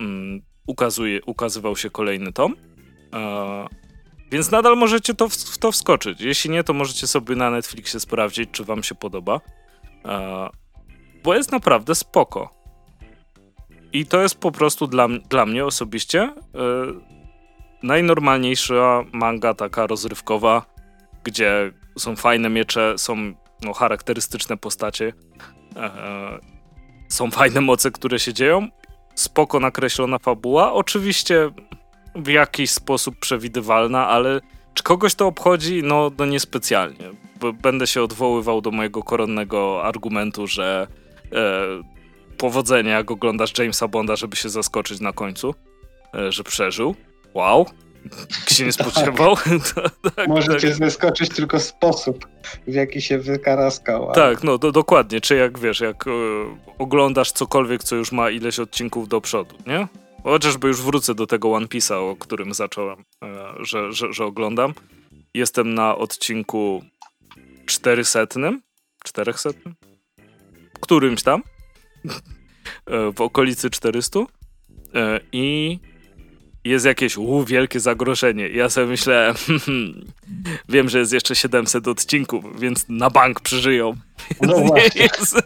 um, 0.00 0.40
ukazuje, 0.66 1.20
ukazywał 1.26 1.76
się 1.76 1.90
kolejny 1.90 2.32
tom. 2.32 2.56
E, 3.14 3.66
więc 4.30 4.50
nadal 4.50 4.76
możecie 4.76 5.14
to 5.14 5.28
w, 5.28 5.58
to 5.58 5.72
wskoczyć. 5.72 6.20
Jeśli 6.20 6.50
nie, 6.50 6.64
to 6.64 6.72
możecie 6.72 7.06
sobie 7.06 7.36
na 7.36 7.50
Netflixie 7.50 8.00
sprawdzić, 8.00 8.50
czy 8.52 8.64
wam 8.64 8.82
się 8.82 8.94
podoba. 8.94 9.40
E, 10.04 10.48
bo 11.22 11.34
jest 11.34 11.52
naprawdę 11.52 11.94
spoko. 11.94 12.53
I 13.94 14.06
to 14.06 14.22
jest 14.22 14.40
po 14.40 14.52
prostu 14.52 14.86
dla, 14.86 15.08
dla 15.08 15.46
mnie 15.46 15.64
osobiście 15.64 16.30
yy, 16.54 17.00
najnormalniejsza 17.82 19.04
manga 19.12 19.54
taka 19.54 19.86
rozrywkowa, 19.86 20.66
gdzie 21.24 21.72
są 21.98 22.16
fajne 22.16 22.50
miecze, 22.50 22.94
są 22.96 23.16
no, 23.62 23.72
charakterystyczne 23.72 24.56
postacie, 24.56 25.04
yy, 25.04 25.82
są 27.08 27.30
fajne 27.30 27.60
moce, 27.60 27.90
które 27.90 28.18
się 28.18 28.32
dzieją, 28.32 28.68
spoko 29.14 29.60
nakreślona 29.60 30.18
fabuła, 30.18 30.72
oczywiście 30.72 31.50
w 32.14 32.28
jakiś 32.28 32.70
sposób 32.70 33.18
przewidywalna, 33.18 34.08
ale 34.08 34.40
czy 34.74 34.82
kogoś 34.82 35.14
to 35.14 35.26
obchodzi? 35.26 35.82
No, 35.82 36.10
no 36.18 36.26
niespecjalnie. 36.26 37.10
Będę 37.62 37.86
się 37.86 38.02
odwoływał 38.02 38.60
do 38.60 38.70
mojego 38.70 39.02
koronnego 39.02 39.84
argumentu, 39.84 40.46
że 40.46 40.86
e, 41.32 41.93
powodzenia, 42.38 42.96
jak 42.96 43.10
oglądasz 43.10 43.58
Jamesa 43.58 43.88
Bonda, 43.88 44.16
żeby 44.16 44.36
się 44.36 44.48
zaskoczyć 44.48 45.00
na 45.00 45.12
końcu, 45.12 45.54
e, 46.14 46.32
że 46.32 46.44
przeżył. 46.44 46.94
Wow. 47.34 47.66
się 48.48 48.66
nie 48.66 48.72
tak. 48.78 48.86
spodziewał. 48.86 49.36
tak, 50.16 50.28
Może 50.28 50.52
tak. 50.52 50.60
cię 50.60 50.74
zaskoczyć 50.74 51.28
tylko 51.28 51.60
sposób, 51.60 52.28
w 52.66 52.74
jaki 52.74 53.02
się 53.02 53.18
wykaraskał. 53.18 54.04
Ale... 54.04 54.14
Tak, 54.14 54.44
no 54.44 54.58
do, 54.58 54.72
dokładnie. 54.72 55.20
Czy 55.20 55.36
jak 55.36 55.58
wiesz, 55.58 55.80
jak 55.80 56.06
e, 56.06 56.10
oglądasz 56.78 57.32
cokolwiek, 57.32 57.84
co 57.84 57.96
już 57.96 58.12
ma 58.12 58.30
ileś 58.30 58.58
odcinków 58.58 59.08
do 59.08 59.20
przodu, 59.20 59.56
nie? 59.66 59.88
Chociażby 60.24 60.68
już 60.68 60.82
wrócę 60.82 61.14
do 61.14 61.26
tego 61.26 61.52
One 61.52 61.66
Piece'a, 61.66 61.94
o 61.94 62.16
którym 62.16 62.54
zacząłem, 62.54 63.04
e, 63.22 63.54
że, 63.60 63.92
że, 63.92 64.12
że 64.12 64.24
oglądam. 64.24 64.74
Jestem 65.34 65.74
na 65.74 65.96
odcinku 65.96 66.82
400, 67.66 68.26
400? 69.04 69.50
Którymś 70.80 71.22
tam. 71.22 71.42
E, 72.86 73.12
w 73.12 73.20
okolicy 73.20 73.70
400 73.70 74.20
e, 74.20 75.20
i 75.32 75.78
jest 76.64 76.86
jakieś 76.86 77.16
u, 77.16 77.44
wielkie 77.44 77.80
zagrożenie. 77.80 78.48
Ja 78.48 78.68
sobie 78.68 78.86
myślę, 78.86 79.34
wiem, 80.68 80.88
że 80.88 80.98
jest 80.98 81.12
jeszcze 81.12 81.36
700 81.36 81.88
odcinków, 81.88 82.60
więc 82.60 82.86
na 82.88 83.10
bank 83.10 83.40
przeżyją. 83.40 83.94
No 84.40 84.60
nie, 84.76 85.02
jest, 85.02 85.42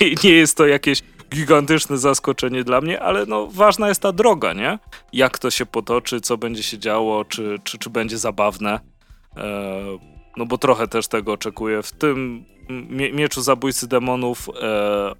nie, 0.00 0.14
nie, 0.24 0.30
jest 0.30 0.56
to 0.56 0.66
jakieś 0.66 1.02
gigantyczne 1.34 1.98
zaskoczenie 1.98 2.64
dla 2.64 2.80
mnie, 2.80 3.00
ale 3.00 3.26
no 3.26 3.46
ważna 3.46 3.88
jest 3.88 4.02
ta 4.02 4.12
droga, 4.12 4.52
nie? 4.52 4.78
Jak 5.12 5.38
to 5.38 5.50
się 5.50 5.66
potoczy, 5.66 6.20
co 6.20 6.36
będzie 6.36 6.62
się 6.62 6.78
działo, 6.78 7.24
czy, 7.24 7.58
czy, 7.64 7.78
czy 7.78 7.90
będzie 7.90 8.18
zabawne. 8.18 8.80
E, 9.36 9.98
no 10.36 10.46
bo 10.46 10.58
trochę 10.58 10.88
też 10.88 11.08
tego 11.08 11.32
oczekuję. 11.32 11.82
W 11.82 11.92
tym 11.92 12.44
mie 12.68 13.12
Mieczu 13.12 13.42
Zabójcy 13.42 13.88
Demonów 13.88 14.48
e, 14.62 15.14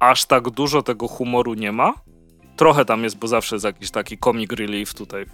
aż 0.00 0.24
tak 0.24 0.50
dużo 0.50 0.82
tego 0.82 1.08
humoru 1.08 1.54
nie 1.54 1.72
ma. 1.72 1.94
Trochę 2.56 2.84
tam 2.84 3.04
jest, 3.04 3.18
bo 3.18 3.28
zawsze 3.28 3.56
jest 3.56 3.64
jakiś 3.64 3.90
taki 3.90 4.18
comic 4.18 4.52
relief 4.52 4.94
tutaj. 4.94 5.26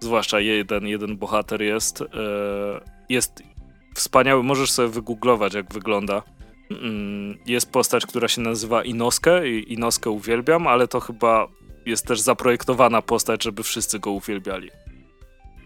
Zwłaszcza 0.00 0.40
jeden, 0.40 0.86
jeden 0.86 1.16
bohater 1.16 1.62
jest. 1.62 2.00
E, 2.02 2.06
jest 3.08 3.42
wspaniały, 3.94 4.42
możesz 4.42 4.70
sobie 4.70 4.88
wygooglować, 4.88 5.54
jak 5.54 5.72
wygląda. 5.72 6.22
Mm, 6.70 7.38
jest 7.46 7.72
postać, 7.72 8.06
która 8.06 8.28
się 8.28 8.40
nazywa 8.40 8.84
Inoskę 8.84 9.48
i 9.48 9.72
Inoskę 9.72 10.10
uwielbiam, 10.10 10.66
ale 10.66 10.88
to 10.88 11.00
chyba 11.00 11.48
jest 11.86 12.06
też 12.06 12.20
zaprojektowana 12.20 13.02
postać, 13.02 13.44
żeby 13.44 13.62
wszyscy 13.62 13.98
go 13.98 14.10
uwielbiali. 14.10 14.70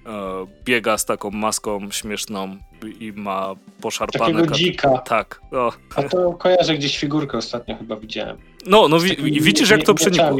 E, 0.06 0.46
biega 0.64 0.98
z 0.98 1.04
taką 1.04 1.30
maską 1.30 1.90
śmieszną 1.90 2.56
i 3.00 3.12
ma 3.12 3.54
poszarpane... 3.80 4.34
Takiego 4.34 4.54
dzika. 4.54 4.98
Tak. 4.98 5.40
O. 5.52 5.72
A 5.96 6.02
to 6.02 6.32
kojarzę 6.32 6.74
gdzieś 6.74 6.98
figurkę 6.98 7.38
ostatnio 7.38 7.76
chyba 7.76 7.96
widziałem. 7.96 8.36
No, 8.66 8.88
no 8.88 9.00
wi 9.00 9.40
widzisz 9.40 9.70
jak 9.70 9.82
to 9.82 9.94
przenikło. 9.94 10.36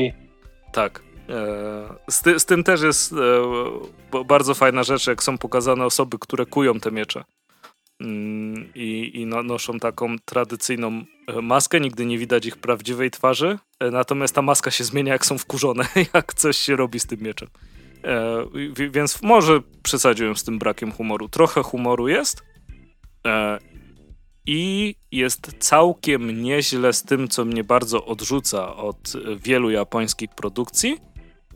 Tak. 0.72 1.02
Z, 2.08 2.22
ty, 2.22 2.40
z, 2.40 2.44
tym 2.46 2.64
też 2.64 2.82
jest 2.82 3.14
bardzo 4.26 4.54
fajna 4.54 4.82
rzecz, 4.82 5.06
jak 5.06 5.22
są 5.22 5.38
pokazane 5.38 5.86
osoby, 5.86 6.18
które 6.20 6.46
kują 6.46 6.80
te 6.80 6.90
miecze. 6.90 7.24
Mm, 8.00 8.68
I, 8.74 9.10
i 9.14 9.26
no, 9.26 9.42
noszą 9.42 9.78
taką 9.78 10.18
tradycyjną 10.24 11.04
maskę, 11.42 11.80
nigdy 11.80 12.06
nie 12.06 12.18
widać 12.18 12.46
ich 12.46 12.56
prawdziwej 12.56 13.10
twarzy, 13.10 13.58
natomiast 13.92 14.34
ta 14.34 14.42
maska 14.42 14.70
się 14.70 14.84
zmienia, 14.84 15.12
jak 15.12 15.26
są 15.26 15.38
wkurzone, 15.38 15.84
jak 16.14 16.34
coś 16.34 16.56
się 16.56 16.76
robi 16.76 17.00
z 17.00 17.06
tym 17.06 17.20
mieczem. 17.20 17.48
E, 18.04 18.46
więc 18.90 19.22
może 19.22 19.60
przesadziłem 19.82 20.36
z 20.36 20.44
tym 20.44 20.58
brakiem 20.58 20.92
humoru. 20.92 21.28
Trochę 21.28 21.62
humoru 21.62 22.08
jest 22.08 22.42
e, 23.26 23.58
i 24.46 24.94
jest 25.12 25.52
całkiem 25.58 26.42
nieźle 26.42 26.92
z 26.92 27.02
tym, 27.02 27.28
co 27.28 27.44
mnie 27.44 27.64
bardzo 27.64 28.04
odrzuca 28.04 28.76
od 28.76 29.12
wielu 29.36 29.70
japońskich 29.70 30.30
produkcji, 30.30 30.98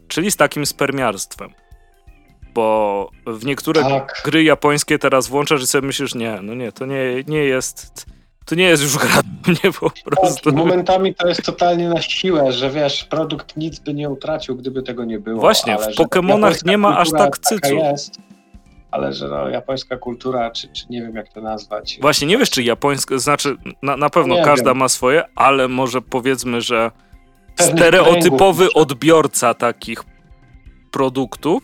czyli 0.08 0.30
z 0.30 0.36
takim 0.36 0.66
spermiarstwem. 0.66 1.50
Bo 2.54 3.10
w 3.26 3.44
niektóre 3.44 3.82
tak. 3.82 4.22
gry 4.24 4.44
japońskie 4.44 4.98
teraz 4.98 5.28
włączasz 5.28 5.62
i 5.62 5.66
sobie 5.66 5.86
myślisz, 5.86 6.14
nie, 6.14 6.38
no 6.42 6.54
nie, 6.54 6.72
to 6.72 6.86
nie, 6.86 7.24
nie 7.26 7.44
jest 7.44 8.06
to 8.46 8.54
nie 8.54 8.64
jest 8.64 8.82
już 8.82 8.96
gra 8.98 9.20
mnie 9.46 9.72
po 9.80 9.90
prostu. 10.04 10.52
Momentami 10.52 11.14
to 11.14 11.28
jest 11.28 11.42
totalnie 11.42 11.88
na 11.88 12.02
siłę, 12.02 12.52
że 12.52 12.70
wiesz, 12.70 13.04
produkt 13.04 13.56
nic 13.56 13.78
by 13.78 13.94
nie 13.94 14.10
utracił, 14.10 14.56
gdyby 14.56 14.82
tego 14.82 15.04
nie 15.04 15.18
było. 15.18 15.40
Właśnie, 15.40 15.78
w 15.78 15.86
Pokémonach 15.86 16.66
nie 16.66 16.78
ma 16.78 16.98
aż 16.98 17.10
tak 17.10 17.38
cycu. 17.38 17.74
Jest, 17.74 18.18
ale 18.90 19.12
że 19.12 19.28
no, 19.28 19.48
japońska 19.48 19.96
kultura, 19.96 20.50
czy, 20.50 20.68
czy 20.68 20.84
nie 20.90 21.02
wiem 21.02 21.16
jak 21.16 21.32
to 21.32 21.40
nazwać. 21.40 21.98
Właśnie, 22.00 22.26
nie 22.26 22.38
wiesz 22.38 22.50
czy 22.50 22.62
japońska, 22.62 23.18
znaczy 23.18 23.56
na, 23.82 23.96
na 23.96 24.10
pewno 24.10 24.34
nie 24.34 24.44
każda 24.44 24.70
wiem. 24.70 24.78
ma 24.78 24.88
swoje, 24.88 25.24
ale 25.34 25.68
może 25.68 26.02
powiedzmy, 26.02 26.60
że 26.60 26.90
Pewnych 27.56 27.76
stereotypowy 27.76 28.64
kręgów. 28.64 28.82
odbiorca 28.82 29.54
takich 29.54 30.04
produktów 30.90 31.62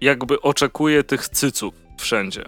jakby 0.00 0.40
oczekuje 0.40 1.04
tych 1.04 1.28
cyców 1.28 1.74
wszędzie. 1.98 2.44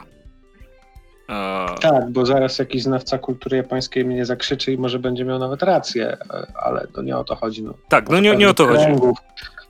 Tak, 1.80 2.10
bo 2.10 2.26
zaraz 2.26 2.58
jakiś 2.58 2.82
znawca 2.82 3.18
kultury 3.18 3.56
japońskiej 3.56 4.04
mnie 4.04 4.26
zakrzyczy 4.26 4.72
i 4.72 4.78
może 4.78 4.98
będzie 4.98 5.24
miał 5.24 5.38
nawet 5.38 5.62
rację, 5.62 6.16
ale 6.54 6.86
to 6.86 7.02
nie 7.02 7.16
o 7.16 7.24
to 7.24 7.34
chodzi. 7.34 7.62
No. 7.62 7.74
Tak, 7.88 8.08
no 8.10 8.20
nie, 8.20 8.36
nie 8.36 8.48
o 8.48 8.54
to 8.54 8.66
chodzi. 8.66 8.86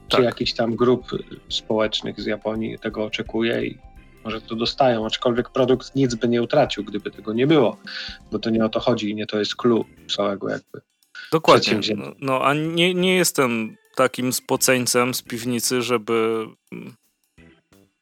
Czy 0.09 0.16
tak. 0.16 0.24
jakichś 0.24 0.52
tam 0.52 0.76
grup 0.76 1.06
społecznych 1.48 2.20
z 2.20 2.26
Japonii 2.26 2.78
tego 2.78 3.05
oczekuje 3.05 3.64
i 3.66 3.78
może 4.24 4.40
to 4.40 4.55
dostają, 4.55 5.06
aczkolwiek 5.06 5.51
produkt 5.51 5.94
nic 5.97 6.14
by 6.14 6.28
nie 6.28 6.43
utracił, 6.43 6.84
gdyby 6.84 7.10
tego 7.10 7.32
nie 7.32 7.47
było, 7.47 7.76
bo 8.32 8.39
to 8.39 8.51
nie 8.51 8.64
o 8.64 8.68
to 8.68 8.80
chodzi 8.80 9.10
i 9.10 9.14
nie 9.14 9.26
to 9.26 9.39
jest 9.39 9.56
clue 9.56 9.84
całego 10.09 10.48
jakby 10.48 10.80
Dokładnie. 11.32 11.80
No, 11.97 12.12
no 12.20 12.44
a 12.44 12.55
nie, 12.55 12.94
nie 12.94 13.16
jestem 13.16 13.76
takim 13.97 14.32
spoceńcem 14.32 15.14
z 15.14 15.22
piwnicy, 15.22 15.82
żeby 15.82 16.47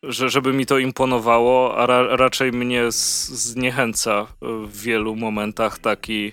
że, 0.02 0.30
żeby 0.30 0.52
mi 0.52 0.66
to 0.66 0.78
imponowało, 0.78 1.76
a 1.76 1.86
ra, 1.86 2.16
raczej 2.16 2.52
mnie 2.52 2.92
z, 2.92 3.28
zniechęca 3.28 4.26
w 4.42 4.80
wielu 4.80 5.16
momentach 5.16 5.78
taki 5.78 6.32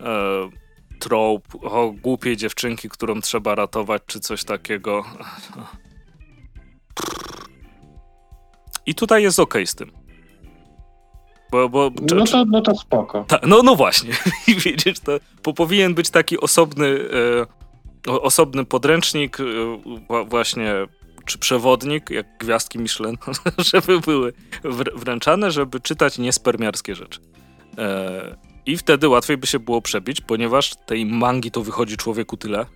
e, 0.00 0.50
trope 0.98 1.58
o 1.62 1.90
głupiej 2.02 2.36
dziewczynki, 2.36 2.88
którą 2.88 3.20
trzeba 3.20 3.54
ratować, 3.54 4.02
czy 4.06 4.20
coś 4.20 4.44
takiego. 4.44 5.04
I 8.86 8.94
tutaj 8.94 9.22
jest 9.22 9.40
ok 9.40 9.54
z 9.64 9.74
tym. 9.74 9.90
Bo, 11.50 11.68
bo, 11.68 11.90
no, 12.14 12.24
to, 12.26 12.44
no 12.44 12.60
to 12.60 12.74
spoko. 12.74 13.24
Ta, 13.28 13.38
no, 13.46 13.62
no 13.62 13.76
właśnie. 13.76 14.10
Widzisz, 14.64 15.00
to 15.00 15.12
po, 15.42 15.54
powinien 15.54 15.94
być 15.94 16.10
taki 16.10 16.40
osobny, 16.40 16.98
e, 18.06 18.20
osobny 18.20 18.64
podręcznik, 18.64 19.38
e, 19.40 19.44
właśnie 20.24 20.74
czy 21.28 21.38
przewodnik, 21.38 22.10
jak 22.10 22.26
gwiazdki 22.38 22.78
Michelin, 22.78 23.16
żeby 23.72 24.00
były 24.00 24.32
wręczane, 24.94 25.50
żeby 25.50 25.80
czytać 25.80 26.18
niespermiarskie 26.18 26.94
rzeczy. 26.94 27.20
E, 27.78 28.36
I 28.66 28.76
wtedy 28.76 29.08
łatwiej 29.08 29.36
by 29.36 29.46
się 29.46 29.58
było 29.58 29.82
przebić, 29.82 30.20
ponieważ 30.20 30.74
tej 30.86 31.06
mangi 31.06 31.50
to 31.50 31.62
wychodzi 31.62 31.96
człowieku 31.96 32.36
tyle, 32.36 32.66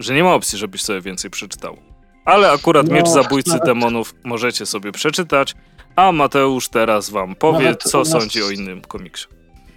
że 0.00 0.14
nie 0.14 0.24
ma 0.24 0.34
opcji, 0.34 0.58
żebyś 0.58 0.82
sobie 0.82 1.00
więcej 1.00 1.30
przeczytał. 1.30 1.76
Ale 2.24 2.50
akurat 2.50 2.88
no, 2.88 2.94
Miecz 2.94 3.08
Zabójcy. 3.08 3.58
Demonów 3.64 4.14
możecie 4.24 4.66
sobie 4.66 4.92
przeczytać, 4.92 5.54
a 5.96 6.12
Mateusz 6.12 6.68
teraz 6.68 7.10
wam 7.10 7.34
powie, 7.34 7.64
nawet 7.64 7.82
co 7.82 7.98
nas... 7.98 8.08
sądzi 8.08 8.42
o 8.42 8.50
innym 8.50 8.80
komiksie. 8.80 9.26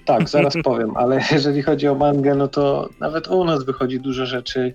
Tak, 0.05 0.29
zaraz 0.29 0.53
powiem, 0.63 0.97
ale 0.97 1.21
jeżeli 1.31 1.61
chodzi 1.61 1.87
o 1.87 1.95
mangę, 1.95 2.35
no 2.35 2.47
to 2.47 2.89
nawet 2.99 3.27
u 3.27 3.45
nas 3.45 3.63
wychodzi 3.63 3.99
dużo 3.99 4.25
rzeczy 4.25 4.73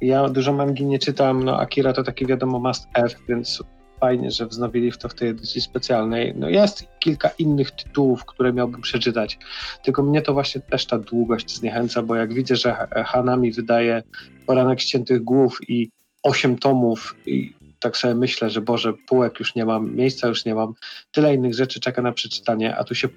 ja 0.00 0.28
dużo 0.28 0.52
mangi 0.52 0.86
nie 0.86 0.98
czytam, 0.98 1.42
no 1.42 1.60
Akira 1.60 1.92
to 1.92 2.02
taki 2.02 2.26
wiadomo 2.26 2.58
must 2.58 2.86
have, 2.94 3.14
więc 3.28 3.62
fajnie, 4.00 4.30
że 4.30 4.46
wznowili 4.46 4.92
w 4.92 4.98
to 4.98 5.08
w 5.08 5.14
tej 5.14 5.28
edycji 5.28 5.60
specjalnej. 5.60 6.34
No 6.36 6.48
jest 6.48 6.84
kilka 6.98 7.30
innych 7.38 7.70
tytułów, 7.70 8.24
które 8.24 8.52
miałbym 8.52 8.80
przeczytać, 8.80 9.38
tylko 9.84 10.02
mnie 10.02 10.22
to 10.22 10.32
właśnie 10.32 10.60
też 10.60 10.86
ta 10.86 10.98
długość 10.98 11.56
zniechęca, 11.56 12.02
bo 12.02 12.16
jak 12.16 12.34
widzę, 12.34 12.56
że 12.56 12.88
Hanami 13.06 13.52
wydaje 13.52 14.02
Poranek 14.46 14.80
Ściętych 14.80 15.24
Głów 15.24 15.58
i 15.68 15.90
osiem 16.22 16.58
tomów 16.58 17.16
i 17.26 17.52
tak 17.80 17.96
sobie 17.96 18.14
myślę, 18.14 18.50
że 18.50 18.60
Boże, 18.60 18.92
półek 19.08 19.38
już 19.40 19.54
nie 19.54 19.64
mam, 19.64 19.94
miejsca 19.94 20.28
już 20.28 20.44
nie 20.44 20.54
mam, 20.54 20.74
tyle 21.12 21.34
innych 21.34 21.54
rzeczy 21.54 21.80
czeka 21.80 22.02
na 22.02 22.12
przeczytanie, 22.12 22.76
a 22.76 22.84
tu 22.84 22.94
się 22.94 23.08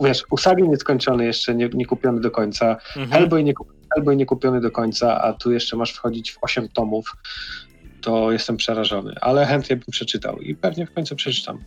wiesz, 0.00 0.24
Usagi 0.30 0.68
nieskończony 0.68 1.24
jeszcze, 1.24 1.54
nie, 1.54 1.68
nie 1.74 1.86
kupiony 1.86 2.20
do 2.20 2.30
końca, 2.30 2.76
mhm. 2.96 3.10
Hellboy, 3.10 3.44
nie, 3.44 3.52
Hellboy 3.94 4.16
nie 4.16 4.26
kupiony 4.26 4.60
do 4.60 4.70
końca, 4.70 5.22
a 5.22 5.32
tu 5.32 5.52
jeszcze 5.52 5.76
masz 5.76 5.92
wchodzić 5.92 6.32
w 6.32 6.38
8 6.42 6.68
tomów, 6.68 7.16
to 8.00 8.32
jestem 8.32 8.56
przerażony, 8.56 9.14
ale 9.20 9.46
chętnie 9.46 9.76
bym 9.76 9.86
przeczytał 9.90 10.38
i 10.38 10.54
pewnie 10.54 10.86
w 10.86 10.92
końcu 10.92 11.16
przeczytam. 11.16 11.64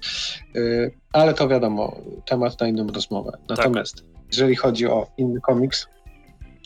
Yy, 0.54 0.92
ale 1.14 1.34
to 1.34 1.48
wiadomo, 1.48 1.98
temat 2.26 2.62
na 2.62 2.68
inną 2.68 2.88
rozmowę. 2.88 3.32
Tak. 3.32 3.58
Natomiast 3.58 3.96
tak. 3.96 4.06
jeżeli 4.32 4.56
chodzi 4.56 4.88
o 4.88 5.08
inny 5.18 5.42
komiks, 5.42 5.88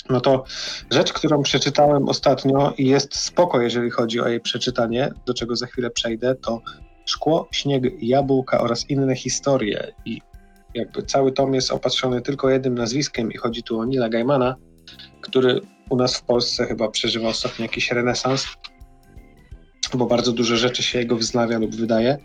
no 0.10 0.22
to 0.22 0.44
rzecz, 0.92 1.14
którą 1.14 1.44
przeczytałem 1.44 2.10
ostatnio 2.10 2.74
i 2.78 2.86
jest 2.86 3.16
spoko, 3.16 3.62
jeżeli 3.62 3.90
chodzi 3.90 4.22
o 4.22 4.28
jej 4.28 4.40
przeczytanie, 4.40 5.12
do 5.26 5.34
czego 5.34 5.56
za 5.56 5.68
chwilę 5.68 5.90
przejdę, 5.90 6.36
to 6.36 6.62
Szkło, 7.06 7.48
Śnieg, 7.52 7.84
Jabłka 8.02 8.62
oraz 8.62 8.90
inne 8.90 9.16
historie. 9.16 9.94
I 10.06 10.22
jakby 10.74 11.04
cały 11.04 11.32
tom 11.32 11.54
jest 11.54 11.72
opatrzony 11.72 12.22
tylko 12.22 12.50
jednym 12.50 12.76
nazwiskiem 12.76 13.32
i 13.32 13.38
chodzi 13.38 13.64
tu 13.64 13.80
o 13.80 13.86
Nila 13.86 14.10
Gaimana, 14.10 14.56
który 15.22 15.62
u 15.90 15.96
nas 15.96 16.18
w 16.18 16.24
Polsce 16.24 16.66
chyba 16.66 16.90
przeżywa 16.90 17.28
ostatnio 17.28 17.66
jakiś 17.66 17.92
renesans, 17.92 18.48
bo 19.94 20.06
bardzo 20.06 20.32
dużo 20.32 20.56
rzeczy 20.56 20.84
się 20.84 21.00
jego 21.00 21.16
wznawia 21.16 21.60
lub 21.60 21.76
wydaje. 21.76 22.18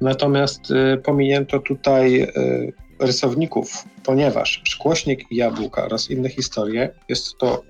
Natomiast 0.00 0.70
y, 0.70 0.96
pominięto 1.04 1.58
tutaj 1.58 2.22
y, 2.22 2.72
rysowników, 3.00 3.84
ponieważ 4.04 4.62
Szkłośnik 4.64 5.32
i 5.32 5.36
Jabłka 5.36 5.84
oraz 5.84 6.10
inne 6.10 6.28
historie 6.28 6.94
jest 7.08 7.38
to 7.38 7.62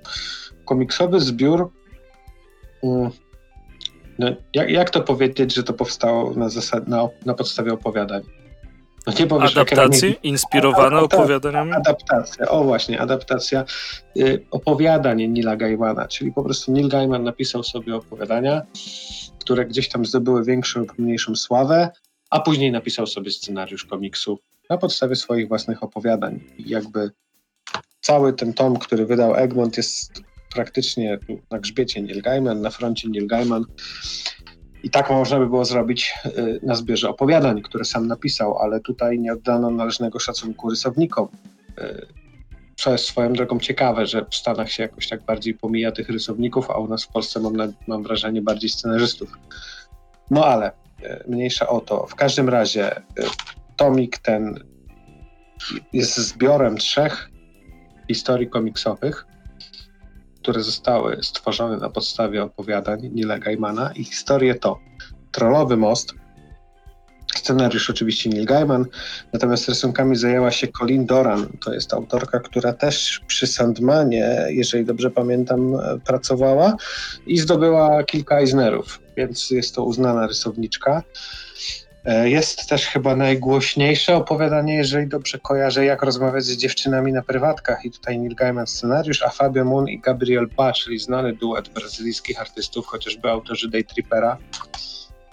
komiksowy 0.64 1.20
zbiór. 1.20 1.70
Y, 2.84 2.88
no, 4.18 4.28
jak, 4.54 4.70
jak, 4.70 4.90
to 4.90 5.00
powiedzieć, 5.00 5.54
że 5.54 5.62
to 5.62 5.72
powstało 5.72 6.34
na, 6.34 6.48
zasad, 6.48 6.88
na, 6.88 7.08
na 7.26 7.34
podstawie 7.34 7.72
opowiadań? 7.72 8.22
No 9.06 9.12
nie 9.18 9.26
powiesz, 9.26 9.56
Adaptacji? 9.56 10.16
Inspirowane 10.22 11.00
opowiadaniami? 11.00 11.72
Adaptacja, 11.72 12.48
o 12.48 12.64
właśnie, 12.64 13.00
adaptacja 13.00 13.64
y, 14.16 14.46
opowiadań 14.50 15.28
Nila 15.28 15.56
Gaimana, 15.56 16.08
czyli 16.08 16.32
po 16.32 16.42
prostu 16.42 16.72
Neil 16.72 16.88
Gaiman 16.88 17.24
napisał 17.24 17.62
sobie 17.62 17.96
opowiadania, 17.96 18.62
które 19.40 19.66
gdzieś 19.66 19.88
tam 19.88 20.06
zdobyły 20.06 20.44
większą 20.44 20.80
lub 20.80 20.98
mniejszą 20.98 21.36
sławę, 21.36 21.90
a 22.30 22.40
później 22.40 22.72
napisał 22.72 23.06
sobie 23.06 23.30
scenariusz 23.30 23.84
komiksu 23.84 24.38
na 24.70 24.78
podstawie 24.78 25.16
swoich 25.16 25.48
własnych 25.48 25.82
opowiadań. 25.82 26.40
I 26.58 26.68
jakby 26.68 27.10
cały 28.00 28.32
ten 28.32 28.54
tom, 28.54 28.78
który 28.78 29.06
wydał 29.06 29.34
Egmont 29.34 29.76
jest 29.76 30.22
praktycznie 30.54 31.18
na 31.50 31.58
grzbiecie 31.58 32.02
Neil 32.02 32.22
Gaiman, 32.22 32.60
na 32.60 32.70
froncie 32.70 33.08
Neil 33.08 33.26
Gaiman. 33.26 33.64
I 34.82 34.90
tak 34.90 35.10
można 35.10 35.38
by 35.38 35.46
było 35.46 35.64
zrobić 35.64 36.14
y, 36.26 36.60
na 36.62 36.74
zbiorze 36.74 37.08
opowiadań, 37.08 37.62
które 37.62 37.84
sam 37.84 38.06
napisał, 38.06 38.58
ale 38.58 38.80
tutaj 38.80 39.18
nie 39.18 39.32
oddano 39.32 39.70
należnego 39.70 40.18
szacunku 40.18 40.70
rysownikom. 40.70 41.28
Y, 41.78 42.06
co 42.76 42.92
jest 42.92 43.04
swoją 43.04 43.32
drogą 43.32 43.58
ciekawe, 43.58 44.06
że 44.06 44.26
w 44.30 44.34
Stanach 44.34 44.72
się 44.72 44.82
jakoś 44.82 45.08
tak 45.08 45.22
bardziej 45.22 45.54
pomija 45.54 45.92
tych 45.92 46.08
rysowników, 46.08 46.70
a 46.70 46.78
u 46.78 46.88
nas 46.88 47.04
w 47.04 47.08
Polsce 47.08 47.40
mam, 47.40 47.56
na, 47.56 47.68
mam 47.86 48.02
wrażenie 48.02 48.42
bardziej 48.42 48.70
scenarzystów. 48.70 49.38
No 50.30 50.44
ale 50.44 50.70
y, 50.70 51.24
mniejsza 51.28 51.68
o 51.68 51.80
to. 51.80 52.06
W 52.06 52.14
każdym 52.14 52.48
razie 52.48 53.02
tomik 53.76 54.18
ten 54.18 54.64
jest 55.92 56.16
zbiorem 56.16 56.76
trzech 56.76 57.30
historii 58.08 58.48
komiksowych, 58.48 59.26
które 60.42 60.62
zostały 60.62 61.18
stworzone 61.22 61.76
na 61.76 61.90
podstawie 61.90 62.42
opowiadań 62.42 63.10
Nila 63.12 63.38
Gaimana. 63.38 63.92
Ich 63.92 64.08
historie 64.08 64.54
to 64.54 64.78
Trollowy 65.32 65.76
Most, 65.76 66.14
Scenariusz 67.34 67.90
oczywiście 67.90 68.30
Neil 68.30 68.44
Gaiman, 68.44 68.86
natomiast 69.32 69.68
rysunkami 69.68 70.16
zajęła 70.16 70.50
się 70.50 70.68
Colin 70.68 71.06
Doran. 71.06 71.46
To 71.64 71.74
jest 71.74 71.94
autorka, 71.94 72.40
która 72.40 72.72
też 72.72 73.20
przy 73.26 73.46
Sandmanie, 73.46 74.46
jeżeli 74.48 74.84
dobrze 74.84 75.10
pamiętam, 75.10 75.78
pracowała 76.04 76.76
i 77.26 77.38
zdobyła 77.38 78.04
kilka 78.04 78.38
Eisnerów, 78.38 79.00
więc 79.16 79.50
jest 79.50 79.74
to 79.74 79.84
uznana 79.84 80.26
rysowniczka. 80.26 81.02
E, 82.04 82.30
jest 82.30 82.68
też 82.68 82.86
chyba 82.86 83.16
najgłośniejsze 83.16 84.16
opowiadanie, 84.16 84.74
jeżeli 84.74 85.08
dobrze 85.08 85.38
kojarzę, 85.38 85.84
jak 85.84 86.02
rozmawiać 86.02 86.44
z 86.44 86.56
dziewczynami 86.56 87.12
na 87.12 87.22
prywatkach. 87.22 87.84
I 87.84 87.90
tutaj 87.90 88.18
Neil 88.18 88.34
Gaiman 88.34 88.66
scenariusz, 88.66 89.22
a 89.22 89.30
Fabio 89.30 89.64
Moon 89.64 89.88
i 89.88 90.00
Gabriel 90.00 90.48
Ba, 90.56 90.72
czyli 90.72 90.98
znany 90.98 91.32
duet 91.32 91.68
brazylijskich 91.68 92.40
artystów, 92.40 92.86
chociażby 92.86 93.30
autorzy 93.30 93.70
Day 93.70 93.84
Trippera, 93.84 94.38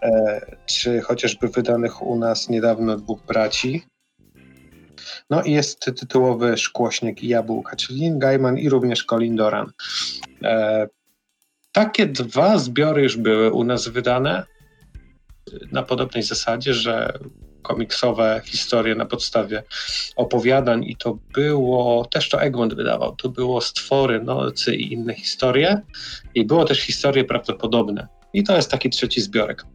e, 0.01 0.41
czy 0.65 1.01
chociażby 1.01 1.47
wydanych 1.47 2.01
u 2.01 2.15
nas 2.15 2.49
niedawno 2.49 2.97
dwóch 2.97 3.25
braci. 3.25 3.83
No 5.29 5.43
i 5.43 5.51
jest 5.51 5.79
tytułowy 5.79 6.57
Szkłośnik 6.57 7.23
i 7.23 7.27
Jabłka, 7.27 7.75
czyli 7.75 8.01
Neil 8.01 8.19
Gaiman 8.19 8.57
i 8.57 8.69
również 8.69 9.03
Colin 9.03 9.35
Doran. 9.35 9.71
E, 10.43 10.87
takie 11.71 12.05
dwa 12.05 12.57
zbiory 12.57 13.03
już 13.03 13.17
były 13.17 13.51
u 13.51 13.63
nas 13.63 13.87
wydane 13.87 14.45
na 15.71 15.83
podobnej 15.83 16.23
zasadzie, 16.23 16.73
że 16.73 17.19
komiksowe 17.61 18.41
historie 18.45 18.95
na 18.95 19.05
podstawie 19.05 19.63
opowiadań 20.15 20.83
i 20.83 20.95
to 20.95 21.17
było, 21.33 22.05
też 22.05 22.29
to 22.29 22.41
Egmont 22.41 22.73
wydawał, 22.73 23.15
to 23.15 23.29
było 23.29 23.61
Stwory, 23.61 24.23
Nocy 24.23 24.75
i 24.75 24.93
inne 24.93 25.13
historie 25.13 25.81
i 26.35 26.45
było 26.45 26.65
też 26.65 26.79
historie 26.79 27.23
prawdopodobne 27.23 28.07
i 28.33 28.43
to 28.43 28.55
jest 28.55 28.71
taki 28.71 28.89
trzeci 28.89 29.21
zbiorek. 29.21 29.65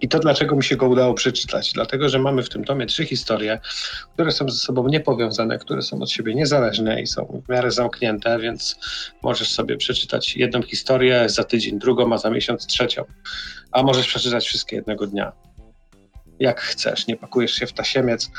I 0.00 0.08
to 0.08 0.18
dlaczego 0.18 0.56
mi 0.56 0.64
się 0.64 0.76
go 0.76 0.88
udało 0.88 1.14
przeczytać? 1.14 1.72
Dlatego, 1.72 2.08
że 2.08 2.18
mamy 2.18 2.42
w 2.42 2.48
tym 2.48 2.64
tomie 2.64 2.86
trzy 2.86 3.06
historie, 3.06 3.60
które 4.14 4.32
są 4.32 4.48
ze 4.48 4.58
sobą 4.58 4.88
niepowiązane, 4.88 5.58
które 5.58 5.82
są 5.82 6.02
od 6.02 6.10
siebie 6.10 6.34
niezależne 6.34 7.02
i 7.02 7.06
są 7.06 7.42
w 7.46 7.48
miarę 7.48 7.70
zamknięte, 7.70 8.38
więc 8.38 8.76
możesz 9.22 9.50
sobie 9.52 9.76
przeczytać 9.76 10.36
jedną 10.36 10.62
historię 10.62 11.28
za 11.28 11.44
tydzień, 11.44 11.78
drugą, 11.78 12.12
a 12.12 12.18
za 12.18 12.30
miesiąc 12.30 12.66
trzecią. 12.66 13.04
A 13.72 13.82
możesz 13.82 14.06
przeczytać 14.06 14.46
wszystkie 14.46 14.76
jednego 14.76 15.06
dnia. 15.06 15.32
Jak 16.40 16.60
chcesz, 16.60 17.06
nie 17.06 17.16
pakujesz 17.16 17.52
się 17.52 17.66
w 17.66 17.72
tasiemiec, 17.72 18.30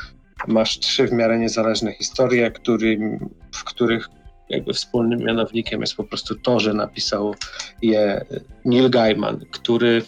masz 0.46 0.78
trzy 0.78 1.06
w 1.06 1.12
miarę 1.12 1.38
niezależne 1.38 1.92
historie, 1.92 2.50
którym, 2.50 3.28
w 3.54 3.64
których 3.64 4.08
jakby 4.48 4.72
wspólnym 4.72 5.18
mianownikiem 5.18 5.80
jest 5.80 5.94
po 5.94 6.04
prostu 6.04 6.34
to, 6.34 6.60
że 6.60 6.74
napisał 6.74 7.34
je 7.82 8.24
Neil 8.64 8.90
Gaiman, 8.90 9.40
który 9.50 10.02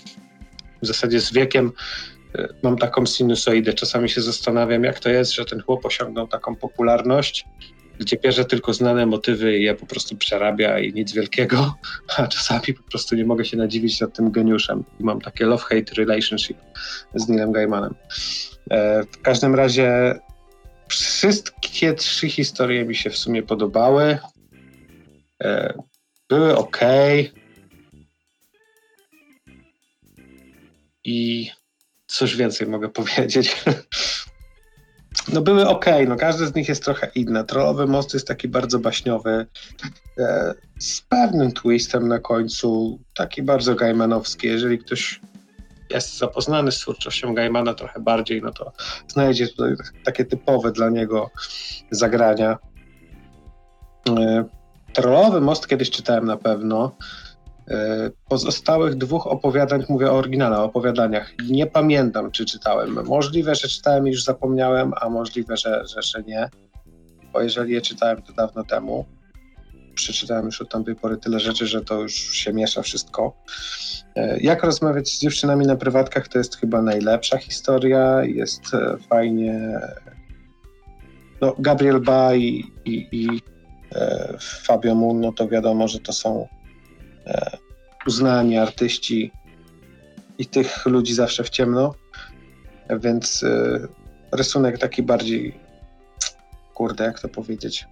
w 0.83 0.87
zasadzie 0.87 1.21
z 1.21 1.33
wiekiem 1.33 1.73
e, 2.35 2.49
mam 2.63 2.77
taką 2.77 3.07
sinusoidę. 3.07 3.73
Czasami 3.73 4.09
się 4.09 4.21
zastanawiam, 4.21 4.85
jak 4.85 5.01
to 5.01 5.11
jest, 5.11 5.33
że 5.35 5.45
ten 5.45 5.61
chłop 5.63 5.87
osiągnął 5.87 6.29
taką 6.29 6.57
popularność, 6.57 7.45
gdzie 7.99 8.17
bierze 8.17 8.45
tylko 8.45 8.75
znane 8.75 9.07
motywy 9.07 9.59
i 9.59 9.63
je 9.63 9.75
po 9.75 9.87
prostu 9.87 10.17
przerabia 10.17 10.79
i 10.79 10.93
nic 10.93 11.13
wielkiego, 11.13 11.75
a 12.17 12.27
czasami 12.27 12.75
po 12.77 12.83
prostu 12.83 13.17
nie 13.17 13.25
mogę 13.25 13.45
się 13.45 13.57
nadziwić 13.57 14.01
nad 14.01 14.17
tym 14.17 14.31
geniuszem. 14.31 14.85
Mam 15.01 15.21
takie 15.21 15.47
love-hate 15.47 15.95
relationship 15.95 16.59
z 17.15 17.29
Neilem 17.29 17.53
Gaimanem. 17.53 17.95
E, 18.71 19.03
w 19.03 19.23
każdym 19.23 19.55
razie 19.55 20.15
wszystkie 20.89 21.95
trzy 21.95 22.29
historie 22.29 22.85
mi 22.85 22.95
się 22.95 23.11
w 23.11 23.19
sumie 23.19 23.43
podobały. 23.43 24.19
E, 25.43 25.75
były 26.29 26.57
ok. 26.57 26.81
I 31.05 31.51
coś 32.07 32.37
więcej 32.37 32.67
mogę 32.67 32.89
powiedzieć. 33.01 33.65
No 35.33 35.41
były 35.41 35.69
ok, 35.69 35.87
no 36.09 36.17
każdy 36.17 36.47
z 36.47 36.55
nich 36.55 36.69
jest 36.69 36.85
trochę 36.85 37.11
inny. 37.15 37.45
Trollowy 37.45 37.87
most 37.87 38.15
jest 38.15 38.29
taki 38.29 38.49
bardzo 38.49 38.79
baśniowy, 38.79 39.47
e, 40.19 40.55
z 40.79 41.01
pewnym 41.01 41.53
twistem 41.53 42.09
na 42.09 42.19
końcu, 42.19 43.01
taki 43.15 43.43
bardzo 43.43 43.75
gaimanowski. 43.75 44.47
Jeżeli 44.47 44.79
ktoś 44.79 45.21
jest 45.91 46.19
zapoznany 46.19 46.73
z 46.73 46.79
twórczością 46.79 47.35
Gaimana 47.35 47.75
trochę 47.75 48.01
bardziej, 48.01 48.43
no 48.43 48.53
to 48.53 48.73
znajdzie 49.09 49.49
tutaj 49.49 49.75
takie 50.05 50.25
typowe 50.25 50.73
dla 50.73 50.91
niego 50.91 51.31
zagrania. 51.91 52.59
E, 54.09 54.45
Trollowy 54.93 55.41
most 55.41 55.69
kiedyś 55.69 55.91
czytałem 55.91 56.25
na 56.25 56.37
pewno. 56.37 56.97
E, 57.71 58.11
pozostałych 58.29 58.95
dwóch 58.95 59.27
opowiadań, 59.27 59.85
mówię 59.89 60.11
o 60.11 60.15
oryginale, 60.15 60.59
o 60.59 60.65
opowiadaniach, 60.65 61.33
nie 61.49 61.67
pamiętam, 61.67 62.31
czy 62.31 62.45
czytałem. 62.45 63.07
Możliwe, 63.07 63.55
że 63.55 63.69
czytałem 63.69 64.09
i 64.09 64.11
już 64.11 64.25
zapomniałem, 64.25 64.93
a 65.01 65.09
możliwe, 65.09 65.57
że, 65.57 65.87
że, 65.87 66.03
że 66.03 66.23
nie, 66.23 66.49
bo 67.33 67.43
jeżeli 67.43 67.73
je 67.73 67.81
czytałem, 67.81 68.23
to 68.23 68.33
dawno 68.33 68.65
temu. 68.65 69.05
Przeczytałem 69.95 70.47
już 70.47 70.63
od 70.63 70.71
tamtej 70.71 70.97
pory 70.97 71.17
tyle 71.17 71.41
rzeczy, 71.41 71.67
że 71.67 71.81
to 71.81 72.01
już 72.01 72.13
się 72.15 72.53
miesza 72.53 72.83
wszystko. 72.83 73.37
E, 74.17 74.41
jak 74.41 74.65
rozmawiać 74.65 75.09
z 75.09 75.21
dziewczynami 75.21 75.67
na 75.67 75.77
prywatkach, 75.77 76.29
to 76.29 76.39
jest 76.39 76.57
chyba 76.57 76.83
najlepsza 76.83 77.39
historia, 77.39 78.25
jest 78.25 78.75
e, 78.75 78.97
fajnie. 79.09 79.81
No, 81.41 81.55
Gabriel 81.59 82.01
Ba 82.01 82.35
i, 82.35 82.65
i, 82.85 83.09
i 83.13 83.41
Fabio 84.41 84.95
Moon, 84.95 85.21
no 85.21 85.33
to 85.33 85.49
wiadomo, 85.49 85.89
że 85.89 85.99
to 85.99 86.13
są 86.13 86.49
uznani 88.07 88.59
artyści 88.59 89.33
i 90.39 90.47
tych 90.47 90.87
ludzi 90.87 91.15
zawsze 91.15 91.45
w 91.45 91.51
ciemno, 91.51 91.95
więc 92.91 93.43
e, 93.43 93.79
rysunek 94.33 94.79
taki 94.79 95.03
bardziej, 95.03 95.61
kurde, 96.75 97.05
jak 97.05 97.21
to 97.21 97.29
powiedzieć, 97.29 97.87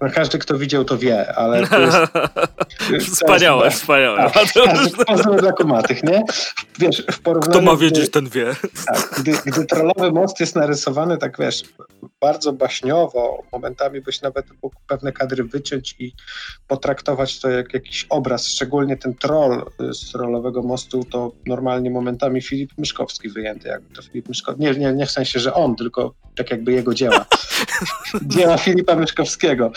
no 0.00 0.10
każdy, 0.10 0.38
kto 0.38 0.58
widział, 0.58 0.84
to 0.84 0.98
wie, 0.98 1.34
ale 1.36 1.66
to 1.66 1.80
jest... 1.80 1.96
wspaniałe, 3.14 3.64
jest, 3.64 3.80
wspaniałe. 3.80 4.30
Tak, 4.30 5.40
dla 5.40 5.52
kumatych, 5.52 6.02
nie? 6.02 6.22
Wiesz, 6.78 7.04
w 7.12 7.20
porównaniu... 7.20 7.52
Kto 7.52 7.72
ma 7.72 7.76
wiedzieć, 7.76 8.02
gdy, 8.02 8.10
ten 8.10 8.28
wie. 8.28 8.54
Tak, 8.86 9.10
gdy, 9.18 9.32
gdy 9.46 9.64
trollowy 9.64 10.12
most 10.12 10.40
jest 10.40 10.56
narysowany, 10.56 11.18
tak 11.18 11.38
wiesz, 11.38 11.62
bardzo 12.20 12.52
baśniowo, 12.52 13.42
momentami 13.52 14.00
byś 14.00 14.22
nawet 14.22 14.46
mógł 14.62 14.76
pewne 14.86 15.12
kadry 15.12 15.44
wyciąć 15.44 15.96
i 15.98 16.12
potraktować 16.68 17.40
to 17.40 17.50
jak 17.50 17.74
jakiś 17.74 18.06
obraz, 18.08 18.46
szczególnie 18.46 18.96
ten 18.96 19.14
troll 19.14 19.70
z 19.92 20.12
trollowego 20.12 20.62
mostu, 20.62 21.04
to 21.04 21.32
normalnie 21.46 21.90
momentami 21.90 22.42
Filip 22.42 22.70
Myszkowski 22.78 23.28
wyjęty, 23.28 23.68
jakby 23.68 23.94
to 23.94 24.02
Filip 24.02 24.28
Myszkowski, 24.28 24.62
nie, 24.62 24.72
nie, 24.72 24.92
nie 24.92 25.06
w 25.06 25.10
sensie, 25.10 25.40
że 25.40 25.54
on, 25.54 25.76
tylko 25.76 26.14
tak 26.36 26.50
jakby 26.50 26.72
jego 26.72 26.94
dzieła. 26.94 27.26
dzieła 28.36 28.58
Filipa 28.58 28.96
Myszkowskiego. 28.96 29.72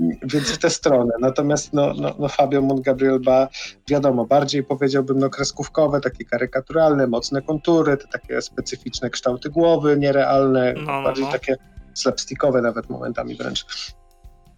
Więc 0.00 0.50
w 0.50 0.58
tę 0.58 0.70
stronę. 0.70 1.14
Natomiast 1.20 1.72
no, 1.72 1.94
no, 1.94 2.14
no 2.18 2.28
Fabio 2.28 2.62
Gabriel 2.62 3.20
Ba, 3.20 3.48
wiadomo, 3.88 4.24
bardziej 4.26 4.64
powiedziałbym 4.64 5.18
no 5.18 5.30
kreskówkowe, 5.30 6.00
takie 6.00 6.24
karykaturalne, 6.24 7.06
mocne 7.06 7.42
kontury, 7.42 7.96
te 7.96 8.08
takie 8.08 8.42
specyficzne 8.42 9.10
kształty 9.10 9.50
głowy, 9.50 9.96
nierealne, 9.98 10.74
no, 10.76 10.82
no 10.82 11.02
bardziej 11.02 11.24
no. 11.24 11.32
takie 11.32 11.56
slapstickowe 11.94 12.62
nawet 12.62 12.90
momentami 12.90 13.36
wręcz 13.36 13.66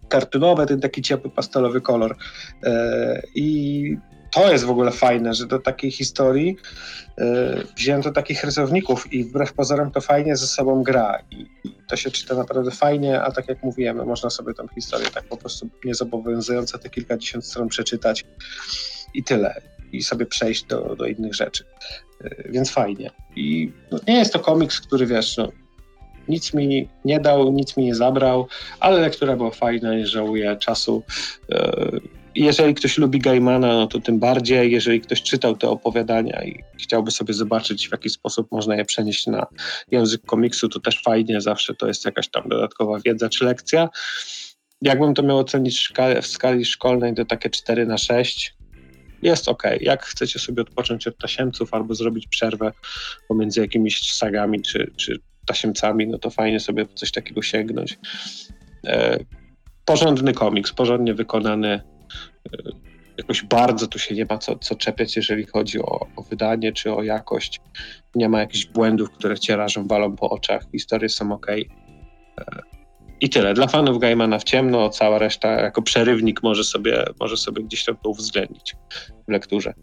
kartunowe, 0.09 0.65
ten 0.65 0.81
taki 0.81 1.01
ciepły 1.01 1.31
pastelowy 1.31 1.81
kolor. 1.81 2.15
E, 2.63 3.21
I 3.35 3.97
to 4.31 4.51
jest 4.51 4.63
w 4.63 4.69
ogóle 4.69 4.91
fajne, 4.91 5.33
że 5.33 5.45
do 5.45 5.59
takiej 5.59 5.91
historii 5.91 6.57
y, 7.19 7.23
wzięto 7.77 8.11
takich 8.11 8.43
rysowników 8.43 9.13
i 9.13 9.23
wbrew 9.23 9.53
pozorom 9.53 9.91
to 9.91 10.01
fajnie 10.01 10.37
ze 10.37 10.47
sobą 10.47 10.83
gra 10.83 11.19
i, 11.31 11.35
i, 11.63 11.75
to 11.87 11.95
się 11.95 12.11
czyta 12.11 12.35
naprawdę 12.35 12.71
fajnie, 12.71 13.21
a 13.21 13.31
tak 13.31 13.47
jak 13.47 13.63
mówiłem, 13.63 13.97
no 13.97 14.05
można 14.05 14.29
sobie 14.29 14.53
tą 14.53 14.67
historię 14.67 15.07
tak 15.13 15.23
po 15.23 15.37
prostu 15.37 15.69
niezobowiązująco 15.85 16.77
te 16.77 16.89
kilkadziesiąt 16.89 17.45
stron 17.45 17.67
przeczytać 17.67 18.25
i 19.13 19.23
tyle. 19.23 19.61
I 19.91 20.03
sobie 20.03 20.25
przejść 20.25 20.63
do, 20.63 20.95
do 20.95 21.05
innych 21.05 21.35
rzeczy. 21.35 21.63
Y, 22.25 22.49
więc 22.49 22.71
fajnie. 22.71 23.11
I 23.35 23.71
no, 23.91 23.99
nie 24.07 24.19
jest 24.19 24.33
to 24.33 24.39
komiks, 24.39 24.81
który 24.81 25.05
wiesz, 25.05 25.37
no, 25.37 25.51
nic 26.27 26.53
mi 26.53 26.89
nie 27.05 27.19
dał, 27.19 27.51
nic 27.51 27.77
mi 27.77 27.85
nie 27.85 27.95
zabrał, 27.95 28.47
ale 28.79 28.99
lektura 29.01 29.35
była 29.35 29.51
fajna, 29.51 29.95
nie 29.95 30.07
żałuję 30.07 30.57
czasu. 30.57 31.03
Y, 31.51 32.18
jeżeli 32.43 32.73
ktoś 32.73 32.97
lubi 32.97 33.19
Gaimana, 33.19 33.67
no 33.67 33.87
to 33.87 33.99
tym 33.99 34.19
bardziej. 34.19 34.71
Jeżeli 34.71 35.01
ktoś 35.01 35.21
czytał 35.23 35.57
te 35.57 35.69
opowiadania 35.69 36.43
i 36.43 36.63
chciałby 36.77 37.11
sobie 37.11 37.33
zobaczyć, 37.33 37.87
w 37.87 37.91
jaki 37.91 38.09
sposób 38.09 38.51
można 38.51 38.75
je 38.75 38.85
przenieść 38.85 39.27
na 39.27 39.47
język 39.91 40.25
komiksu, 40.25 40.69
to 40.69 40.79
też 40.79 41.01
fajnie, 41.03 41.41
zawsze 41.41 41.75
to 41.75 41.87
jest 41.87 42.05
jakaś 42.05 42.29
tam 42.29 42.49
dodatkowa 42.49 42.99
wiedza 43.05 43.29
czy 43.29 43.45
lekcja. 43.45 43.89
Jakbym 44.81 45.13
to 45.13 45.23
miał 45.23 45.37
ocenić 45.37 45.89
w 46.21 46.27
skali 46.27 46.65
szkolnej, 46.65 47.15
to 47.15 47.25
takie 47.25 47.49
4 47.49 47.85
na 47.85 47.97
6 47.97 48.53
jest 49.21 49.47
ok. 49.47 49.63
Jak 49.81 50.03
chcecie 50.03 50.39
sobie 50.39 50.61
odpocząć 50.61 51.07
od 51.07 51.17
tasiemców 51.17 51.73
albo 51.73 51.95
zrobić 51.95 52.27
przerwę 52.27 52.71
pomiędzy 53.27 53.61
jakimiś 53.61 54.13
sagami 54.13 54.61
czy, 54.61 54.91
czy 54.97 55.19
tasiemcami, 55.45 56.07
no 56.07 56.17
to 56.17 56.29
fajnie 56.29 56.59
sobie 56.59 56.85
coś 56.95 57.11
takiego 57.11 57.41
sięgnąć. 57.41 57.99
E, 58.85 59.19
porządny 59.85 60.33
komiks, 60.33 60.71
porządnie 60.71 61.13
wykonany, 61.13 61.81
jakoś 63.17 63.43
bardzo 63.43 63.87
tu 63.87 63.99
się 63.99 64.15
nie 64.15 64.25
ma 64.29 64.37
co, 64.37 64.59
co 64.59 64.75
czepiać, 64.75 65.15
jeżeli 65.15 65.45
chodzi 65.45 65.79
o, 65.79 66.07
o 66.15 66.23
wydanie 66.29 66.73
czy 66.73 66.93
o 66.93 67.03
jakość. 67.03 67.59
Nie 68.15 68.29
ma 68.29 68.39
jakichś 68.39 68.65
błędów, 68.65 69.11
które 69.11 69.39
cię 69.39 69.55
rażą, 69.55 69.87
walą 69.87 70.15
po 70.15 70.29
oczach. 70.29 70.63
Historie 70.71 71.09
są 71.09 71.31
ok. 71.31 71.47
I 73.21 73.29
tyle. 73.29 73.53
Dla 73.53 73.67
fanów 73.67 73.99
Gaimana 73.99 74.39
w 74.39 74.43
ciemno, 74.43 74.89
cała 74.89 75.17
reszta 75.17 75.51
jako 75.51 75.81
przerywnik 75.81 76.43
może 76.43 76.63
sobie, 76.63 77.05
może 77.19 77.37
sobie 77.37 77.63
gdzieś 77.63 77.85
tam 77.85 77.97
to 78.03 78.09
uwzględnić 78.09 78.75
w 79.27 79.31
lekturze. 79.31 79.73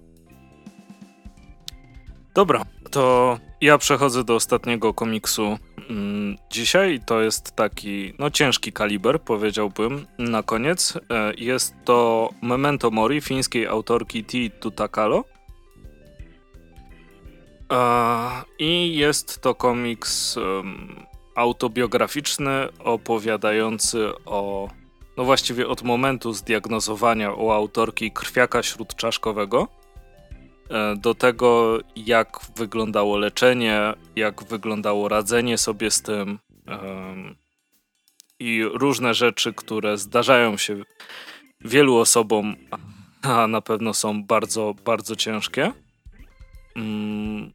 Dobra, 2.37 2.65
to 2.91 3.39
ja 3.61 3.79
przechodzę 3.79 4.25
do 4.25 4.35
ostatniego 4.35 4.95
komiksu 4.95 5.59
mm, 5.91 6.37
dzisiaj. 6.51 7.01
To 7.07 7.21
jest 7.21 7.57
taki, 7.57 8.13
no 8.19 8.31
ciężki 8.31 8.73
kaliber, 8.73 9.21
powiedziałbym, 9.21 10.07
na 10.19 10.43
koniec. 10.43 10.99
E, 11.11 11.33
jest 11.39 11.75
to 11.85 12.31
Memento 12.43 12.91
Mori 12.91 13.21
fińskiej 13.21 13.67
autorki 13.67 14.25
T. 14.25 14.39
Tutakalo. 14.61 15.25
E, 17.73 17.79
I 18.59 18.97
jest 18.97 19.41
to 19.41 19.55
komiks 19.55 20.39
autobiograficzny 21.35 22.69
opowiadający 22.79 24.09
o, 24.27 24.69
no 25.17 25.25
właściwie 25.25 25.69
od 25.69 25.83
momentu 25.83 26.33
zdiagnozowania 26.33 27.33
u 27.33 27.51
autorki 27.51 28.11
krwiaka 28.11 28.63
śródczaszkowego 28.63 29.69
do 30.97 31.15
tego, 31.15 31.79
jak 31.97 32.39
wyglądało 32.57 33.19
leczenie, 33.19 33.95
jak 34.17 34.45
wyglądało 34.45 35.09
radzenie 35.09 35.59
sobie 35.59 35.91
z 35.91 36.03
tym 36.03 36.39
i 38.41 38.63
różne 38.65 39.15
rzeczy, 39.15 39.53
które 39.53 39.99
zdarzają 39.99 40.57
się 40.57 40.83
wielu 41.61 41.97
osobom, 41.97 42.57
a 43.23 43.47
na 43.47 43.61
pewno 43.61 43.95
są 43.95 44.25
bardzo, 44.25 44.75
bardzo 44.85 45.17
ciężkie. 45.17 45.73
Mm, 46.77 47.53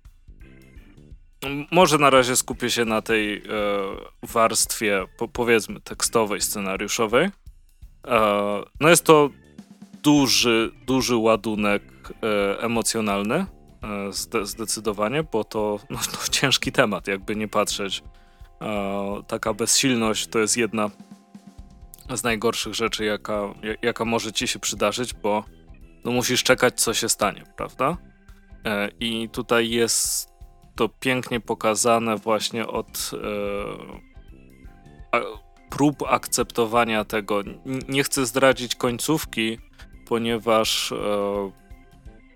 może 1.72 1.98
na 1.98 2.10
razie 2.10 2.36
skupię 2.36 2.70
się 2.70 2.86
na 2.86 3.02
tej 3.02 3.38
e, 3.38 3.42
warstwie, 4.24 5.06
po, 5.18 5.28
powiedzmy, 5.28 5.82
tekstowej, 5.82 6.42
scenariuszowej. 6.42 7.30
E, 8.08 8.64
no 8.80 8.90
jest 8.90 9.06
to 9.06 9.30
duży, 10.04 10.72
duży 10.86 11.16
ładunek 11.16 12.01
e, 12.24 12.60
emocjonalny, 12.60 13.36
e, 13.36 13.46
zde, 14.12 14.46
zdecydowanie, 14.46 15.24
bo 15.24 15.44
to, 15.44 15.80
no, 15.90 15.98
to 15.98 16.32
ciężki 16.40 16.72
temat, 16.72 17.08
jakby 17.08 17.36
nie 17.36 17.48
patrzeć. 17.48 18.04
E, 18.62 19.24
taka 19.28 19.54
bezsilność 19.54 20.28
to 20.28 20.40
jest 20.40 20.58
jedna 20.58 20.90
z 22.16 22.24
najgorszych 22.24 22.74
rzeczy, 22.74 23.06
jaka, 23.06 23.42
jaka 23.82 24.06
może 24.06 24.32
ci 24.32 24.48
się 24.48 24.60
przydarzyć, 24.60 25.14
bo 25.14 25.44
no 26.06 26.12
musisz 26.12 26.44
czekać, 26.44 26.82
co 26.82 26.94
się 26.94 27.10
stanie, 27.10 27.44
prawda? 27.58 27.98
I 29.00 29.30
tutaj 29.30 29.70
jest 29.70 30.30
to 30.76 30.90
pięknie 30.90 31.40
pokazane 31.40 32.16
właśnie 32.16 32.68
od 32.68 33.12
prób 35.70 36.04
akceptowania 36.08 37.06
tego. 37.06 37.42
Nie 37.90 38.04
chcę 38.04 38.26
zdradzić 38.26 38.76
końcówki, 38.76 39.58
ponieważ 40.08 40.94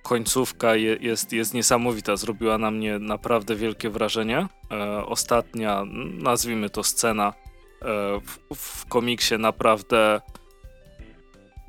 końcówka 0.06 0.76
je, 0.76 0.98
jest, 1.02 1.34
jest 1.34 1.54
niesamowita. 1.54 2.16
Zrobiła 2.16 2.58
na 2.58 2.72
mnie 2.72 3.00
naprawdę 3.00 3.56
wielkie 3.56 3.90
wrażenie. 3.90 4.48
E, 4.72 5.06
ostatnia, 5.06 5.84
nazwijmy 6.14 6.70
to 6.70 6.84
scena 6.84 7.34
e, 7.82 7.86
w, 8.26 8.56
w 8.56 8.86
komiksie 8.86 9.36
naprawdę 9.40 10.22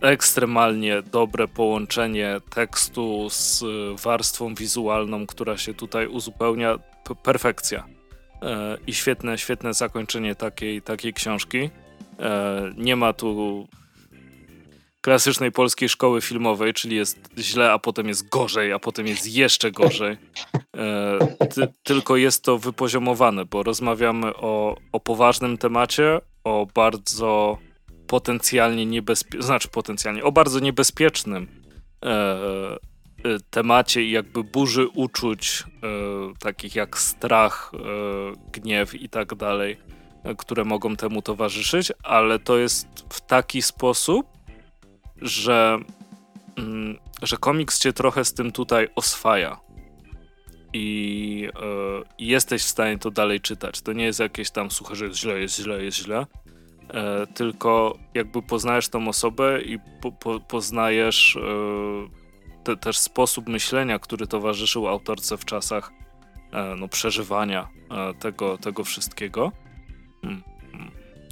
ekstremalnie 0.02 1.02
dobre 1.02 1.48
połączenie 1.48 2.40
tekstu 2.50 3.30
z 3.30 3.64
warstwą 4.02 4.54
wizualną, 4.54 5.26
która 5.26 5.56
się 5.56 5.74
tutaj 5.74 6.06
uzupełnia. 6.06 6.78
Perfekcja. 7.22 7.86
E, 8.42 8.76
I 8.86 8.94
świetne, 8.94 9.38
świetne 9.38 9.74
zakończenie 9.74 10.34
takiej, 10.34 10.82
takiej 10.82 11.12
książki. 11.12 11.70
E, 12.20 12.72
nie 12.76 12.96
ma 12.96 13.12
tu 13.12 13.66
klasycznej 15.06 15.52
polskiej 15.52 15.88
szkoły 15.88 16.20
filmowej, 16.20 16.74
czyli 16.74 16.96
jest 16.96 17.30
źle, 17.38 17.72
a 17.72 17.78
potem 17.78 18.08
jest 18.08 18.28
gorzej, 18.28 18.72
a 18.72 18.78
potem 18.78 19.06
jest 19.06 19.34
jeszcze 19.34 19.70
gorzej. 19.70 20.16
E, 20.76 21.46
ty, 21.46 21.68
tylko 21.82 22.16
jest 22.16 22.44
to 22.44 22.58
wypoziomowane, 22.58 23.44
bo 23.44 23.62
rozmawiamy 23.62 24.36
o, 24.36 24.76
o 24.92 25.00
poważnym 25.00 25.58
temacie, 25.58 26.20
o 26.44 26.66
bardzo 26.74 27.58
potencjalnie 28.06 28.86
niebezpiecznym, 28.86 29.42
znaczy 29.42 29.68
potencjalnie, 29.68 30.24
o 30.24 30.32
bardzo 30.32 30.60
niebezpiecznym 30.60 31.48
e, 32.04 32.08
e, 32.08 32.78
temacie 33.50 34.02
i 34.02 34.10
jakby 34.10 34.44
burzy 34.44 34.88
uczuć, 34.88 35.64
e, 35.82 36.38
takich 36.38 36.74
jak 36.74 36.98
strach, 36.98 37.72
e, 37.74 38.60
gniew 38.60 38.94
i 38.94 39.08
tak 39.08 39.34
dalej, 39.34 39.76
e, 40.24 40.34
które 40.34 40.64
mogą 40.64 40.96
temu 40.96 41.22
towarzyszyć, 41.22 41.92
ale 42.02 42.38
to 42.38 42.58
jest 42.58 42.86
w 43.08 43.20
taki 43.20 43.62
sposób, 43.62 44.35
że, 45.22 45.78
mm, 46.56 46.98
że 47.22 47.36
komiks 47.36 47.80
cię 47.80 47.92
trochę 47.92 48.24
z 48.24 48.34
tym 48.34 48.52
tutaj 48.52 48.88
oswaja. 48.94 49.60
I, 50.72 51.48
i 52.18 52.26
jesteś 52.26 52.62
w 52.62 52.68
stanie 52.68 52.98
to 52.98 53.10
dalej 53.10 53.40
czytać. 53.40 53.80
To 53.80 53.92
nie 53.92 54.04
jest 54.04 54.20
jakieś 54.20 54.50
tam 54.50 54.70
suche, 54.70 54.96
że 54.96 55.04
jest 55.06 55.18
źle, 55.18 55.40
jest 55.40 55.56
źle, 55.56 55.84
jest 55.84 55.98
źle 55.98 56.26
e, 56.94 57.26
tylko 57.26 57.98
jakby 58.14 58.42
poznajesz 58.42 58.88
tą 58.88 59.08
osobę 59.08 59.62
i 59.62 59.78
po, 60.02 60.12
po, 60.12 60.40
poznajesz 60.40 61.36
e, 61.36 62.64
te, 62.64 62.76
też 62.76 62.98
sposób 62.98 63.48
myślenia, 63.48 63.98
który 63.98 64.26
towarzyszył 64.26 64.88
autorce 64.88 65.36
w 65.36 65.44
czasach 65.44 65.92
e, 66.52 66.74
no, 66.76 66.88
przeżywania 66.88 67.68
e, 67.90 68.14
tego, 68.14 68.58
tego 68.58 68.84
wszystkiego. 68.84 69.52
Hmm. 70.22 70.42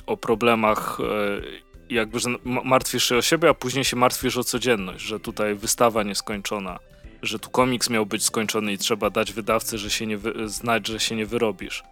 O 0.06 0.16
problemach, 0.16 0.98
e, 1.00 1.63
jakby, 1.90 2.18
że 2.18 2.30
martwisz 2.44 3.08
się 3.08 3.16
o 3.16 3.22
siebie, 3.22 3.48
a 3.48 3.54
później 3.54 3.84
się 3.84 3.96
martwisz 3.96 4.36
o 4.36 4.44
codzienność, 4.44 5.04
że 5.04 5.20
tutaj 5.20 5.54
wystawa 5.54 6.02
nieskończona, 6.02 6.78
że 7.22 7.38
tu 7.38 7.50
komiks 7.50 7.90
miał 7.90 8.06
być 8.06 8.24
skończony 8.24 8.72
i 8.72 8.78
trzeba 8.78 9.10
dać 9.10 9.32
wydawcy, 9.32 9.78
że 9.78 9.90
się 9.90 10.06
nie 10.06 10.18
wy- 10.18 10.48
znać, 10.48 10.88
że 10.88 11.00
się 11.00 11.16
nie 11.16 11.26
wyrobisz. 11.26 11.82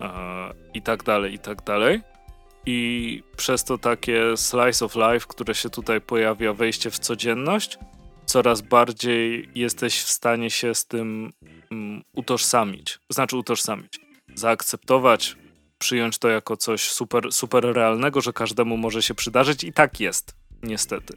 E, 0.00 0.54
I 0.74 0.82
tak 0.82 1.02
dalej, 1.02 1.34
i 1.34 1.38
tak 1.38 1.62
dalej 1.64 2.00
i 2.66 3.22
przez 3.36 3.64
to 3.64 3.78
takie 3.78 4.36
slice 4.36 4.84
of 4.84 4.94
life, 4.96 5.26
które 5.28 5.54
się 5.54 5.70
tutaj 5.70 6.00
pojawia, 6.00 6.52
wejście 6.52 6.90
w 6.90 6.98
codzienność, 6.98 7.78
coraz 8.26 8.60
bardziej 8.60 9.48
jesteś 9.54 10.00
w 10.02 10.08
stanie 10.08 10.50
się 10.50 10.74
z 10.74 10.86
tym 10.86 11.32
um, 11.70 12.02
utożsamić. 12.12 12.98
Znaczy 13.10 13.36
utożsamić. 13.36 14.00
Zaakceptować, 14.34 15.36
przyjąć 15.82 16.18
to 16.18 16.28
jako 16.28 16.56
coś 16.56 16.90
super, 16.90 17.32
super 17.32 17.64
realnego, 17.64 18.20
że 18.20 18.32
każdemu 18.32 18.76
może 18.76 19.02
się 19.02 19.14
przydarzyć 19.14 19.64
i 19.64 19.72
tak 19.72 20.00
jest, 20.00 20.34
niestety. 20.62 21.16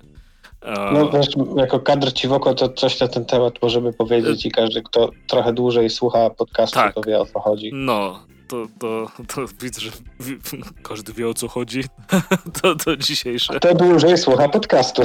E, 0.62 0.92
no 0.94 1.06
też 1.06 1.28
jako 1.56 1.80
kadr 1.80 2.14
ci 2.14 2.28
w 2.28 2.34
oko 2.34 2.54
to 2.54 2.70
coś 2.70 3.00
na 3.00 3.08
ten 3.08 3.26
temat 3.26 3.62
możemy 3.62 3.94
powiedzieć 3.94 4.46
i 4.46 4.52
każdy, 4.52 4.82
kto 4.82 5.10
trochę 5.28 5.54
dłużej 5.54 5.90
słucha 5.90 6.30
podcastu, 6.30 6.76
tak. 6.76 6.96
to 6.96 7.02
wie 7.02 7.20
o 7.20 7.26
co 7.26 7.40
chodzi. 7.40 7.72
No, 7.74 8.20
to, 8.48 8.66
to, 8.80 9.12
to 9.36 9.42
widzę, 9.62 9.82
że 9.82 9.92
każdy 10.90 11.14
wie 11.14 11.28
o 11.28 11.34
co 11.34 11.48
chodzi. 11.48 11.84
to, 12.62 12.76
to 12.76 12.98
dzisiejsze. 12.98 13.60
To 13.60 13.76
dłużej 13.76 14.18
słucha 14.18 14.50
podcastu. 14.50 15.02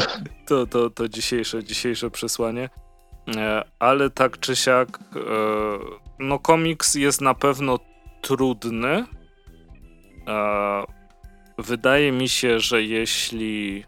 To, 0.47 0.67
to, 0.67 0.91
to 0.91 1.09
dzisiejsze, 1.09 1.65
dzisiejsze 1.65 2.11
przesłanie. 2.11 2.71
E, 3.37 3.63
ale 3.79 4.11
tak 4.11 4.41
czy 4.41 4.57
siak, 4.57 4.89
e, 4.99 5.21
no 6.19 6.39
komiks 6.39 6.95
jest 6.95 7.21
na 7.21 7.35
pewno 7.35 7.79
trudny. 8.21 9.05
Wydaje 11.59 12.13
mi 12.13 12.29
się, 12.29 12.61
że 12.61 12.83
jeśli 12.83 13.85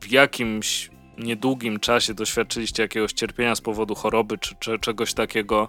w 0.00 0.10
jakimś 0.10 0.90
niedługim 1.18 1.80
czasie 1.80 2.14
doświadczyliście 2.14 2.82
jakiegoś 2.82 3.12
cierpienia 3.12 3.54
z 3.54 3.60
powodu 3.60 3.94
choroby 3.94 4.38
czy, 4.38 4.54
czy 4.60 4.78
czegoś 4.78 5.14
takiego, 5.14 5.68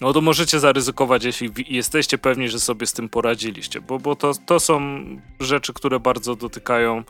no 0.00 0.12
to 0.12 0.20
możecie 0.20 0.60
zaryzykować, 0.60 1.24
jeśli 1.24 1.50
jesteście 1.68 2.18
pewni, 2.18 2.48
że 2.48 2.60
sobie 2.60 2.86
z 2.86 2.92
tym 2.92 3.08
poradziliście, 3.08 3.80
bo, 3.80 3.98
bo 3.98 4.16
to, 4.16 4.32
to 4.46 4.60
są 4.60 4.80
rzeczy, 5.40 5.72
które 5.72 6.00
bardzo 6.00 6.36
dotykają 6.36 7.04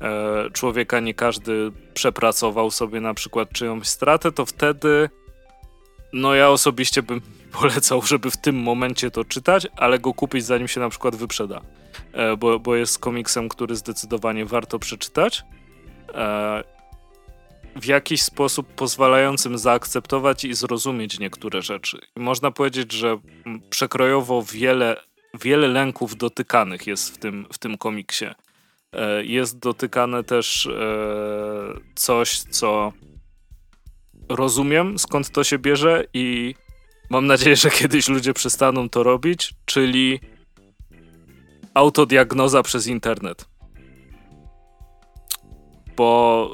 e, 0.00 0.50
człowieka. 0.52 1.00
Nie 1.00 1.14
każdy 1.14 1.72
przepracował 1.94 2.70
sobie 2.70 3.00
na 3.00 3.14
przykład 3.14 3.52
czyjąś 3.52 3.88
stratę, 3.88 4.32
to 4.32 4.46
wtedy 4.46 5.08
no 6.12 6.34
ja 6.34 6.50
osobiście 6.50 7.02
bym 7.02 7.20
polecał, 7.52 8.02
żeby 8.02 8.30
w 8.30 8.36
tym 8.36 8.56
momencie 8.56 9.10
to 9.10 9.24
czytać, 9.24 9.66
ale 9.76 9.98
go 9.98 10.14
kupić 10.14 10.44
zanim 10.44 10.68
się 10.68 10.80
na 10.80 10.88
przykład 10.88 11.16
wyprzeda, 11.16 11.60
e, 12.12 12.36
bo, 12.36 12.58
bo 12.58 12.76
jest 12.76 12.98
komiksem, 12.98 13.48
który 13.48 13.76
zdecydowanie 13.76 14.44
warto 14.44 14.78
przeczytać. 14.78 15.44
E, 16.14 16.64
w 17.76 17.84
jakiś 17.84 18.22
sposób 18.22 18.74
pozwalającym 18.74 19.58
zaakceptować 19.58 20.44
i 20.44 20.54
zrozumieć 20.54 21.18
niektóre 21.18 21.62
rzeczy. 21.62 21.98
I 22.16 22.20
można 22.20 22.50
powiedzieć, 22.50 22.92
że 22.92 23.18
przekrojowo 23.70 24.42
wiele, 24.42 24.96
wiele 25.40 25.68
lęków 25.68 26.16
dotykanych 26.16 26.86
jest 26.86 27.14
w 27.14 27.18
tym, 27.18 27.46
w 27.52 27.58
tym 27.58 27.78
komiksie. 27.78 28.26
e, 28.92 29.24
jest 29.24 29.58
dotykane 29.58 30.24
też 30.24 30.66
e, 30.66 30.70
coś, 31.94 32.40
co 32.40 32.92
rozumiem, 34.28 34.98
skąd 34.98 35.30
to 35.30 35.44
się 35.44 35.58
bierze 35.58 36.04
i 36.14 36.54
mam 37.10 37.26
nadzieję, 37.26 37.56
że 37.56 37.70
kiedyś 37.70 38.08
ludzie 38.08 38.34
przestaną 38.34 38.88
to 38.88 39.02
robić, 39.02 39.54
czyli 39.64 40.20
autodiagnoza 41.74 42.62
przez 42.62 42.86
internet. 42.86 43.48
Bo 45.96 46.50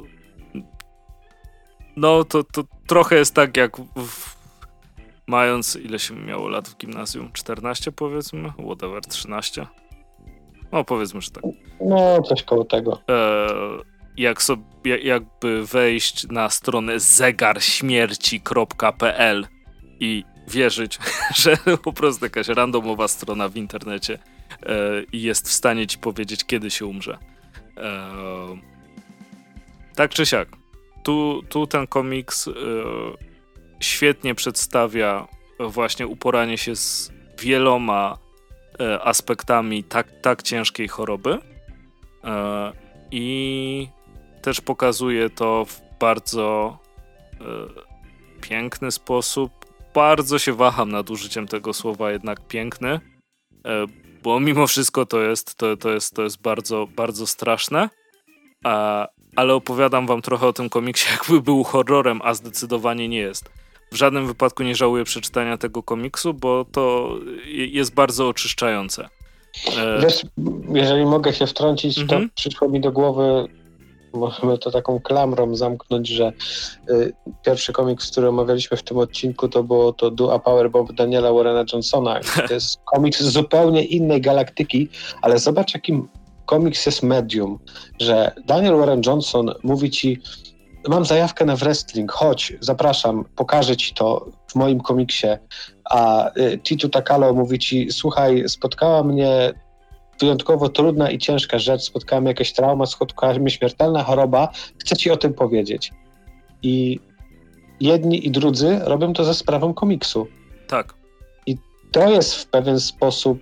no 1.97 2.24
to, 2.24 2.44
to 2.44 2.64
trochę 2.86 3.16
jest 3.16 3.35
tak 3.35 3.56
jak 3.56 3.76
w, 3.97 4.36
mając, 5.26 5.76
ile 5.76 5.98
się 5.98 6.14
miało 6.14 6.48
lat 6.48 6.68
w 6.68 6.76
gimnazjum? 6.76 7.32
14 7.32 7.93
powiedzmy? 7.93 8.52
Whatever, 8.66 9.01
13? 9.01 9.66
No 10.72 10.85
powiedzmy, 10.85 11.20
że 11.20 11.31
tak. 11.31 11.44
No, 11.81 12.22
coś 12.22 12.43
koło 12.43 12.64
tego. 12.64 13.01
E, 13.10 13.48
jak 14.16 14.43
sobie, 14.43 14.98
jakby 14.98 15.66
wejść 15.66 16.28
na 16.28 16.51
stronę 16.51 17.01
zegarśmierci.pl 17.01 19.47
i 20.01 20.24
wierzyć, 20.49 20.99
że 21.43 21.57
po 21.83 21.93
prostu 21.93 22.25
jakaś 22.25 22.49
randomowa 22.49 23.09
strona 23.09 23.49
w 23.49 23.57
internecie 23.57 24.19
e, 24.62 24.79
jest 25.12 25.49
w 25.49 25.53
stanie 25.53 25.87
ci 25.87 25.99
powiedzieć, 25.99 26.45
kiedy 26.45 26.71
się 26.71 26.87
umrze. 26.87 27.19
E, 27.77 28.11
tak 29.95 30.11
czy 30.11 30.27
siak. 30.27 30.49
Tu, 31.03 31.43
tu 31.49 31.66
ten 31.66 31.87
komiks 31.87 32.49
e, 32.49 32.53
świetnie 33.81 34.35
przedstawia 34.35 35.29
właśnie 35.61 36.07
uporanie 36.07 36.59
się 36.59 36.77
z 36.77 37.12
wieloma 37.41 38.19
aspektami 39.03 39.85
tak, 39.85 40.21
tak 40.21 40.43
ciężkiej 40.43 40.89
choroby 40.89 41.39
i 43.11 43.89
też 44.43 44.61
pokazuje 44.61 45.31
to 45.31 45.65
w 45.65 45.81
bardzo 46.01 46.79
piękny 48.41 48.91
sposób. 48.91 49.64
Bardzo 49.95 50.39
się 50.39 50.53
waham 50.53 50.93
nad 50.93 51.11
użyciem 51.11 51.49
tego 51.49 51.73
słowa, 51.73 52.11
jednak 52.11 52.47
piękny, 52.49 53.01
bo 54.23 54.41
mimo 54.41 54.66
wszystko 54.66 55.07
to 55.07 55.23
jest, 55.23 55.55
to, 55.55 55.77
to 55.77 55.91
jest, 55.91 56.15
to 56.15 56.23
jest 56.23 56.43
bardzo, 56.43 56.89
bardzo 56.97 57.27
straszne. 57.27 57.89
ale 59.37 59.55
opowiadam 59.55 60.07
wam 60.07 60.23
trochę 60.23 60.47
o 60.47 60.53
tym 60.53 60.69
komiksie, 60.69 61.07
jakby 61.21 61.43
był 61.43 61.65
horrorem, 61.65 62.21
a 62.25 62.35
zdecydowanie 62.35 63.09
nie 63.09 63.19
jest 63.19 63.51
w 63.95 63.97
żadnym 63.97 64.27
wypadku 64.27 64.62
nie 64.62 64.75
żałuję 64.75 65.05
przeczytania 65.05 65.59
tego 65.59 65.83
komiksu, 65.83 66.35
bo 66.35 66.66
to 66.73 67.15
jest 67.47 67.95
bardzo 67.95 68.29
oczyszczające. 68.29 69.09
E, 69.77 70.01
Wiesz, 70.03 70.23
jeżeli 70.73 71.07
mogę 71.07 71.33
się 71.33 71.47
wtrącić, 71.47 71.99
mhm. 71.99 72.29
to 72.29 72.35
przyszło 72.35 72.69
mi 72.69 72.81
do 72.81 72.93
głowy, 72.93 73.49
możemy 74.15 74.59
to 74.59 74.70
taką 74.70 75.01
klamrą 75.01 75.57
zamknąć, 75.57 76.09
że 76.09 76.32
y, 76.91 77.12
pierwszy 77.45 77.73
komiks, 77.73 78.11
który 78.11 78.28
omawialiśmy 78.28 78.77
w 78.77 78.82
tym 78.82 78.99
odcinku, 78.99 79.49
to 79.49 79.62
było 79.62 79.93
to 79.93 80.11
Dua 80.11 80.39
Powerbomb 80.39 80.93
Daniela 80.93 81.32
Warrena 81.32 81.65
Johnsona. 81.73 82.20
To 82.49 82.55
jest 82.55 82.81
komiks 82.95 83.20
z 83.20 83.32
zupełnie 83.32 83.85
innej 83.85 84.20
galaktyki, 84.20 84.89
ale 85.23 85.39
zobacz, 85.39 85.74
jakim 85.74 86.09
komiks 86.47 86.86
jest 86.86 87.03
medium, 87.03 87.59
że 88.01 88.32
Daniel 88.47 88.77
Warren 88.77 89.03
Johnson 89.07 89.55
mówi 89.62 89.91
ci 89.91 90.20
mam 90.89 91.05
zajawkę 91.05 91.45
na 91.45 91.57
wrestling, 91.57 92.12
chodź, 92.12 92.53
zapraszam, 92.61 93.24
pokażę 93.36 93.77
ci 93.77 93.95
to 93.95 94.27
w 94.47 94.55
moim 94.55 94.81
komiksie. 94.81 95.27
A 95.91 96.31
y, 96.39 96.59
Titu 96.59 96.89
Takalo 96.89 97.35
mówi 97.35 97.59
ci, 97.59 97.89
słuchaj, 97.91 98.49
spotkała 98.49 99.03
mnie 99.05 99.55
wyjątkowo 100.20 100.69
trudna 100.69 101.11
i 101.11 101.19
ciężka 101.19 101.59
rzecz, 101.59 101.82
spotkała 101.82 102.20
mnie 102.20 102.31
jakaś 102.31 102.53
trauma, 102.53 102.86
spotkała 102.86 103.35
mnie 103.35 103.51
śmiertelna 103.51 104.03
choroba, 104.03 104.49
chcę 104.78 104.97
ci 104.97 105.11
o 105.11 105.16
tym 105.16 105.35
powiedzieć. 105.35 105.93
I 106.62 107.01
jedni 107.81 108.27
i 108.27 108.31
drudzy 108.31 108.81
robią 108.85 109.12
to 109.12 109.24
ze 109.24 109.35
sprawą 109.35 109.74
komiksu. 109.74 110.27
Tak. 110.66 110.95
I 111.47 111.57
to 111.93 112.11
jest 112.11 112.35
w 112.35 112.47
pewien 112.47 112.81
sposób 112.81 113.39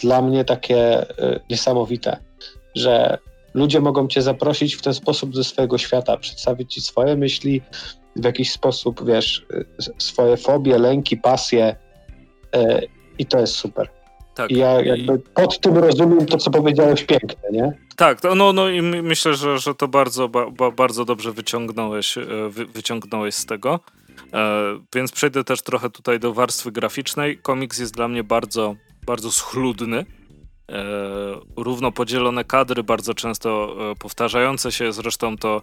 dla 0.00 0.22
mnie 0.22 0.44
takie 0.44 1.10
y, 1.10 1.40
niesamowite, 1.50 2.16
że 2.74 3.18
ludzie 3.54 3.80
mogą 3.80 4.08
cię 4.08 4.22
zaprosić 4.22 4.74
w 4.74 4.82
ten 4.82 4.94
sposób 4.94 5.36
ze 5.36 5.44
swojego 5.44 5.78
świata, 5.78 6.16
przedstawić 6.16 6.74
ci 6.74 6.80
swoje 6.80 7.16
myśli, 7.16 7.62
w 8.16 8.24
jakiś 8.24 8.52
sposób, 8.52 9.06
wiesz, 9.06 9.46
swoje 9.98 10.36
fobie, 10.36 10.78
lęki, 10.78 11.16
pasje 11.16 11.76
yy, 12.54 12.88
i 13.18 13.26
to 13.26 13.40
jest 13.40 13.54
super. 13.54 13.88
Tak. 14.34 14.50
I 14.50 14.56
ja 14.56 14.80
jakby 14.82 15.18
pod 15.18 15.60
tym 15.60 15.78
rozumiem 15.78 16.26
to, 16.26 16.38
co 16.38 16.50
powiedziałeś 16.50 17.04
piękne, 17.04 17.50
nie? 17.52 17.72
Tak, 17.96 18.18
no, 18.36 18.52
no 18.52 18.68
i 18.68 18.82
myślę, 18.82 19.34
że, 19.34 19.58
że 19.58 19.74
to 19.74 19.88
bardzo, 19.88 20.28
ba, 20.28 20.70
bardzo 20.76 21.04
dobrze 21.04 21.32
wyciągnąłeś, 21.32 22.18
e, 22.18 22.24
wy, 22.50 22.66
wyciągnąłeś 22.66 23.34
z 23.34 23.46
tego. 23.46 23.80
E, 24.32 24.78
więc 24.94 25.12
przejdę 25.12 25.44
też 25.44 25.62
trochę 25.62 25.90
tutaj 25.90 26.20
do 26.20 26.32
warstwy 26.32 26.72
graficznej. 26.72 27.38
Komiks 27.38 27.78
jest 27.78 27.94
dla 27.94 28.08
mnie 28.08 28.24
bardzo, 28.24 28.76
bardzo 29.06 29.32
schludny. 29.32 29.98
E, 29.98 30.84
równo 31.56 31.92
podzielone 31.92 32.44
kadry, 32.44 32.82
bardzo 32.82 33.14
często 33.14 33.76
e, 33.90 33.94
powtarzające 33.94 34.72
się, 34.72 34.92
zresztą 34.92 35.36
to 35.36 35.62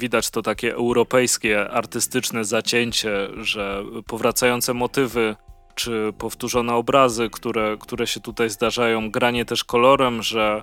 widać 0.00 0.30
to 0.30 0.42
takie 0.42 0.74
europejskie, 0.74 1.70
artystyczne 1.70 2.44
zacięcie, 2.44 3.28
że 3.36 3.84
powracające 4.06 4.74
motywy 4.74 5.36
czy 5.74 6.12
powtórzone 6.18 6.74
obrazy, 6.74 7.28
które, 7.30 7.76
które 7.80 8.06
się 8.06 8.20
tutaj 8.20 8.50
zdarzają, 8.50 9.10
granie 9.10 9.44
też 9.44 9.64
kolorem, 9.64 10.22
że 10.22 10.62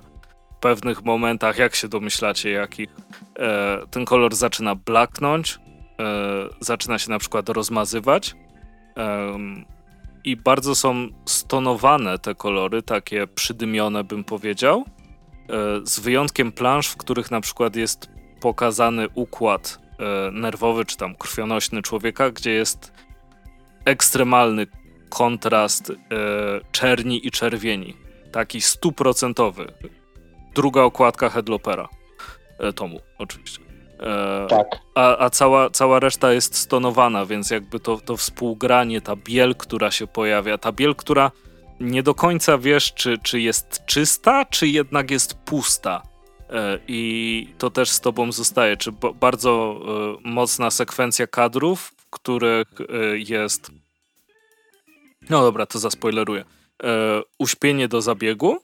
w 0.56 0.60
pewnych 0.60 1.04
momentach, 1.04 1.58
jak 1.58 1.74
się 1.74 1.88
domyślacie, 1.88 2.50
jakich 2.50 2.88
e, 3.38 3.78
ten 3.90 4.04
kolor 4.04 4.34
zaczyna 4.34 4.74
blaknąć, 4.74 5.58
zaczyna 6.60 6.98
się 6.98 7.10
na 7.10 7.18
przykład 7.18 7.48
rozmazywać 7.48 8.34
i 10.24 10.36
bardzo 10.36 10.74
są 10.74 11.08
stonowane 11.24 12.18
te 12.18 12.34
kolory, 12.34 12.82
takie 12.82 13.26
przydymione 13.26 14.04
bym 14.04 14.24
powiedział, 14.24 14.84
e, 14.84 15.86
z 15.86 16.00
wyjątkiem 16.00 16.52
plansz, 16.52 16.88
w 16.88 16.96
których 16.96 17.30
na 17.30 17.40
przykład 17.40 17.76
jest 17.76 18.10
pokazany 18.40 19.08
układ 19.14 19.78
e, 19.98 20.30
nerwowy 20.30 20.84
czy 20.84 20.96
tam 20.96 21.14
krwionośny 21.14 21.82
człowieka, 21.82 22.30
gdzie 22.30 22.50
jest 22.50 22.92
ekstremalny 23.84 24.66
kontrast 25.12 25.90
e, 25.90 25.94
czerni 26.72 27.26
i 27.26 27.30
czerwieni, 27.30 27.96
taki 28.32 28.60
stuprocentowy. 28.60 29.72
Druga 30.54 30.82
okładka 30.82 31.30
Headlopera, 31.30 31.88
tomu 32.74 33.00
oczywiście. 33.18 33.60
E, 34.00 34.46
tak. 34.48 34.66
A, 34.94 35.18
a 35.18 35.30
cała, 35.30 35.70
cała 35.70 36.00
reszta 36.00 36.32
jest 36.32 36.56
stonowana, 36.56 37.26
więc 37.26 37.50
jakby 37.50 37.80
to, 37.80 37.96
to 37.96 38.16
współgranie, 38.16 39.00
ta 39.00 39.16
biel, 39.16 39.54
która 39.54 39.90
się 39.90 40.06
pojawia, 40.06 40.58
ta 40.58 40.72
biel, 40.72 40.94
która 40.94 41.30
nie 41.80 42.02
do 42.02 42.14
końca 42.14 42.58
wiesz, 42.58 42.94
czy, 42.94 43.18
czy 43.18 43.40
jest 43.40 43.86
czysta, 43.86 44.44
czy 44.44 44.68
jednak 44.68 45.10
jest 45.10 45.34
pusta. 45.34 46.02
E, 46.50 46.78
I 46.88 47.48
to 47.58 47.70
też 47.70 47.90
z 47.90 48.00
tobą 48.00 48.32
zostaje. 48.32 48.76
Czy 48.76 48.92
bardzo 49.20 49.80
e, 50.24 50.28
mocna 50.28 50.70
sekwencja 50.70 51.26
kadrów, 51.26 51.92
w 51.96 52.10
których 52.10 52.68
jest. 53.14 53.81
No 55.30 55.40
dobra, 55.40 55.66
to 55.66 55.78
zaspoileruję. 55.78 56.44
Uśpienie 57.38 57.88
do 57.88 58.02
zabiegu 58.02 58.58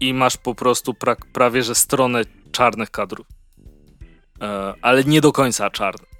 i 0.00 0.14
masz 0.14 0.36
po 0.36 0.54
prostu 0.54 0.94
pra 0.94 1.16
prawie 1.32 1.62
że 1.62 1.74
stronę 1.74 2.22
czarnych 2.52 2.90
kadrów. 2.90 3.26
E, 4.40 4.74
ale 4.82 5.04
nie 5.04 5.20
do 5.20 5.32
końca 5.32 5.70
czarnych. 5.70 6.10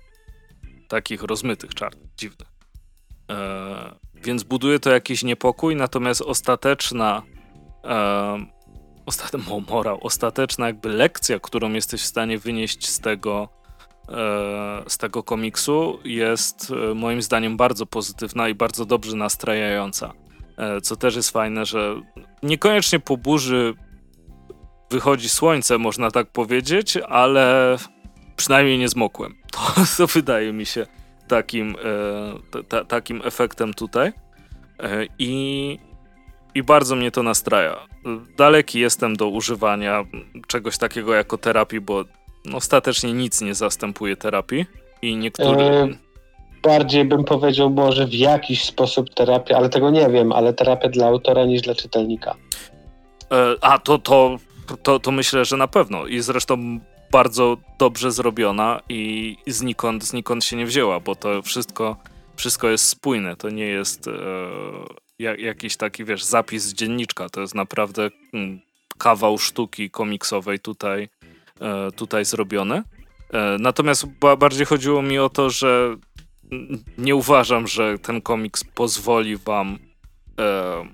Takich 0.89 1.23
rozmytych 1.23 1.75
czarnych, 1.75 2.15
dziwnych. 2.17 2.49
E, 3.31 3.95
więc 4.15 4.43
buduje 4.43 4.81
to 4.81 4.91
jakiś 4.91 5.23
niepokój, 5.23 5.77
natomiast 5.77 6.23
ostateczna 6.23 7.23
e, 7.85 8.47
ostat 9.07 9.33
morał, 9.71 9.99
ostateczna 10.03 10.67
jakby 10.67 10.89
lekcja, 10.89 11.41
którą 11.41 11.73
jesteś 11.73 12.03
w 12.03 12.07
stanie 12.07 12.39
wynieść 12.39 12.89
z 12.89 13.01
tego 13.01 13.49
z 14.89 14.99
tego 14.99 15.23
komiksu 15.23 15.99
jest 16.05 16.73
moim 16.95 17.23
zdaniem 17.23 17.57
bardzo 17.57 17.87
pozytywna 17.87 18.49
i 18.49 18.55
bardzo 18.55 18.85
dobrze 18.85 19.17
nastrajająca. 19.17 20.13
Co 20.83 20.97
też 20.97 21.17
jest 21.17 21.31
fajne, 21.31 21.67
że 21.67 22.01
niekoniecznie 22.43 23.01
po 23.01 23.17
burzy 23.17 23.75
wychodzi 24.91 25.29
słońce, 25.29 25.79
można 25.79 26.11
tak 26.11 26.27
powiedzieć, 26.27 26.97
ale 27.09 27.77
przynajmniej 28.37 28.79
nie 28.79 28.89
zmokłem. 28.89 29.35
To, 29.55 29.61
to 29.97 30.07
wydaje 30.07 30.53
mi 30.53 30.67
się 30.67 30.87
takim, 31.29 31.77
e, 32.75 32.85
takim 32.85 33.23
efektem 33.25 33.75
tutaj. 33.75 34.13
E, 34.81 35.07
I, 35.19 35.79
I 36.55 36.63
bardzo 36.63 36.97
mnie 36.97 37.11
to 37.11 37.23
nastraja. 37.23 37.87
Daleki 38.37 38.81
jestem 38.81 39.17
do 39.17 39.29
używania 39.29 40.05
czegoś 40.47 40.79
takiego 40.79 41.15
jako 41.15 41.39
terapii, 41.39 41.81
bo 41.81 42.05
ostatecznie 42.53 43.13
nic 43.13 43.41
nie 43.41 43.55
zastępuje 43.55 44.17
terapii 44.17 44.67
i 45.03 45.17
niektóre. 45.17 45.65
E, 45.65 45.89
bardziej 46.63 47.05
bym 47.05 47.25
powiedział 47.25 47.71
może 47.71 48.07
w 48.07 48.15
jakiś 48.15 48.65
sposób 48.65 49.15
terapia, 49.15 49.57
ale 49.57 49.69
tego 49.69 49.91
nie 49.91 50.09
wiem, 50.09 50.33
ale 50.33 50.53
terapia 50.53 50.89
dla 50.89 51.07
autora 51.07 51.45
niż 51.45 51.63
dla 51.63 51.75
czytelnika. 51.75 52.35
E, 53.33 53.57
a 53.61 53.79
to, 53.79 53.99
to 53.99 54.39
to, 54.83 55.01
to 55.01 55.11
myślę, 55.11 55.45
że 55.45 55.57
na 55.57 55.69
pewno. 55.69 56.07
I 56.07 56.21
zresztą 56.21 56.81
bardzo 57.11 57.57
dobrze 57.79 58.13
zrobiona 58.13 58.81
i 58.89 59.37
znikąd, 59.47 60.05
znikąd 60.05 60.45
się 60.45 60.57
nie 60.57 60.67
wzięła, 60.67 61.01
bo 61.01 61.15
to 61.15 61.43
wszystko, 61.43 61.97
wszystko 62.37 62.69
jest 62.69 62.89
spójne. 62.89 63.37
To 63.37 63.51
nie 63.51 63.67
jest 63.67 64.09
e, 64.09 65.33
jakiś 65.39 65.77
taki, 65.77 66.05
wiesz, 66.05 66.25
zapis 66.25 66.73
dzienniczka. 66.73 67.29
To 67.29 67.41
jest 67.41 67.55
naprawdę 67.55 68.11
mm, 68.35 68.61
kawał 68.99 69.39
sztuki 69.39 69.91
komiksowej 69.91 70.59
tutaj, 70.59 71.09
tutaj 71.97 72.25
zrobione. 72.25 72.83
E, 73.33 73.57
natomiast 73.61 74.07
bardziej 74.39 74.67
chodziło 74.67 75.03
mi 75.03 75.19
o 75.19 75.29
to, 75.29 75.51
że 75.51 75.97
nie 76.99 77.15
uważam, 77.15 77.67
że 77.67 77.99
ten 77.99 78.21
komiks 78.21 78.65
pozwoli 78.65 79.37
wam 79.37 79.79
e, 80.41 80.89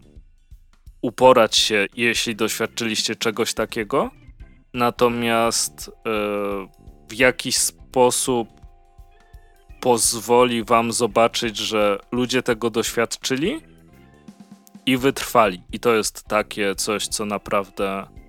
uporać 1.02 1.56
się, 1.56 1.86
jeśli 1.97 2.36
doświadczyliście 2.36 3.16
czegoś 3.16 3.55
takiego. 3.55 4.10
Natomiast 4.74 5.88
e, 5.88 5.92
w 7.09 7.14
jakiś 7.14 7.56
sposób 7.56 8.48
pozwoli 9.80 10.64
wam 10.64 10.92
zobaczyć, 10.92 11.56
że 11.56 11.98
ludzie 12.12 12.42
tego 12.42 12.70
doświadczyli 12.70 13.60
i 14.86 14.97
wytrwali. 14.97 15.62
I 15.72 15.80
to 15.80 15.94
jest 15.94 16.24
takie 16.24 16.74
coś, 16.74 17.09
co 17.09 17.24
naprawdę 17.24 17.88
e, 17.88 18.19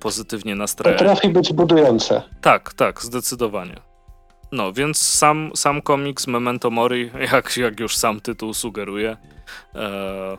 pozytywnie 0.00 0.54
nastraja. 0.54 0.98
Potrafi 0.98 1.28
być 1.28 1.52
budujące. 1.52 2.22
Tak, 2.40 2.74
tak, 2.74 3.02
zdecydowanie. 3.02 3.80
No, 4.52 4.72
więc 4.72 4.98
sam, 4.98 5.50
sam 5.54 5.82
komiks 5.82 6.26
Memento 6.26 6.70
Mori, 6.70 7.10
jak, 7.32 7.56
jak 7.56 7.80
już 7.80 7.96
sam 7.96 8.20
tytuł 8.20 8.54
sugeruje, 8.54 9.16
e, 9.74 10.36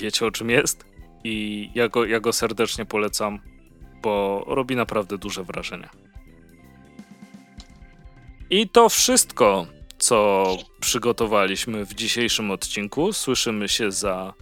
wiecie 0.00 0.26
o 0.26 0.30
czym 0.30 0.50
jest 0.50 0.84
i 1.24 1.70
ja 1.74 1.88
go, 1.88 2.04
ja 2.04 2.20
go 2.20 2.32
serdecznie 2.32 2.84
polecam, 2.84 3.38
bo 4.02 4.44
robi 4.46 4.76
naprawdę 4.76 5.18
duże 5.18 5.44
wrażenie. 5.44 5.88
I 8.50 8.68
to 8.68 8.88
wszystko, 8.88 9.66
co 9.98 10.46
przygotowaliśmy 10.80 11.86
w 11.86 11.94
dzisiejszym 11.94 12.50
odcinku. 12.50 13.12
Słyszymy 13.12 13.68
się 13.68 13.92
za 13.92 14.32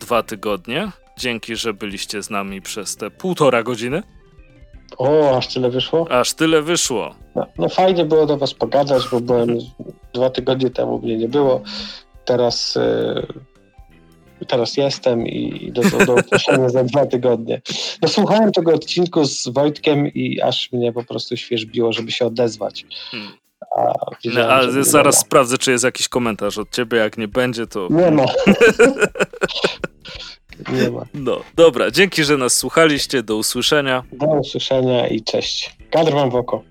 dwa 0.00 0.22
tygodnie. 0.22 0.92
Dzięki, 1.18 1.56
że 1.56 1.74
byliście 1.74 2.22
z 2.22 2.30
nami 2.30 2.62
przez 2.62 2.96
te 2.96 3.10
półtora 3.10 3.62
godziny. 3.62 4.02
O, 4.98 5.36
aż 5.36 5.54
tyle 5.54 5.70
wyszło? 5.70 6.10
Aż 6.10 6.32
tyle 6.32 6.62
wyszło. 6.62 7.14
No, 7.34 7.46
no 7.58 7.68
fajnie 7.68 8.04
było 8.04 8.26
do 8.26 8.38
was 8.38 8.54
pogadać, 8.54 9.02
bo 9.10 9.20
byłem 9.20 9.58
dwa 10.14 10.30
tygodnie 10.30 10.70
temu, 10.70 10.98
mnie 10.98 11.16
nie 11.16 11.28
było. 11.28 11.62
Teraz, 12.24 12.74
yy, 14.40 14.46
teraz 14.46 14.76
jestem 14.76 15.26
i 15.26 15.72
do, 15.72 15.82
do, 15.82 15.98
do 16.06 16.68
za 16.68 16.84
dwa 16.84 17.06
tygodnie. 17.06 17.62
No 18.02 18.08
słuchałem 18.08 18.52
tego 18.52 18.74
odcinku 18.74 19.24
z 19.24 19.48
Wojtkiem 19.48 20.08
i 20.08 20.40
aż 20.40 20.72
mnie 20.72 20.92
po 20.92 21.04
prostu 21.04 21.36
świeżbiło, 21.36 21.92
żeby 21.92 22.12
się 22.12 22.26
odezwać. 22.26 22.86
Hmm. 23.10 23.32
A, 23.76 23.92
no, 24.24 24.40
a 24.40 24.62
zaraz 24.80 25.18
sprawdzę, 25.18 25.58
czy 25.58 25.70
jest 25.70 25.84
jakiś 25.84 26.08
komentarz 26.08 26.58
od 26.58 26.70
ciebie. 26.70 26.98
Jak 26.98 27.18
nie 27.18 27.28
będzie, 27.28 27.66
to. 27.66 27.88
Nie 27.90 28.10
ma. 28.10 28.24
nie 30.72 30.90
ma. 30.90 31.06
No, 31.14 31.40
dobra. 31.54 31.90
Dzięki, 31.90 32.24
że 32.24 32.36
nas 32.36 32.56
słuchaliście. 32.56 33.22
Do 33.22 33.36
usłyszenia. 33.36 34.02
Do 34.12 34.26
usłyszenia 34.26 35.06
i 35.06 35.22
cześć. 35.22 35.76
Kadr 35.90 36.12
wam 36.12 36.30
w 36.30 36.34
oko. 36.34 36.62